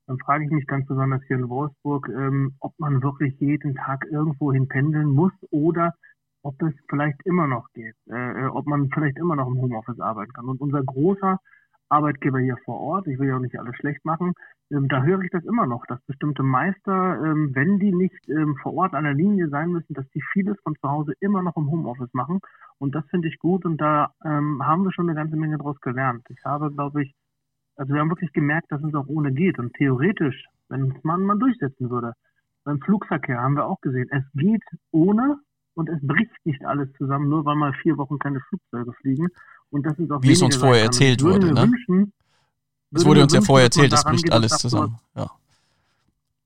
dann 0.07 0.17
frage 0.19 0.45
ich 0.45 0.51
mich 0.51 0.67
ganz 0.67 0.87
besonders 0.87 1.21
hier 1.27 1.37
in 1.37 1.49
Wolfsburg, 1.49 2.09
ähm, 2.09 2.55
ob 2.59 2.73
man 2.79 3.01
wirklich 3.03 3.39
jeden 3.39 3.75
Tag 3.75 4.05
irgendwo 4.11 4.51
hin 4.51 4.67
pendeln 4.67 5.09
muss 5.09 5.33
oder 5.51 5.93
ob 6.43 6.61
es 6.63 6.73
vielleicht 6.89 7.21
immer 7.25 7.47
noch 7.47 7.67
geht, 7.73 7.95
äh, 8.09 8.43
äh, 8.43 8.47
ob 8.47 8.65
man 8.65 8.89
vielleicht 8.89 9.17
immer 9.17 9.35
noch 9.35 9.47
im 9.47 9.61
Homeoffice 9.61 9.99
arbeiten 9.99 10.33
kann. 10.33 10.49
Und 10.49 10.59
unser 10.59 10.83
großer 10.83 11.39
Arbeitgeber 11.89 12.39
hier 12.39 12.57
vor 12.65 12.79
Ort, 12.79 13.07
ich 13.07 13.19
will 13.19 13.27
ja 13.27 13.35
auch 13.35 13.41
nicht 13.41 13.59
alles 13.59 13.75
schlecht 13.75 14.03
machen, 14.05 14.33
ähm, 14.71 14.87
da 14.87 15.03
höre 15.03 15.21
ich 15.21 15.31
das 15.31 15.43
immer 15.43 15.67
noch, 15.67 15.85
dass 15.87 16.01
bestimmte 16.05 16.43
Meister, 16.43 17.21
ähm, 17.23 17.53
wenn 17.53 17.79
die 17.79 17.91
nicht 17.91 18.29
ähm, 18.29 18.55
vor 18.61 18.73
Ort 18.75 18.93
an 18.93 19.03
der 19.03 19.13
Linie 19.13 19.49
sein 19.49 19.71
müssen, 19.71 19.93
dass 19.93 20.07
die 20.11 20.21
vieles 20.31 20.57
von 20.63 20.75
zu 20.75 20.89
Hause 20.89 21.13
immer 21.19 21.41
noch 21.43 21.57
im 21.57 21.69
Homeoffice 21.69 22.13
machen. 22.13 22.39
Und 22.79 22.95
das 22.95 23.05
finde 23.09 23.27
ich 23.27 23.37
gut 23.37 23.65
und 23.65 23.79
da 23.79 24.13
ähm, 24.23 24.65
haben 24.65 24.83
wir 24.83 24.93
schon 24.93 25.09
eine 25.09 25.15
ganze 25.15 25.35
Menge 25.35 25.57
daraus 25.57 25.79
gelernt. 25.81 26.25
Ich 26.29 26.43
habe, 26.45 26.71
glaube 26.71 27.03
ich, 27.03 27.13
also 27.81 27.95
wir 27.95 28.01
haben 28.01 28.11
wirklich 28.11 28.31
gemerkt, 28.31 28.71
dass 28.71 28.83
es 28.83 28.93
auch 28.93 29.07
ohne 29.07 29.33
geht. 29.33 29.57
Und 29.57 29.73
theoretisch, 29.73 30.45
wenn 30.69 30.93
man 31.01 31.23
mal 31.23 31.39
durchsetzen 31.39 31.89
würde, 31.89 32.13
beim 32.63 32.79
Flugverkehr 32.79 33.41
haben 33.41 33.55
wir 33.55 33.65
auch 33.65 33.81
gesehen, 33.81 34.07
es 34.11 34.23
geht 34.35 34.61
ohne 34.91 35.39
und 35.73 35.89
es 35.89 35.97
bricht 36.05 36.45
nicht 36.45 36.63
alles 36.63 36.93
zusammen, 36.99 37.27
nur 37.27 37.43
weil 37.43 37.55
mal 37.55 37.73
vier 37.81 37.97
Wochen 37.97 38.19
keine 38.19 38.39
Flugzeuge 38.41 38.93
fliegen. 39.01 39.29
Und 39.71 39.83
das 39.87 39.97
ist 39.97 40.11
auch 40.11 40.21
Wie 40.21 40.33
es 40.33 40.43
uns 40.43 40.57
vorher 40.57 40.83
erzählt 40.83 41.23
wurde, 41.23 41.51
ne? 41.51 41.63
Wünschen, 41.63 42.13
es 42.91 43.03
wurde 43.03 43.23
uns 43.23 43.33
ja 43.33 43.41
vorher 43.41 43.65
erzählt, 43.65 43.91
es 43.91 44.03
bricht 44.03 44.31
alles 44.31 44.51
zusammen. 44.59 44.99
Ja. 45.15 45.31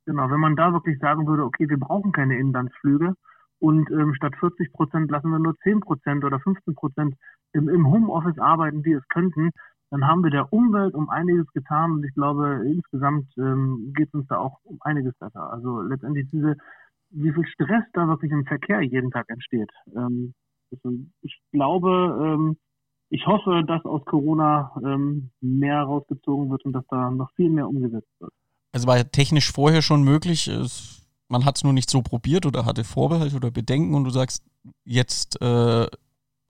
Genau, 0.05 0.29
wenn 0.29 0.39
man 0.39 0.55
da 0.55 0.71
wirklich 0.71 0.97
sagen 0.99 1.27
würde, 1.27 1.43
okay, 1.43 1.67
wir 1.67 1.77
brauchen 1.77 2.13
keine 2.13 2.37
Inlandsflüge 2.37 3.13
und 3.59 3.91
ähm, 3.91 4.13
statt 4.15 4.35
40 4.39 4.71
Prozent 4.71 5.11
lassen 5.11 5.31
wir 5.31 5.39
nur 5.39 5.57
10 5.63 5.81
Prozent 5.81 6.23
oder 6.23 6.39
15 6.39 6.75
Prozent 6.75 7.15
im, 7.51 7.67
im 7.67 7.87
Homeoffice 7.87 8.39
arbeiten, 8.39 8.83
die 8.83 8.93
es 8.93 9.05
könnten, 9.09 9.51
dann 9.91 10.07
haben 10.07 10.23
wir 10.23 10.31
der 10.31 10.51
Umwelt 10.51 10.95
um 10.95 11.09
einiges 11.09 11.47
getan 11.53 11.91
und 11.91 12.03
ich 12.03 12.13
glaube, 12.13 12.63
insgesamt 12.65 13.27
ähm, 13.37 13.93
geht 13.95 14.07
es 14.07 14.13
uns 14.13 14.27
da 14.27 14.37
auch 14.37 14.59
um 14.63 14.77
einiges 14.81 15.13
besser. 15.19 15.51
Also 15.51 15.81
letztendlich 15.81 16.27
diese, 16.31 16.57
wie 17.11 17.31
viel 17.31 17.45
Stress 17.47 17.83
da 17.93 18.07
wirklich 18.07 18.31
im 18.31 18.45
Verkehr 18.45 18.81
jeden 18.81 19.11
Tag 19.11 19.29
entsteht. 19.29 19.69
Ähm, 19.95 20.33
also 20.71 20.97
ich 21.21 21.39
glaube, 21.51 21.89
ähm, 22.21 22.57
ich 23.09 23.25
hoffe, 23.27 23.63
dass 23.67 23.85
aus 23.85 24.03
Corona 24.05 24.71
ähm, 24.83 25.29
mehr 25.39 25.83
rausgezogen 25.83 26.49
wird 26.49 26.65
und 26.65 26.73
dass 26.73 26.85
da 26.89 27.11
noch 27.11 27.31
viel 27.35 27.49
mehr 27.49 27.67
umgesetzt 27.67 28.09
wird. 28.19 28.33
Also 28.71 28.87
war 28.87 29.11
technisch 29.11 29.51
vorher 29.51 29.81
schon 29.81 30.03
möglich, 30.03 30.47
es, 30.47 31.07
man 31.29 31.45
hat 31.45 31.57
es 31.57 31.63
nur 31.63 31.73
nicht 31.73 31.89
so 31.89 32.01
probiert 32.01 32.45
oder 32.45 32.65
hatte 32.65 32.83
Vorbehalte 32.83 33.35
oder 33.35 33.51
Bedenken 33.51 33.93
und 33.93 34.03
du 34.03 34.09
sagst, 34.09 34.43
jetzt 34.83 35.41
äh, 35.41 35.85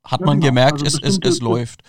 hat 0.03 0.19
ja, 0.21 0.25
man 0.25 0.39
genau. 0.39 0.47
gemerkt, 0.47 0.83
also 0.83 0.99
es, 1.03 1.17
es, 1.17 1.19
es 1.21 1.41
läuft. 1.41 1.83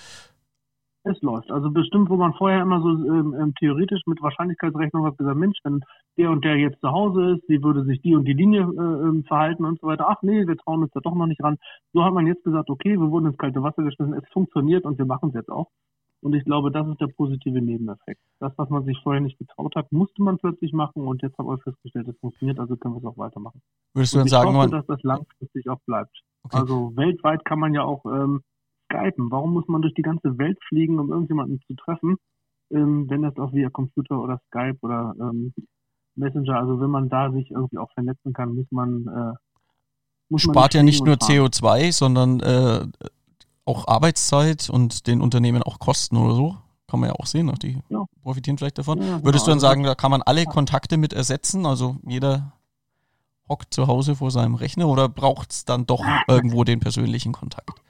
Es 1.09 1.23
läuft. 1.23 1.53
Also 1.53 1.71
bestimmt, 1.71 2.11
wo 2.11 2.17
man 2.17 2.35
vorher 2.35 2.63
immer 2.63 2.81
so 2.81 2.89
ähm, 2.89 3.33
ähm, 3.39 3.55
theoretisch 3.61 4.03
mit 4.07 4.21
Wahrscheinlichkeitsrechnung 4.21 5.07
hat 5.07 5.17
gesagt, 5.17 5.37
Mensch, 5.37 5.57
wenn 5.63 5.81
der 6.19 6.31
und 6.33 6.45
der 6.45 6.57
jetzt 6.57 6.81
zu 6.81 6.91
Hause 6.91 7.37
ist, 7.37 7.49
wie 7.49 7.63
würde 7.63 7.85
sich 7.85 8.03
die 8.03 8.17
und 8.17 8.25
die 8.25 8.33
Linie 8.33 8.63
äh, 8.63 9.09
ähm, 9.09 9.23
verhalten 9.23 9.65
und 9.65 9.81
so 9.81 9.87
weiter. 9.87 10.07
Ach 10.09 10.21
nee, 10.23 10.47
wir 10.47 10.57
trauen 10.57 10.83
uns 10.83 10.91
da 10.93 11.01
doch 11.01 11.15
noch 11.15 11.27
nicht 11.27 11.43
ran. 11.45 11.59
So 11.93 12.03
hat 12.03 12.13
man 12.13 12.27
jetzt 12.27 12.43
gesagt, 12.43 12.71
okay, 12.71 12.99
wir 12.99 13.09
wurden 13.11 13.27
ins 13.27 13.39
kalte 13.39 13.63
Wasser 13.63 13.85
geschmissen, 13.85 14.15
es 14.15 14.29
funktioniert 14.33 14.85
und 14.85 14.99
wir 14.99 15.07
machen 15.07 15.29
es 15.29 15.37
jetzt 15.37 15.51
auch. 15.51 15.69
Und 16.23 16.35
ich 16.35 16.45
glaube, 16.45 16.73
das 16.73 16.89
ist 16.89 17.01
der 17.01 17.07
positive 17.07 17.61
Nebeneffekt. 17.61 18.21
Das, 18.41 18.53
was 18.57 18.69
man 18.69 18.85
sich 18.85 18.99
vorher 19.05 19.21
nicht 19.21 19.39
getraut 19.39 19.77
hat, 19.77 19.93
musste 19.93 20.23
man 20.25 20.39
plötzlich 20.39 20.73
machen 20.73 21.07
und 21.07 21.23
jetzt 21.23 21.39
haben 21.39 21.47
wir 21.47 21.59
festgestellt, 21.59 22.09
es 22.09 22.19
funktioniert, 22.19 22.59
also 22.59 22.77
können 22.77 22.95
wir 22.95 22.99
es 22.99 23.05
auch 23.05 23.17
weitermachen. 23.17 23.63
Würdest 23.95 24.15
du 24.15 24.19
dann 24.19 24.29
sagen, 24.29 24.57
hoffe, 24.57 24.71
dass 24.71 24.87
das 24.87 25.03
langfristig 25.05 25.69
auch 25.69 25.81
bleibt. 25.87 26.19
Okay. 26.43 26.57
Also 26.57 26.97
weltweit 26.97 27.45
kann 27.45 27.61
man 27.61 27.75
ja 27.75 27.85
auch 27.85 28.05
ähm, 28.07 28.43
skypen? 28.87 29.31
Warum 29.31 29.53
muss 29.53 29.69
man 29.69 29.83
durch 29.83 29.95
die 29.95 30.03
ganze 30.03 30.39
Welt 30.39 30.59
fliegen, 30.69 30.99
um 30.99 31.11
irgendjemanden 31.11 31.61
zu 31.67 31.75
treffen, 31.75 32.17
ähm, 32.71 33.09
wenn 33.09 33.23
das 33.23 33.37
auch 33.37 33.53
via 33.53 33.71
Computer 33.71 34.21
oder 34.21 34.41
Skype 34.49 34.79
oder 34.83 35.15
ähm, 35.21 35.53
Messenger, 36.17 36.59
also 36.59 36.81
wenn 36.81 36.91
man 36.91 37.09
da 37.09 37.31
sich 37.31 37.51
irgendwie 37.51 37.79
auch 37.79 37.93
vernetzen 37.93 38.33
kann, 38.33 38.55
muss 38.55 38.67
man 38.71 39.37
äh, 40.31 40.39
spart 40.39 40.75
ja 40.75 40.83
nicht 40.83 41.05
nur 41.05 41.17
CO2, 41.17 41.93
sondern 41.93 42.41
äh, 42.41 42.87
auch 43.65 43.87
Arbeitszeit 43.87 44.71
und 44.71 45.07
den 45.07 45.21
Unternehmen 45.21 45.63
auch 45.63 45.79
Kosten 45.79 46.17
oder 46.17 46.35
so. 46.35 46.57
Kann 46.89 47.01
man 47.01 47.09
ja 47.09 47.17
auch 47.17 47.27
sehen, 47.27 47.53
die 47.63 47.81
ja. 47.89 48.05
profitieren 48.23 48.57
vielleicht 48.59 48.79
davon. 48.79 49.03
Ja, 49.03 49.23
Würdest 49.25 49.45
genau. 49.45 49.45
du 49.45 49.51
dann 49.51 49.61
sagen, 49.61 49.83
da 49.83 49.97
kann 49.97 50.13
man 50.13 50.23
alle 50.23 50.45
Kontakte 50.45 50.97
mit 50.97 51.13
ersetzen? 51.13 51.67
Also 51.67 51.97
jeder 52.07 52.53
hockt 53.49 53.75
zu 53.75 53.89
Hause 53.89 54.15
vor 54.15 54.31
seinem 54.31 54.55
Rechner 54.55 54.89
oder 54.89 55.09
braucht 55.09 55.51
es 55.51 55.65
dann 55.65 55.87
doch 55.87 56.05
irgendwo 56.29 56.63
den 56.63 56.79
persönlichen 56.79 57.33
Kontakt? 57.33 57.83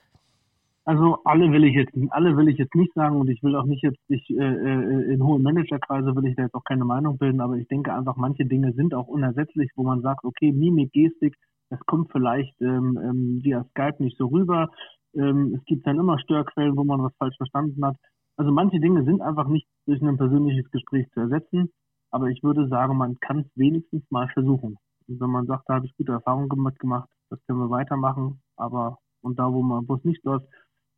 Also 0.87 1.18
alle 1.24 1.51
will 1.51 1.64
ich 1.64 1.74
jetzt 1.74 1.93
alle 2.11 2.37
will 2.37 2.49
ich 2.49 2.59
jetzt 2.59 2.76
nicht 2.76 2.95
sagen 2.95 3.16
und 3.16 3.28
ich 3.28 3.43
will 3.43 3.57
auch 3.57 3.64
nicht 3.64 3.82
jetzt 3.82 3.99
ich, 4.07 4.30
äh, 4.30 4.34
äh, 4.34 5.12
in 5.14 5.20
hohen 5.24 5.43
Managerkreise 5.43 6.14
will 6.14 6.26
ich 6.26 6.37
da 6.37 6.45
jetzt 6.45 6.55
auch 6.55 6.62
keine 6.62 6.84
Meinung 6.84 7.18
bilden, 7.18 7.41
aber 7.41 7.57
ich 7.57 7.66
denke 7.66 7.93
einfach 7.93 8.14
manche 8.14 8.47
Dinge 8.47 8.72
sind 8.72 8.95
auch 8.95 9.09
unersetzlich, 9.09 9.68
wo 9.74 9.82
man 9.82 10.01
sagt, 10.03 10.24
okay, 10.24 10.53
Mimik, 10.53 10.93
Gestik, 10.93 11.34
das 11.70 11.80
kommt 11.87 12.12
vielleicht 12.12 12.55
ähm, 12.61 12.97
ähm, 13.03 13.41
via 13.43 13.64
Skype 13.70 14.01
nicht 14.01 14.16
so 14.16 14.26
rüber. 14.26 14.70
Ähm, 15.16 15.55
es 15.57 15.64
gibt 15.64 15.89
dann 15.89 15.99
immer 15.99 16.20
Störquellen, 16.20 16.76
wo 16.76 16.84
man 16.84 17.03
was 17.03 17.16
falsch 17.18 17.37
verstanden 17.37 17.84
hat. 17.84 17.97
Also 18.37 18.53
manche 18.53 18.78
Dinge 18.78 19.03
sind 19.03 19.22
einfach 19.22 19.49
nicht 19.49 19.66
durch 19.87 20.01
ein 20.01 20.16
persönliches 20.16 20.70
Gespräch 20.70 21.09
zu 21.14 21.20
ersetzen, 21.20 21.68
aber 22.12 22.28
ich 22.28 22.45
würde 22.45 22.68
sagen, 22.68 22.97
man 22.97 23.18
kann 23.18 23.41
es 23.41 23.47
wenigstens 23.57 24.05
mal 24.11 24.28
versuchen. 24.28 24.76
Und 25.09 25.20
wenn 25.20 25.30
man 25.30 25.47
sagt, 25.47 25.64
da 25.66 25.74
habe 25.74 25.87
ich 25.87 25.97
gute 25.97 26.12
Erfahrungen 26.12 26.49
gemacht, 26.49 27.09
das 27.28 27.41
können 27.47 27.59
wir 27.59 27.70
weitermachen, 27.70 28.41
aber 28.57 28.99
und 29.22 29.41
da, 29.41 29.53
wo 29.53 29.62
man, 29.62 29.89
wo 29.89 29.97
es 29.97 30.05
nicht 30.05 30.24
läuft, 30.24 30.47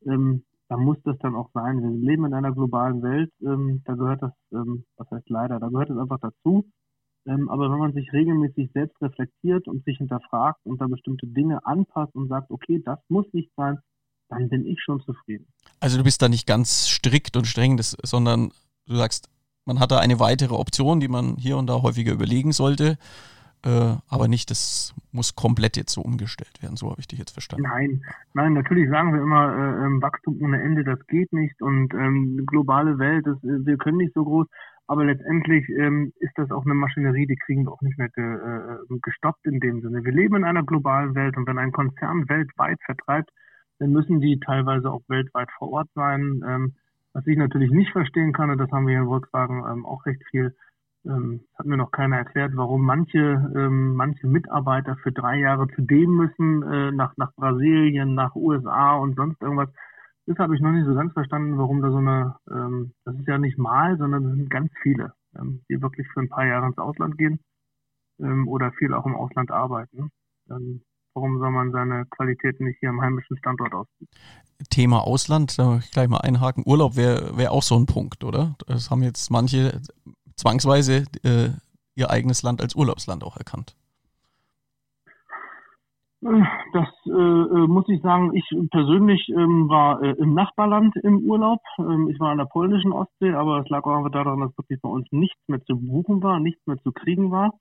ähm, 0.06 0.44
da 0.68 0.76
muss 0.76 0.98
das 1.04 1.16
dann 1.20 1.34
auch 1.34 1.50
sein. 1.54 1.82
Wir 1.82 1.90
leben 1.90 2.26
in 2.26 2.34
einer 2.34 2.52
globalen 2.52 3.02
Welt, 3.02 3.32
ähm, 3.42 3.82
da 3.84 3.94
gehört 3.94 4.22
das, 4.22 4.32
ähm, 4.52 4.84
was 4.96 5.10
heißt 5.10 5.28
leider, 5.30 5.58
da 5.58 5.68
gehört 5.68 5.90
es 5.90 5.96
einfach 5.96 6.20
dazu. 6.20 6.66
Ähm, 7.26 7.48
aber 7.48 7.70
wenn 7.70 7.78
man 7.78 7.92
sich 7.92 8.12
regelmäßig 8.12 8.70
selbst 8.72 9.00
reflektiert 9.02 9.66
und 9.68 9.84
sich 9.84 9.98
hinterfragt 9.98 10.60
und 10.64 10.80
da 10.80 10.86
bestimmte 10.86 11.26
Dinge 11.26 11.64
anpasst 11.66 12.14
und 12.14 12.28
sagt, 12.28 12.50
okay, 12.50 12.82
das 12.84 12.98
muss 13.08 13.26
nicht 13.32 13.50
sein, 13.56 13.78
dann 14.28 14.48
bin 14.48 14.66
ich 14.66 14.78
schon 14.82 15.00
zufrieden. 15.00 15.46
Also 15.80 15.98
du 15.98 16.04
bist 16.04 16.22
da 16.22 16.28
nicht 16.28 16.46
ganz 16.46 16.88
strikt 16.88 17.36
und 17.36 17.46
streng, 17.46 17.76
das, 17.76 17.96
sondern 18.02 18.50
du 18.86 18.96
sagst, 18.96 19.28
man 19.64 19.80
hat 19.80 19.90
da 19.90 19.98
eine 19.98 20.20
weitere 20.20 20.54
Option, 20.54 21.00
die 21.00 21.08
man 21.08 21.36
hier 21.36 21.56
und 21.58 21.66
da 21.66 21.82
häufiger 21.82 22.12
überlegen 22.12 22.52
sollte. 22.52 22.96
Äh, 23.64 23.96
aber 24.08 24.28
nicht, 24.28 24.50
das 24.50 24.94
muss 25.10 25.34
komplett 25.34 25.76
jetzt 25.76 25.92
so 25.92 26.00
umgestellt 26.00 26.62
werden. 26.62 26.76
So 26.76 26.90
habe 26.90 27.00
ich 27.00 27.08
dich 27.08 27.18
jetzt 27.18 27.32
verstanden. 27.32 27.66
Nein, 27.68 28.02
nein, 28.34 28.52
natürlich 28.52 28.88
sagen 28.88 29.12
wir 29.12 29.20
immer, 29.20 29.52
äh, 29.52 29.84
ähm, 29.84 30.00
Wachstum 30.00 30.40
ohne 30.42 30.62
Ende, 30.62 30.84
das 30.84 31.04
geht 31.08 31.32
nicht 31.32 31.60
und 31.60 31.92
ähm, 31.94 32.44
globale 32.46 32.98
Welt, 32.98 33.26
das, 33.26 33.36
äh, 33.42 33.66
wir 33.66 33.76
können 33.76 33.98
nicht 33.98 34.14
so 34.14 34.24
groß. 34.24 34.46
Aber 34.86 35.04
letztendlich 35.04 35.68
ähm, 35.68 36.12
ist 36.20 36.32
das 36.36 36.50
auch 36.50 36.64
eine 36.64 36.74
Maschinerie, 36.74 37.26
die 37.26 37.36
kriegen 37.36 37.64
wir 37.64 37.72
auch 37.72 37.82
nicht 37.82 37.98
mehr 37.98 38.08
ge, 38.08 38.24
äh, 38.24 38.98
gestoppt 39.02 39.44
in 39.44 39.60
dem 39.60 39.82
Sinne. 39.82 40.02
Wir 40.02 40.12
leben 40.12 40.36
in 40.36 40.44
einer 40.44 40.62
globalen 40.62 41.14
Welt 41.14 41.36
und 41.36 41.46
wenn 41.46 41.58
ein 41.58 41.72
Konzern 41.72 42.28
weltweit 42.28 42.78
vertreibt, 42.86 43.30
dann 43.80 43.90
müssen 43.90 44.20
die 44.20 44.40
teilweise 44.40 44.90
auch 44.90 45.02
weltweit 45.08 45.50
vor 45.58 45.70
Ort 45.72 45.88
sein. 45.94 46.42
Ähm, 46.46 46.74
was 47.12 47.26
ich 47.26 47.36
natürlich 47.36 47.70
nicht 47.70 47.90
verstehen 47.90 48.32
kann, 48.32 48.50
und 48.50 48.58
das 48.58 48.70
haben 48.70 48.86
wir 48.86 48.94
hier 48.94 49.02
in 49.02 49.08
Volkswagen 49.08 49.64
ähm, 49.70 49.84
auch 49.84 50.06
recht 50.06 50.22
viel, 50.30 50.54
ähm, 51.06 51.40
hat 51.56 51.66
mir 51.66 51.76
noch 51.76 51.90
keiner 51.90 52.16
erklärt, 52.16 52.52
warum 52.54 52.82
manche, 52.82 53.18
ähm, 53.18 53.94
manche 53.94 54.26
Mitarbeiter 54.26 54.96
für 54.96 55.12
drei 55.12 55.38
Jahre 55.38 55.68
zu 55.68 55.82
dem 55.82 56.10
müssen, 56.10 56.62
äh, 56.62 56.92
nach, 56.92 57.16
nach 57.16 57.34
Brasilien, 57.34 58.14
nach 58.14 58.34
USA 58.34 58.96
und 58.96 59.16
sonst 59.16 59.40
irgendwas. 59.40 59.70
Das 60.26 60.38
habe 60.38 60.54
ich 60.54 60.60
noch 60.60 60.72
nicht 60.72 60.86
so 60.86 60.94
ganz 60.94 61.12
verstanden, 61.12 61.56
warum 61.56 61.80
da 61.80 61.90
so 61.90 61.98
eine, 61.98 62.36
ähm, 62.50 62.92
das 63.04 63.14
ist 63.16 63.26
ja 63.26 63.38
nicht 63.38 63.58
mal, 63.58 63.96
sondern 63.96 64.24
das 64.24 64.34
sind 64.34 64.50
ganz 64.50 64.70
viele, 64.82 65.14
ähm, 65.38 65.62
die 65.70 65.80
wirklich 65.80 66.06
für 66.12 66.20
ein 66.20 66.28
paar 66.28 66.46
Jahre 66.46 66.66
ins 66.66 66.78
Ausland 66.78 67.16
gehen 67.16 67.40
ähm, 68.20 68.46
oder 68.48 68.72
viel 68.72 68.92
auch 68.92 69.06
im 69.06 69.16
Ausland 69.16 69.50
arbeiten. 69.50 70.10
Ähm, 70.50 70.82
warum 71.14 71.38
soll 71.38 71.50
man 71.50 71.72
seine 71.72 72.04
Qualität 72.06 72.60
nicht 72.60 72.78
hier 72.80 72.90
am 72.90 73.00
heimischen 73.00 73.38
Standort 73.38 73.72
ausbieten? 73.72 74.10
Thema 74.70 75.00
Ausland, 75.00 75.58
da 75.58 75.70
möchte 75.70 75.86
ich 75.86 75.92
gleich 75.92 76.08
mal 76.08 76.18
einhaken. 76.18 76.64
Urlaub 76.66 76.96
wäre 76.96 77.36
wär 77.36 77.52
auch 77.52 77.62
so 77.62 77.76
ein 77.76 77.86
Punkt, 77.86 78.24
oder? 78.24 78.56
Das 78.66 78.90
haben 78.90 79.02
jetzt 79.02 79.30
manche 79.30 79.80
zwangsweise 80.38 81.04
äh, 81.24 81.50
ihr 81.94 82.10
eigenes 82.10 82.42
Land 82.42 82.62
als 82.62 82.74
Urlaubsland 82.74 83.24
auch 83.24 83.36
erkannt. 83.36 83.74
Das 86.20 86.88
äh, 87.06 87.10
äh, 87.10 87.66
muss 87.68 87.88
ich 87.88 88.02
sagen, 88.02 88.34
ich 88.34 88.44
persönlich 88.72 89.28
ähm, 89.28 89.68
war 89.68 90.02
äh, 90.02 90.12
im 90.18 90.34
Nachbarland 90.34 90.96
im 90.96 91.18
Urlaub. 91.18 91.60
Ähm, 91.78 92.08
ich 92.08 92.18
war 92.18 92.32
an 92.32 92.38
der 92.38 92.46
polnischen 92.46 92.92
Ostsee, 92.92 93.34
aber 93.34 93.60
es 93.60 93.68
lag 93.68 93.84
auch 93.84 93.98
einfach 93.98 94.10
daran, 94.10 94.40
dass 94.40 94.58
wirklich 94.58 94.80
bei 94.80 94.88
uns 94.88 95.06
nichts 95.12 95.40
mehr 95.46 95.62
zu 95.64 95.76
buchen 95.76 96.20
war, 96.20 96.40
nichts 96.40 96.66
mehr 96.66 96.78
zu 96.78 96.90
kriegen 96.90 97.30
war. 97.30 97.52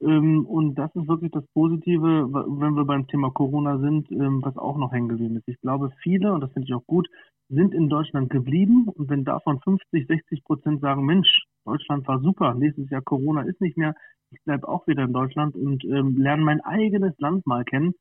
Ähm, 0.00 0.46
und 0.46 0.76
das 0.76 0.94
ist 0.94 1.08
wirklich 1.08 1.30
das 1.30 1.44
Positive, 1.52 2.26
wenn 2.32 2.74
wir 2.74 2.86
beim 2.86 3.06
Thema 3.06 3.30
Corona 3.30 3.78
sind, 3.78 4.10
ähm, 4.10 4.40
was 4.42 4.56
auch 4.56 4.78
noch 4.78 4.92
hängen 4.92 5.08
geblieben 5.08 5.36
ist. 5.36 5.48
Ich 5.48 5.60
glaube, 5.60 5.90
viele, 6.02 6.32
und 6.32 6.40
das 6.40 6.52
finde 6.52 6.68
ich 6.68 6.74
auch 6.74 6.86
gut, 6.86 7.06
sind 7.50 7.74
in 7.74 7.88
Deutschland 7.88 8.30
geblieben. 8.30 8.88
Und 8.88 9.10
wenn 9.10 9.24
davon 9.24 9.60
50, 9.60 10.06
60 10.06 10.44
Prozent 10.44 10.80
sagen, 10.80 11.04
Mensch, 11.04 11.46
Deutschland 11.64 12.06
war 12.08 12.20
super, 12.20 12.54
nächstes 12.54 12.88
Jahr 12.90 13.02
Corona 13.02 13.42
ist 13.42 13.60
nicht 13.60 13.76
mehr, 13.76 13.94
ich 14.30 14.42
bleibe 14.44 14.68
auch 14.68 14.86
wieder 14.86 15.04
in 15.04 15.12
Deutschland 15.12 15.56
und 15.56 15.84
ähm, 15.84 16.16
lerne 16.16 16.44
mein 16.44 16.60
eigenes 16.60 17.18
Land 17.18 17.46
mal 17.46 17.64
kennen. 17.64 17.94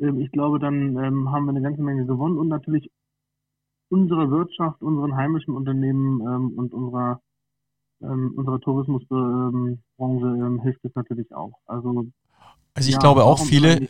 Ähm, 0.00 0.20
ich 0.20 0.30
glaube, 0.32 0.58
dann 0.58 0.96
ähm, 0.96 1.30
haben 1.30 1.46
wir 1.46 1.50
eine 1.50 1.62
ganze 1.62 1.82
Menge 1.82 2.04
gewonnen 2.06 2.36
und 2.36 2.48
natürlich 2.48 2.90
unsere 3.88 4.30
Wirtschaft, 4.30 4.82
unseren 4.82 5.16
heimischen 5.16 5.54
Unternehmen 5.54 6.20
ähm, 6.20 6.58
und 6.58 6.74
unserer, 6.74 7.20
ähm, 8.02 8.34
unserer 8.36 8.60
Tourismusbranche 8.60 9.78
ähm, 9.98 10.60
hilft 10.62 10.84
es 10.84 10.94
natürlich 10.96 11.32
auch. 11.32 11.52
Also 11.66 12.06
also 12.76 12.88
ich 12.90 12.94
ja, 12.94 13.00
glaube 13.00 13.24
auch 13.24 13.38
viele, 13.38 13.88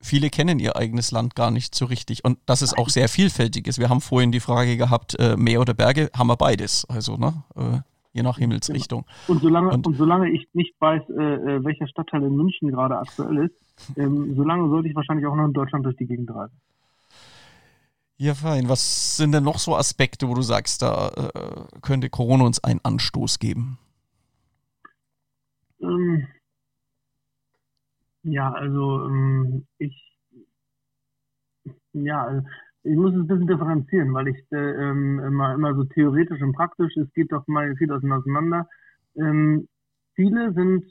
viele 0.00 0.30
kennen 0.30 0.60
ihr 0.60 0.76
eigenes 0.76 1.10
Land 1.10 1.34
gar 1.34 1.50
nicht 1.50 1.74
so 1.74 1.84
richtig 1.84 2.24
und 2.24 2.38
dass 2.46 2.62
es 2.62 2.72
auch 2.78 2.90
sehr 2.90 3.08
vielfältig 3.08 3.66
ist. 3.66 3.80
Wir 3.80 3.88
haben 3.88 4.00
vorhin 4.00 4.30
die 4.30 4.38
Frage 4.38 4.76
gehabt, 4.76 5.18
äh, 5.18 5.36
Meer 5.36 5.60
oder 5.60 5.74
Berge, 5.74 6.08
haben 6.16 6.28
wir 6.28 6.36
beides. 6.36 6.84
Also 6.88 7.16
ne, 7.16 7.42
äh, 7.56 7.80
je 8.12 8.22
nach 8.22 8.38
Himmelsrichtung. 8.38 9.04
Und 9.26 9.42
solange, 9.42 9.70
und, 9.70 9.84
und 9.84 9.96
solange 9.96 10.30
ich 10.30 10.48
nicht 10.52 10.74
weiß, 10.78 11.02
äh, 11.10 11.22
äh, 11.22 11.64
welcher 11.64 11.88
Stadtteil 11.88 12.22
in 12.22 12.36
München 12.36 12.70
gerade 12.70 12.98
aktuell 12.98 13.46
ist, 13.46 13.98
ähm, 13.98 14.34
solange 14.36 14.68
sollte 14.68 14.88
ich 14.88 14.94
wahrscheinlich 14.94 15.26
auch 15.26 15.34
noch 15.34 15.46
in 15.46 15.52
Deutschland 15.52 15.84
durch 15.84 15.96
die 15.96 16.06
Gegend 16.06 16.32
reisen. 16.32 16.56
Ja, 18.16 18.34
fein. 18.34 18.68
Was 18.68 19.16
sind 19.16 19.32
denn 19.32 19.42
noch 19.42 19.58
so 19.58 19.74
Aspekte, 19.74 20.28
wo 20.28 20.34
du 20.34 20.42
sagst, 20.42 20.82
da 20.82 21.08
äh, 21.08 21.80
könnte 21.82 22.10
Corona 22.10 22.44
uns 22.44 22.62
einen 22.62 22.80
Anstoß 22.84 23.40
geben? 23.40 23.76
Ähm, 25.80 26.28
ja, 28.30 28.52
also 28.52 29.06
ähm, 29.06 29.66
ich 29.78 29.94
ja, 31.92 32.24
also 32.24 32.46
ich 32.84 32.96
muss 32.96 33.12
es 33.12 33.20
ein 33.20 33.26
bisschen 33.26 33.46
differenzieren, 33.46 34.14
weil 34.14 34.28
ich 34.28 34.38
äh, 34.52 34.56
ähm, 34.56 35.18
immer, 35.20 35.54
immer 35.54 35.74
so 35.74 35.84
theoretisch 35.84 36.40
und 36.42 36.52
praktisch, 36.54 36.96
es 36.96 37.12
geht 37.14 37.32
doch 37.32 37.46
mal 37.46 37.74
viel 37.76 37.92
auseinander. 37.92 38.66
Ähm, 39.16 39.68
viele 40.14 40.52
sind 40.52 40.84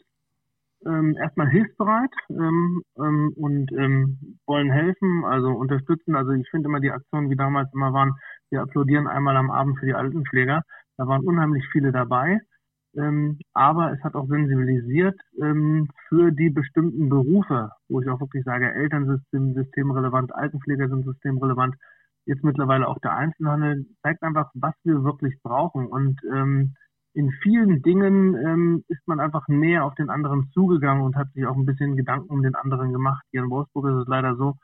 ähm, 0.86 1.16
erstmal 1.18 1.50
hilfsbereit 1.50 2.12
ähm, 2.30 2.84
ähm, 2.98 3.34
und 3.36 3.72
wollen 4.46 4.72
helfen, 4.72 5.26
also 5.26 5.50
unterstützen. 5.50 6.16
Also 6.16 6.32
ich 6.32 6.48
finde 6.50 6.70
immer 6.70 6.80
die 6.80 6.92
Aktionen, 6.92 7.30
wie 7.30 7.36
damals 7.36 7.74
immer 7.74 7.94
waren, 7.94 8.14
wir 8.52 8.62
applaudieren 8.62 9.08
einmal 9.08 9.36
am 9.38 9.50
Abend 9.52 9.80
für 9.80 9.86
die 9.86 9.94
Altenpfleger. 9.96 10.62
Da 10.98 11.08
waren 11.08 11.26
unheimlich 11.26 11.66
viele 11.72 11.92
dabei. 11.92 12.40
Ähm, 12.98 13.38
aber 13.54 13.94
es 13.94 14.04
hat 14.04 14.16
auch 14.16 14.28
sensibilisiert 14.28 15.20
ähm, 15.40 15.88
für 16.10 16.32
die 16.32 16.50
bestimmten 16.50 17.10
Berufe, 17.10 17.70
wo 17.90 18.02
ich 18.02 18.10
auch 18.10 18.20
wirklich 18.20 18.44
sage, 18.44 18.74
Elternsystem 18.74 19.54
systemrelevant, 19.54 20.34
Altenpfleger 20.34 20.90
sind 20.90 21.06
systemrelevant, 21.06 21.76
jetzt 22.26 22.44
mittlerweile 22.44 22.88
auch 22.88 23.00
der 23.00 23.16
Einzelhandel, 23.16 23.86
zeigt 24.02 24.24
einfach, 24.24 24.50
was 24.56 24.74
wir 24.84 25.04
wirklich 25.04 25.36
brauchen. 25.44 25.86
Und 25.86 26.20
ähm, 26.32 26.76
in 27.14 27.32
vielen 27.44 27.82
Dingen 27.84 28.36
ähm, 28.36 28.84
ist 28.88 29.08
man 29.08 29.20
einfach 29.20 29.48
näher 29.48 29.86
auf 29.86 29.96
den 29.96 30.10
anderen 30.10 30.50
zugegangen 30.54 31.04
und 31.04 31.16
hat 31.16 31.32
sich 31.34 31.46
auch 31.46 31.56
ein 31.56 31.66
bisschen 31.66 31.96
Gedanken 31.96 32.30
um 32.30 32.42
den 32.42 32.56
anderen 32.56 32.92
gemacht. 32.94 33.24
Hier 33.32 33.44
in 33.44 33.50
Wolfsburg 33.50 33.88
ist 33.88 34.02
es 34.04 34.08
leider 34.08 34.36
so, 34.36 34.56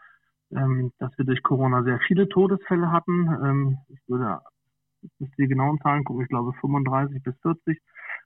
ähm, 0.52 0.92
dass 1.00 1.16
wir 1.18 1.26
durch 1.26 1.44
Corona 1.44 1.84
sehr 1.84 2.00
viele 2.08 2.28
Todesfälle 2.30 2.92
hatten. 2.92 3.28
Ähm, 3.44 3.78
ich 3.90 4.00
würde 4.08 4.40
ich 5.20 5.32
die 5.38 5.48
genauen 5.48 5.80
Zahlen 5.82 6.04
gucken, 6.04 6.24
ich 6.24 6.30
glaube 6.30 6.54
35 6.62 7.24
bis 7.24 7.36
40. 7.42 7.82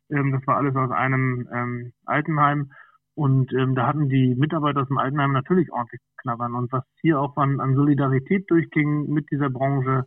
Ähm, 0.10 0.32
das 0.32 0.46
war 0.48 0.58
alles 0.58 0.76
aus 0.76 0.92
einem 0.92 1.48
ähm, 1.52 1.94
Altenheim. 2.06 2.72
Und 3.16 3.52
ähm, 3.54 3.74
da 3.74 3.88
hatten 3.88 4.10
die 4.10 4.36
Mitarbeiter 4.36 4.82
aus 4.82 4.88
dem 4.88 5.00
Altenheim 5.00 5.32
natürlich 5.32 5.72
ordentlich 5.72 6.02
zu 6.02 6.16
knabbern. 6.18 6.54
Und 6.54 6.72
was 6.72 6.84
hier 7.02 7.20
auch 7.20 7.36
an, 7.38 7.60
an 7.60 7.76
Solidarität 7.76 8.50
durchging 8.50 9.10
mit 9.10 9.32
dieser 9.32 9.50
Branche, 9.50 10.06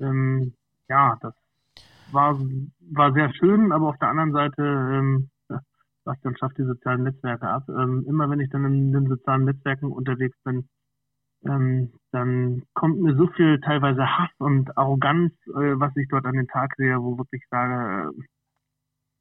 ähm, 0.00 0.54
ja, 0.88 1.18
das 1.20 1.34
war, 2.12 2.38
war 2.92 3.12
sehr 3.12 3.32
schön, 3.34 3.72
aber 3.72 3.88
auf 3.88 3.98
der 3.98 4.08
anderen 4.08 4.32
Seite, 4.32 4.62
ähm, 4.62 5.30
was 6.04 6.20
dann 6.22 6.36
schafft 6.36 6.58
die 6.58 6.64
sozialen 6.64 7.02
Netzwerke 7.02 7.46
ab. 7.46 7.64
Ähm, 7.68 8.06
immer 8.08 8.30
wenn 8.30 8.40
ich 8.40 8.50
dann 8.50 8.64
in 8.64 8.92
den 8.92 9.08
sozialen 9.08 9.44
Netzwerken 9.44 9.92
unterwegs 9.92 10.36
bin, 10.44 10.68
ähm, 11.44 11.92
dann 12.10 12.62
kommt 12.74 13.00
mir 13.00 13.14
so 13.14 13.28
viel 13.28 13.60
teilweise 13.60 14.06
Hass 14.06 14.30
und 14.38 14.76
Arroganz, 14.76 15.32
äh, 15.48 15.78
was 15.78 15.94
ich 15.96 16.08
dort 16.08 16.24
an 16.24 16.34
den 16.34 16.48
Tag 16.48 16.74
sehe, 16.76 17.00
wo 17.00 17.18
wirklich 17.18 17.42
sage, 17.50 18.10
äh, 18.10 18.22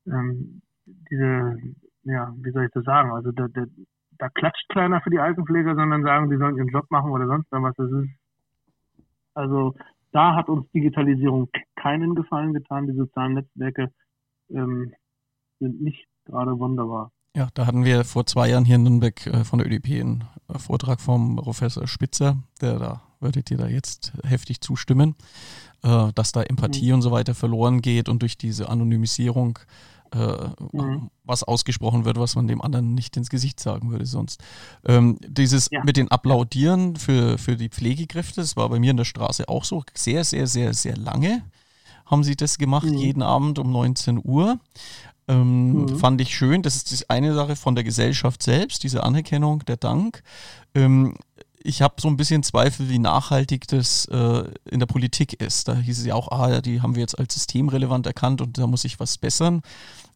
ähm, 0.08 0.62
diese, 0.86 1.58
ja, 2.04 2.34
wie 2.38 2.52
soll 2.52 2.66
ich 2.66 2.72
das 2.72 2.84
sagen? 2.84 3.12
Also 3.12 3.32
der, 3.32 3.50
der, 3.50 3.68
da 4.18 4.30
klatscht 4.30 4.68
keiner 4.70 5.02
für 5.02 5.10
die 5.10 5.20
Altenpfleger, 5.20 5.76
sondern 5.76 6.04
sagen, 6.04 6.30
die 6.30 6.38
sollen 6.38 6.58
ihren 6.58 6.70
Job 6.70 6.90
machen 6.90 7.12
oder 7.12 7.28
sonst 7.28 7.48
was. 7.52 7.76
Das 7.76 7.92
ist, 7.92 8.10
also 9.34 9.76
da 10.12 10.36
hat 10.36 10.50
uns 10.50 10.70
Digitalisierung 10.72 11.50
keinen 11.76 12.16
Gefallen 12.16 12.54
getan. 12.54 12.88
Die 12.88 12.96
sozialen 12.96 13.36
Netzwerke 13.36 13.92
ähm, 14.50 14.94
sind 15.60 15.82
nicht 15.82 16.08
gerade 16.26 16.58
wunderbar. 16.58 17.12
Ja, 17.36 17.50
da 17.54 17.68
hatten 17.68 17.86
wir 17.86 18.04
vor 18.04 18.26
zwei 18.26 18.50
Jahren 18.50 18.66
hier 18.66 18.78
in 18.78 18.84
Nürnberg 18.84 19.28
äh, 19.28 19.44
von 19.44 19.60
der 19.60 19.68
ÖDP 19.68 20.02
einen 20.02 20.24
äh, 20.48 20.58
Vortrag 20.58 21.00
vom 21.00 21.36
Professor 21.36 21.88
Spitzer, 21.88 22.38
der 22.62 22.80
da, 22.80 23.02
würdet 23.20 23.52
ihr 23.52 23.58
da 23.58 23.68
jetzt 23.68 24.14
heftig 24.24 24.62
zustimmen, 24.62 25.16
äh, 25.84 26.12
dass 26.16 26.32
da 26.32 26.42
Empathie 26.42 26.88
mhm. 26.88 26.96
und 26.96 27.02
so 27.04 27.12
weiter 27.12 27.36
verloren 27.36 27.82
geht 27.82 28.10
und 28.10 28.24
durch 28.24 28.38
diese 28.38 28.70
Anonymisierung 28.70 29.60
äh, 30.14 30.50
mhm. 30.78 31.10
was 31.24 31.44
ausgesprochen 31.44 32.06
wird, 32.06 32.20
was 32.20 32.36
man 32.36 32.48
dem 32.48 32.62
anderen 32.62 32.94
nicht 32.94 33.18
ins 33.18 33.30
Gesicht 33.30 33.60
sagen 33.60 33.92
würde 33.92 34.06
sonst. 34.06 34.42
Ähm, 34.86 35.18
dieses 35.22 35.70
ja. 35.72 35.84
mit 35.84 35.98
den 35.98 36.10
Applaudieren 36.10 36.96
für, 36.96 37.38
für 37.38 37.56
die 37.56 37.70
Pflegekräfte, 37.70 38.42
das 38.42 38.56
war 38.56 38.70
bei 38.70 38.80
mir 38.80 38.92
in 38.92 38.98
der 38.98 39.06
Straße 39.06 39.48
auch 39.50 39.64
so, 39.64 39.84
sehr, 39.94 40.24
sehr, 40.24 40.48
sehr, 40.48 40.74
sehr 40.74 40.98
lange 40.98 41.44
haben 42.08 42.24
sie 42.24 42.36
das 42.36 42.58
gemacht, 42.58 42.86
mhm. 42.86 42.98
jeden 42.98 43.22
Abend 43.22 43.60
um 43.60 43.72
19 43.72 44.22
Uhr. 44.24 44.60
Ähm, 45.28 45.74
mhm. 45.74 46.00
Fand 46.00 46.22
ich 46.22 46.36
schön. 46.36 46.62
Das 46.62 46.76
ist 46.76 46.90
die 46.92 47.10
eine 47.10 47.34
Sache 47.34 47.56
von 47.56 47.76
der 47.76 47.84
Gesellschaft 47.84 48.42
selbst, 48.42 48.84
diese 48.84 49.04
Anerkennung, 49.04 49.66
der 49.66 49.78
Dank. 49.78 50.24
Ähm, 50.74 51.16
ich 51.64 51.82
habe 51.82 51.96
so 52.00 52.08
ein 52.08 52.18
bisschen 52.18 52.44
Zweifel, 52.44 52.90
wie 52.90 53.00
nachhaltig 53.00 53.68
das 53.68 54.06
äh, 54.08 54.44
in 54.70 54.80
der 54.80 54.86
Politik 54.86 55.42
ist. 55.42 55.68
Da 55.68 55.76
hieß 55.76 56.00
es 56.00 56.06
ja 56.06 56.16
auch, 56.16 56.32
ah, 56.32 56.62
die 56.62 56.82
haben 56.82 56.96
wir 56.96 57.02
jetzt 57.02 57.18
als 57.18 57.34
systemrelevant 57.34 58.06
erkannt 58.06 58.42
und 58.42 58.58
da 58.58 58.68
muss 58.68 58.84
sich 58.84 59.00
was 59.00 59.18
bessern. 59.18 59.62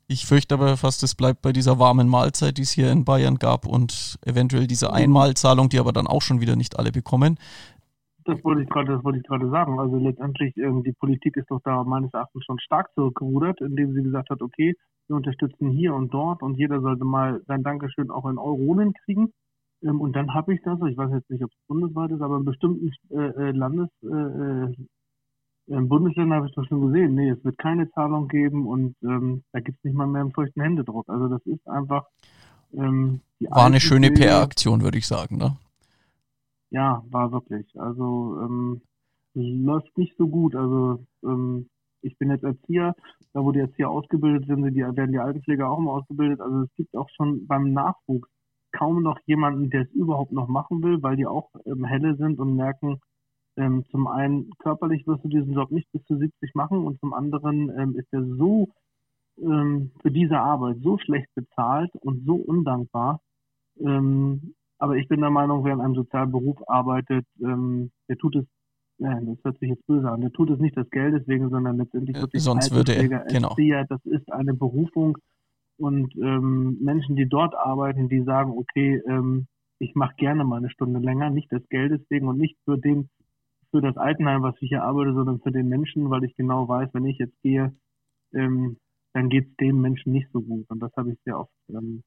Ich 0.07 0.25
fürchte 0.25 0.55
aber 0.55 0.75
fast, 0.75 1.03
es 1.03 1.15
bleibt 1.15 1.41
bei 1.41 1.53
dieser 1.53 1.79
warmen 1.79 2.09
Mahlzeit, 2.09 2.57
die 2.57 2.63
es 2.63 2.71
hier 2.71 2.91
in 2.91 3.05
Bayern 3.05 3.37
gab 3.37 3.65
und 3.65 4.19
eventuell 4.25 4.67
diese. 4.67 4.91
Einmalzahlung, 4.91 5.69
die 5.69 5.79
aber 5.79 5.93
dann 5.93 6.07
auch 6.07 6.21
schon 6.21 6.41
wieder 6.41 6.57
nicht 6.57 6.77
alle 6.77 6.91
bekommen. 6.91 7.37
Das 8.25 8.43
wollte 8.43 8.61
ich 8.63 8.69
gerade, 8.69 8.93
das 8.93 9.03
wollte 9.03 9.19
ich 9.19 9.23
gerade 9.23 9.49
sagen. 9.49 9.79
Also 9.79 9.97
letztendlich, 9.97 10.55
ähm, 10.57 10.83
die 10.83 10.91
Politik 10.91 11.37
ist 11.37 11.49
doch 11.49 11.61
da 11.63 11.83
meines 11.83 12.13
Erachtens 12.13 12.43
schon 12.45 12.59
stark 12.59 12.93
zurückgerudert, 12.93 13.61
indem 13.61 13.93
sie 13.93 14.03
gesagt 14.03 14.29
hat, 14.29 14.41
okay, 14.41 14.75
wir 15.07 15.15
unterstützen 15.15 15.69
hier 15.69 15.93
und 15.93 16.13
dort 16.13 16.41
und 16.41 16.55
jeder 16.55 16.81
sollte 16.81 17.03
mal 17.03 17.41
sein 17.47 17.63
Dankeschön 17.63 18.11
auch 18.11 18.25
in 18.29 18.37
Euronen 18.37 18.93
kriegen. 19.05 19.33
Ähm, 19.83 20.01
und 20.01 20.15
dann 20.15 20.33
habe 20.33 20.53
ich 20.53 20.61
das, 20.63 20.79
ich 20.89 20.97
weiß 20.97 21.11
jetzt 21.11 21.29
nicht, 21.29 21.43
ob 21.43 21.51
es 21.51 21.67
bundesweit 21.67 22.11
ist, 22.11 22.21
aber 22.21 22.37
in 22.37 22.45
bestimmten 22.45 22.91
äh, 23.09 23.15
äh 23.17 23.51
Landes, 23.51 23.89
äh, 24.03 24.71
äh, 25.67 25.81
Bundesländern 25.81 26.37
habe 26.37 26.47
ich 26.47 26.55
das 26.55 26.67
schon 26.67 26.81
gesehen. 26.87 27.15
Nee, 27.15 27.29
es 27.29 27.43
wird 27.43 27.57
keine 27.57 27.89
Zahlung 27.91 28.27
geben 28.27 28.67
und 28.67 28.95
ähm, 29.03 29.43
da 29.51 29.59
gibt 29.59 29.77
es 29.77 29.83
nicht 29.83 29.95
mal 29.95 30.07
mehr 30.07 30.21
einen 30.21 30.33
feuchten 30.33 30.61
Händedruck. 30.61 31.07
Also 31.07 31.27
das 31.27 31.45
ist 31.45 31.67
einfach. 31.67 32.05
Ähm, 32.73 33.21
War 33.49 33.65
eine 33.65 33.79
schöne 33.79 34.11
PR-Aktion, 34.11 34.81
würde 34.81 34.97
ich 34.97 35.07
sagen, 35.07 35.37
ne? 35.37 35.57
Ja, 36.69 37.03
war 37.09 37.31
wirklich. 37.31 37.67
Also 37.79 38.39
ähm, 38.41 38.81
läuft 39.33 39.97
nicht 39.97 40.15
so 40.17 40.27
gut. 40.27 40.55
Also 40.55 41.03
ähm, 41.23 41.67
ich 42.01 42.17
bin 42.17 42.31
jetzt 42.31 42.43
Erzieher, 42.43 42.95
da 43.33 43.43
wo 43.43 43.51
die 43.51 43.59
Erzieher 43.59 43.89
ausgebildet 43.89 44.47
sind, 44.47 44.63
die, 44.73 44.81
werden 44.81 45.11
die 45.11 45.19
Altenpfleger 45.19 45.69
auch 45.69 45.79
immer 45.79 45.91
ausgebildet. 45.91 46.41
Also 46.41 46.63
es 46.63 46.69
gibt 46.75 46.95
auch 46.95 47.09
schon 47.15 47.45
beim 47.45 47.73
Nachwuchs 47.73 48.29
kaum 48.71 49.01
noch 49.01 49.19
jemanden, 49.25 49.69
der 49.69 49.81
es 49.81 49.91
überhaupt 49.91 50.31
noch 50.31 50.47
machen 50.47 50.83
will, 50.83 51.01
weil 51.01 51.15
die 51.15 51.25
auch 51.25 51.49
ähm, 51.65 51.85
helle 51.85 52.15
sind 52.15 52.39
und 52.39 52.55
merken, 52.55 52.99
ähm, 53.57 53.83
zum 53.91 54.07
einen 54.07 54.49
körperlich 54.59 55.05
wirst 55.07 55.23
du 55.25 55.29
diesen 55.29 55.53
Job 55.53 55.71
nicht 55.71 55.91
bis 55.91 56.03
zu 56.05 56.17
70 56.17 56.55
machen 56.55 56.85
und 56.85 56.99
zum 56.99 57.13
anderen 57.13 57.69
ähm, 57.77 57.95
ist 57.95 58.07
er 58.11 58.23
so 58.23 58.69
ähm, 59.41 59.91
für 60.01 60.11
diese 60.11 60.39
Arbeit 60.39 60.77
so 60.81 60.97
schlecht 60.97 61.27
bezahlt 61.35 61.91
und 61.95 62.25
so 62.25 62.35
undankbar, 62.35 63.19
ähm, 63.79 64.53
aber 64.81 64.95
ich 64.97 65.07
bin 65.07 65.21
der 65.21 65.29
Meinung, 65.29 65.63
wer 65.63 65.73
in 65.73 65.81
einem 65.81 65.93
sozialen 65.93 66.31
Beruf 66.31 66.57
arbeitet, 66.67 67.25
ähm, 67.39 67.91
der 68.09 68.17
tut 68.17 68.35
es, 68.35 68.45
ja, 68.97 69.19
das 69.19 69.37
hört 69.43 69.59
sich 69.59 69.69
jetzt 69.69 69.85
böse 69.85 70.09
an, 70.09 70.21
der 70.21 70.31
tut 70.31 70.49
es 70.49 70.59
nicht 70.59 70.75
das 70.75 70.89
Geld 70.89 71.13
deswegen, 71.13 71.49
sondern 71.49 71.77
letztendlich 71.77 72.17
äh, 72.17 72.21
wirklich 72.21 72.43
Sonst 72.43 72.73
würde 72.73 72.93
er, 72.93 73.07
genau. 73.25 73.49
Erzieher, 73.49 73.85
das 73.87 74.03
ist 74.05 74.31
eine 74.31 74.55
Berufung 74.55 75.17
und 75.81 76.15
ähm, 76.15 76.77
Menschen, 76.81 77.15
die 77.15 77.27
dort 77.27 77.55
arbeiten, 77.55 78.09
die 78.09 78.23
sagen, 78.23 78.51
okay, 78.51 79.01
ähm, 79.07 79.47
ich 79.79 79.95
mache 79.95 80.15
gerne 80.17 80.43
mal 80.43 80.57
eine 80.57 80.69
Stunde 80.69 80.99
länger, 80.99 81.29
nicht 81.29 81.51
das 81.51 81.67
Geld 81.69 81.91
deswegen 81.91 82.27
und 82.27 82.37
nicht 82.37 82.57
für 82.65 82.77
den, 82.77 83.09
für 83.71 83.81
das 83.81 83.97
Altenheim, 83.97 84.43
was 84.43 84.55
ich 84.61 84.69
hier 84.69 84.83
arbeite, 84.83 85.13
sondern 85.13 85.39
für 85.41 85.51
den 85.51 85.69
Menschen, 85.69 86.09
weil 86.09 86.23
ich 86.23 86.35
genau 86.35 86.67
weiß, 86.67 86.89
wenn 86.93 87.05
ich 87.05 87.17
jetzt 87.17 87.41
gehe, 87.41 87.75
ähm, 88.33 88.77
dann 89.13 89.29
geht 89.29 89.49
es 89.49 89.55
dem 89.57 89.81
Menschen 89.81 90.13
nicht 90.13 90.29
so 90.31 90.41
gut. 90.41 90.69
Und 90.69 90.79
das 90.81 90.91
habe 90.95 91.11
ich 91.11 91.19
sehr 91.25 91.39
oft 91.39 91.51
ähm, 91.69 92.03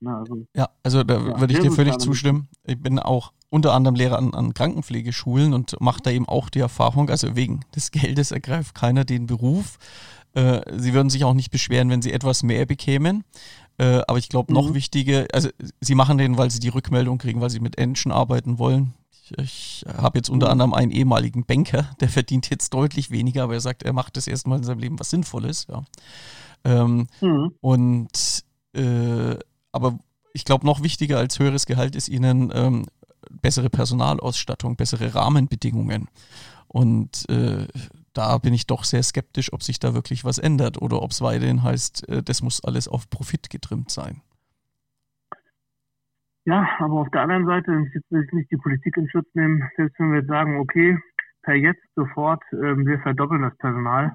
Ne? 0.00 0.16
Also, 0.16 0.46
ja, 0.54 0.68
also 0.82 1.02
da 1.04 1.14
ja, 1.14 1.40
würde 1.40 1.54
ich 1.54 1.60
dir 1.60 1.72
völlig 1.72 1.98
zustimmen. 1.98 2.48
Ich 2.64 2.80
bin 2.80 2.98
auch 2.98 3.32
unter 3.48 3.72
anderem 3.72 3.96
Lehrer 3.96 4.18
an, 4.18 4.34
an 4.34 4.54
Krankenpflegeschulen 4.54 5.52
und 5.54 5.80
mache 5.80 6.00
da 6.02 6.10
eben 6.10 6.28
auch 6.28 6.50
die 6.50 6.60
Erfahrung, 6.60 7.10
also 7.10 7.34
wegen 7.36 7.60
des 7.74 7.90
Geldes 7.90 8.30
ergreift 8.30 8.74
keiner 8.74 9.04
den 9.04 9.26
Beruf. 9.26 9.78
Äh, 10.34 10.60
sie 10.78 10.94
würden 10.94 11.10
sich 11.10 11.24
auch 11.24 11.34
nicht 11.34 11.50
beschweren, 11.50 11.90
wenn 11.90 12.02
sie 12.02 12.12
etwas 12.12 12.42
mehr 12.42 12.66
bekämen. 12.66 13.24
Äh, 13.78 14.02
aber 14.06 14.18
ich 14.18 14.28
glaube, 14.28 14.52
noch 14.52 14.70
mhm. 14.70 14.74
wichtiger, 14.74 15.26
also 15.32 15.48
sie 15.80 15.94
machen 15.94 16.18
den, 16.18 16.38
weil 16.38 16.50
sie 16.50 16.60
die 16.60 16.68
Rückmeldung 16.68 17.18
kriegen, 17.18 17.40
weil 17.40 17.50
sie 17.50 17.60
mit 17.60 17.78
Menschen 17.78 18.12
arbeiten 18.12 18.58
wollen. 18.58 18.94
Ich, 19.10 19.38
ich 19.38 19.84
habe 19.96 20.18
jetzt 20.18 20.28
unter 20.28 20.46
mhm. 20.46 20.52
anderem 20.52 20.74
einen 20.74 20.92
ehemaligen 20.92 21.44
Banker, 21.44 21.90
der 22.00 22.08
verdient 22.08 22.50
jetzt 22.50 22.72
deutlich 22.74 23.10
weniger, 23.10 23.44
aber 23.44 23.54
er 23.54 23.60
sagt, 23.60 23.82
er 23.82 23.92
macht 23.92 24.16
das 24.16 24.26
erstmal 24.26 24.58
in 24.58 24.64
seinem 24.64 24.80
Leben 24.80 25.00
was 25.00 25.10
Sinnvolles. 25.10 25.66
Ja. 25.68 25.84
Ähm, 26.64 27.06
mhm. 27.20 27.52
Und 27.60 28.44
äh, 28.74 29.36
aber 29.72 29.98
ich 30.32 30.44
glaube, 30.44 30.66
noch 30.66 30.82
wichtiger 30.82 31.18
als 31.18 31.38
höheres 31.38 31.66
Gehalt 31.66 31.96
ist 31.96 32.08
ihnen 32.08 32.52
ähm, 32.54 32.86
bessere 33.30 33.70
Personalausstattung, 33.70 34.76
bessere 34.76 35.14
Rahmenbedingungen. 35.14 36.08
Und 36.68 37.28
äh, 37.28 37.66
da 38.12 38.38
bin 38.38 38.54
ich 38.54 38.66
doch 38.66 38.84
sehr 38.84 39.02
skeptisch, 39.02 39.52
ob 39.52 39.62
sich 39.62 39.78
da 39.78 39.94
wirklich 39.94 40.24
was 40.24 40.38
ändert 40.38 40.80
oder 40.80 41.02
ob 41.02 41.10
es 41.10 41.22
weiterhin 41.22 41.62
heißt, 41.62 42.08
äh, 42.08 42.22
das 42.22 42.42
muss 42.42 42.64
alles 42.64 42.88
auf 42.88 43.10
Profit 43.10 43.50
getrimmt 43.50 43.90
sein. 43.90 44.22
Ja, 46.44 46.68
aber 46.78 46.94
auf 46.94 47.10
der 47.10 47.22
anderen 47.22 47.46
Seite, 47.46 47.72
jetzt 47.94 48.10
will 48.10 48.24
ich 48.24 48.32
nicht 48.32 48.50
die 48.50 48.56
Politik 48.56 48.96
in 48.96 49.08
Schutz 49.10 49.28
nehmen, 49.34 49.62
selbst 49.76 49.98
wenn 49.98 50.10
wir 50.10 50.20
jetzt 50.20 50.28
sagen, 50.28 50.58
okay, 50.58 50.98
per 51.42 51.54
jetzt 51.54 51.82
sofort, 51.94 52.42
ähm, 52.52 52.86
wir 52.86 52.98
verdoppeln 53.00 53.42
das 53.42 53.56
Personal, 53.58 54.14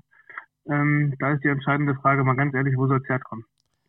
ähm, 0.68 1.14
da 1.20 1.34
ist 1.34 1.44
die 1.44 1.50
entscheidende 1.50 1.96
Frage 1.96 2.24
mal 2.24 2.36
ganz 2.36 2.54
ehrlich, 2.56 2.76
wo 2.78 2.88
soll 2.88 3.02
es 3.02 3.10
herkommen? 3.10 3.46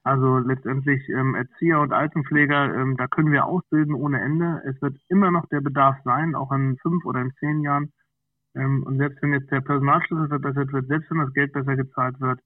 Also 0.07 0.38
letztendlich 0.38 1.02
ähm, 1.09 1.34
Erzieher 1.34 1.80
und 1.80 1.92
Altenpfleger, 1.92 2.76
ähm, 2.76 2.96
da 2.96 3.09
können 3.09 3.32
wir 3.32 3.44
ausbilden 3.44 3.92
ohne 3.92 4.20
Ende. 4.20 4.62
Es 4.64 4.80
wird 4.80 4.96
immer 5.09 5.32
noch 5.32 5.46
der 5.46 5.61
Bedarf 5.61 5.96
sein, 6.04 6.36
auch 6.36 6.52
in 6.52 6.78
fünf 6.80 7.04
oder 7.04 7.20
in 7.22 7.32
zehn 7.40 7.61
Jahren. 7.62 7.92
Ähm, 8.54 8.84
und 8.86 8.98
selbst 8.98 9.20
wenn 9.20 9.32
jetzt 9.32 9.50
der 9.50 9.62
Personalschlüssel 9.62 10.28
verbessert 10.28 10.72
wird, 10.72 10.86
selbst 10.86 11.11
wenn 11.11 11.18
das 11.18 11.32
Geld 11.32 11.52
besser 11.52 11.74
gezahlt 11.74 12.20
wird, 12.20 12.38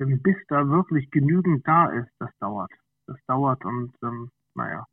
ähm, 0.00 0.20
bis 0.22 0.34
da 0.48 0.68
wirklich 0.68 1.08
genügend 1.12 1.64
da 1.68 1.86
ist, 1.86 2.10
das 2.18 2.30
dauert. 2.40 2.72
Das 3.06 3.16
dauert 3.28 3.64
und 3.64 3.94
ähm, 4.02 4.28
naja. 4.56 4.84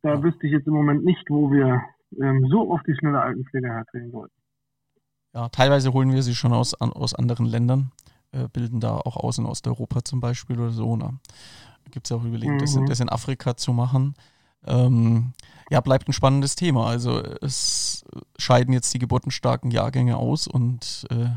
Da 0.00 0.22
wüsste 0.22 0.46
ich 0.46 0.54
jetzt 0.54 0.66
im 0.66 0.72
Moment 0.72 1.04
nicht, 1.04 1.28
wo 1.28 1.52
wir 1.52 1.82
ähm, 2.18 2.46
so 2.48 2.72
auf 2.72 2.82
die 2.84 2.96
schnelle 2.96 3.20
Altenpflege 3.20 3.68
herkriegen 3.68 4.10
sollten. 4.10 4.34
Ja, 5.34 5.50
teilweise 5.50 5.92
holen 5.92 6.14
wir 6.14 6.22
sie 6.22 6.34
schon 6.34 6.54
aus, 6.54 6.72
an, 6.80 6.94
aus 6.94 7.14
anderen 7.14 7.44
Ländern. 7.44 7.92
Äh, 8.32 8.48
bilden 8.48 8.80
da 8.80 8.96
auch 8.96 9.16
aus 9.16 9.36
in 9.36 9.44
Osteuropa 9.44 10.02
zum 10.04 10.20
Beispiel 10.20 10.58
oder 10.58 10.70
so. 10.70 10.96
Ne? 10.96 11.18
Gibt 11.90 12.06
es 12.06 12.10
ja 12.10 12.16
auch 12.16 12.24
überlegt, 12.24 12.52
mhm. 12.52 12.58
das, 12.58 12.78
das, 12.88 13.00
in 13.00 13.10
Afrika 13.10 13.56
zu 13.56 13.74
machen. 13.74 14.14
Ähm, 14.66 15.34
ja, 15.70 15.80
bleibt 15.80 16.08
ein 16.08 16.14
spannendes 16.14 16.56
Thema. 16.56 16.86
Also 16.86 17.22
es 17.42 18.04
scheiden 18.38 18.72
jetzt 18.72 18.94
die 18.94 18.98
geburtenstarken 18.98 19.70
Jahrgänge 19.70 20.16
aus 20.16 20.46
und 20.46 21.06
äh, 21.10 21.28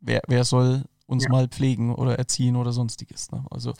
wer, 0.00 0.22
wer 0.28 0.44
soll 0.44 0.84
uns 1.06 1.24
ja. 1.24 1.30
mal 1.30 1.48
pflegen 1.48 1.94
oder 1.94 2.16
erziehen 2.16 2.54
oder 2.56 2.72
sonstiges. 2.72 3.32
Ne? 3.32 3.44
Also 3.50 3.74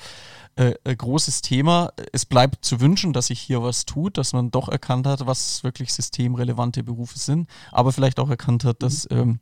äh, 0.56 0.74
äh, 0.84 0.96
großes 0.96 1.40
Thema. 1.40 1.92
Es 2.12 2.26
bleibt 2.26 2.64
zu 2.64 2.80
wünschen, 2.80 3.12
dass 3.12 3.28
sich 3.28 3.40
hier 3.40 3.62
was 3.62 3.86
tut, 3.86 4.18
dass 4.18 4.32
man 4.32 4.50
doch 4.50 4.68
erkannt 4.68 5.06
hat, 5.06 5.26
was 5.26 5.62
wirklich 5.62 5.92
systemrelevante 5.92 6.82
Berufe 6.82 7.18
sind, 7.18 7.48
aber 7.70 7.92
vielleicht 7.92 8.18
auch 8.18 8.28
erkannt 8.28 8.64
hat, 8.64 8.82
dass 8.82 9.08
mhm. 9.08 9.38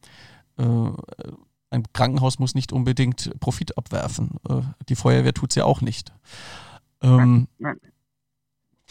ähm, 0.58 0.96
äh, 1.18 1.32
ein 1.72 1.84
Krankenhaus 1.92 2.38
muss 2.38 2.54
nicht 2.54 2.72
unbedingt 2.72 3.32
Profit 3.40 3.76
abwerfen. 3.78 4.36
Äh, 4.48 4.62
die 4.88 4.96
Feuerwehr 4.96 5.34
tut 5.34 5.50
es 5.50 5.56
ja 5.56 5.64
auch 5.64 5.80
nicht. 5.80 6.12
Ähm. 7.02 7.48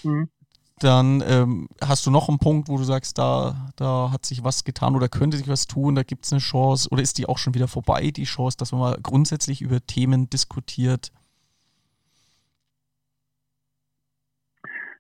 Mhm. 0.04 0.30
Dann 0.80 1.24
ähm, 1.28 1.68
hast 1.80 2.08
du 2.08 2.12
noch 2.12 2.28
einen 2.28 2.40
Punkt, 2.40 2.68
wo 2.68 2.78
du 2.78 2.84
sagst, 2.84 3.20
da, 3.20 3.70
da 3.76 4.10
hat 4.12 4.26
sich 4.26 4.44
was 4.44 4.64
getan 4.64 4.96
oder 4.96 5.10
könnte 5.10 5.38
sich 5.38 5.48
was 5.48 5.68
tun, 5.68 5.94
da 5.94 6.02
gibt 6.02 6.26
es 6.26 6.34
eine 6.34 6.40
Chance 6.40 6.90
oder 6.90 7.04
ist 7.04 7.20
die 7.20 7.28
auch 7.28 7.38
schon 7.38 7.54
wieder 7.54 7.68
vorbei, 7.68 8.10
die 8.10 8.24
Chance, 8.24 8.58
dass 8.58 8.72
man 8.72 8.82
mal 8.82 8.98
grundsätzlich 9.04 9.62
über 9.62 9.80
Themen 9.86 10.28
diskutiert? 10.32 11.12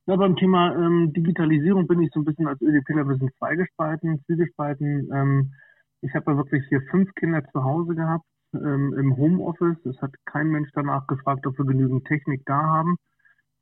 Ja, 0.05 0.15
beim 0.17 0.35
Thema 0.35 0.75
ähm, 0.75 1.13
Digitalisierung 1.13 1.87
bin 1.87 2.03
ich 2.03 2.11
so 2.13 2.19
ein 2.19 2.25
bisschen 2.25 2.47
als 2.47 2.61
ÖDPler 2.61 3.01
ein 3.01 3.07
bisschen 3.07 3.31
zweigespalten, 3.39 4.23
zwiegespalten. 4.25 5.09
Ähm, 5.11 5.53
ich 6.01 6.13
habe 6.15 6.31
ja 6.31 6.37
wirklich 6.37 6.63
hier 6.69 6.81
fünf 6.89 7.13
Kinder 7.15 7.43
zu 7.51 7.63
Hause 7.63 7.95
gehabt 7.95 8.25
ähm, 8.53 8.93
im 8.97 9.17
Homeoffice. 9.17 9.85
Es 9.85 10.01
hat 10.01 10.13
kein 10.25 10.47
Mensch 10.47 10.69
danach 10.73 11.07
gefragt, 11.07 11.45
ob 11.47 11.57
wir 11.57 11.65
genügend 11.65 12.05
Technik 12.05 12.43
da 12.45 12.61
haben. 12.61 12.97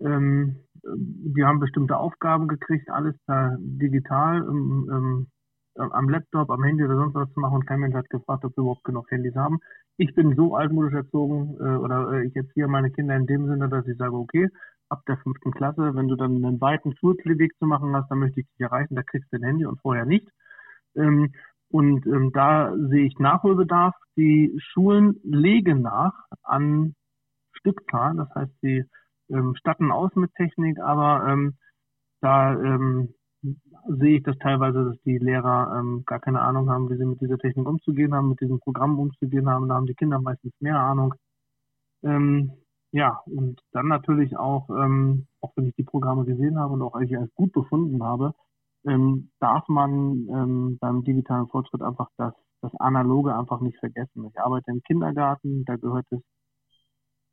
Ähm, 0.02 0.58
wir 0.84 1.48
haben 1.48 1.60
bestimmte 1.60 1.98
Aufgaben 1.98 2.48
gekriegt, 2.48 2.90
alles 2.90 3.16
da 3.28 3.56
digital 3.60 4.42
ähm, 4.48 5.28
am 5.76 6.10
Laptop, 6.10 6.50
am 6.50 6.64
Handy 6.64 6.84
oder 6.84 6.96
sonst 6.96 7.16
was 7.16 7.32
zu 7.34 7.40
machen 7.40 7.56
und 7.56 7.68
kein 7.68 7.80
Mensch 7.80 7.96
hat 7.96 8.10
gefragt, 8.10 8.44
ob 8.44 8.56
wir 8.56 8.62
überhaupt 8.62 8.84
genug 8.84 9.10
Handys 9.12 9.36
haben. 9.36 9.60
Ich 9.98 10.14
bin 10.14 10.36
so 10.36 10.56
altmodisch 10.56 10.94
erzogen 10.94 11.56
äh, 11.60 11.76
oder 11.78 12.14
äh, 12.14 12.26
ich 12.26 12.36
erziehe 12.36 12.68
meine 12.68 12.92
Kinder 12.92 13.16
in 13.16 13.28
dem 13.28 13.48
Sinne, 13.48 13.70
dass 13.70 13.88
ich 13.88 13.98
sage, 13.98 14.16
okay, 14.16 14.50
ab 14.90 15.04
der 15.08 15.18
fünften 15.18 15.52
Klasse, 15.52 15.96
wenn 15.96 16.08
du 16.08 16.16
dann 16.16 16.44
einen 16.44 16.60
weiten 16.62 16.96
Schulweg 16.98 17.52
zu 17.60 17.66
machen 17.66 17.96
hast, 17.96 18.10
dann 18.10 18.20
möchte 18.20 18.42
ich 18.42 18.48
dich 18.48 18.60
erreichen, 18.60 18.96
da 18.96 19.04
kriegst 19.04 19.32
du 19.32 19.38
ein 19.38 19.44
Handy 19.44 19.66
und 19.66 19.80
vorher 19.82 20.06
nicht. 20.06 20.28
Ähm, 20.96 21.34
und 21.72 22.06
ähm, 22.08 22.32
da 22.34 22.74
sehe 22.76 23.06
ich 23.06 23.20
Nachholbedarf. 23.20 23.96
Die 24.18 24.56
Schulen 24.58 25.20
legen 25.24 25.82
nach 25.82 26.14
an 26.44 26.96
Stückzahlen, 27.54 28.18
das 28.18 28.30
heißt, 28.36 28.52
sie 28.62 28.86
ähm, 29.30 29.56
statten 29.56 29.92
aus 29.92 30.14
mit 30.16 30.34
Technik, 30.36 30.80
aber 30.80 31.28
ähm, 31.28 31.58
da 32.22 32.54
ähm, 32.54 33.14
sehe 33.88 34.18
ich 34.18 34.24
das 34.24 34.38
teilweise, 34.40 34.86
dass 34.86 35.02
die 35.04 35.18
Lehrer 35.18 35.78
ähm, 35.80 36.04
gar 36.06 36.20
keine 36.20 36.42
Ahnung 36.42 36.70
haben, 36.70 36.90
wie 36.90 36.98
sie 36.98 37.06
mit 37.06 37.22
dieser 37.22 37.38
Technik 37.38 37.68
umzugehen 37.68 38.14
haben, 38.14 38.30
mit 38.30 38.42
diesem 38.42 38.60
Programm 38.60 39.00
umzugehen 39.00 39.50
haben. 39.50 39.70
Da 39.70 39.76
haben 39.76 39.86
die 39.86 39.96
Kinder 39.96 40.20
meistens 40.20 40.54
mehr 40.60 40.78
Ahnung. 40.78 41.14
Ähm, 42.04 42.52
ja, 42.92 43.22
und 43.26 43.62
dann 43.72 43.88
natürlich 43.88 44.36
auch, 44.38 44.70
ähm, 44.70 45.28
auch 45.42 45.54
wenn 45.56 45.68
ich 45.68 45.76
die 45.76 45.84
Programme 45.84 46.26
gesehen 46.26 46.58
habe 46.60 46.74
und 46.74 46.82
auch 46.82 46.96
eigentlich 46.96 47.18
als 47.18 47.34
gut 47.36 47.54
befunden 47.54 48.04
habe, 48.04 48.34
ähm, 48.86 49.32
darf 49.40 49.68
man 49.68 50.28
ähm, 50.30 50.78
beim 50.80 51.04
digitalen 51.04 51.48
Fortschritt 51.48 51.82
einfach 51.82 52.10
das, 52.18 52.34
das 52.62 52.74
Analoge 52.80 53.36
einfach 53.36 53.62
nicht 53.62 53.78
vergessen. 53.80 54.26
Ich 54.26 54.40
arbeite 54.40 54.72
im 54.72 54.82
Kindergarten, 54.84 55.66
da 55.66 55.76
gehört 55.76 56.06
es 56.12 56.22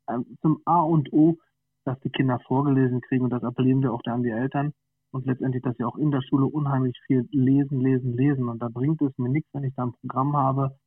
ähm, 0.09 0.37
zum 0.41 0.61
A 0.65 0.81
und 0.81 1.11
O, 1.13 1.37
dass 1.85 1.99
die 2.01 2.09
Kinder 2.09 2.39
vorgelesen 2.47 3.01
kriegen 3.01 3.23
und 3.23 3.31
das 3.31 3.43
appellieren 3.43 3.81
wir 3.81 3.93
auch 3.93 4.01
da 4.03 4.13
an 4.13 4.23
die 4.23 4.29
Eltern 4.29 4.73
und 5.11 5.25
letztendlich, 5.25 5.63
dass 5.63 5.75
sie 5.77 5.83
auch 5.83 5.97
in 5.97 6.11
der 6.11 6.21
Schule 6.21 6.45
unheimlich 6.45 6.97
viel 7.07 7.27
lesen, 7.31 7.79
lesen, 7.79 8.13
lesen. 8.15 8.49
Und 8.49 8.61
da 8.61 8.69
bringt 8.69 9.01
es 9.01 9.17
mir 9.17 9.29
nichts, 9.29 9.49
wenn 9.53 9.63
ich 9.63 9.73
da 9.75 9.83
ein 9.83 9.93
Programm 10.01 10.35
habe, 10.35 10.77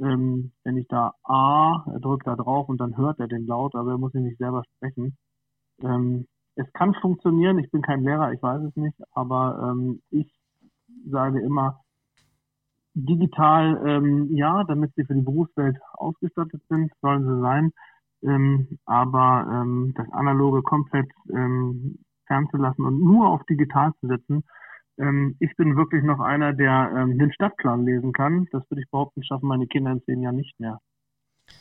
ähm, 0.00 0.52
wenn 0.64 0.76
ich 0.76 0.88
da 0.88 1.14
A, 1.24 1.84
drückt 2.00 2.26
da 2.26 2.36
drauf 2.36 2.68
und 2.68 2.78
dann 2.80 2.96
hört 2.96 3.20
er 3.20 3.28
den 3.28 3.46
laut, 3.46 3.74
aber 3.74 3.92
er 3.92 3.98
muss 3.98 4.14
ihn 4.14 4.24
nicht 4.24 4.38
selber 4.38 4.62
sprechen. 4.76 5.16
Ähm, 5.82 6.26
es 6.56 6.72
kann 6.72 6.94
funktionieren, 6.94 7.58
ich 7.58 7.70
bin 7.70 7.82
kein 7.82 8.02
Lehrer, 8.02 8.32
ich 8.32 8.42
weiß 8.42 8.62
es 8.62 8.76
nicht, 8.76 8.98
aber 9.12 9.70
ähm, 9.70 10.02
ich 10.10 10.28
sage 11.08 11.40
immer, 11.40 11.80
digital, 12.94 13.80
ähm, 13.86 14.34
ja, 14.34 14.64
damit 14.64 14.92
sie 14.96 15.04
für 15.04 15.14
die 15.14 15.22
Berufswelt 15.22 15.76
ausgestattet 15.92 16.62
sind, 16.68 16.90
sollen 17.02 17.24
sie 17.24 17.40
sein, 17.40 17.72
ähm, 18.22 18.78
aber 18.86 19.46
ähm, 19.52 19.92
das 19.96 20.10
Analoge 20.12 20.62
komplett 20.62 21.10
ähm, 21.30 21.98
fernzulassen 22.26 22.84
und 22.86 23.00
nur 23.00 23.28
auf 23.28 23.44
digital 23.44 23.92
zu 24.00 24.06
setzen. 24.06 24.42
Ähm, 24.98 25.36
ich 25.40 25.54
bin 25.56 25.76
wirklich 25.76 26.02
noch 26.02 26.20
einer, 26.20 26.54
der 26.54 26.90
ähm, 26.96 27.18
den 27.18 27.32
Stadtplan 27.32 27.84
lesen 27.84 28.12
kann. 28.12 28.48
Das 28.50 28.68
würde 28.70 28.82
ich 28.82 28.90
behaupten, 28.90 29.22
schaffen 29.22 29.46
meine 29.46 29.66
Kinder 29.66 29.92
in 29.92 30.02
zehn 30.04 30.22
Jahren 30.22 30.36
nicht 30.36 30.58
mehr. 30.58 30.80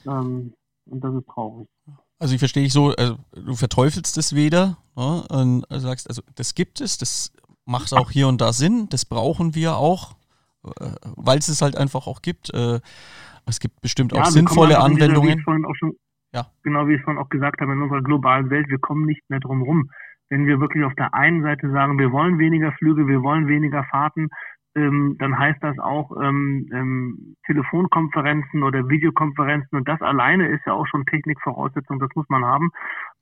Ähm, 0.08 0.54
und 0.86 1.04
das 1.04 1.14
ist 1.16 1.28
traurig. 1.28 1.68
Also 2.20 2.34
ich 2.34 2.40
verstehe 2.40 2.64
dich 2.64 2.74
so, 2.74 2.94
also 2.96 3.18
du 3.34 3.56
verteufelst 3.56 4.18
es 4.18 4.36
weder 4.36 4.78
ne, 4.96 5.26
und 5.30 5.66
sagst, 5.70 6.08
also 6.08 6.22
das 6.36 6.56
gibt 6.56 6.82
es, 6.82 6.98
das 6.98 7.34
macht 7.66 7.94
auch 7.94 8.12
hier 8.12 8.28
und 8.28 8.40
da 8.40 8.54
Sinn, 8.54 8.88
das 8.90 9.06
brauchen 9.06 9.54
wir 9.54 9.76
auch, 9.76 10.16
äh, 10.64 10.92
weil 11.16 11.40
es 11.40 11.50
es 11.50 11.62
halt 11.62 11.78
einfach 11.78 12.08
auch 12.08 12.22
gibt. 12.22 12.54
Äh, 12.54 12.80
es 13.46 13.60
gibt 13.60 13.82
bestimmt 13.82 14.14
ja, 14.14 14.22
auch 14.22 14.28
sinnvolle 14.28 14.80
Anwendungen. 14.80 15.38
Dieser, 15.38 15.52
wie 15.52 15.76
schon, 15.78 15.94
ja. 16.34 16.48
Genau 16.64 16.88
wie 16.88 16.96
ich 16.96 17.02
vorhin 17.02 17.22
auch 17.22 17.30
gesagt 17.30 17.62
habe, 17.62 17.74
in 17.74 17.82
unserer 17.82 18.02
globalen 18.02 18.50
Welt, 18.50 18.70
wir 18.70 18.80
kommen 18.80 19.06
nicht 19.06 19.22
mehr 19.30 19.40
drum 19.40 19.62
rum 19.62 19.90
wenn 20.30 20.46
wir 20.48 20.60
wirklich 20.60 20.84
auf 20.84 20.96
der 20.96 21.14
einen 21.14 21.44
Seite 21.44 21.70
sagen, 21.72 22.00
wir 22.00 22.12
wollen 22.12 22.40
weniger 22.40 22.72
Flüge, 22.74 23.08
wir 23.08 23.22
wollen 23.22 23.48
weniger 23.48 23.84
Fahrten, 23.86 24.30
ähm, 24.76 25.16
dann 25.20 25.38
heißt 25.38 25.64
das 25.64 25.80
auch 25.80 26.12
ähm, 26.22 26.68
ähm, 26.74 27.36
Telefonkonferenzen 27.46 28.64
oder 28.64 28.90
Videokonferenzen 28.90 29.78
und 29.78 29.88
das 29.88 30.02
alleine 30.02 30.48
ist 30.50 30.66
ja 30.66 30.74
auch 30.74 30.86
schon 30.88 31.06
Technikvoraussetzung, 31.06 32.00
das 32.00 32.10
muss 32.16 32.28
man 32.30 32.44
haben. 32.44 32.72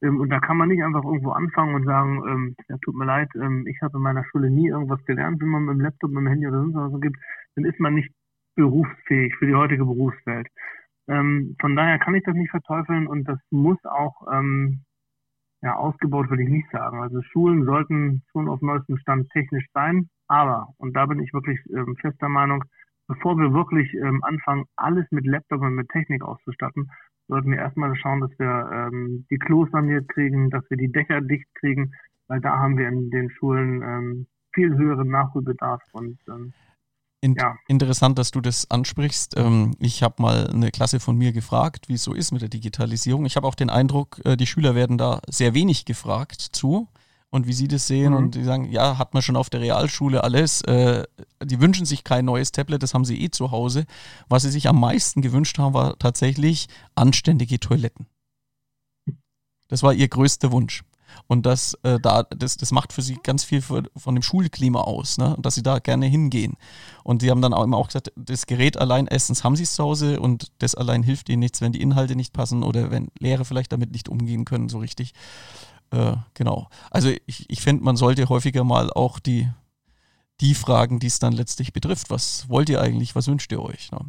Ähm, 0.02 0.20
und 0.20 0.30
da 0.30 0.40
kann 0.40 0.58
man 0.58 0.70
nicht 0.70 0.84
einfach 0.84 1.04
irgendwo 1.04 1.32
anfangen 1.32 1.76
und 1.76 1.86
sagen, 1.86 2.24
ähm, 2.28 2.56
ja, 2.68 2.78
tut 2.84 2.96
mir 2.96 3.06
leid, 3.06 3.30
ähm, 3.36 3.68
ich 3.68 3.82
habe 3.82 3.98
in 3.98 4.04
meiner 4.04 4.26
Schule 4.26 4.50
nie 4.50 4.70
irgendwas 4.70 5.04
gelernt, 5.06 5.42
wenn 5.42 5.50
man 5.50 5.66
mit 5.66 5.76
dem 5.76 5.82
Laptop, 5.82 6.12
mit 6.12 6.22
dem 6.22 6.28
Handy 6.28 6.48
oder 6.48 6.62
sonst 6.62 6.76
was 6.76 6.92
so 6.92 7.00
gibt, 7.00 7.18
dann 7.56 7.66
ist 7.66 7.80
man 7.80 7.94
nicht 7.94 8.12
berufsfähig 8.56 9.36
für 9.36 9.46
die 9.46 9.56
heutige 9.56 9.86
Berufswelt. 9.86 10.48
Ähm, 11.08 11.56
von 11.60 11.76
daher 11.76 12.00
kann 12.00 12.16
ich 12.16 12.24
das 12.24 12.36
nicht 12.36 12.52
verteufeln 12.52 13.08
und 13.08 13.28
das 13.28 13.40
muss 13.52 13.78
auch 13.86 14.28
ähm, 14.32 14.84
ja, 15.62 15.76
ausgebaut 15.76 16.30
würde 16.30 16.44
ich 16.44 16.50
nicht 16.50 16.70
sagen. 16.72 17.02
Also 17.02 17.22
Schulen 17.22 17.66
sollten 17.66 18.24
schon 18.32 18.50
auf 18.50 18.62
neuestem 18.62 18.98
Stand 18.98 19.30
technisch 19.30 19.66
sein, 19.74 20.10
aber, 20.34 20.74
und 20.78 20.96
da 20.96 21.06
bin 21.06 21.20
ich 21.20 21.32
wirklich 21.32 21.60
ähm, 21.70 21.96
fester 22.02 22.28
Meinung, 22.28 22.64
bevor 23.08 23.38
wir 23.38 23.54
wirklich 23.54 23.94
ähm, 23.94 24.24
anfangen, 24.24 24.66
alles 24.76 25.06
mit 25.12 25.28
Laptop 25.28 25.62
und 25.62 25.76
mit 25.76 25.90
Technik 25.90 26.24
auszustatten, 26.24 26.90
sollten 27.28 27.52
wir 27.52 27.60
erstmal 27.60 27.96
schauen, 27.96 28.22
dass 28.22 28.32
wir 28.40 28.70
ähm, 28.74 29.28
die 29.30 29.38
Klos 29.38 29.70
saniert 29.72 30.10
kriegen, 30.10 30.50
dass 30.50 30.68
wir 30.72 30.78
die 30.78 30.92
Dächer 30.92 31.22
dicht 31.22 31.48
kriegen, 31.54 31.94
weil 32.28 32.42
da 32.42 32.58
haben 32.58 32.78
wir 32.80 32.88
in 32.88 33.12
den 33.12 33.30
Schulen 33.30 33.84
ähm, 33.84 34.28
viel 34.54 34.76
höheren 34.76 35.10
Nachholbedarf 35.10 35.84
und 35.92 36.18
ähm, 36.28 36.52
in 37.22 37.36
ja. 37.36 37.56
Interessant, 37.68 38.18
dass 38.18 38.32
du 38.32 38.42
das 38.42 38.70
ansprichst. 38.72 39.38
Ähm, 39.38 39.76
ich 39.80 40.02
habe 40.02 40.22
mal 40.22 40.48
eine 40.48 40.72
Klasse 40.72 41.00
von 41.00 41.16
mir 41.16 41.32
gefragt, 41.32 41.88
wie 41.88 41.94
es 41.94 42.04
so 42.04 42.14
ist 42.14 42.32
mit 42.32 42.42
der 42.42 42.50
Digitalisierung. 42.50 43.26
Ich 43.26 43.38
habe 43.38 43.48
auch 43.48 43.56
den 43.56 43.70
Eindruck, 43.70 44.20
äh, 44.26 44.36
die 44.36 44.48
Schüler 44.48 44.76
werden 44.76 44.98
da 44.98 45.22
sehr 45.30 45.54
wenig 45.54 45.86
gefragt 45.86 46.42
zu 46.42 46.90
und 47.34 47.48
wie 47.48 47.54
sie 47.54 47.68
das 47.68 47.88
sehen. 47.88 48.12
Mhm. 48.12 48.18
Und 48.18 48.36
die 48.36 48.44
sagen, 48.44 48.72
ja, 48.72 49.00
hat 49.00 49.16
man 49.16 49.24
schon 49.24 49.36
auf 49.36 49.50
der 49.50 49.60
Realschule 49.60 50.24
alles. 50.24 50.62
Äh, 50.62 51.04
die 51.44 51.60
wünschen 51.60 51.86
sich 51.86 52.04
kein 52.04 52.26
neues 52.26 52.52
Tablet, 52.52 52.84
das 52.84 52.94
haben 52.94 53.06
sie 53.06 53.20
eh 53.20 53.32
zu 53.32 53.50
Hause. 53.50 53.86
Was 54.30 54.44
sie 54.44 54.52
sich 54.52 54.70
am 54.70 54.80
meisten 54.80 55.24
gewünscht 55.24 55.58
haben, 55.58 55.74
war 55.74 55.98
tatsächlich 55.98 56.68
anständige 56.94 57.60
Toiletten. 57.60 58.06
Das 59.68 59.82
war 59.82 59.94
ihr 59.94 60.08
größter 60.08 60.52
Wunsch. 60.52 60.84
Und 61.26 61.48
das, 61.48 61.74
äh, 61.82 62.00
da, 62.00 62.22
das, 62.24 62.58
das 62.58 62.72
macht 62.72 62.94
für 62.94 63.02
sie 63.02 63.18
ganz 63.24 63.44
viel 63.44 63.62
für, 63.62 63.84
von 63.96 64.16
dem 64.16 64.22
Schulklima 64.22 64.82
aus, 64.82 65.18
ne? 65.18 65.36
dass 65.40 65.56
sie 65.56 65.64
da 65.64 65.80
gerne 65.80 66.06
hingehen. 66.06 66.54
Und 67.04 67.24
sie 67.24 67.32
haben 67.32 67.42
dann 67.42 67.54
auch 67.54 67.64
immer 67.64 67.78
auch 67.78 67.88
gesagt, 67.88 68.12
das 68.16 68.46
Gerät 68.46 68.78
allein, 68.78 69.08
erstens 69.08 69.44
haben 69.44 69.56
sie 69.56 69.64
es 69.64 69.74
zu 69.74 69.84
Hause 69.84 70.20
und 70.20 70.52
das 70.60 70.76
allein 70.76 71.02
hilft 71.02 71.30
ihnen 71.30 71.40
nichts, 71.40 71.62
wenn 71.62 71.72
die 71.72 71.82
Inhalte 71.82 72.16
nicht 72.16 72.34
passen 72.34 72.62
oder 72.64 72.92
wenn 72.92 73.10
Lehrer 73.20 73.46
vielleicht 73.46 73.72
damit 73.72 73.92
nicht 73.92 74.08
umgehen 74.10 74.46
können, 74.46 74.70
so 74.70 74.78
richtig. 74.78 75.14
Äh, 75.94 76.16
genau. 76.34 76.70
Also 76.90 77.10
ich, 77.28 77.50
ich 77.50 77.62
finde, 77.62 77.84
man 77.84 77.96
sollte 77.96 78.28
häufiger 78.28 78.64
mal 78.64 78.90
auch 78.90 79.20
die, 79.20 79.48
die 80.42 80.56
Fragen, 80.56 81.00
die 81.00 81.08
es 81.08 81.20
dann 81.20 81.34
letztlich 81.34 81.72
betrifft. 81.72 82.10
Was 82.10 82.50
wollt 82.50 82.70
ihr 82.70 82.82
eigentlich? 82.82 83.16
Was 83.16 83.28
wünscht 83.28 83.52
ihr 83.52 83.62
euch? 83.62 83.92
Ne? 83.92 84.00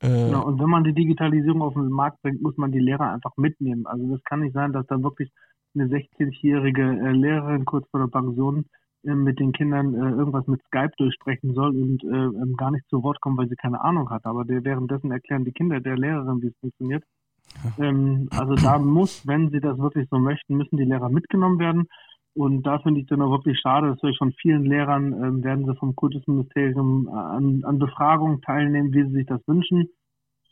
Äh, 0.00 0.08
genau, 0.08 0.46
und 0.46 0.58
wenn 0.58 0.70
man 0.70 0.84
die 0.84 0.94
Digitalisierung 0.94 1.60
auf 1.60 1.74
den 1.74 1.90
Markt 1.90 2.22
bringt, 2.22 2.40
muss 2.40 2.56
man 2.56 2.72
die 2.72 2.80
Lehrer 2.80 3.12
einfach 3.12 3.36
mitnehmen. 3.36 3.86
Also 3.86 4.10
das 4.10 4.24
kann 4.24 4.40
nicht 4.40 4.54
sein, 4.54 4.72
dass 4.72 4.86
da 4.86 5.02
wirklich 5.02 5.30
eine 5.74 5.84
60-jährige 5.84 6.82
äh, 6.82 7.12
Lehrerin 7.12 7.66
kurz 7.66 7.86
vor 7.90 8.00
der 8.00 8.06
Pension 8.06 8.64
äh, 9.04 9.14
mit 9.14 9.38
den 9.38 9.52
Kindern 9.52 9.94
äh, 9.94 10.10
irgendwas 10.16 10.46
mit 10.46 10.62
Skype 10.64 10.92
durchsprechen 10.96 11.52
soll 11.52 11.76
und 11.76 12.02
äh, 12.04 12.08
ähm, 12.08 12.56
gar 12.56 12.70
nicht 12.70 12.88
zu 12.88 13.02
Wort 13.02 13.20
kommen, 13.20 13.36
weil 13.36 13.48
sie 13.48 13.56
keine 13.56 13.82
Ahnung 13.82 14.08
hat. 14.08 14.24
Aber 14.24 14.46
der, 14.46 14.64
währenddessen 14.64 15.12
erklären 15.12 15.44
die 15.44 15.52
Kinder 15.52 15.80
der 15.80 15.98
Lehrerin, 15.98 16.40
wie 16.40 16.48
es 16.48 16.56
funktioniert. 16.58 17.04
Ähm, 17.78 18.28
also 18.30 18.54
da 18.54 18.78
muss, 18.78 19.26
wenn 19.26 19.50
sie 19.50 19.60
das 19.60 19.78
wirklich 19.78 20.08
so 20.10 20.18
möchten, 20.18 20.56
müssen 20.56 20.76
die 20.76 20.84
Lehrer 20.84 21.08
mitgenommen 21.08 21.58
werden. 21.58 21.88
Und 22.34 22.62
da 22.62 22.78
finde 22.78 23.00
ich 23.00 23.04
es 23.04 23.10
dann 23.10 23.22
auch 23.22 23.30
wirklich 23.30 23.58
schade, 23.60 23.90
dass 23.90 24.02
wir 24.02 24.14
von 24.14 24.32
vielen 24.40 24.64
Lehrern 24.64 25.12
ähm, 25.12 25.44
werden 25.44 25.66
sie 25.66 25.76
vom 25.76 25.94
Kultusministerium 25.94 27.08
an, 27.08 27.62
an 27.64 27.78
Befragungen 27.78 28.40
teilnehmen, 28.40 28.92
wie 28.92 29.04
sie 29.04 29.12
sich 29.12 29.26
das 29.26 29.40
wünschen 29.46 29.88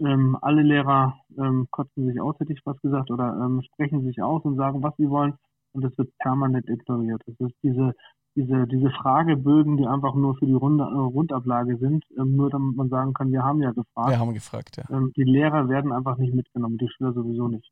ähm, 0.00 0.36
alle 0.40 0.62
Lehrer 0.62 1.18
ähm, 1.38 1.66
kotzen 1.70 2.06
sich 2.06 2.20
aus, 2.20 2.38
hätte 2.38 2.52
ich 2.52 2.60
was 2.64 2.80
gesagt, 2.80 3.10
oder 3.10 3.38
ähm, 3.42 3.62
sprechen 3.62 4.04
sich 4.04 4.22
aus 4.22 4.44
und 4.44 4.56
sagen, 4.56 4.82
was 4.82 4.96
sie 4.96 5.08
wollen. 5.08 5.34
Und 5.72 5.84
das 5.84 5.96
wird 5.98 6.16
permanent 6.18 6.68
ignoriert. 6.68 7.22
Das 7.26 7.36
ist 7.38 7.56
diese, 7.62 7.94
diese, 8.36 8.66
diese 8.66 8.90
Fragebögen, 8.90 9.76
die 9.76 9.86
einfach 9.86 10.14
nur 10.14 10.36
für 10.36 10.46
die 10.46 10.52
Runde, 10.52 10.84
äh, 10.84 10.86
Rundablage 10.86 11.76
sind, 11.78 12.04
ähm, 12.18 12.36
nur 12.36 12.50
damit 12.50 12.76
man 12.76 12.88
sagen 12.88 13.12
kann, 13.12 13.32
wir 13.32 13.42
haben 13.42 13.60
ja 13.60 13.70
gefragt. 13.72 14.10
Wir 14.10 14.18
haben 14.18 14.34
gefragt, 14.34 14.76
ja. 14.76 14.84
Ähm, 14.90 15.12
die 15.16 15.24
Lehrer 15.24 15.68
werden 15.68 15.92
einfach 15.92 16.16
nicht 16.16 16.34
mitgenommen, 16.34 16.78
die 16.78 16.88
Schüler 16.88 17.12
sowieso 17.12 17.48
nicht. 17.48 17.70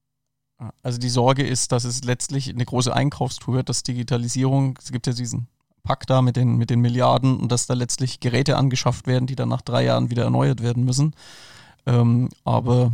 Also 0.82 0.98
die 0.98 1.08
Sorge 1.08 1.46
ist, 1.46 1.70
dass 1.70 1.84
es 1.84 2.02
letztlich 2.02 2.52
eine 2.52 2.64
große 2.64 2.92
Einkaufstour 2.92 3.54
wird, 3.54 3.68
dass 3.68 3.84
Digitalisierung, 3.84 4.76
es 4.78 4.90
gibt 4.90 5.06
ja 5.06 5.12
diesen 5.12 5.46
Pakt 5.84 6.10
da 6.10 6.20
mit 6.20 6.36
den, 6.36 6.56
mit 6.56 6.70
den 6.70 6.80
Milliarden 6.80 7.38
und 7.38 7.52
dass 7.52 7.68
da 7.68 7.74
letztlich 7.74 8.18
Geräte 8.18 8.56
angeschafft 8.56 9.06
werden, 9.06 9.26
die 9.26 9.36
dann 9.36 9.48
nach 9.48 9.62
drei 9.62 9.84
Jahren 9.84 10.10
wieder 10.10 10.24
erneuert 10.24 10.60
werden 10.60 10.84
müssen. 10.84 11.14
Ähm, 11.86 12.28
aber 12.44 12.92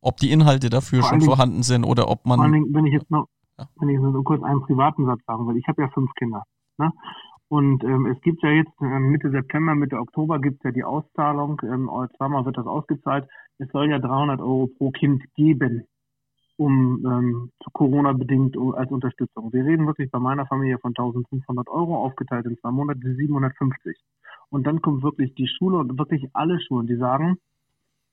ob 0.00 0.16
die 0.16 0.32
Inhalte 0.32 0.68
dafür 0.68 1.00
vor 1.00 1.10
schon 1.10 1.20
Dingen, 1.20 1.30
vorhanden 1.30 1.62
sind 1.62 1.84
oder 1.84 2.08
ob 2.08 2.26
man. 2.26 2.38
Vor 2.38 2.44
allem, 2.44 2.74
wenn 2.74 2.86
ich 2.86 2.92
jetzt 2.92 3.10
noch, 3.10 3.28
ja. 3.58 3.68
wenn 3.76 3.88
ich 3.88 3.98
nur 3.98 4.24
kurz 4.24 4.42
einen 4.42 4.60
privaten 4.60 5.06
Satz 5.06 5.20
sagen 5.26 5.46
will, 5.46 5.56
ich 5.56 5.66
habe 5.68 5.80
ja 5.80 5.88
fünf 5.88 6.12
Kinder. 6.14 6.42
Ne? 6.78 6.90
Und 7.48 7.84
ähm, 7.84 8.06
es 8.06 8.20
gibt 8.22 8.42
ja 8.42 8.50
jetzt 8.50 8.72
äh, 8.80 8.98
Mitte 8.98 9.30
September, 9.30 9.74
Mitte 9.74 9.98
Oktober 9.98 10.40
gibt 10.40 10.58
es 10.58 10.64
ja 10.64 10.70
die 10.72 10.84
Auszahlung. 10.84 11.60
Ähm, 11.64 11.90
zweimal 12.16 12.44
wird 12.46 12.56
das 12.58 12.66
ausgezahlt. 12.66 13.28
Es 13.58 13.68
soll 13.70 13.90
ja 13.90 13.98
300 13.98 14.40
Euro 14.40 14.68
pro 14.78 14.90
Kind 14.90 15.22
geben. 15.36 15.86
um 16.56 17.04
ähm, 17.06 17.52
Corona 17.72 18.12
bedingt 18.12 18.56
als 18.74 18.90
Unterstützung. 18.90 19.52
Wir 19.52 19.64
reden 19.64 19.86
wirklich 19.86 20.10
bei 20.10 20.20
meiner 20.20 20.46
Familie 20.46 20.78
von 20.78 20.90
1500 20.92 21.68
Euro 21.68 21.96
aufgeteilt 22.04 22.46
in 22.46 22.58
zwei 22.58 22.70
Monate 22.70 23.00
750. 23.16 23.96
Und 24.50 24.66
dann 24.66 24.80
kommt 24.82 25.02
wirklich 25.02 25.34
die 25.34 25.48
Schule 25.48 25.78
und 25.78 25.98
wirklich 25.98 26.28
alle 26.34 26.60
Schulen, 26.60 26.86
die 26.86 26.96
sagen, 26.96 27.38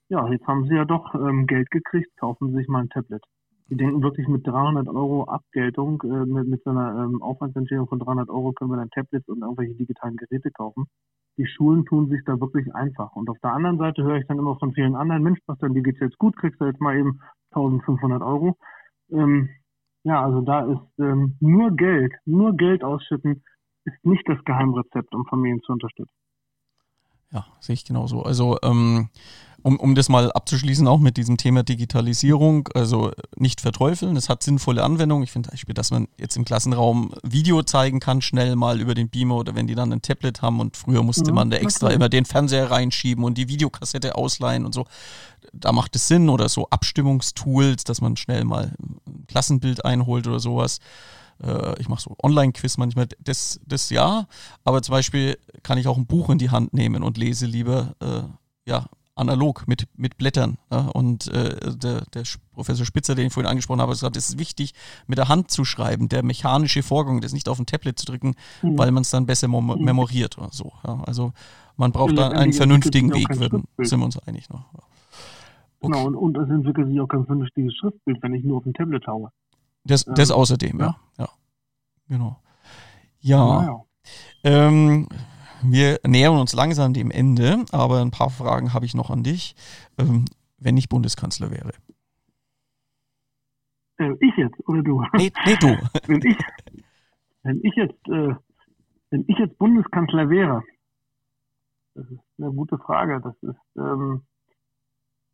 ja, 0.09 0.27
jetzt 0.29 0.47
haben 0.47 0.65
sie 0.67 0.75
ja 0.75 0.85
doch 0.85 1.13
ähm, 1.15 1.47
Geld 1.47 1.71
gekriegt, 1.71 2.15
kaufen 2.17 2.49
sie 2.49 2.57
sich 2.57 2.67
mal 2.67 2.81
ein 2.81 2.89
Tablet. 2.89 3.23
Die 3.71 3.77
denken 3.77 4.03
wirklich 4.03 4.27
mit 4.27 4.45
300 4.45 4.89
Euro 4.89 5.23
Abgeltung, 5.23 6.03
äh, 6.03 6.25
mit, 6.25 6.45
mit 6.45 6.61
so 6.63 6.71
einer 6.71 7.05
ähm, 7.05 7.21
Aufwandsentschädigung 7.21 7.87
von 7.87 7.99
300 7.99 8.29
Euro 8.29 8.51
können 8.51 8.69
wir 8.69 8.75
dann 8.75 8.89
Tablets 8.89 9.29
und 9.29 9.41
irgendwelche 9.41 9.75
digitalen 9.75 10.17
Geräte 10.17 10.51
kaufen. 10.51 10.87
Die 11.37 11.47
Schulen 11.47 11.85
tun 11.85 12.09
sich 12.09 12.19
da 12.25 12.37
wirklich 12.41 12.75
einfach. 12.75 13.15
Und 13.15 13.29
auf 13.29 13.37
der 13.41 13.53
anderen 13.53 13.77
Seite 13.77 14.03
höre 14.03 14.17
ich 14.17 14.27
dann 14.27 14.39
immer 14.39 14.57
von 14.59 14.73
vielen 14.73 14.95
anderen, 14.95 15.23
Mensch, 15.23 15.39
was 15.45 15.57
dann, 15.59 15.73
dir 15.73 15.83
geht's 15.83 16.01
jetzt 16.01 16.17
gut, 16.17 16.35
kriegst 16.35 16.59
du 16.59 16.65
jetzt 16.65 16.81
mal 16.81 16.97
eben 16.97 17.21
1500 17.51 18.21
Euro. 18.21 18.57
Ähm, 19.09 19.49
ja, 20.03 20.21
also 20.21 20.41
da 20.41 20.65
ist 20.65 20.99
ähm, 20.99 21.37
nur 21.39 21.71
Geld, 21.71 22.11
nur 22.25 22.57
Geld 22.57 22.83
ausschütten, 22.83 23.41
ist 23.85 24.03
nicht 24.05 24.27
das 24.27 24.43
Geheimrezept, 24.43 25.15
um 25.15 25.25
Familien 25.27 25.61
zu 25.61 25.71
unterstützen. 25.71 26.13
Ja, 27.31 27.45
sehe 27.59 27.75
ich 27.75 27.85
genauso. 27.85 28.23
Also 28.23 28.57
ähm, 28.61 29.07
um, 29.63 29.79
um 29.79 29.95
das 29.95 30.09
mal 30.09 30.31
abzuschließen, 30.31 30.87
auch 30.87 30.99
mit 30.99 31.17
diesem 31.17 31.37
Thema 31.37 31.63
Digitalisierung, 31.63 32.69
also 32.73 33.11
nicht 33.35 33.61
verteufeln, 33.61 34.15
es 34.15 34.29
hat 34.29 34.43
sinnvolle 34.43 34.83
Anwendungen. 34.83 35.23
Ich 35.23 35.31
finde 35.31 35.49
zum 35.49 35.53
Beispiel, 35.53 35.73
dass 35.73 35.91
man 35.91 36.07
jetzt 36.17 36.35
im 36.37 36.45
Klassenraum 36.45 37.13
Video 37.23 37.63
zeigen 37.63 37.99
kann, 37.99 38.21
schnell 38.21 38.55
mal 38.55 38.79
über 38.79 38.93
den 38.95 39.09
Beamer 39.09 39.35
oder 39.35 39.55
wenn 39.55 39.67
die 39.67 39.75
dann 39.75 39.91
ein 39.91 40.01
Tablet 40.01 40.41
haben 40.41 40.59
und 40.59 40.77
früher 40.77 41.03
musste 41.03 41.31
mhm, 41.31 41.35
man 41.35 41.49
da 41.49 41.57
extra 41.57 41.87
okay. 41.87 41.95
immer 41.95 42.09
den 42.09 42.25
Fernseher 42.25 42.71
reinschieben 42.71 43.23
und 43.23 43.37
die 43.37 43.47
Videokassette 43.47 44.15
ausleihen 44.15 44.65
und 44.65 44.73
so. 44.73 44.85
Da 45.53 45.71
macht 45.71 45.95
es 45.95 46.07
Sinn 46.07 46.29
oder 46.29 46.49
so 46.49 46.69
Abstimmungstools, 46.69 47.83
dass 47.83 48.01
man 48.01 48.17
schnell 48.17 48.45
mal 48.45 48.73
ein 48.79 49.25
Klassenbild 49.27 49.85
einholt 49.85 50.27
oder 50.27 50.39
sowas 50.39 50.79
äh, 51.43 51.79
ich 51.79 51.89
mache 51.89 52.01
so 52.01 52.15
Online-Quiz 52.21 52.77
manchmal, 52.77 53.07
das, 53.19 53.59
das 53.65 53.89
ja, 53.89 54.27
aber 54.63 54.81
zum 54.81 54.93
Beispiel 54.93 55.37
kann 55.63 55.77
ich 55.77 55.87
auch 55.87 55.97
ein 55.97 56.05
Buch 56.05 56.29
in 56.29 56.37
die 56.37 56.51
Hand 56.51 56.73
nehmen 56.73 57.03
und 57.03 57.17
lese 57.17 57.45
lieber 57.45 57.95
äh, 57.99 58.21
ja, 58.69 58.85
analog 59.21 59.67
mit, 59.67 59.87
mit 59.95 60.17
Blättern. 60.17 60.57
Ja? 60.71 60.87
Und 60.89 61.27
äh, 61.29 61.75
der, 61.77 62.01
der 62.13 62.23
Professor 62.53 62.85
Spitzer, 62.85 63.15
den 63.15 63.27
ich 63.27 63.33
vorhin 63.33 63.49
angesprochen 63.49 63.79
habe, 63.79 63.91
hat 63.91 63.97
gesagt, 63.97 64.17
es 64.17 64.29
ist 64.29 64.39
wichtig, 64.39 64.73
mit 65.07 65.17
der 65.17 65.29
Hand 65.29 65.51
zu 65.51 65.63
schreiben, 65.63 66.09
der 66.09 66.23
mechanische 66.23 66.83
Vorgang, 66.83 67.21
das 67.21 67.33
nicht 67.33 67.47
auf 67.47 67.59
ein 67.59 67.65
Tablet 67.65 67.97
zu 67.97 68.05
drücken, 68.05 68.35
mhm. 68.61 68.77
weil 68.77 68.91
man 68.91 69.01
es 69.01 69.11
dann 69.11 69.25
besser 69.25 69.47
mem 69.47 69.65
mhm. 69.65 69.83
memoriert 69.83 70.37
oder 70.37 70.49
so. 70.51 70.73
Ja? 70.85 71.01
Also 71.05 71.33
man 71.77 71.91
braucht 71.91 72.17
da 72.17 72.29
einen 72.29 72.53
vernünftigen 72.53 73.13
Weg, 73.13 73.39
würden, 73.39 73.63
sind 73.77 73.99
wir 73.99 74.05
uns 74.05 74.19
einig. 74.19 74.49
Ne? 74.49 74.63
Okay. 74.73 74.85
Genau, 75.81 76.05
und, 76.05 76.15
und 76.15 76.37
es 76.37 76.49
entwickelt 76.49 76.89
sich 76.89 76.99
auch 76.99 77.07
kein 77.07 77.25
vernünftiges 77.25 77.75
Schriftbild, 77.77 78.21
wenn 78.21 78.33
ich 78.35 78.43
nur 78.43 78.57
auf 78.57 78.65
ein 78.65 78.73
Tablet 78.73 79.07
haue. 79.07 79.31
Das, 79.83 80.05
das 80.05 80.29
ähm, 80.29 80.35
außerdem, 80.35 80.79
ja. 80.79 80.85
ja. 81.17 81.23
ja. 81.23 81.29
Genau. 82.07 82.39
Ja. 83.21 83.63
ja. 83.63 83.83
Ähm, 84.43 85.07
wir 85.63 85.99
nähern 86.05 86.37
uns 86.37 86.53
langsam 86.53 86.93
dem 86.93 87.11
Ende, 87.11 87.65
aber 87.71 88.01
ein 88.01 88.11
paar 88.11 88.29
Fragen 88.29 88.73
habe 88.73 88.85
ich 88.85 88.93
noch 88.93 89.09
an 89.09 89.23
dich. 89.23 89.55
Ähm, 89.97 90.25
wenn 90.61 90.77
ich 90.77 90.89
Bundeskanzler 90.89 91.51
wäre. 91.51 91.71
Äh, 93.97 94.15
ich 94.19 94.35
jetzt 94.37 94.55
oder 94.67 94.81
du? 94.81 95.03
Nee, 95.17 95.31
nee 95.45 95.55
du. 95.59 95.67
wenn, 96.07 96.21
ich, 96.21 96.37
wenn, 97.43 97.59
ich 97.63 97.75
jetzt, 97.75 98.07
äh, 98.07 98.35
wenn 99.09 99.25
ich 99.27 99.37
jetzt 99.37 99.57
Bundeskanzler 99.57 100.29
wäre, 100.29 100.63
das 101.95 102.05
ist 102.09 102.19
eine 102.37 102.51
gute 102.51 102.77
Frage. 102.77 103.21
Das 103.21 103.35
ist 103.41 103.59
ähm, 103.77 104.21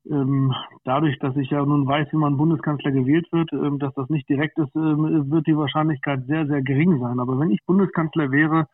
ähm, 0.09 0.53
dadurch, 0.84 1.19
dass 1.19 1.36
ich 1.36 1.49
ja 1.49 1.63
nun 1.65 1.86
weiß, 1.88 2.07
wie 2.11 2.17
man 2.17 2.38
Bundeskanzler 2.38 2.91
gewählt 2.91 3.28
wird, 3.32 3.51
ähm, 3.53 3.80
dass 3.80 3.93
das 3.93 4.09
nicht 4.09 4.28
direkt 4.30 4.57
ist, 4.57 4.75
ähm, 4.75 5.30
wird 5.30 5.47
die 5.47 5.57
Wahrscheinlichkeit 5.57 6.25
sehr, 6.25 6.47
sehr 6.47 6.61
gering 6.61 6.99
sein. 6.99 7.19
Aber 7.19 7.39
wenn 7.39 7.51
ich 7.51 7.65
Bundeskanzler 7.65 8.32
wäre, 8.32 8.67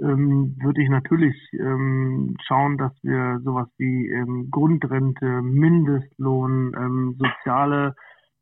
ähm, 0.00 0.56
würde 0.60 0.82
ich 0.82 0.88
natürlich 0.88 1.36
ähm, 1.52 2.36
schauen, 2.42 2.78
dass 2.78 2.92
wir 3.02 3.40
sowas 3.44 3.68
wie 3.78 4.08
ähm, 4.08 4.50
Grundrente, 4.50 5.42
Mindestlohn, 5.42 6.74
ähm, 6.76 7.16
soziale 7.18 7.94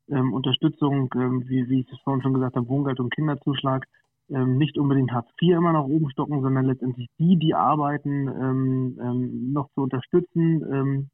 ähm, 0.09 0.33
Unterstützung, 0.33 1.11
ähm, 1.15 1.45
wie, 1.49 1.69
wie 1.69 1.81
ich 1.81 1.93
es 1.93 2.01
vorhin 2.01 2.23
schon 2.23 2.35
gesagt 2.35 2.57
habe, 2.57 2.69
Wohngeld 2.69 3.01
und 3.01 3.15
Kinderzuschlag, 3.15 3.87
ähm, 4.31 4.57
nicht 4.57 4.79
unbedingt 4.79 5.13
Hartz 5.13 5.29
IV 5.41 5.57
immer 5.57 5.73
nach 5.73 5.85
oben 5.85 6.11
stocken, 6.11 6.41
sondern 6.41 6.65
letztendlich 6.65 7.09
die, 7.19 7.39
die 7.39 7.55
arbeiten, 7.55 8.29
ähm, 8.29 8.99
ähm, 9.01 9.53
noch 9.53 9.71
zu 9.75 9.83
unterstützen, 9.83 10.63
ähm, 10.73 11.11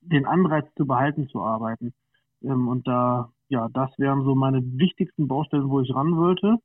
den 0.00 0.26
Anreiz 0.26 0.66
zu 0.76 0.86
behalten, 0.86 1.28
zu 1.28 1.42
arbeiten. 1.42 1.92
Ähm, 2.42 2.68
und 2.68 2.86
da, 2.86 3.30
ja, 3.48 3.68
das 3.72 3.90
wären 3.98 4.22
so 4.22 4.34
meine 4.34 4.62
wichtigsten 4.62 5.28
Baustellen, 5.28 5.70
wo 5.70 5.80
ich 5.80 5.94
ran 5.94 6.16
wollte. 6.16 6.56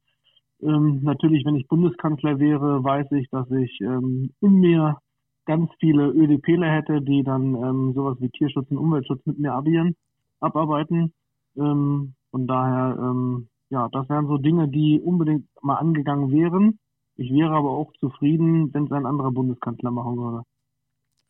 Ähm, 0.64 1.02
natürlich, 1.04 1.46
wenn 1.46 1.56
ich 1.56 1.68
Bundeskanzler 1.68 2.40
wäre, 2.40 2.84
weiß 2.84 3.12
ich, 3.12 3.30
dass 3.30 3.50
ich 3.52 3.80
ähm, 3.82 4.32
in 4.42 4.60
mir 4.60 4.98
ganz 5.46 5.70
viele 5.80 6.08
ÖDPler 6.08 6.72
hätte, 6.72 7.02
die 7.02 7.24
dann 7.24 7.56
ähm, 7.56 7.94
sowas 7.94 8.18
wie 8.20 8.30
Tierschutz 8.30 8.70
und 8.72 8.78
Umweltschutz 8.78 9.26
mit 9.26 9.40
mir 9.40 9.54
abieren, 9.54 9.96
abarbeiten. 10.40 11.14
Ähm, 11.58 12.16
von 12.32 12.48
daher, 12.48 12.98
ähm, 12.98 13.50
ja, 13.70 13.90
das 13.92 14.08
wären 14.10 14.28
so 14.28 14.38
Dinge, 14.38 14.70
die 14.70 15.02
unbedingt 15.02 15.48
mal 15.62 15.76
angegangen 15.76 16.32
wären. 16.32 16.80
Ich 17.16 17.32
wäre 17.32 17.52
aber 17.52 17.72
auch 17.72 17.92
zufrieden, 18.00 18.74
wenn 18.74 18.86
es 18.86 18.92
ein 18.92 19.06
anderer 19.06 19.32
Bundeskanzler 19.32 19.92
machen 19.92 20.18
würde. 20.18 20.44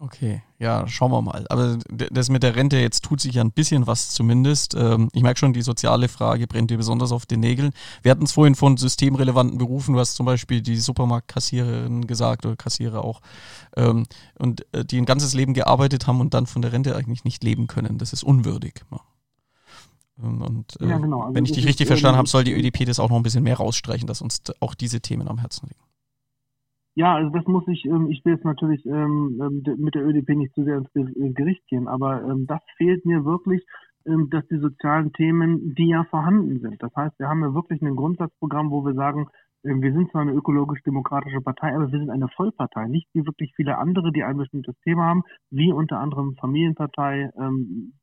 Okay, 0.04 0.42
ja, 0.60 0.86
schauen 0.86 1.12
wir 1.14 1.22
mal. 1.22 1.46
Aber 1.50 1.78
das 1.88 2.30
mit 2.30 2.44
der 2.44 2.58
Rente, 2.58 2.78
jetzt 2.78 3.06
tut 3.06 3.22
sich 3.22 3.36
ja 3.36 3.42
ein 3.42 3.54
bisschen 3.54 3.88
was 3.88 4.10
zumindest. 4.10 4.76
Ähm, 4.76 5.08
ich 5.14 5.24
merke 5.24 5.40
schon, 5.40 5.54
die 5.54 5.62
soziale 5.62 6.10
Frage 6.10 6.46
brennt 6.46 6.72
dir 6.72 6.76
besonders 6.76 7.14
auf 7.14 7.26
den 7.26 7.40
Nägeln. 7.40 7.72
Wir 8.02 8.12
hatten 8.12 8.26
es 8.26 8.34
vorhin 8.34 8.56
von 8.56 8.76
systemrelevanten 8.76 9.58
Berufen. 9.58 9.94
Du 9.94 10.02
hast 10.02 10.16
zum 10.16 10.26
Beispiel 10.26 10.62
die 10.62 10.76
Supermarktkassiererin 10.76 12.06
gesagt 12.06 12.46
oder 12.46 12.58
Kassierer 12.58 13.06
auch. 13.06 13.22
Ähm, 13.78 14.06
und 14.38 14.66
äh, 14.74 14.84
die 14.84 14.98
ein 14.98 15.06
ganzes 15.06 15.34
Leben 15.34 15.54
gearbeitet 15.54 16.06
haben 16.06 16.20
und 16.20 16.34
dann 16.34 16.48
von 16.48 16.62
der 16.62 16.74
Rente 16.74 16.98
eigentlich 16.98 17.24
nicht 17.24 17.42
leben 17.42 17.68
können. 17.68 17.98
Das 17.98 18.12
ist 18.12 18.24
unwürdig. 18.24 18.82
Ähm, 20.22 20.42
und 20.42 20.82
äh, 20.82 20.90
ja, 20.90 20.98
genau. 20.98 21.22
also 21.22 21.34
wenn 21.34 21.46
ich 21.46 21.54
dich 21.54 21.66
richtig 21.66 21.88
verstanden 21.88 22.18
habe, 22.18 22.28
soll 22.28 22.44
die 22.44 22.52
ÖDP 22.52 22.86
das 22.86 23.00
auch 23.00 23.08
noch 23.08 23.16
ein 23.16 23.24
bisschen 23.24 23.46
mehr 23.46 23.56
rausstreichen, 23.56 24.08
dass 24.08 24.22
uns 24.22 24.42
auch 24.60 24.76
diese 24.76 25.00
Themen 25.00 25.30
am 25.30 25.38
Herzen 25.38 25.68
liegen. 25.68 25.93
Ja, 26.96 27.16
also 27.16 27.32
das 27.32 27.46
muss 27.48 27.68
ich, 27.68 27.86
ähm, 27.86 28.10
ich 28.12 28.24
will 28.24 28.34
jetzt 28.34 28.46
natürlich 28.46 28.86
ähm, 28.86 29.40
ähm 29.42 29.64
mit 29.78 29.96
der 29.96 30.06
ÖDP 30.06 30.30
nicht 30.30 30.54
zu 30.54 30.64
sehr 30.64 30.84
ins 30.94 31.36
Gericht 31.36 31.66
gehen, 31.68 31.88
aber 31.88 32.24
ähm, 32.24 32.46
das 32.46 32.62
fehlt 32.78 33.04
mir 33.06 33.26
wirklich, 33.26 33.66
ähm, 34.06 34.30
dass 34.30 34.46
die 34.48 34.58
sozialen 34.58 35.12
Themen, 35.14 35.74
die 35.74 35.90
ja 35.90 36.04
vorhanden 36.04 36.60
sind. 36.60 36.84
Das 36.84 36.96
heißt, 36.96 37.18
wir 37.18 37.30
haben 37.30 37.42
ja 37.42 37.54
wirklich 37.56 37.82
ein 37.82 37.96
Grundsatzprogramm, 37.96 38.70
wo 38.70 38.86
wir 38.86 38.94
sagen, 38.94 39.28
ähm, 39.64 39.82
wir 39.82 39.92
sind 39.92 40.12
zwar 40.12 40.22
eine 40.22 40.34
ökologisch-demokratische 40.34 41.42
Partei, 41.42 41.74
aber 41.74 41.92
wir 41.92 42.00
sind 42.00 42.12
eine 42.12 42.28
Vollpartei, 42.28 42.88
nicht 42.88 43.08
wie 43.14 43.26
wirklich 43.26 43.54
viele 43.56 43.80
andere, 43.80 44.12
die 44.12 44.24
ein 44.24 44.38
bestimmtes 44.38 44.76
Thema 44.84 45.06
haben, 45.06 45.24
wie 45.50 45.72
unter 45.72 46.00
anderem 46.00 46.36
Familienpartei, 46.36 47.32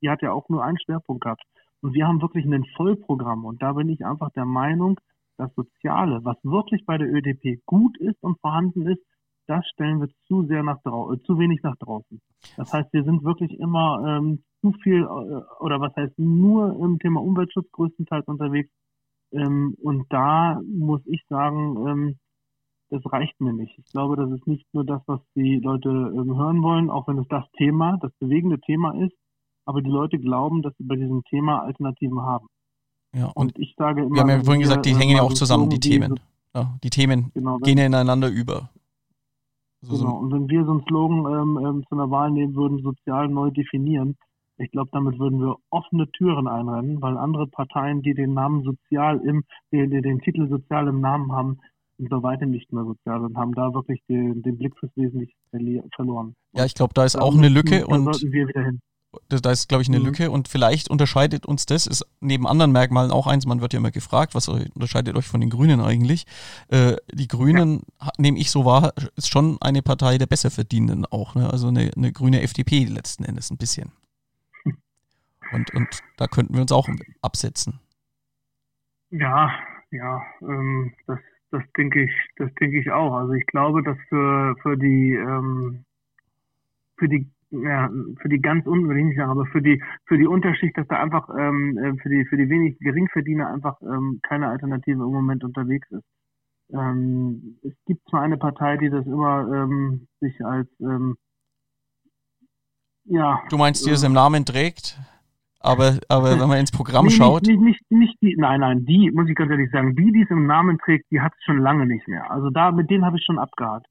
die 0.02 0.10
hat 0.10 0.22
ja 0.22 0.32
auch 0.32 0.48
nur 0.48 0.64
einen 0.64 0.78
Schwerpunkt 0.78 1.22
gehabt. 1.22 1.42
Und 1.82 1.94
wir 1.94 2.06
haben 2.06 2.20
wirklich 2.22 2.44
ein 2.44 2.64
Vollprogramm. 2.76 3.44
Und 3.44 3.62
da 3.62 3.72
bin 3.72 3.88
ich 3.88 4.04
einfach 4.04 4.30
der 4.30 4.44
Meinung, 4.44 4.98
das 5.40 5.54
Soziale, 5.54 6.20
was 6.24 6.36
wirklich 6.42 6.84
bei 6.86 6.98
der 6.98 7.12
ÖDP 7.12 7.62
gut 7.66 7.98
ist 7.98 8.22
und 8.22 8.38
vorhanden 8.40 8.86
ist, 8.86 9.02
das 9.46 9.66
stellen 9.72 10.00
wir 10.00 10.08
zu 10.28 10.44
sehr 10.46 10.62
nach 10.62 10.80
draußen, 10.82 11.16
äh, 11.16 11.22
zu 11.24 11.38
wenig 11.38 11.62
nach 11.62 11.76
draußen. 11.76 12.20
Das 12.56 12.72
heißt, 12.72 12.92
wir 12.92 13.02
sind 13.02 13.24
wirklich 13.24 13.58
immer 13.58 14.04
ähm, 14.06 14.44
zu 14.60 14.72
viel 14.82 15.02
äh, 15.02 15.62
oder 15.62 15.80
was 15.80 15.94
heißt 15.96 16.18
nur 16.18 16.78
im 16.78 16.98
Thema 16.98 17.20
Umweltschutz 17.20 17.70
größtenteils 17.72 18.28
unterwegs. 18.28 18.70
Ähm, 19.32 19.74
und 19.82 20.06
da 20.10 20.60
muss 20.64 21.00
ich 21.06 21.24
sagen, 21.28 21.88
ähm, 21.88 22.18
das 22.90 23.00
reicht 23.12 23.40
mir 23.40 23.52
nicht. 23.52 23.78
Ich 23.78 23.90
glaube, 23.92 24.16
das 24.16 24.30
ist 24.30 24.46
nicht 24.46 24.66
nur 24.72 24.84
das, 24.84 25.02
was 25.06 25.20
die 25.34 25.56
Leute 25.58 25.88
ähm, 25.88 26.36
hören 26.36 26.62
wollen, 26.62 26.90
auch 26.90 27.08
wenn 27.08 27.18
es 27.18 27.28
das 27.28 27.44
Thema, 27.56 27.98
das 28.00 28.12
bewegende 28.20 28.60
Thema 28.60 28.94
ist. 29.04 29.16
Aber 29.64 29.82
die 29.82 29.90
Leute 29.90 30.18
glauben, 30.18 30.62
dass 30.62 30.76
sie 30.76 30.84
bei 30.84 30.96
diesem 30.96 31.22
Thema 31.24 31.62
Alternativen 31.62 32.20
haben. 32.22 32.46
Ja, 33.14 33.26
und, 33.26 33.56
und 33.56 33.58
ich 33.58 33.74
sage 33.76 34.02
immer. 34.02 34.14
Wir 34.14 34.20
haben 34.22 34.30
ja 34.30 34.44
vorhin 34.44 34.62
gesagt, 34.62 34.86
die 34.86 34.94
hängen 34.94 35.16
ja 35.16 35.22
auch 35.22 35.32
zusammen, 35.32 35.68
die 35.68 35.80
Themen. 35.80 36.20
Ja, 36.54 36.76
die 36.82 36.90
Themen 36.90 37.30
genau, 37.34 37.58
gehen 37.58 37.78
ja 37.78 37.86
ineinander 37.86 38.28
über. 38.28 38.70
So, 39.82 39.96
genau, 39.96 40.18
und 40.18 40.32
wenn 40.32 40.48
wir 40.48 40.64
so 40.64 40.72
einen 40.72 40.82
Slogan 40.82 41.18
ähm, 41.18 41.64
ähm, 41.64 41.84
zu 41.88 41.94
einer 41.94 42.10
Wahl 42.10 42.30
nehmen 42.30 42.54
würden, 42.54 42.82
sozial 42.82 43.28
neu 43.28 43.50
definieren, 43.50 44.16
ich 44.58 44.70
glaube, 44.72 44.90
damit 44.92 45.18
würden 45.18 45.40
wir 45.40 45.56
offene 45.70 46.10
Türen 46.12 46.46
einrennen, 46.46 47.00
weil 47.00 47.16
andere 47.16 47.46
Parteien, 47.46 48.02
die 48.02 48.12
den 48.12 48.34
Namen 48.34 48.62
sozial 48.62 49.18
im, 49.24 49.44
die, 49.72 49.88
die 49.88 50.02
den 50.02 50.20
Titel 50.20 50.48
sozial 50.48 50.88
im 50.88 51.00
Namen 51.00 51.32
haben, 51.32 51.60
sind 51.96 52.10
bei 52.10 52.22
weitem 52.22 52.50
nicht 52.50 52.70
mehr 52.72 52.84
sozial 52.84 53.24
und 53.24 53.36
haben 53.38 53.54
da 53.54 53.72
wirklich 53.72 54.02
den, 54.08 54.42
den 54.42 54.58
Blick 54.58 54.76
fürs 54.78 54.92
Wesentliche 54.96 55.34
verloren. 55.94 56.34
Ja, 56.52 56.66
ich 56.66 56.74
glaube, 56.74 56.92
da 56.94 57.04
ist 57.04 57.16
auch 57.16 57.34
eine 57.34 57.48
Lücke 57.48 57.86
und 57.86 58.04
sollten 58.04 58.32
wir 58.32 58.48
wieder 58.48 58.64
hin 58.64 58.80
da 59.28 59.50
ist, 59.50 59.68
glaube 59.68 59.82
ich, 59.82 59.88
eine 59.88 59.98
mhm. 59.98 60.06
Lücke 60.06 60.30
und 60.30 60.48
vielleicht 60.48 60.88
unterscheidet 60.88 61.46
uns 61.46 61.66
das, 61.66 61.86
ist 61.86 62.06
neben 62.20 62.46
anderen 62.46 62.72
Merkmalen 62.72 63.10
auch 63.10 63.26
eins, 63.26 63.46
man 63.46 63.60
wird 63.60 63.72
ja 63.72 63.78
immer 63.78 63.90
gefragt, 63.90 64.34
was 64.34 64.48
unterscheidet 64.48 65.16
euch 65.16 65.26
von 65.26 65.40
den 65.40 65.50
Grünen 65.50 65.80
eigentlich? 65.80 66.26
Äh, 66.68 66.96
die 67.12 67.28
Grünen, 67.28 67.82
ja. 68.00 68.10
nehme 68.18 68.38
ich 68.38 68.50
so 68.50 68.64
wahr, 68.64 68.92
ist 69.16 69.30
schon 69.30 69.58
eine 69.60 69.82
Partei 69.82 70.18
der 70.18 70.26
Besserverdienenden 70.26 71.06
auch, 71.06 71.34
ne? 71.34 71.50
also 71.50 71.68
eine, 71.68 71.90
eine 71.96 72.12
grüne 72.12 72.42
FDP 72.42 72.84
letzten 72.84 73.24
Endes 73.24 73.50
ein 73.50 73.58
bisschen. 73.58 73.92
Und, 75.52 75.74
und 75.74 75.88
da 76.16 76.28
könnten 76.28 76.54
wir 76.54 76.60
uns 76.60 76.70
auch 76.70 76.88
absetzen. 77.22 77.80
Ja, 79.10 79.50
ja, 79.90 80.22
ähm, 80.42 80.92
das, 81.08 81.18
das 81.50 81.62
denke 81.76 82.04
ich, 82.04 82.12
das 82.36 82.54
denke 82.60 82.78
ich 82.78 82.92
auch. 82.92 83.14
Also 83.14 83.32
ich 83.32 83.44
glaube, 83.46 83.82
dass 83.82 83.98
für, 84.08 84.54
für 84.62 84.76
die, 84.76 85.14
ähm, 85.14 85.84
für 86.96 87.08
die, 87.08 87.28
ja, 87.50 87.90
für 88.20 88.28
die 88.28 88.40
ganz 88.40 88.66
unten, 88.66 89.20
aber 89.20 89.46
für 89.46 89.62
die, 89.62 89.82
für 90.06 90.18
die 90.18 90.26
Unterschicht, 90.26 90.76
dass 90.76 90.86
da 90.88 91.00
einfach, 91.00 91.28
ähm, 91.36 91.76
äh, 91.78 91.96
für 92.00 92.08
die, 92.08 92.24
für 92.26 92.36
die 92.36 92.48
wenig 92.48 92.78
Geringverdiener 92.78 93.48
einfach 93.48 93.80
ähm, 93.82 94.20
keine 94.22 94.48
Alternative 94.48 95.02
im 95.02 95.12
Moment 95.12 95.44
unterwegs 95.44 95.90
ist. 95.90 96.04
Ähm, 96.72 97.58
es 97.62 97.72
gibt 97.86 98.08
zwar 98.08 98.22
eine 98.22 98.36
Partei, 98.36 98.76
die 98.76 98.90
das 98.90 99.04
immer 99.06 99.48
ähm, 99.52 100.06
sich 100.20 100.44
als 100.44 100.68
ähm, 100.80 101.16
ja. 103.04 103.42
Du 103.50 103.56
meinst, 103.56 103.84
die 103.86 103.90
es 103.90 104.04
im 104.04 104.12
Namen 104.12 104.44
trägt? 104.44 104.98
Aber, 105.58 105.98
aber 106.08 106.40
wenn 106.40 106.48
man 106.48 106.58
ins 106.58 106.72
Programm 106.72 107.06
nee, 107.06 107.10
schaut. 107.10 107.42
Nicht, 107.42 107.60
nicht, 107.60 107.90
nicht, 107.90 108.22
nicht 108.22 108.22
die, 108.22 108.36
nein, 108.38 108.60
nein, 108.60 108.86
die, 108.86 109.10
muss 109.10 109.28
ich 109.28 109.34
ganz 109.34 109.50
ehrlich 109.50 109.70
sagen, 109.70 109.94
die, 109.94 110.10
die 110.10 110.22
es 110.22 110.30
im 110.30 110.46
Namen 110.46 110.78
trägt, 110.78 111.10
die 111.10 111.20
hat 111.20 111.32
es 111.36 111.44
schon 111.44 111.58
lange 111.58 111.86
nicht 111.86 112.08
mehr. 112.08 112.30
Also 112.30 112.48
da, 112.48 112.70
mit 112.70 112.88
denen 112.88 113.04
habe 113.04 113.18
ich 113.18 113.24
schon 113.24 113.38
abgehakt. 113.38 113.86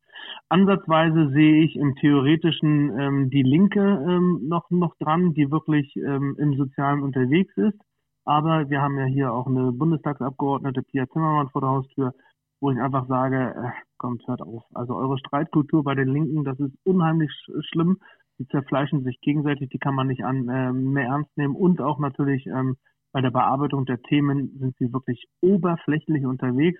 Ansatzweise 0.49 1.30
sehe 1.30 1.63
ich 1.63 1.76
im 1.76 1.95
Theoretischen 1.95 2.99
ähm, 2.99 3.30
die 3.30 3.43
Linke 3.43 3.80
ähm, 3.80 4.41
noch, 4.47 4.70
noch 4.72 4.95
dran, 4.97 5.34
die 5.34 5.51
wirklich 5.51 5.95
ähm, 5.95 6.36
im 6.39 6.55
Sozialen 6.55 7.03
unterwegs 7.03 7.55
ist. 7.57 7.80
Aber 8.26 8.70
wir 8.70 8.82
haben 8.82 8.97
ja 8.97 9.05
hier 9.05 9.34
auch 9.34 9.47
eine 9.47 9.72
Bundestagsabgeordnete, 9.72 10.84
Pia 10.84 11.07
Zimmermann, 11.09 11.49
vor 11.49 11.61
der 11.61 11.70
Haustür, 11.70 12.13
wo 12.61 12.72
ich 12.72 12.80
einfach 12.80 13.07
sage, 13.07 13.55
äh, 13.55 13.72
kommt, 13.97 14.28
hört 14.28 14.41
auf. 14.41 14.63
Also 14.74 14.95
eure 14.95 15.17
Streitkultur 15.17 15.84
bei 15.84 15.95
den 15.95 16.09
Linken, 16.09 16.43
das 16.43 16.59
ist 16.59 16.76
unheimlich 16.84 17.32
sch 17.32 17.51
schlimm. 17.70 17.97
Die 18.39 18.47
zerfleischen 18.47 19.03
sich 19.03 19.20
gegenseitig, 19.22 19.70
die 19.70 19.80
kann 19.80 19.95
man 19.95 20.07
nicht 20.07 20.24
an, 20.24 20.47
äh, 20.47 20.72
mehr 20.72 21.07
ernst 21.07 21.36
nehmen. 21.38 21.55
Und 21.55 21.82
auch 21.82 21.99
natürlich 21.99 22.47
ähm, 22.47 22.78
bei 23.11 23.22
der 23.22 23.32
Bearbeitung 23.32 23.86
der 23.86 24.01
Themen 24.01 24.57
sind 24.59 24.76
sie 24.78 24.93
wirklich 24.93 25.28
oberflächlich 25.41 26.26
unterwegs 26.26 26.80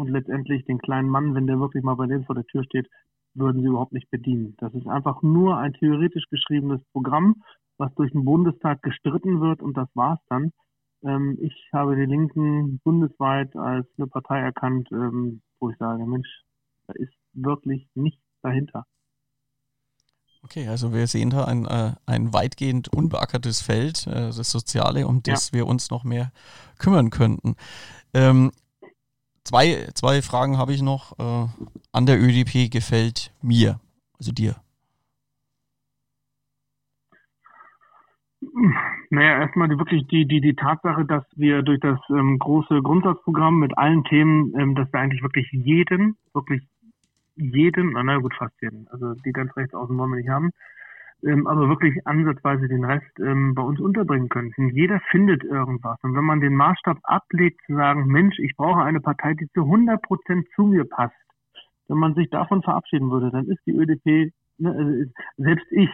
und 0.00 0.08
letztendlich 0.08 0.64
den 0.64 0.78
kleinen 0.78 1.10
Mann, 1.10 1.34
wenn 1.34 1.46
der 1.46 1.60
wirklich 1.60 1.84
mal 1.84 1.94
bei 1.94 2.06
denen 2.06 2.24
vor 2.24 2.34
der 2.34 2.46
Tür 2.46 2.64
steht, 2.64 2.88
würden 3.34 3.60
sie 3.60 3.68
überhaupt 3.68 3.92
nicht 3.92 4.10
bedienen. 4.10 4.54
Das 4.58 4.72
ist 4.72 4.86
einfach 4.86 5.22
nur 5.22 5.58
ein 5.58 5.74
theoretisch 5.74 6.24
geschriebenes 6.30 6.80
Programm, 6.92 7.42
was 7.76 7.94
durch 7.96 8.10
den 8.12 8.24
Bundestag 8.24 8.82
gestritten 8.82 9.42
wird 9.42 9.60
und 9.60 9.76
das 9.76 9.88
war's 9.94 10.18
dann. 10.30 10.52
Ähm, 11.04 11.36
ich 11.40 11.54
habe 11.74 11.96
die 11.96 12.06
Linken 12.06 12.80
bundesweit 12.82 13.54
als 13.56 13.86
eine 13.98 14.06
Partei 14.06 14.40
erkannt, 14.40 14.88
ähm, 14.90 15.42
wo 15.60 15.68
ich 15.68 15.76
sage, 15.76 16.06
Mensch, 16.06 16.28
da 16.86 16.94
ist 16.94 17.12
wirklich 17.34 17.86
nichts 17.94 18.24
dahinter. 18.42 18.86
Okay, 20.42 20.66
also 20.66 20.94
wir 20.94 21.06
sehen 21.06 21.28
da 21.28 21.44
ein, 21.44 21.66
äh, 21.66 21.92
ein 22.06 22.32
weitgehend 22.32 22.88
unbeackertes 22.88 23.60
Feld, 23.60 24.06
äh, 24.06 24.30
das 24.30 24.50
Soziale, 24.50 25.06
um 25.06 25.22
das 25.22 25.50
ja. 25.50 25.58
wir 25.58 25.66
uns 25.66 25.90
noch 25.90 26.04
mehr 26.04 26.32
kümmern 26.78 27.10
könnten. 27.10 27.56
Ähm, 28.14 28.50
zwei, 29.50 29.88
zwei 29.94 30.22
Fragen 30.22 30.58
habe 30.58 30.72
ich 30.72 30.80
noch. 30.80 31.18
Äh, 31.18 31.48
an 31.92 32.06
der 32.06 32.20
ÖDP 32.20 32.70
gefällt 32.70 33.32
mir, 33.42 33.80
also 34.16 34.30
dir. 34.32 34.54
Naja, 39.10 39.40
erstmal 39.40 39.68
die, 39.68 39.76
wirklich 39.76 40.06
die, 40.06 40.26
die, 40.26 40.40
die 40.40 40.54
Tatsache, 40.54 41.04
dass 41.04 41.24
wir 41.34 41.62
durch 41.62 41.80
das 41.80 41.98
ähm, 42.10 42.38
große 42.38 42.80
Grundsatzprogramm 42.80 43.58
mit 43.58 43.76
allen 43.76 44.04
Themen, 44.04 44.54
ähm, 44.56 44.74
dass 44.76 44.92
wir 44.92 45.00
eigentlich 45.00 45.22
wirklich 45.22 45.48
jeden, 45.50 46.16
wirklich 46.32 46.62
jeden, 47.34 47.92
na, 47.92 48.04
na 48.04 48.18
gut, 48.18 48.34
fast 48.34 48.54
jeden, 48.62 48.86
also 48.88 49.14
die 49.14 49.32
ganz 49.32 49.54
rechts 49.56 49.74
außen 49.74 49.96
wollen 49.98 50.10
wir 50.10 50.16
nicht 50.18 50.28
haben, 50.28 50.52
ähm, 51.24 51.46
aber 51.46 51.68
wirklich 51.68 52.06
ansatzweise 52.06 52.68
den 52.68 52.84
Rest 52.84 53.18
ähm, 53.18 53.54
bei 53.54 53.62
uns 53.62 53.80
unterbringen 53.80 54.28
könnten. 54.28 54.70
Jeder 54.70 55.00
findet 55.10 55.44
irgendwas. 55.44 55.98
Und 56.02 56.14
wenn 56.14 56.24
man 56.24 56.40
den 56.40 56.54
Maßstab 56.54 56.98
ablegt, 57.02 57.60
zu 57.66 57.74
sagen, 57.74 58.06
Mensch, 58.06 58.38
ich 58.38 58.56
brauche 58.56 58.82
eine 58.82 59.00
Partei, 59.00 59.34
die 59.34 59.48
zu 59.52 59.62
100 59.62 60.02
Prozent 60.02 60.46
zu 60.54 60.62
mir 60.64 60.84
passt, 60.84 61.14
wenn 61.88 61.98
man 61.98 62.14
sich 62.14 62.30
davon 62.30 62.62
verabschieden 62.62 63.10
würde, 63.10 63.30
dann 63.30 63.46
ist 63.46 63.60
die 63.66 63.72
ÖDP, 63.72 64.32
ne, 64.58 64.70
also 64.70 65.10
selbst 65.36 65.66
ich, 65.70 65.90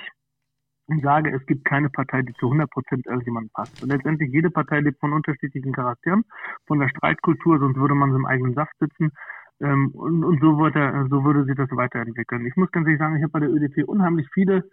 sage, 1.02 1.34
es 1.34 1.44
gibt 1.46 1.64
keine 1.64 1.90
Partei, 1.90 2.22
die 2.22 2.32
zu 2.34 2.46
100 2.46 2.70
Prozent 2.70 3.06
irgendjemandem 3.06 3.50
passt. 3.52 3.82
Und 3.82 3.90
letztendlich 3.90 4.30
jede 4.32 4.50
Partei 4.50 4.80
lebt 4.80 5.00
von 5.00 5.12
unterschiedlichen 5.12 5.72
Charakteren, 5.72 6.24
von 6.66 6.78
der 6.78 6.88
Streitkultur, 6.88 7.58
sonst 7.58 7.76
würde 7.76 7.94
man 7.94 8.14
im 8.14 8.26
eigenen 8.26 8.54
Saft 8.54 8.74
sitzen. 8.78 9.10
Ähm, 9.60 9.90
und, 9.94 10.22
und 10.22 10.40
so, 10.40 10.58
würde, 10.58 11.06
so 11.10 11.24
würde 11.24 11.44
sich 11.44 11.56
das 11.56 11.70
weiterentwickeln. 11.70 12.46
Ich 12.46 12.54
muss 12.56 12.70
ganz 12.70 12.86
ehrlich 12.86 13.00
sagen, 13.00 13.16
ich 13.16 13.22
habe 13.22 13.32
bei 13.32 13.40
der 13.40 13.50
ÖDP 13.50 13.88
unheimlich 13.88 14.28
viele 14.32 14.68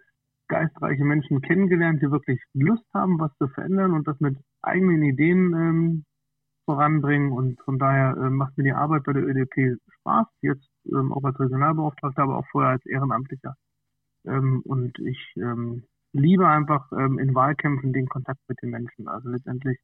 geistreiche 0.48 1.04
Menschen 1.04 1.40
kennengelernt, 1.40 2.02
die 2.02 2.10
wirklich 2.10 2.40
Lust 2.52 2.84
haben, 2.92 3.18
was 3.18 3.36
zu 3.38 3.48
verändern 3.48 3.92
und 3.92 4.06
das 4.06 4.18
mit 4.20 4.36
eigenen 4.62 5.02
Ideen 5.02 5.54
ähm, 5.54 6.04
voranbringen. 6.64 7.32
Und 7.32 7.60
von 7.62 7.78
daher 7.78 8.16
äh, 8.16 8.30
macht 8.30 8.56
mir 8.56 8.64
die 8.64 8.72
Arbeit 8.72 9.04
bei 9.04 9.12
der 9.12 9.24
ÖDP 9.24 9.78
Spaß, 10.00 10.26
jetzt 10.42 10.68
ähm, 10.86 11.12
auch 11.12 11.24
als 11.24 11.38
Regionalbeauftragter, 11.38 12.22
aber 12.22 12.38
auch 12.38 12.46
vorher 12.50 12.72
als 12.72 12.86
Ehrenamtlicher. 12.86 13.54
Ähm, 14.26 14.62
und 14.64 14.98
ich 14.98 15.32
ähm, 15.36 15.84
liebe 16.12 16.48
einfach 16.48 16.90
ähm, 16.92 17.18
in 17.18 17.34
Wahlkämpfen 17.34 17.92
den 17.92 18.08
Kontakt 18.08 18.40
mit 18.48 18.60
den 18.62 18.70
Menschen. 18.70 19.08
Also 19.08 19.30
letztendlich, 19.30 19.78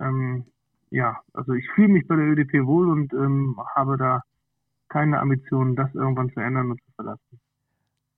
ähm, 0.00 0.46
ja, 0.90 1.20
also 1.32 1.52
ich 1.54 1.68
fühle 1.70 1.88
mich 1.88 2.06
bei 2.06 2.16
der 2.16 2.26
ÖDP 2.26 2.66
wohl 2.66 2.88
und 2.88 3.12
habe 3.74 3.96
da 3.96 4.22
keine 4.88 5.18
Ambitionen, 5.18 5.74
das 5.74 5.92
irgendwann 5.94 6.30
zu 6.30 6.40
ändern 6.40 6.70
und 6.70 6.80
zu 6.82 6.92
verlassen. 6.94 7.40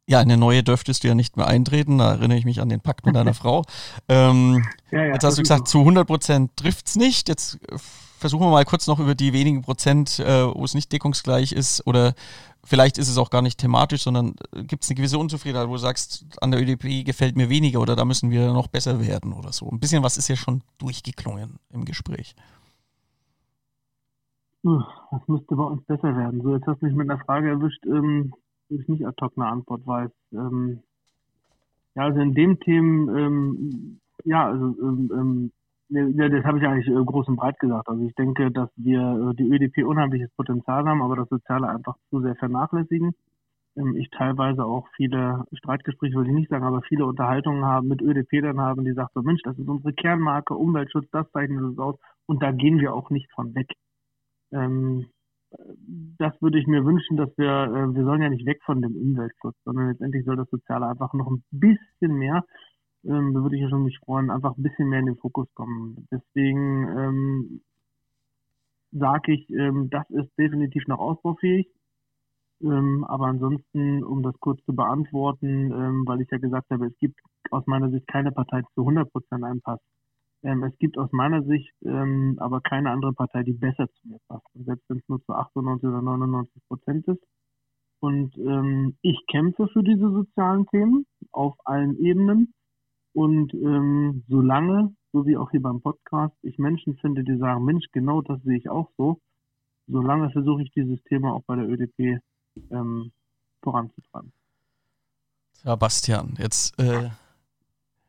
Ja, 0.08 0.20
eine 0.20 0.36
neue 0.36 0.62
dürftest 0.62 1.02
du 1.02 1.08
ja 1.08 1.14
nicht 1.14 1.36
mehr 1.36 1.48
eintreten. 1.48 1.98
Da 1.98 2.12
erinnere 2.12 2.38
ich 2.38 2.44
mich 2.44 2.60
an 2.60 2.68
den 2.68 2.80
Pakt 2.80 3.06
mit 3.06 3.16
deiner 3.16 3.34
Frau. 3.34 3.62
Ähm, 4.08 4.64
ja, 4.92 5.02
ja, 5.04 5.12
jetzt 5.14 5.24
hast 5.24 5.36
du 5.36 5.42
gesagt, 5.42 5.66
zu 5.66 5.80
100 5.80 6.06
Prozent 6.06 6.56
trifft 6.56 6.86
es 6.86 6.96
nicht. 6.96 7.28
Jetzt 7.28 7.58
versuchen 8.18 8.46
wir 8.46 8.50
mal 8.50 8.64
kurz 8.64 8.86
noch 8.86 9.00
über 9.00 9.14
die 9.14 9.32
wenigen 9.32 9.62
Prozent, 9.62 10.20
äh, 10.20 10.46
wo 10.46 10.64
es 10.64 10.74
nicht 10.74 10.92
deckungsgleich 10.92 11.52
ist 11.52 11.86
oder 11.86 12.14
vielleicht 12.64 12.98
ist 12.98 13.08
es 13.08 13.18
auch 13.18 13.30
gar 13.30 13.42
nicht 13.42 13.58
thematisch, 13.58 14.02
sondern 14.02 14.34
äh, 14.52 14.62
gibt 14.62 14.84
es 14.84 14.90
eine 14.90 14.96
gewisse 14.96 15.18
Unzufriedenheit, 15.18 15.68
wo 15.68 15.72
du 15.72 15.78
sagst, 15.78 16.24
an 16.40 16.52
der 16.52 16.60
ÖDP 16.60 17.04
gefällt 17.04 17.36
mir 17.36 17.48
weniger 17.50 17.80
oder 17.80 17.96
da 17.96 18.04
müssen 18.04 18.30
wir 18.30 18.52
noch 18.52 18.68
besser 18.68 19.04
werden 19.04 19.32
oder 19.32 19.52
so. 19.52 19.68
Ein 19.68 19.80
bisschen 19.80 20.02
was 20.02 20.16
ist 20.16 20.28
ja 20.28 20.36
schon 20.36 20.62
durchgeklungen 20.78 21.58
im 21.70 21.84
Gespräch. 21.84 22.34
Was 24.62 25.28
müsste 25.28 25.54
bei 25.54 25.62
uns 25.62 25.84
besser 25.84 26.16
werden? 26.16 26.42
So, 26.42 26.54
jetzt 26.54 26.66
hast 26.66 26.80
du 26.80 26.86
mich 26.86 26.94
mit 26.94 27.08
einer 27.08 27.22
Frage 27.24 27.50
erwischt, 27.50 27.84
ähm, 27.86 28.32
ich 28.68 28.88
nicht 28.88 29.06
ad 29.06 29.16
hoc 29.20 29.32
eine 29.36 29.46
Antwort 29.46 29.86
weiß. 29.86 30.10
Ähm, 30.32 30.80
ja, 31.94 32.04
also 32.04 32.20
in 32.20 32.34
dem 32.34 32.60
Themen, 32.60 33.16
ähm, 33.16 34.00
ja, 34.24 34.46
also 34.46 34.76
ähm, 34.80 35.10
ähm 35.14 35.52
ja, 35.88 36.28
das 36.28 36.44
habe 36.44 36.58
ich 36.58 36.66
eigentlich 36.66 36.88
äh, 36.88 37.04
groß 37.04 37.28
und 37.28 37.36
breit 37.36 37.60
gesagt. 37.60 37.88
Also 37.88 38.02
ich 38.04 38.14
denke, 38.16 38.50
dass 38.50 38.68
wir 38.74 39.00
äh, 39.00 39.34
die 39.36 39.44
ÖDP 39.44 39.86
unheimliches 39.86 40.30
Potenzial 40.32 40.84
haben, 40.84 41.00
aber 41.00 41.14
das 41.14 41.28
Soziale 41.28 41.68
einfach 41.68 41.96
zu 42.10 42.20
sehr 42.20 42.34
vernachlässigen. 42.34 43.14
Ähm, 43.76 43.96
ich 43.96 44.10
teilweise 44.10 44.64
auch 44.64 44.88
viele 44.96 45.44
Streitgespräche, 45.52 46.16
will 46.16 46.26
ich 46.26 46.34
nicht 46.34 46.50
sagen, 46.50 46.64
aber 46.64 46.82
viele 46.82 47.06
Unterhaltungen 47.06 47.64
haben 47.64 47.88
mit 47.88 48.02
ÖDP 48.02 48.42
dann 48.42 48.60
haben, 48.60 48.84
die 48.84 48.94
sagt 48.94 49.12
so, 49.14 49.22
Mensch, 49.22 49.42
das 49.42 49.58
ist 49.58 49.68
unsere 49.68 49.92
Kernmarke, 49.92 50.54
Umweltschutz, 50.54 51.08
das 51.12 51.30
zeichnet 51.30 51.62
uns 51.62 51.78
aus 51.78 51.96
und 52.26 52.42
da 52.42 52.50
gehen 52.50 52.80
wir 52.80 52.92
auch 52.92 53.10
nicht 53.10 53.30
von 53.32 53.54
weg. 53.54 53.72
Ähm, 54.52 55.06
das 56.18 56.40
würde 56.42 56.58
ich 56.58 56.66
mir 56.66 56.84
wünschen, 56.84 57.16
dass 57.16 57.30
wir, 57.36 57.46
äh, 57.46 57.94
wir 57.94 58.04
sollen 58.04 58.22
ja 58.22 58.28
nicht 58.28 58.46
weg 58.46 58.60
von 58.64 58.82
dem 58.82 58.96
Umweltschutz, 58.96 59.56
sondern 59.64 59.88
letztendlich 59.88 60.24
soll 60.24 60.36
das 60.36 60.50
Soziale 60.50 60.88
einfach 60.88 61.12
noch 61.12 61.30
ein 61.30 61.42
bisschen 61.50 62.16
mehr 62.16 62.44
ähm, 63.06 63.34
da 63.34 63.42
würde 63.42 63.56
ich 63.56 63.62
ja 63.62 63.68
schon 63.68 63.84
mich 63.84 63.98
freuen, 64.04 64.30
einfach 64.30 64.56
ein 64.56 64.62
bisschen 64.62 64.88
mehr 64.88 65.00
in 65.00 65.06
den 65.06 65.16
Fokus 65.16 65.46
kommen. 65.54 66.08
Deswegen 66.10 66.88
ähm, 66.98 67.60
sage 68.92 69.32
ich, 69.32 69.48
ähm, 69.50 69.90
das 69.90 70.08
ist 70.10 70.30
definitiv 70.38 70.86
noch 70.88 70.98
ausbaufähig. 70.98 71.68
Ähm, 72.62 73.04
aber 73.04 73.26
ansonsten, 73.26 74.02
um 74.02 74.22
das 74.22 74.34
kurz 74.40 74.64
zu 74.64 74.74
beantworten, 74.74 75.70
ähm, 75.72 76.04
weil 76.06 76.22
ich 76.22 76.30
ja 76.30 76.38
gesagt 76.38 76.70
habe, 76.70 76.86
es 76.86 76.98
gibt 76.98 77.20
aus 77.50 77.66
meiner 77.66 77.90
Sicht 77.90 78.06
keine 78.08 78.32
Partei, 78.32 78.62
die 78.62 78.74
zu 78.74 78.80
100 78.80 79.12
Prozent 79.12 79.44
einpasst. 79.44 79.84
Ähm, 80.42 80.62
es 80.64 80.76
gibt 80.78 80.98
aus 80.98 81.10
meiner 81.12 81.42
Sicht 81.42 81.72
ähm, 81.84 82.36
aber 82.38 82.60
keine 82.60 82.90
andere 82.90 83.12
Partei, 83.12 83.42
die 83.42 83.52
besser 83.52 83.88
zu 83.88 84.08
mir 84.08 84.18
passt. 84.28 84.46
Und 84.54 84.64
selbst 84.64 84.88
wenn 84.88 84.98
es 84.98 85.08
nur 85.08 85.22
zu 85.24 85.32
98 85.32 85.88
oder 85.88 86.02
99 86.02 86.62
Prozent 86.68 87.08
ist. 87.08 87.22
Und 88.00 88.36
ähm, 88.38 88.96
ich 89.02 89.18
kämpfe 89.26 89.68
für 89.68 89.82
diese 89.82 90.10
sozialen 90.10 90.66
Themen 90.66 91.06
auf 91.32 91.54
allen 91.64 91.98
Ebenen. 91.98 92.52
Und 93.14 93.54
ähm, 93.54 94.24
solange, 94.28 94.94
so 95.12 95.26
wie 95.26 95.36
auch 95.36 95.50
hier 95.50 95.62
beim 95.62 95.80
Podcast, 95.80 96.36
ich 96.42 96.58
Menschen 96.58 96.96
finde, 96.98 97.24
die 97.24 97.38
sagen, 97.38 97.64
Mensch, 97.64 97.86
genau 97.92 98.20
das 98.20 98.42
sehe 98.42 98.58
ich 98.58 98.68
auch 98.68 98.90
so, 98.98 99.20
solange 99.86 100.30
versuche 100.30 100.62
ich 100.62 100.70
dieses 100.72 101.02
Thema 101.04 101.32
auch 101.32 101.42
bei 101.46 101.56
der 101.56 101.68
ÖDP 101.68 102.20
ähm, 102.70 103.12
voranzutreiben. 103.62 104.32
Sebastian, 105.52 106.34
jetzt 106.38 106.78
äh, 106.78 107.08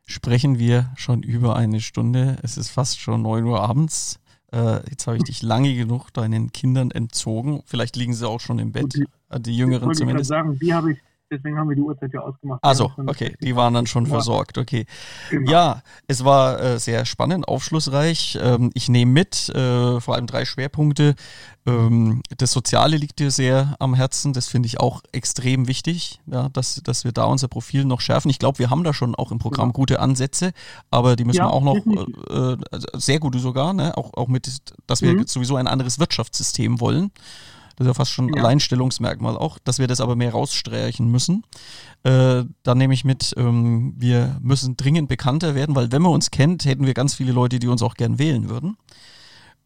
sprechen 0.07 0.57
wir 0.57 0.91
schon 0.95 1.21
über 1.21 1.55
eine 1.55 1.81
Stunde. 1.81 2.37
Es 2.41 2.57
ist 2.57 2.69
fast 2.69 2.99
schon 2.99 3.21
9 3.21 3.43
Uhr 3.43 3.61
abends. 3.61 4.19
Äh, 4.51 4.89
jetzt 4.89 5.05
habe 5.05 5.17
ich 5.17 5.23
dich 5.23 5.41
lange 5.41 5.75
genug 5.75 6.11
deinen 6.13 6.51
Kindern 6.53 6.89
entzogen. 6.89 7.61
Vielleicht 7.65 7.97
liegen 7.97 8.13
sie 8.13 8.27
auch 8.27 8.39
schon 8.39 8.57
im 8.59 8.71
Bett, 8.71 8.95
die, 8.95 9.05
äh, 9.29 9.39
die 9.39 9.55
Jüngeren 9.55 9.91
ich 9.91 9.97
zumindest. 9.97 10.31
Ich 10.31 10.35
sagen, 10.35 10.57
die 10.57 10.73
habe 10.73 10.93
ich, 10.93 10.99
deswegen 11.31 11.57
haben 11.57 11.69
wir 11.69 11.75
die 11.75 11.81
Uhrzeit 11.81 12.13
ja 12.13 12.21
ausgemacht. 12.21 12.63
Also, 12.63 12.91
okay, 13.05 13.35
die 13.41 13.55
waren 13.55 13.73
dann 13.73 13.87
schon 13.87 14.05
ja. 14.05 14.11
versorgt, 14.11 14.57
okay. 14.57 14.85
Genau. 15.29 15.51
Ja, 15.51 15.81
es 16.07 16.23
war 16.23 16.59
äh, 16.61 16.79
sehr 16.79 17.05
spannend, 17.05 17.47
aufschlussreich. 17.47 18.37
Ähm, 18.41 18.71
ich 18.73 18.89
nehme 18.89 19.11
mit, 19.11 19.49
äh, 19.49 19.99
vor 19.99 20.15
allem 20.15 20.27
drei 20.27 20.45
Schwerpunkte. 20.45 21.15
Ähm, 21.65 22.21
das 22.37 22.51
Soziale 22.51 22.97
liegt 22.97 23.19
dir 23.19 23.31
sehr 23.31 23.75
am 23.79 23.93
Herzen, 23.93 24.33
das 24.33 24.47
finde 24.47 24.67
ich 24.67 24.79
auch 24.79 25.01
extrem 25.11 25.67
wichtig, 25.67 26.19
ja, 26.25 26.49
dass, 26.49 26.81
dass 26.83 27.03
wir 27.03 27.11
da 27.11 27.25
unser 27.25 27.47
Profil 27.47 27.85
noch 27.85 28.01
schärfen. 28.01 28.29
Ich 28.29 28.39
glaube, 28.39 28.59
wir 28.59 28.69
haben 28.69 28.83
da 28.83 28.93
schon 28.93 29.15
auch 29.15 29.31
im 29.31 29.39
Programm 29.39 29.69
ja. 29.69 29.73
gute 29.73 29.99
Ansätze, 29.99 30.51
aber 30.89 31.15
die 31.15 31.25
müssen 31.25 31.39
wir 31.39 31.51
auch 31.51 31.63
noch, 31.63 31.75
äh, 31.75 32.57
also 32.71 32.87
sehr 32.93 33.19
gute 33.19 33.39
sogar, 33.39 33.73
ne? 33.73 33.97
auch, 33.97 34.13
auch 34.13 34.27
mit, 34.27 34.49
dass 34.87 35.01
wir 35.01 35.13
mhm. 35.13 35.27
sowieso 35.27 35.57
ein 35.57 35.67
anderes 35.67 35.99
Wirtschaftssystem 35.99 36.79
wollen. 36.79 37.11
Das 37.77 37.85
ist 37.85 37.91
ja 37.91 37.93
fast 37.93 38.11
schon 38.11 38.25
ein 38.25 38.33
ja. 38.33 38.41
Alleinstellungsmerkmal 38.43 39.37
auch, 39.37 39.59
dass 39.59 39.77
wir 39.77 39.87
das 39.87 40.01
aber 40.01 40.15
mehr 40.15 40.31
rausstreichen 40.31 41.09
müssen. 41.09 41.43
Äh, 42.03 42.43
dann 42.63 42.77
nehme 42.77 42.93
ich 42.93 43.05
mit, 43.05 43.35
ähm, 43.37 43.93
wir 43.97 44.39
müssen 44.41 44.75
dringend 44.75 45.07
bekannter 45.07 45.53
werden, 45.53 45.75
weil 45.75 45.91
wenn 45.91 46.01
man 46.01 46.11
uns 46.11 46.31
kennt, 46.31 46.65
hätten 46.65 46.87
wir 46.87 46.95
ganz 46.95 47.13
viele 47.13 47.31
Leute, 47.31 47.59
die 47.59 47.67
uns 47.67 47.83
auch 47.83 47.93
gern 47.93 48.17
wählen 48.17 48.49
würden. 48.49 48.77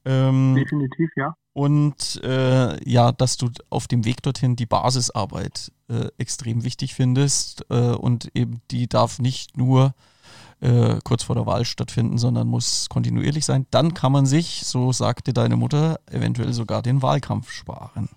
Ähm, 0.03 0.55
Definitiv, 0.55 1.09
ja. 1.15 1.35
Und 1.53 2.21
äh, 2.23 2.89
ja, 2.89 3.11
dass 3.13 3.37
du 3.37 3.49
auf 3.69 3.87
dem 3.87 4.03
Weg 4.03 4.21
dorthin 4.23 4.57
die 4.57 4.65
Basisarbeit 4.65 5.71
äh, 5.89 6.07
extrem 6.17 6.63
wichtig 6.63 6.93
findest 6.93 7.65
äh, 7.69 7.91
und 7.91 8.29
eben 8.33 8.61
die 8.71 8.87
darf 8.87 9.19
nicht 9.19 9.57
nur 9.57 9.93
äh, 10.61 10.99
kurz 11.03 11.23
vor 11.23 11.35
der 11.35 11.45
Wahl 11.45 11.65
stattfinden, 11.65 12.17
sondern 12.17 12.47
muss 12.47 12.87
kontinuierlich 12.89 13.45
sein. 13.45 13.65
Dann 13.71 13.93
kann 13.93 14.11
man 14.11 14.25
sich, 14.25 14.61
so 14.63 14.91
sagte 14.91 15.33
deine 15.33 15.57
Mutter, 15.57 15.99
eventuell 16.09 16.53
sogar 16.53 16.81
den 16.81 17.01
Wahlkampf 17.01 17.49
sparen. 17.49 18.09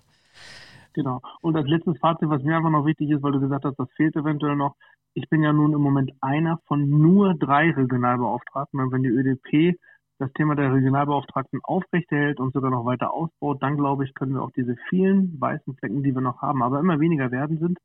Genau. 0.93 1.21
Und 1.41 1.57
als 1.57 1.67
letztes 1.67 1.97
Fazit, 1.99 2.29
was 2.29 2.43
mir 2.43 2.55
einfach 2.55 2.69
noch 2.69 2.85
wichtig 2.85 3.09
ist, 3.09 3.21
weil 3.21 3.33
du 3.33 3.41
gesagt 3.41 3.65
hast, 3.65 3.77
das 3.77 3.89
fehlt 3.97 4.15
eventuell 4.15 4.55
noch. 4.55 4.75
Ich 5.13 5.29
bin 5.29 5.41
ja 5.41 5.51
nun 5.51 5.73
im 5.73 5.81
Moment 5.81 6.11
einer 6.21 6.59
von 6.67 6.89
nur 6.89 7.33
drei 7.33 7.71
Regionalbeauftragten. 7.71 8.79
Und 8.79 8.91
wenn 8.91 9.03
die 9.03 9.09
ÖDP 9.09 9.77
das 10.19 10.31
Thema 10.33 10.55
der 10.55 10.73
Regionalbeauftragten 10.73 11.59
aufrechterhält 11.63 12.39
und 12.39 12.53
sogar 12.53 12.71
noch 12.71 12.85
weiter 12.85 13.11
ausbaut, 13.11 13.61
dann 13.61 13.75
glaube 13.75 14.05
ich, 14.05 14.13
können 14.13 14.33
wir 14.33 14.41
auch 14.41 14.51
diese 14.51 14.75
vielen 14.89 15.39
weißen 15.39 15.75
Flecken, 15.75 16.03
die 16.03 16.13
wir 16.13 16.21
noch 16.21 16.41
haben, 16.41 16.63
aber 16.63 16.79
immer 16.79 16.99
weniger 16.99 17.31
werden 17.31 17.59
sind, 17.59 17.77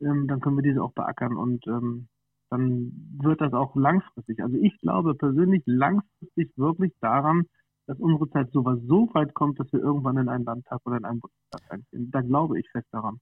ähm, 0.00 0.26
dann 0.28 0.40
können 0.40 0.56
wir 0.56 0.62
diese 0.62 0.82
auch 0.82 0.92
beackern. 0.92 1.36
Und 1.36 1.66
ähm, 1.66 2.08
dann 2.50 2.92
wird 3.20 3.40
das 3.40 3.52
auch 3.52 3.74
langfristig. 3.76 4.42
Also 4.42 4.56
ich 4.56 4.78
glaube 4.80 5.14
persönlich 5.14 5.62
langfristig 5.66 6.52
wirklich 6.56 6.92
daran, 7.00 7.46
dass 7.86 7.98
unsere 7.98 8.28
Zeit 8.30 8.50
sowas 8.52 8.78
so 8.86 9.08
weit 9.14 9.34
kommt, 9.34 9.58
dass 9.60 9.72
wir 9.72 9.80
irgendwann 9.80 10.18
in 10.18 10.28
einen 10.28 10.44
Landtag 10.44 10.80
oder 10.84 10.98
in 10.98 11.04
einen 11.04 11.20
Bundestag 11.20 11.62
einziehen. 11.70 12.10
Da 12.10 12.20
glaube 12.22 12.58
ich 12.60 12.68
fest 12.70 12.88
daran. 12.92 13.18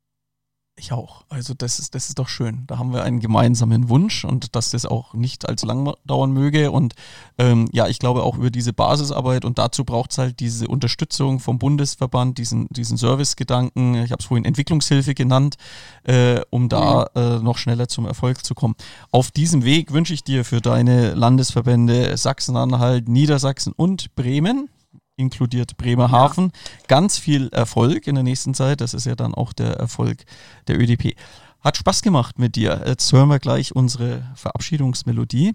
Ich 0.79 0.93
auch. 0.93 1.25
Also 1.31 1.55
das 1.55 1.79
ist, 1.79 1.95
das 1.95 2.09
ist 2.11 2.19
doch 2.19 2.29
schön. 2.29 2.65
Da 2.67 2.77
haben 2.77 2.93
wir 2.93 3.03
einen 3.03 3.19
gemeinsamen 3.19 3.89
Wunsch 3.89 4.27
und 4.27 4.55
dass 4.55 4.71
das 4.71 4.85
auch 4.85 5.15
nicht 5.15 5.49
allzu 5.49 5.65
lang 5.65 5.95
dauern 6.05 6.33
möge. 6.33 6.71
Und 6.71 6.95
ähm, 7.39 7.67
ja, 7.73 7.87
ich 7.89 7.99
glaube 7.99 8.23
auch 8.23 8.37
über 8.37 8.51
diese 8.51 8.75
Basisarbeit 8.75 9.47
und 9.47 9.57
dazu 9.57 9.87
braucht 9.87 10.11
es 10.11 10.19
halt 10.19 10.39
diese 10.39 10.69
Unterstützung 10.69 11.41
vom 11.41 11.59
Bundesverband, 11.59 12.37
diesen, 12.37 12.69
diesen 12.69 12.99
Servicegedanken, 12.99 13.95
ich 14.05 14.13
habe 14.13 14.21
es 14.21 14.27
vorhin 14.27 14.45
Entwicklungshilfe 14.45 15.15
genannt, 15.15 15.57
äh, 16.05 16.43
um 16.51 16.69
da 16.69 17.09
mhm. 17.15 17.23
äh, 17.23 17.39
noch 17.39 17.57
schneller 17.57 17.89
zum 17.89 18.05
Erfolg 18.05 18.45
zu 18.45 18.55
kommen. 18.55 18.75
Auf 19.11 19.31
diesem 19.31 19.65
Weg 19.65 19.95
wünsche 19.95 20.13
ich 20.13 20.25
dir 20.25 20.45
für 20.45 20.61
deine 20.61 21.15
Landesverbände 21.15 22.15
Sachsen-Anhalt, 22.19 23.09
Niedersachsen 23.09 23.73
und 23.73 24.15
Bremen 24.15 24.69
inkludiert 25.17 25.77
Bremerhaven. 25.77 26.53
Ja. 26.53 26.87
Ganz 26.89 27.19
viel 27.19 27.49
Erfolg 27.49 28.07
in 28.07 28.15
der 28.15 28.25
nächsten 28.25 28.55
Zeit. 28.55 28.81
Das 28.81 28.95
ist 28.95 29.07
ja 29.07 29.17
dann 29.17 29.35
auch 29.35 29.53
der 29.53 29.75
Erfolg 29.75 30.25
der 30.69 30.79
ÖDP. 30.79 31.17
Hat 31.61 31.77
Spaß 31.77 32.03
gemacht 32.03 32.39
mit 32.39 32.55
dir. 32.55 32.83
Jetzt 32.87 33.13
hören 33.13 33.29
wir 33.29 33.41
gleich 33.41 33.75
unsere 33.75 34.23
Verabschiedungsmelodie. 34.37 35.55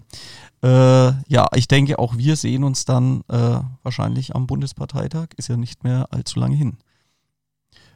Äh, 0.62 0.68
ja, 0.68 1.46
ich 1.54 1.68
denke, 1.68 1.98
auch 1.98 2.18
wir 2.18 2.36
sehen 2.36 2.64
uns 2.64 2.84
dann 2.84 3.22
äh, 3.28 3.60
wahrscheinlich 3.82 4.34
am 4.34 4.46
Bundesparteitag. 4.46 5.28
Ist 5.36 5.48
ja 5.48 5.56
nicht 5.56 5.84
mehr 5.84 6.08
allzu 6.10 6.38
lange 6.38 6.56
hin. 6.56 6.76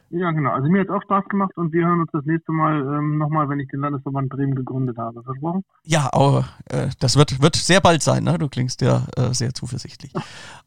Ja, 0.09 0.31
genau. 0.31 0.51
Also 0.51 0.69
mir 0.69 0.81
hat 0.81 0.87
es 0.87 0.93
auch 0.93 1.01
Spaß 1.01 1.25
gemacht 1.25 1.51
und 1.57 1.73
wir 1.73 1.85
hören 1.85 1.99
uns 1.99 2.09
das 2.13 2.23
nächste 2.25 2.51
Mal 2.51 2.79
ähm, 2.81 3.17
nochmal, 3.17 3.49
wenn 3.49 3.59
ich 3.59 3.67
den 3.69 3.81
Landesverband 3.81 4.29
Bremen 4.29 4.55
gegründet 4.55 4.97
habe. 4.97 5.21
Versprochen? 5.21 5.65
Ja, 5.83 6.09
aber 6.13 6.45
äh, 6.69 6.87
das 6.99 7.17
wird, 7.17 7.41
wird 7.41 7.55
sehr 7.57 7.81
bald 7.81 8.01
sein. 8.01 8.23
Ne? 8.23 8.37
Du 8.37 8.47
klingst 8.47 8.81
ja 8.81 9.05
äh, 9.17 9.33
sehr 9.33 9.53
zuversichtlich. 9.53 10.13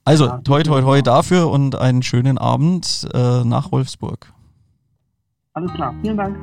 Also, 0.05 0.27
ja, 0.27 0.39
toi, 0.39 0.63
toi, 0.63 0.83
toi 0.83 1.03
dafür 1.03 1.51
und 1.51 1.77
einen 1.77 2.03
schönen 2.03 2.39
Abend 2.39 3.09
äh, 3.15 3.45
nach 3.45 3.73
Wolfsburg. 3.73 4.33
Alles 5.55 5.73
klar. 5.73 5.95
Vielen 6.03 6.17
Dank. 6.17 6.37